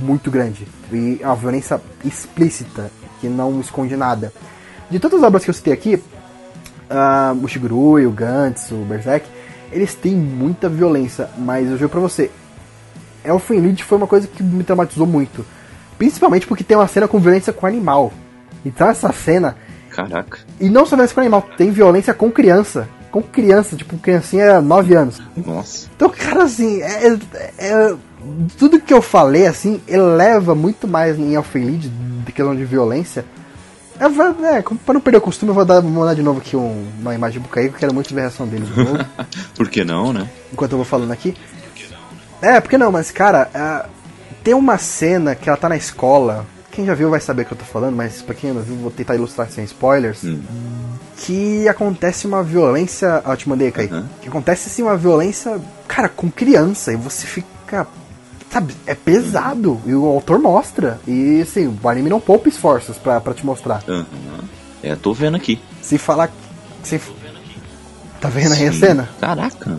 Muito 0.00 0.30
grande. 0.30 0.66
E 0.92 1.18
é 1.20 1.26
uma 1.26 1.36
violência 1.36 1.80
explícita, 2.04 2.90
que 3.20 3.28
não 3.28 3.60
esconde 3.60 3.96
nada. 3.96 4.32
De 4.88 4.98
todas 4.98 5.18
as 5.18 5.26
obras 5.26 5.44
que 5.44 5.50
eu 5.50 5.54
citei 5.54 5.72
aqui, 5.72 6.02
ah, 6.88 7.34
o 7.40 7.48
Shigurui, 7.48 8.06
o 8.06 8.10
Gantz, 8.10 8.70
o 8.70 8.84
Berserk, 8.84 9.26
eles 9.70 9.94
têm 9.94 10.14
muita 10.14 10.68
violência, 10.68 11.28
mas 11.38 11.68
eu 11.68 11.76
juro 11.76 11.88
pra 11.88 12.00
você, 12.00 12.30
Elfen 13.24 13.60
Lied 13.60 13.82
foi 13.82 13.98
uma 13.98 14.06
coisa 14.06 14.26
que 14.26 14.42
me 14.42 14.64
traumatizou 14.64 15.06
muito. 15.06 15.44
Principalmente 15.98 16.46
porque 16.46 16.64
tem 16.64 16.76
uma 16.76 16.88
cena 16.88 17.08
com 17.08 17.18
violência 17.18 17.52
com 17.52 17.66
animal. 17.66 18.12
Então 18.64 18.88
essa 18.88 19.12
cena, 19.12 19.56
Caraca. 19.90 20.38
e 20.60 20.68
não 20.70 20.84
só 20.86 20.96
violência 20.96 21.14
com 21.14 21.20
animal, 21.20 21.42
tem 21.56 21.70
violência 21.70 22.14
com 22.14 22.30
criança. 22.30 22.88
Com 23.10 23.22
criança, 23.22 23.76
tipo, 23.76 23.98
criancinha 23.98 24.60
9 24.62 24.94
anos. 24.94 25.20
Nossa. 25.36 25.86
Então, 25.94 26.08
cara, 26.08 26.44
assim, 26.44 26.80
é, 26.80 27.08
é- 27.08 27.18
é- 27.58 27.94
tudo 28.56 28.80
que 28.80 28.94
eu 28.94 29.02
falei, 29.02 29.46
assim, 29.46 29.82
eleva 29.86 30.54
muito 30.54 30.88
mais 30.88 31.18
em 31.18 31.34
Elfen 31.34 31.62
Lied, 31.64 31.88
de 32.24 32.32
questão 32.32 32.56
de 32.56 32.64
violência. 32.64 33.24
Eu 34.00 34.08
vou, 34.08 34.46
é, 34.46 34.62
como- 34.62 34.80
pra 34.80 34.94
não 34.94 35.00
perder 35.02 35.18
o 35.18 35.20
costume, 35.20 35.50
eu 35.50 35.54
vou 35.54 35.64
dar, 35.66 35.82
mandar 35.82 36.14
de 36.14 36.22
novo 36.22 36.38
aqui 36.40 36.56
um- 36.56 36.88
uma 37.00 37.14
imagem 37.14 37.38
do 37.38 37.42
Bucaí, 37.46 37.68
que 37.68 37.74
eu 37.74 37.78
quero 37.80 37.92
muito 37.94 38.14
ver 38.14 38.20
a 38.20 38.24
reação 38.24 38.46
dele 38.46 38.64
de 38.64 38.74
novo. 38.82 39.04
Por 39.54 39.68
que 39.68 39.84
não, 39.84 40.12
né? 40.12 40.26
enquanto 40.50 40.72
eu 40.72 40.78
vou 40.78 40.84
falando 40.86 41.12
aqui. 41.12 41.36
É, 42.40 42.60
porque 42.60 42.78
não, 42.78 42.90
mas 42.90 43.10
cara, 43.10 43.48
ah, 43.54 43.86
tem 44.42 44.54
uma 44.54 44.78
cena 44.78 45.34
que 45.34 45.48
ela 45.48 45.56
tá 45.58 45.68
na 45.68 45.76
escola. 45.76 46.46
Quem 46.72 46.86
já 46.86 46.94
viu 46.94 47.10
vai 47.10 47.20
saber 47.20 47.42
o 47.42 47.44
que 47.44 47.52
eu 47.52 47.58
tô 47.58 47.66
falando, 47.66 47.94
mas 47.94 48.22
pra 48.22 48.34
quem 48.34 48.50
não 48.50 48.62
viu, 48.62 48.74
vou 48.76 48.90
tentar 48.90 49.14
ilustrar 49.14 49.48
sem 49.50 49.62
spoilers. 49.62 50.24
Hum. 50.24 50.40
Que 51.18 51.68
acontece 51.68 52.26
uma 52.26 52.42
violência. 52.42 53.20
Ah, 53.24 53.32
eu 53.32 53.36
te 53.36 53.46
mandei. 53.46 53.68
Aham. 53.68 54.08
Que 54.22 54.28
acontece 54.28 54.68
assim 54.68 54.82
uma 54.82 54.96
violência, 54.96 55.60
cara, 55.86 56.08
com 56.08 56.30
criança. 56.30 56.90
E 56.90 56.96
você 56.96 57.26
fica. 57.26 57.86
Sabe, 58.50 58.74
é 58.86 58.94
pesado. 58.94 59.80
E 59.84 59.94
o 59.94 60.06
autor 60.06 60.38
mostra. 60.38 60.98
E 61.06 61.42
assim, 61.42 61.78
o 61.82 61.88
anime 61.88 62.08
não 62.08 62.18
poupa 62.18 62.48
esforços 62.48 62.96
pra, 62.96 63.20
pra 63.20 63.34
te 63.34 63.44
mostrar. 63.44 63.84
Aham. 63.86 64.06
É, 64.82 64.96
tô 64.96 65.12
vendo 65.12 65.36
aqui. 65.36 65.60
Se 65.82 65.98
falar. 65.98 66.30
Se, 66.82 66.98
tá 68.18 68.30
vendo 68.30 68.54
aí 68.54 68.66
a 68.66 68.72
cena? 68.72 69.10
Caraca. 69.20 69.78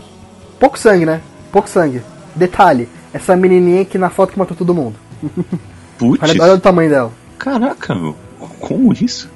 Pouco 0.59 0.77
sangue, 0.77 1.07
né? 1.07 1.21
Pouco 1.51 1.67
sangue. 1.67 2.03
Detalhe, 2.35 2.87
essa 3.11 3.35
menininha 3.35 3.83
que 3.83 3.97
na 3.97 4.11
foto 4.11 4.31
que 4.33 4.39
matou 4.39 4.55
todo 4.55 4.75
mundo. 4.75 4.95
Putz. 5.97 6.21
Olha, 6.23 6.43
olha 6.43 6.53
o 6.55 6.59
tamanho 6.59 6.89
dela. 6.89 7.11
Caraca, 7.37 7.93
meu. 7.95 8.15
Como 8.59 8.93
isso? 8.93 9.29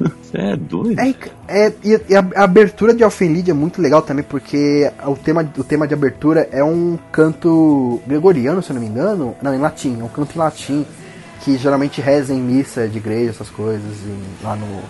Você 0.00 0.36
é 0.38 0.56
doido? 0.56 0.98
É, 0.98 1.14
é, 1.48 1.72
e, 1.84 2.14
a, 2.14 2.40
a 2.40 2.44
abertura 2.44 2.94
de 2.94 3.04
Alfenlid 3.04 3.50
é 3.50 3.54
muito 3.54 3.80
legal 3.80 4.00
também, 4.02 4.24
porque 4.24 4.90
o 5.06 5.14
tema, 5.16 5.46
o 5.56 5.64
tema 5.64 5.86
de 5.86 5.94
abertura 5.94 6.48
é 6.50 6.62
um 6.64 6.98
canto 7.12 8.00
gregoriano, 8.06 8.62
se 8.62 8.70
eu 8.70 8.74
não 8.74 8.82
me 8.82 8.88
engano. 8.88 9.34
Não, 9.42 9.54
em 9.54 9.58
latim, 9.58 9.98
é 10.00 10.04
um 10.04 10.08
canto 10.08 10.34
em 10.34 10.38
latim, 10.38 10.86
que 11.42 11.56
geralmente 11.58 12.00
reza 12.00 12.32
em 12.32 12.40
missa 12.40 12.88
de 12.88 12.98
igreja, 12.98 13.30
essas 13.30 13.50
coisas, 13.50 13.82
em- 14.06 14.44
lá, 14.44 14.56
no, 14.56 14.80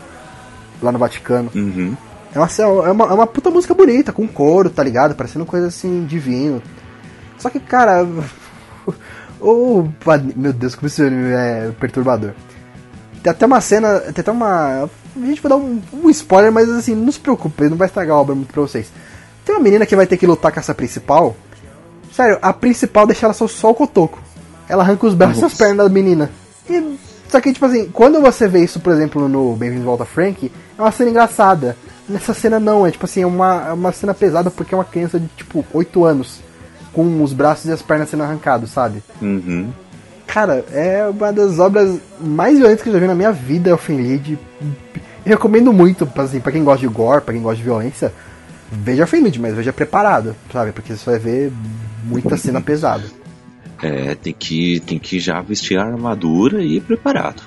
lá 0.83 0.93
no 0.93 0.99
Vaticano. 0.99 1.51
Uhum. 1.55 1.97
É 2.35 2.39
uma, 2.39 2.49
é, 2.87 2.91
uma, 2.91 3.05
é 3.07 3.15
uma 3.15 3.27
puta 3.27 3.51
música 3.51 3.75
bonita, 3.75 4.13
com 4.13 4.27
coro, 4.29 4.71
tá 4.71 4.83
ligado? 4.85 5.15
Parecendo 5.15 5.47
coisa 5.47 5.69
assim, 5.69 6.05
divino. 6.05 6.63
Só 7.39 7.49
que, 7.51 7.59
cara. 7.59 8.07
O. 9.41 9.89
meu 10.37 10.53
Deus, 10.53 10.75
como 10.75 10.87
isso 10.87 11.03
é 11.03 11.71
perturbador. 11.79 12.33
Tem 13.23 13.31
até 13.31 13.47
uma 13.47 13.61
cena. 13.61 14.01
Tem 14.01 14.21
até 14.21 14.31
uma. 14.31 14.85
A 15.17 15.27
gente 15.27 15.41
vai 15.41 15.51
dar 15.51 15.57
um, 15.57 15.81
um 15.93 16.11
spoiler, 16.11 16.53
mas 16.53 16.69
assim, 16.69 16.95
não 16.95 17.11
se 17.11 17.21
preocupe, 17.21 17.69
não 17.69 17.77
vai 17.77 17.89
estragar 17.89 18.17
a 18.17 18.21
obra 18.21 18.35
muito 18.35 18.53
pra 18.53 18.63
vocês. 18.63 18.91
Tem 19.45 19.55
uma 19.55 19.63
menina 19.63 19.87
que 19.87 19.97
vai 19.97 20.07
ter 20.07 20.17
que 20.17 20.27
lutar 20.27 20.53
com 20.53 20.61
essa 20.61 20.75
principal. 20.75 21.37
Sério, 22.13 22.39
a 22.43 22.53
principal 22.53 23.07
deixa 23.07 23.27
ela 23.27 23.33
só, 23.33 23.49
só 23.49 23.71
o 23.71 23.75
cotoco. 23.75 24.19
Ela 24.69 24.83
arranca 24.83 25.07
os 25.07 25.15
braços 25.15 25.43
e 25.43 25.45
as 25.45 25.55
pernas 25.55 25.87
da 25.87 25.89
menina. 25.89 26.31
E, 26.69 26.99
só 27.29 27.41
que, 27.41 27.53
tipo 27.53 27.65
assim, 27.65 27.89
quando 27.91 28.21
você 28.21 28.49
vê 28.49 28.63
isso, 28.63 28.81
por 28.81 28.93
exemplo, 28.93 29.29
no 29.29 29.55
Bem-vindo 29.55 29.81
de 29.81 29.87
Volta 29.87 30.05
Frank, 30.05 30.51
é 30.77 30.81
uma 30.81 30.93
cena 30.93 31.11
engraçada. 31.11 31.77
Nessa 32.09 32.33
cena 32.33 32.59
não, 32.59 32.87
é 32.87 32.91
tipo 32.91 33.05
assim, 33.05 33.23
é 33.23 33.27
uma, 33.27 33.69
é 33.69 33.73
uma 33.73 33.93
cena 33.93 34.15
pesada 34.15 34.51
porque 34.51 34.75
é 34.75 34.79
uma 34.79 34.85
criança 34.85 35.21
de 35.21 35.29
tipo 35.29 35.65
8 35.73 36.05
anos. 36.05 36.41
Com 36.93 37.23
os 37.23 37.33
braços 37.33 37.67
e 37.67 37.73
as 37.73 37.83
pernas 37.83 38.09
sendo 38.09 38.23
arrancados, 38.23 38.71
sabe? 38.71 39.03
Uhum. 39.21 39.71
Cara, 40.27 40.65
é 40.73 41.07
uma 41.07 41.33
das 41.33 41.59
obras 41.59 41.99
mais 42.21 42.59
violentas 42.59 42.83
que 42.83 42.89
eu 42.89 42.93
já 42.93 42.99
vi 42.99 43.07
na 43.07 43.15
minha 43.15 43.33
vida, 43.33 43.71
Elfenlied. 43.71 44.39
Eu 45.25 45.33
recomendo 45.33 45.73
muito, 45.73 46.09
assim, 46.17 46.41
pra 46.41 46.53
quem 46.53 46.65
gosta 46.65 46.87
de 46.87 46.93
gore, 46.93 47.23
pra 47.23 47.33
quem 47.33 47.43
gosta 47.43 47.57
de 47.57 47.63
violência, 47.63 48.13
veja 48.71 49.03
Elfenlied, 49.03 49.41
mas 49.41 49.55
veja 49.55 49.73
preparado, 49.73 50.37
sabe? 50.53 50.73
Porque 50.73 50.95
você 50.95 51.11
vai 51.11 51.19
ver 51.19 51.53
muita 52.05 52.37
cena 52.37 52.61
pesada. 52.61 53.05
É, 53.83 54.15
tem 54.17 54.35
que, 54.37 54.81
tem 54.81 54.99
que 54.99 55.21
já 55.21 55.41
vestir 55.41 55.79
a 55.79 55.85
armadura 55.85 56.63
e 56.63 56.77
ir 56.77 56.81
preparado. 56.81 57.43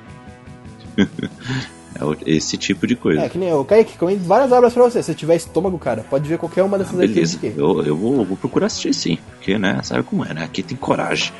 é 2.02 2.16
esse 2.26 2.58
tipo 2.58 2.88
de 2.88 2.96
coisa. 2.96 3.22
É, 3.22 3.30
que 3.30 3.38
nem 3.38 3.50
eu, 3.50 3.64
Kaique, 3.64 3.94
recomendo 3.94 4.26
várias 4.26 4.52
obras 4.52 4.74
pra 4.74 4.84
você. 4.84 5.04
Se 5.04 5.14
tiver 5.14 5.36
estômago, 5.36 5.78
cara, 5.78 6.04
pode 6.10 6.28
ver 6.28 6.38
qualquer 6.38 6.64
uma 6.64 6.78
dessas 6.78 7.00
aqui. 7.00 7.08
Beleza, 7.08 7.38
aqui. 7.38 7.54
eu, 7.56 7.84
eu 7.84 7.96
vou, 7.96 8.26
vou 8.26 8.38
procurar 8.38 8.68
assistir 8.68 8.94
sim, 8.94 9.18
porque, 9.30 9.58
né, 9.58 9.80
sabe 9.84 10.04
como 10.04 10.26
é, 10.26 10.34
né? 10.34 10.44
Aqui 10.44 10.64
tem 10.64 10.78
coragem. 10.78 11.32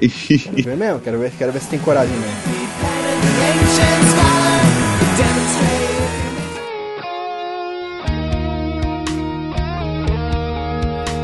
Quero 0.00 0.62
ver 0.62 0.76
mesmo, 0.76 1.00
quero 1.00 1.18
ver, 1.18 1.32
quero 1.38 1.52
ver 1.52 1.60
se 1.60 1.68
tem 1.68 1.78
coragem 1.78 2.14
mesmo. 2.16 2.36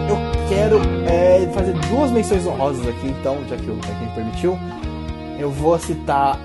Eu 0.09 0.49
quero 0.49 0.81
é, 1.09 1.51
fazer 1.53 1.73
duas 1.89 2.11
menções 2.11 2.47
honrosas 2.47 2.87
aqui, 2.87 3.09
então, 3.09 3.39
já 3.49 3.57
que 3.57 3.71
o 3.71 3.75
me 3.75 4.15
permitiu. 4.15 4.59
Eu 5.39 5.51
vou 5.51 5.79
citar 5.79 6.39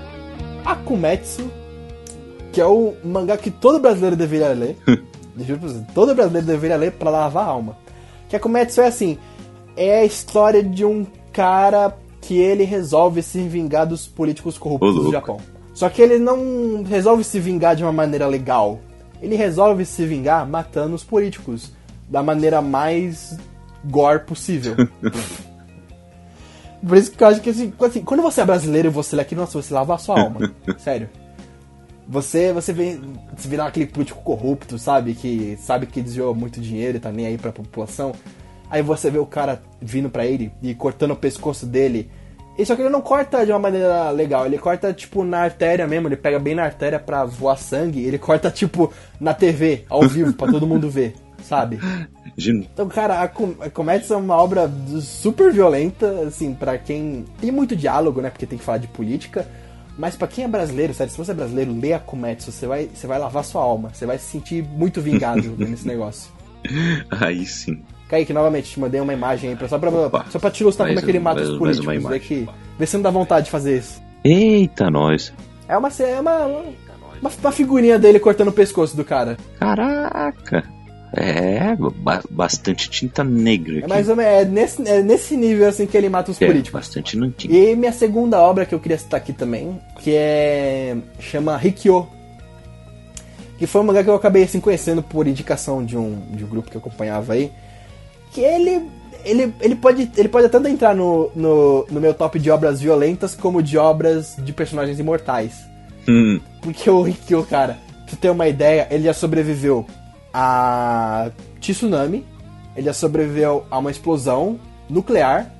Akumetsu, 0.64 1.50
que 2.52 2.60
é 2.60 2.66
o 2.66 2.94
mangá 3.04 3.36
que 3.36 3.50
todo 3.50 3.78
brasileiro 3.78 4.16
deveria 4.16 4.48
ler. 4.48 4.76
Juro 5.38 5.60
pra 5.60 5.68
você, 5.68 5.84
todo 5.94 6.14
brasileiro 6.14 6.46
deveria 6.46 6.76
ler 6.76 6.92
pra 6.92 7.10
lavar 7.10 7.44
a 7.44 7.48
alma. 7.48 7.76
Que 8.28 8.36
Akumetsu 8.36 8.80
é 8.80 8.86
assim, 8.86 9.18
é 9.76 10.00
a 10.00 10.04
história 10.04 10.62
de 10.62 10.84
um 10.84 11.06
cara 11.32 11.96
que 12.20 12.38
ele 12.38 12.64
resolve 12.64 13.22
se 13.22 13.40
vingar 13.42 13.86
dos 13.86 14.06
políticos 14.06 14.58
corruptos 14.58 14.94
do. 14.94 15.10
Japão. 15.10 15.38
Só 15.72 15.88
que 15.88 16.02
ele 16.02 16.18
não 16.18 16.82
resolve 16.82 17.24
se 17.24 17.40
vingar 17.40 17.74
de 17.74 17.82
uma 17.82 17.92
maneira 17.92 18.26
legal. 18.26 18.78
Ele 19.22 19.34
resolve 19.36 19.84
se 19.84 20.04
vingar 20.04 20.46
matando 20.46 20.94
os 20.94 21.02
políticos 21.02 21.72
da 22.08 22.22
maneira 22.22 22.60
mais 22.60 23.38
gore 23.84 24.20
possível. 24.20 24.76
Por 26.86 26.96
isso 26.96 27.12
que 27.12 27.22
eu 27.22 27.28
acho 27.28 27.40
que 27.40 27.50
assim, 27.50 27.70
quando 28.02 28.22
você 28.22 28.40
é 28.40 28.44
brasileiro 28.44 28.88
e 28.88 28.90
você 28.90 29.14
lê 29.14 29.22
aqui, 29.22 29.34
nossa, 29.34 29.60
você 29.60 29.72
lava 29.72 29.94
a 29.94 29.98
sua 29.98 30.20
alma. 30.20 30.52
Sério. 30.78 31.08
Você, 32.10 32.52
você 32.52 32.72
vê 32.72 32.98
se 33.36 33.46
virar 33.46 33.66
aquele 33.66 33.86
político 33.86 34.20
corrupto, 34.20 34.76
sabe? 34.76 35.14
Que 35.14 35.56
sabe 35.60 35.86
que 35.86 36.02
desviou 36.02 36.34
muito 36.34 36.60
dinheiro 36.60 36.96
e 36.96 37.00
tá 37.00 37.12
nem 37.12 37.24
aí 37.24 37.38
pra 37.38 37.52
população. 37.52 38.12
Aí 38.68 38.82
você 38.82 39.08
vê 39.12 39.18
o 39.18 39.26
cara 39.26 39.62
vindo 39.80 40.10
pra 40.10 40.26
ele 40.26 40.52
e 40.60 40.74
cortando 40.74 41.12
o 41.12 41.16
pescoço 41.16 41.64
dele. 41.64 42.10
E 42.58 42.66
só 42.66 42.74
que 42.74 42.82
ele 42.82 42.88
não 42.88 43.00
corta 43.00 43.46
de 43.46 43.52
uma 43.52 43.60
maneira 43.60 44.10
legal, 44.10 44.44
ele 44.44 44.58
corta 44.58 44.92
tipo 44.92 45.22
na 45.22 45.38
artéria 45.38 45.86
mesmo, 45.86 46.08
ele 46.08 46.16
pega 46.16 46.38
bem 46.40 46.54
na 46.54 46.64
artéria 46.64 46.98
pra 46.98 47.24
voar 47.24 47.56
sangue, 47.56 48.04
ele 48.04 48.18
corta 48.18 48.50
tipo 48.50 48.92
na 49.20 49.32
TV, 49.32 49.84
ao 49.88 50.02
vivo, 50.02 50.32
pra 50.34 50.50
todo 50.50 50.66
mundo 50.66 50.90
ver, 50.90 51.14
sabe? 51.42 51.78
Então, 52.72 52.88
cara, 52.88 53.22
a, 53.22 53.28
com 53.28 53.54
a 53.60 53.70
comédia 53.70 54.14
é 54.14 54.16
uma 54.16 54.36
obra 54.36 54.70
super 55.00 55.52
violenta, 55.52 56.26
assim, 56.26 56.54
para 56.54 56.76
quem. 56.76 57.24
Tem 57.40 57.52
muito 57.52 57.76
diálogo, 57.76 58.20
né? 58.20 58.30
Porque 58.30 58.46
tem 58.46 58.58
que 58.58 58.64
falar 58.64 58.78
de 58.78 58.88
política. 58.88 59.46
Mas 60.00 60.16
para 60.16 60.28
quem 60.28 60.44
é 60.44 60.48
brasileiro, 60.48 60.94
sério, 60.94 61.12
se 61.12 61.18
você 61.18 61.30
é 61.30 61.34
brasileiro, 61.34 61.78
lê 61.78 61.92
a 61.92 61.98
Comédia, 61.98 62.50
você 62.50 62.66
vai, 62.66 62.86
você 62.86 63.06
vai 63.06 63.18
lavar 63.18 63.44
sua 63.44 63.60
alma. 63.60 63.90
Você 63.92 64.06
vai 64.06 64.16
se 64.16 64.24
sentir 64.24 64.64
muito 64.64 64.98
vingado 64.98 65.42
nesse 65.58 65.86
negócio. 65.86 66.32
Aí 67.10 67.44
sim. 67.44 67.82
Kaique, 68.08 68.32
novamente, 68.32 68.70
te 68.70 68.80
mandei 68.80 68.98
uma 68.98 69.12
imagem 69.12 69.50
aí 69.50 69.56
pra, 69.56 69.68
só, 69.68 69.78
pra, 69.78 69.90
só 70.30 70.38
pra 70.38 70.50
te 70.50 70.62
ilustrar 70.62 70.88
como 70.88 70.98
é 70.98 71.02
que 71.02 71.10
ele 71.10 71.20
mata 71.20 71.42
os 71.42 71.58
políticos. 71.58 72.02
Vê, 72.08 72.18
que, 72.18 72.48
vê 72.78 72.86
se 72.86 72.96
não 72.96 73.02
dá 73.02 73.10
vontade 73.10 73.44
de 73.44 73.50
fazer 73.50 73.76
isso. 73.76 74.02
Eita, 74.24 74.90
nós. 74.90 75.34
É 75.68 75.76
uma, 75.76 75.88
é 75.88 76.20
uma, 76.20 76.46
uma, 76.46 77.30
uma 77.42 77.52
figurinha 77.52 77.98
dele 77.98 78.18
cortando 78.18 78.48
o 78.48 78.52
pescoço 78.52 78.96
do 78.96 79.04
cara. 79.04 79.36
Caraca. 79.58 80.64
É, 81.12 81.74
ba 81.76 82.22
bastante 82.30 82.88
tinta 82.88 83.24
negra. 83.24 83.78
Aqui. 83.78 83.84
É 83.84 83.88
mais 83.88 84.08
ou 84.08 84.14
menos 84.14 84.32
é 84.32 84.44
nesse, 84.44 84.88
é 84.88 85.02
nesse 85.02 85.36
nível 85.36 85.68
assim 85.68 85.86
que 85.86 85.96
ele 85.96 86.08
mata 86.08 86.30
os 86.30 86.40
é, 86.40 86.46
políticos. 86.46 86.80
Bastante 86.80 87.16
nanquinho. 87.16 87.52
E 87.52 87.74
minha 87.74 87.92
segunda 87.92 88.40
obra 88.40 88.64
que 88.64 88.74
eu 88.74 88.78
queria 88.78 88.98
citar 88.98 89.18
aqui 89.18 89.32
também, 89.32 89.80
que 89.98 90.14
é. 90.14 90.96
chama 91.18 91.56
Rikyo. 91.56 92.06
Que 93.58 93.66
foi 93.66 93.82
um 93.82 93.86
lugar 93.86 94.02
que 94.02 94.08
eu 94.08 94.14
acabei 94.14 94.44
assim 94.44 94.60
conhecendo 94.60 95.02
por 95.02 95.26
indicação 95.26 95.84
de 95.84 95.96
um, 95.96 96.18
de 96.30 96.44
um 96.44 96.48
grupo 96.48 96.70
que 96.70 96.76
eu 96.76 96.80
acompanhava 96.80 97.32
aí. 97.32 97.50
Que 98.32 98.40
ele. 98.40 98.88
Ele, 99.22 99.52
ele, 99.60 99.74
pode, 99.74 100.10
ele 100.16 100.28
pode 100.30 100.48
tanto 100.48 100.66
entrar 100.66 100.94
no, 100.94 101.30
no, 101.36 101.86
no 101.90 102.00
meu 102.00 102.14
top 102.14 102.38
de 102.38 102.50
obras 102.50 102.80
violentas 102.80 103.34
como 103.34 103.62
de 103.62 103.76
obras 103.76 104.34
de 104.38 104.50
personagens 104.50 104.98
imortais. 104.98 105.52
Hum. 106.08 106.40
Porque 106.62 106.88
o 106.88 107.02
Rikyo, 107.02 107.44
cara, 107.44 107.76
pra 107.96 108.06
tu 108.06 108.16
ter 108.16 108.30
uma 108.30 108.48
ideia, 108.48 108.88
ele 108.90 109.04
já 109.04 109.12
sobreviveu 109.12 109.84
a 110.32 111.30
tsunami, 111.60 112.24
ele 112.76 112.86
já 112.86 112.92
sobreviveu 112.92 113.64
a 113.70 113.78
uma 113.78 113.90
explosão 113.90 114.58
nuclear, 114.88 115.52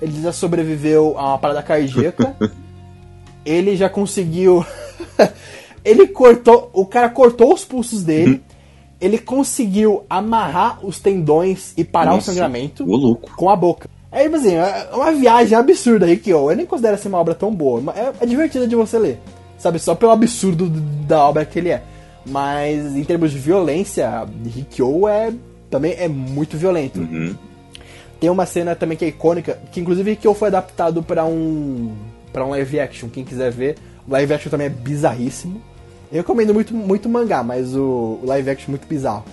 ele 0.00 0.20
já 0.20 0.32
sobreviveu 0.32 1.18
a 1.18 1.30
uma 1.30 1.38
parada 1.38 1.62
cardíaca, 1.62 2.36
ele 3.44 3.76
já 3.76 3.88
conseguiu. 3.88 4.64
ele 5.84 6.06
cortou. 6.08 6.70
O 6.72 6.86
cara 6.86 7.08
cortou 7.08 7.52
os 7.54 7.64
pulsos 7.64 8.02
dele. 8.02 8.32
Uhum. 8.32 8.40
ele 9.00 9.18
conseguiu 9.18 10.04
amarrar 10.10 10.84
os 10.84 10.98
tendões 10.98 11.72
e 11.76 11.84
parar 11.84 12.12
Nossa, 12.12 12.30
o 12.30 12.34
sangramento 12.34 12.84
com 13.36 13.48
a 13.48 13.54
boca. 13.54 13.88
É 14.10 14.24
tipo 14.24 14.36
assim, 14.36 14.54
é 14.54 14.88
uma 14.92 15.12
viagem 15.12 15.56
absurda 15.56 16.06
aí 16.06 16.16
que 16.16 16.30
eu, 16.30 16.50
eu 16.50 16.56
nem 16.56 16.66
considero 16.66 16.94
essa 16.94 17.08
uma 17.08 17.18
obra 17.18 17.34
tão 17.34 17.54
boa, 17.54 17.80
mas 17.80 17.96
é, 17.96 18.12
é 18.20 18.26
divertida 18.26 18.66
de 18.66 18.74
você 18.74 18.98
ler. 18.98 19.20
Sabe, 19.58 19.78
só 19.78 19.94
pelo 19.94 20.12
absurdo 20.12 20.68
da 20.70 21.28
obra 21.28 21.44
que 21.44 21.58
ele 21.58 21.70
é. 21.70 21.82
Mas 22.28 22.96
em 22.96 23.04
termos 23.04 23.32
de 23.32 23.38
violência, 23.38 24.26
Rikyo 24.44 25.08
é 25.08 25.32
também 25.70 25.94
é 25.98 26.08
muito 26.08 26.56
violento. 26.56 27.00
Uhum. 27.00 27.34
Tem 28.20 28.30
uma 28.30 28.46
cena 28.46 28.74
também 28.74 28.96
que 28.96 29.04
é 29.04 29.08
icônica, 29.08 29.58
que 29.70 29.80
inclusive 29.80 30.10
Rikyo 30.10 30.34
foi 30.34 30.48
adaptado 30.48 31.02
para 31.02 31.24
um 31.24 31.94
para 32.32 32.44
um 32.44 32.50
live 32.50 32.80
action, 32.80 33.08
quem 33.08 33.24
quiser 33.24 33.50
ver. 33.50 33.76
O 34.06 34.12
live 34.12 34.34
action 34.34 34.50
também 34.50 34.66
é 34.66 34.70
bizarríssimo. 34.70 35.60
Eu 36.10 36.18
recomendo 36.18 36.52
muito 36.52 36.74
muito 36.74 37.08
mangá, 37.08 37.42
mas 37.42 37.74
o, 37.74 38.18
o 38.22 38.26
live 38.26 38.50
action 38.50 38.68
é 38.68 38.70
muito 38.70 38.86
bizarro. 38.86 39.24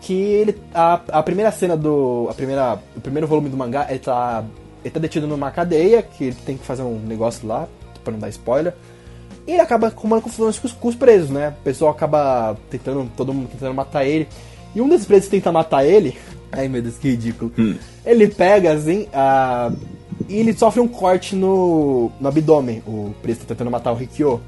Que 0.00 0.14
ele 0.14 0.56
a, 0.74 1.00
a 1.08 1.22
primeira 1.22 1.50
cena 1.52 1.76
do 1.76 2.26
a 2.30 2.34
primeira 2.34 2.78
o 2.96 3.00
primeiro 3.00 3.26
volume 3.26 3.48
do 3.48 3.56
mangá, 3.56 3.86
ele 3.88 3.98
tá 3.98 4.44
ele 4.84 4.90
tá 4.90 5.00
detido 5.00 5.26
numa 5.26 5.50
cadeia, 5.50 6.02
que 6.02 6.24
ele 6.24 6.36
tem 6.44 6.56
que 6.56 6.64
fazer 6.64 6.82
um 6.82 6.98
negócio 6.98 7.46
lá, 7.46 7.68
para 8.02 8.12
não 8.12 8.18
dar 8.18 8.28
spoiler. 8.28 8.74
E 9.46 9.52
ele 9.52 9.60
acaba 9.60 9.88
arrumando 9.88 10.22
confusões 10.22 10.58
com 10.58 10.66
os, 10.66 10.72
com 10.72 10.88
os 10.88 10.94
presos, 10.94 11.30
né? 11.30 11.54
O 11.60 11.64
pessoal 11.64 11.90
acaba 11.90 12.56
tentando, 12.70 13.10
todo 13.16 13.34
mundo 13.34 13.48
tentando 13.50 13.74
matar 13.74 14.04
ele. 14.04 14.28
E 14.74 14.80
um 14.80 14.88
desses 14.88 15.06
presos 15.06 15.28
tenta 15.28 15.50
matar 15.50 15.84
ele. 15.84 16.16
Ai 16.52 16.68
meu 16.68 16.82
Deus, 16.82 16.96
que 16.98 17.10
ridículo. 17.10 17.52
Hum. 17.58 17.76
Ele 18.04 18.28
pega 18.28 18.72
assim, 18.72 19.08
uh, 19.08 19.76
e 20.28 20.36
ele 20.36 20.52
sofre 20.52 20.80
um 20.80 20.88
corte 20.88 21.34
no, 21.34 22.10
no 22.20 22.28
abdômen. 22.28 22.82
O 22.86 23.14
preso 23.22 23.40
tá 23.40 23.46
tentando 23.48 23.70
matar 23.70 23.92
o 23.92 23.96
Rikyo. 23.96 24.40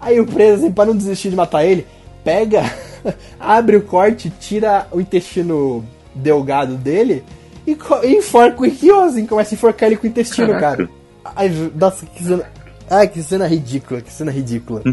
Aí 0.00 0.18
o 0.18 0.26
preso, 0.26 0.64
assim, 0.64 0.72
pra 0.72 0.84
não 0.84 0.96
desistir 0.96 1.30
de 1.30 1.36
matar 1.36 1.64
ele, 1.64 1.86
pega, 2.24 2.62
abre 3.38 3.76
o 3.76 3.82
corte, 3.82 4.32
tira 4.40 4.88
o 4.90 5.00
intestino 5.00 5.84
delgado 6.14 6.74
dele 6.74 7.22
e, 7.66 7.76
e 8.04 8.16
enforca 8.16 8.60
o 8.60 8.64
Rikyo, 8.64 9.00
assim, 9.00 9.26
começa 9.26 9.54
a 9.54 9.56
enforcar 9.56 9.86
ele 9.88 9.96
com 9.96 10.06
o 10.06 10.10
intestino, 10.10 10.48
Caraca. 10.48 10.76
cara. 10.76 10.90
Ai, 11.24 11.70
nossa, 11.74 12.04
que 12.04 12.24
Ai, 12.90 13.08
que 13.08 13.22
cena 13.22 13.46
ridícula, 13.46 14.00
que 14.00 14.12
cena 14.12 14.30
ridícula. 14.30 14.82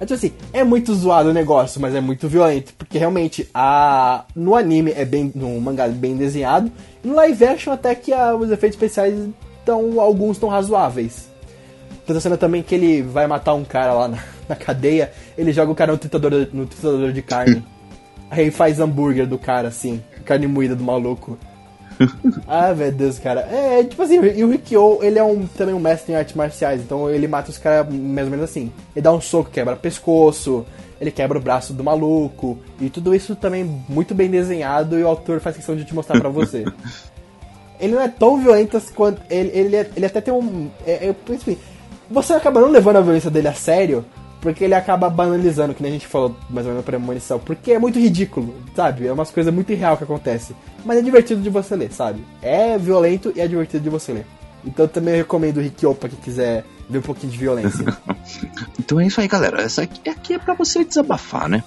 É 0.00 0.04
tipo 0.04 0.14
assim, 0.14 0.32
é 0.52 0.64
muito 0.64 0.92
zoado 0.92 1.30
o 1.30 1.32
negócio, 1.32 1.80
mas 1.80 1.94
é 1.94 2.00
muito 2.00 2.28
violento. 2.28 2.74
Porque 2.76 2.98
realmente, 2.98 3.48
a... 3.54 4.24
no 4.34 4.56
anime 4.56 4.92
é 4.92 5.04
bem. 5.04 5.30
No 5.34 5.60
mangá 5.60 5.86
é 5.86 5.90
bem 5.90 6.16
desenhado. 6.16 6.70
E 7.02 7.08
no 7.08 7.14
live 7.14 7.44
action 7.44 7.72
até 7.72 7.94
que 7.94 8.12
a... 8.12 8.34
os 8.34 8.50
efeitos 8.50 8.76
especiais 8.76 9.14
estão. 9.60 10.00
alguns 10.00 10.36
estão 10.36 10.48
razoáveis. 10.48 11.28
Tem 12.06 12.20
cena 12.20 12.36
também 12.36 12.62
que 12.62 12.74
ele 12.74 13.02
vai 13.02 13.26
matar 13.26 13.54
um 13.54 13.64
cara 13.64 13.94
lá 13.94 14.08
na, 14.08 14.18
na 14.48 14.56
cadeia, 14.56 15.10
ele 15.38 15.52
joga 15.52 15.72
o 15.72 15.74
cara 15.74 15.92
no 15.92 15.98
tritador, 15.98 16.48
no 16.52 16.66
tritador 16.66 17.12
de 17.12 17.22
carne. 17.22 17.64
Aí 18.30 18.50
faz 18.50 18.80
hambúrguer 18.80 19.26
do 19.26 19.38
cara, 19.38 19.68
assim, 19.68 20.02
carne 20.24 20.46
moída 20.46 20.74
do 20.74 20.82
maluco. 20.82 21.38
Ah, 22.46 22.74
meu 22.74 22.92
Deus, 22.92 23.18
cara. 23.18 23.40
É, 23.40 23.82
tipo 23.84 24.02
assim, 24.02 24.20
e 24.20 24.44
o 24.44 24.50
Rikyo, 24.50 24.98
ele 25.02 25.18
é 25.18 25.22
um, 25.22 25.46
também 25.46 25.74
um 25.74 25.80
mestre 25.80 26.12
em 26.12 26.16
artes 26.16 26.34
marciais, 26.34 26.80
então 26.80 27.10
ele 27.10 27.28
mata 27.28 27.50
os 27.50 27.58
caras 27.58 27.92
mais 27.92 28.26
ou 28.26 28.30
menos 28.30 28.44
assim. 28.44 28.72
Ele 28.94 29.02
dá 29.02 29.12
um 29.12 29.20
soco, 29.20 29.50
quebra 29.50 29.76
pescoço, 29.76 30.64
ele 31.00 31.10
quebra 31.10 31.38
o 31.38 31.40
braço 31.40 31.72
do 31.72 31.84
maluco, 31.84 32.58
e 32.80 32.88
tudo 32.88 33.14
isso 33.14 33.36
também 33.36 33.64
muito 33.88 34.14
bem 34.14 34.30
desenhado 34.30 34.98
e 34.98 35.02
o 35.02 35.08
autor 35.08 35.40
faz 35.40 35.56
questão 35.56 35.76
de 35.76 35.84
te 35.84 35.94
mostrar 35.94 36.20
para 36.20 36.28
você. 36.28 36.64
ele 37.80 37.94
não 37.94 38.00
é 38.00 38.08
tão 38.08 38.38
violento 38.38 38.80
quanto. 38.94 39.20
Ele, 39.30 39.50
ele, 39.52 39.76
é, 39.76 39.90
ele 39.96 40.06
até 40.06 40.20
tem 40.20 40.32
um. 40.32 40.70
É, 40.86 41.08
é, 41.08 41.14
enfim, 41.30 41.58
você 42.10 42.32
acaba 42.32 42.60
não 42.60 42.70
levando 42.70 42.96
a 42.96 43.00
violência 43.00 43.30
dele 43.30 43.48
a 43.48 43.54
sério, 43.54 44.04
porque 44.44 44.62
ele 44.62 44.74
acaba 44.74 45.08
banalizando, 45.08 45.72
que 45.72 45.82
nem 45.82 45.92
a 45.92 45.94
gente 45.94 46.06
falou 46.06 46.36
mais 46.50 46.66
ou 46.66 46.72
menos 46.72 46.84
na 46.84 46.90
premonição. 46.90 47.38
Porque 47.38 47.72
é 47.72 47.78
muito 47.78 47.98
ridículo, 47.98 48.54
sabe? 48.76 49.06
É 49.06 49.12
umas 49.12 49.30
coisas 49.30 49.52
muito 49.52 49.72
irreal 49.72 49.96
que 49.96 50.04
acontece. 50.04 50.54
Mas 50.84 50.98
é 50.98 51.00
divertido 51.00 51.40
de 51.40 51.48
você 51.48 51.74
ler, 51.74 51.90
sabe? 51.90 52.22
É 52.42 52.76
violento 52.76 53.32
e 53.34 53.40
é 53.40 53.48
divertido 53.48 53.82
de 53.82 53.88
você 53.88 54.12
ler. 54.12 54.26
Então 54.62 54.86
também 54.86 55.16
recomendo 55.16 55.56
o 55.56 55.60
Rikyo 55.62 55.94
pra 55.94 56.10
quem 56.10 56.18
quiser 56.18 56.62
ver 56.90 56.98
um 56.98 57.00
pouquinho 57.00 57.32
de 57.32 57.38
violência. 57.38 57.86
então 58.78 59.00
é 59.00 59.06
isso 59.06 59.18
aí, 59.18 59.26
galera. 59.26 59.62
Essa 59.62 59.80
aqui, 59.80 60.10
aqui 60.10 60.34
é 60.34 60.38
para 60.38 60.52
você 60.52 60.84
desabafar, 60.84 61.48
né? 61.48 61.64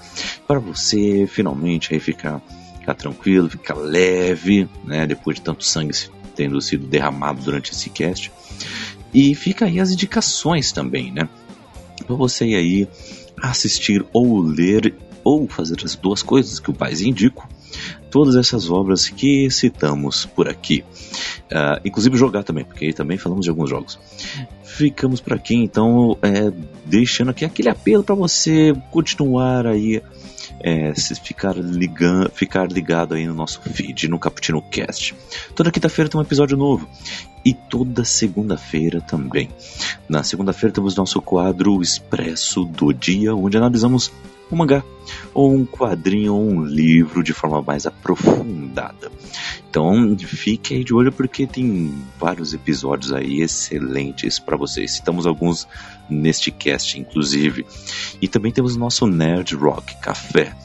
Para 0.48 0.60
você 0.60 1.26
finalmente 1.28 1.96
aí 1.96 2.00
ficar, 2.00 2.40
ficar 2.80 2.94
tranquilo, 2.94 3.50
ficar 3.50 3.74
leve, 3.74 4.70
né? 4.86 5.08
Depois 5.08 5.38
de 5.38 5.42
tanto 5.42 5.66
sangue 5.66 5.96
tendo 6.36 6.62
sido 6.62 6.86
derramado 6.86 7.42
durante 7.42 7.72
esse 7.72 7.90
cast. 7.90 8.32
E 9.12 9.34
fica 9.34 9.66
aí 9.66 9.80
as 9.80 9.90
indicações 9.90 10.72
também, 10.72 11.12
né? 11.12 11.28
Para 12.08 12.16
você 12.16 12.46
aí 12.46 12.88
assistir 13.42 14.04
ou 14.12 14.40
ler 14.42 14.96
ou 15.24 15.48
fazer 15.48 15.78
as 15.84 15.96
duas 15.96 16.24
coisas 16.24 16.60
que 16.60 16.72
o 16.72 16.74
pais 16.74 17.02
indico 17.02 17.48
todas 18.10 18.36
essas 18.36 18.70
obras 18.70 19.10
que 19.10 19.50
citamos 19.52 20.26
por 20.26 20.48
aqui. 20.48 20.84
Uh, 21.52 21.80
inclusive 21.86 22.18
jogar 22.18 22.44
também, 22.44 22.66
porque 22.66 22.92
também 22.94 23.18
falamos 23.18 23.46
de 23.46 23.50
alguns 23.50 23.70
jogos. 23.70 24.00
Ficamos 24.64 25.22
por 25.22 25.34
aqui, 25.34 25.56
então, 25.56 26.18
é, 26.22 26.52
deixando 26.86 27.30
aqui 27.30 27.46
aquele 27.46 27.70
apelo 27.70 28.04
para 28.04 28.16
você 28.16 28.74
continuar 28.92 29.68
aí, 29.68 30.02
é, 30.60 30.94
ficar, 30.96 31.56
ligando, 31.56 32.30
ficar 32.32 32.72
ligado 32.72 33.16
aí 33.16 33.26
no 33.26 33.34
nosso 33.34 33.62
feed, 33.62 34.08
no 34.08 34.20
Cappuccino 34.20 34.62
Cast. 34.62 35.16
Toda 35.56 35.72
quinta-feira 35.72 36.10
tem 36.10 36.20
um 36.20 36.24
episódio 36.24 36.58
novo 36.58 36.88
e 37.46 37.54
toda 37.54 38.04
segunda-feira 38.04 39.00
também. 39.02 39.50
Na 40.10 40.24
segunda-feira 40.24 40.74
temos 40.74 40.96
nosso 40.96 41.22
quadro 41.22 41.82
Expresso 41.82 42.66
do 42.66 42.94
Dia, 42.94 43.36
onde 43.36 43.58
analisamos 43.58 44.12
um 44.52 44.56
mangá, 44.56 44.84
ou 45.34 45.54
um 45.54 45.66
quadrinho, 45.66 46.34
ou 46.34 46.42
um 46.42 46.64
livro 46.64 47.24
de 47.24 47.34
forma 47.34 47.62
mais 47.62 47.86
aprofundada. 47.86 49.12
Então 49.70 50.18
fique 50.18 50.76
aí 50.76 50.84
de 50.84 50.94
olho 50.94 51.12
porque 51.12 51.46
tem 51.46 51.94
vários 52.20 52.54
episódios 52.54 53.12
aí 53.12 53.42
excelentes 53.42 54.40
para 54.40 54.58
vocês. 54.58 54.92
Citamos 54.92 55.28
alguns 55.28 55.68
neste 56.10 56.52
cast, 56.52 57.00
inclusive. 57.00 57.66
E 58.22 58.28
também 58.28 58.52
temos 58.52 58.76
o 58.76 58.80
nosso 58.80 59.06
Nerd 59.08 59.56
Rock 59.56 59.96
Café 59.98 60.56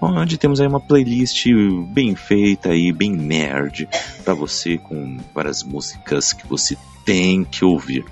onde 0.00 0.36
temos 0.36 0.60
aí 0.60 0.66
uma 0.66 0.80
playlist 0.80 1.46
bem 1.88 2.16
feita 2.16 2.74
e 2.74 2.92
bem 2.92 3.12
nerd 3.12 3.88
para 4.24 4.34
você 4.34 4.76
com 4.76 5.18
várias 5.32 5.62
músicas 5.62 6.32
que 6.32 6.46
você 6.46 6.76
tem 7.04 7.44
que 7.44 7.64
ouvir 7.64 8.04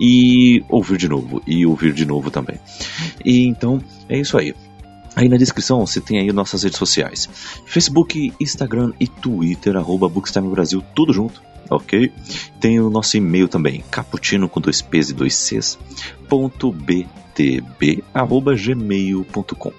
e 0.00 0.64
ouvir 0.68 0.96
de 0.96 1.08
novo 1.08 1.42
e 1.46 1.66
ouvir 1.66 1.92
de 1.92 2.04
novo 2.04 2.30
também. 2.30 2.58
E 3.24 3.46
então 3.46 3.82
é 4.08 4.18
isso 4.18 4.36
aí. 4.38 4.54
Aí 5.14 5.28
na 5.28 5.36
descrição 5.36 5.84
você 5.84 6.00
tem 6.00 6.18
aí 6.18 6.32
nossas 6.32 6.62
redes 6.62 6.78
sociais: 6.78 7.28
Facebook, 7.66 8.32
Instagram 8.40 8.92
e 8.98 9.06
Twitter, 9.06 9.76
arroba 9.76 10.08
Bookstime 10.08 10.48
Brasil, 10.48 10.82
tudo 10.94 11.12
junto, 11.12 11.42
ok? 11.68 12.10
Tem 12.60 12.80
o 12.80 12.90
nosso 12.90 13.16
e-mail 13.16 13.48
também, 13.48 13.84
caputino 13.90 14.48
com 14.48 14.60
dois 14.60 14.80
P's 14.80 15.10
e 15.10 15.14
dois 15.14 15.34
C's, 15.34 15.78
ponto 16.28 16.72
btb, 16.72 18.02
arroba 18.14 18.54
gmail.com. 18.54 19.72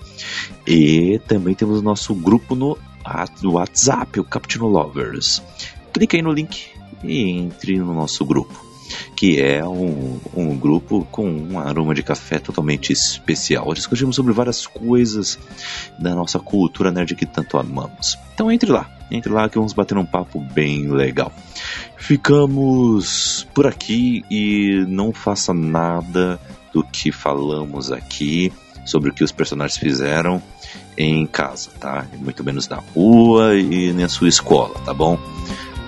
E 0.67 1.19
também 1.27 1.55
temos 1.55 1.79
o 1.79 1.83
nosso 1.83 2.13
grupo 2.13 2.55
no 2.55 2.77
WhatsApp, 3.43 4.19
o 4.19 4.23
Caputino 4.23 4.67
Lovers. 4.67 5.41
Clique 5.91 6.15
aí 6.15 6.21
no 6.21 6.31
link 6.31 6.67
e 7.03 7.29
entre 7.29 7.77
no 7.77 7.93
nosso 7.93 8.23
grupo 8.23 8.62
que 9.15 9.41
é 9.41 9.63
um, 9.65 10.19
um 10.35 10.57
grupo 10.57 11.07
com 11.11 11.29
um 11.29 11.59
aroma 11.59 11.93
de 11.93 12.03
café 12.03 12.39
totalmente 12.39 12.91
especial. 12.91 13.73
Discutimos 13.73 14.15
sobre 14.15 14.33
várias 14.33 14.65
coisas 14.67 15.39
da 15.99 16.13
nossa 16.15 16.39
cultura 16.39 16.91
nerd 16.91 17.15
que 17.15 17.25
tanto 17.25 17.57
amamos. 17.57 18.17
Então 18.33 18.51
entre 18.51 18.71
lá, 18.71 18.89
entre 19.11 19.31
lá 19.31 19.47
que 19.49 19.57
vamos 19.57 19.73
bater 19.73 19.97
um 19.97 20.05
papo 20.05 20.39
bem 20.39 20.87
legal. 20.87 21.31
Ficamos 21.97 23.47
por 23.53 23.65
aqui 23.65 24.23
e 24.29 24.85
não 24.87 25.13
faça 25.13 25.53
nada 25.53 26.39
do 26.73 26.83
que 26.83 27.11
falamos 27.11 27.91
aqui 27.91 28.51
sobre 28.85 29.09
o 29.09 29.13
que 29.13 29.23
os 29.23 29.31
personagens 29.31 29.77
fizeram 29.77 30.41
em 30.97 31.25
casa, 31.25 31.69
tá? 31.79 32.05
Muito 32.19 32.43
menos 32.43 32.67
na 32.67 32.77
rua 32.93 33.55
e 33.55 33.93
na 33.93 34.09
sua 34.09 34.27
escola, 34.27 34.77
tá 34.79 34.93
bom? 34.93 35.17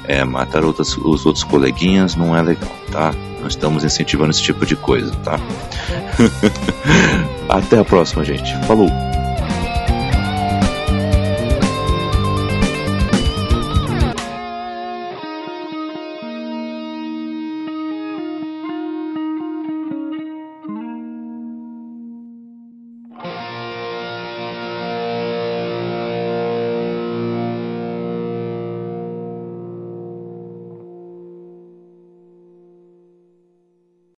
É, 0.08 0.24
matar 0.24 0.64
outras, 0.64 0.98
os 0.98 1.26
outros 1.26 1.44
coleguinhas 1.44 2.16
não 2.16 2.36
é 2.36 2.42
legal, 2.42 2.72
tá? 2.92 3.14
Nós 3.42 3.54
estamos 3.54 3.84
incentivando 3.84 4.32
esse 4.32 4.42
tipo 4.42 4.66
de 4.66 4.76
coisa, 4.76 5.12
tá? 5.24 5.40
Até 7.48 7.80
a 7.80 7.86
próxima, 7.86 8.24
gente. 8.24 8.56
Falou! 8.66 9.15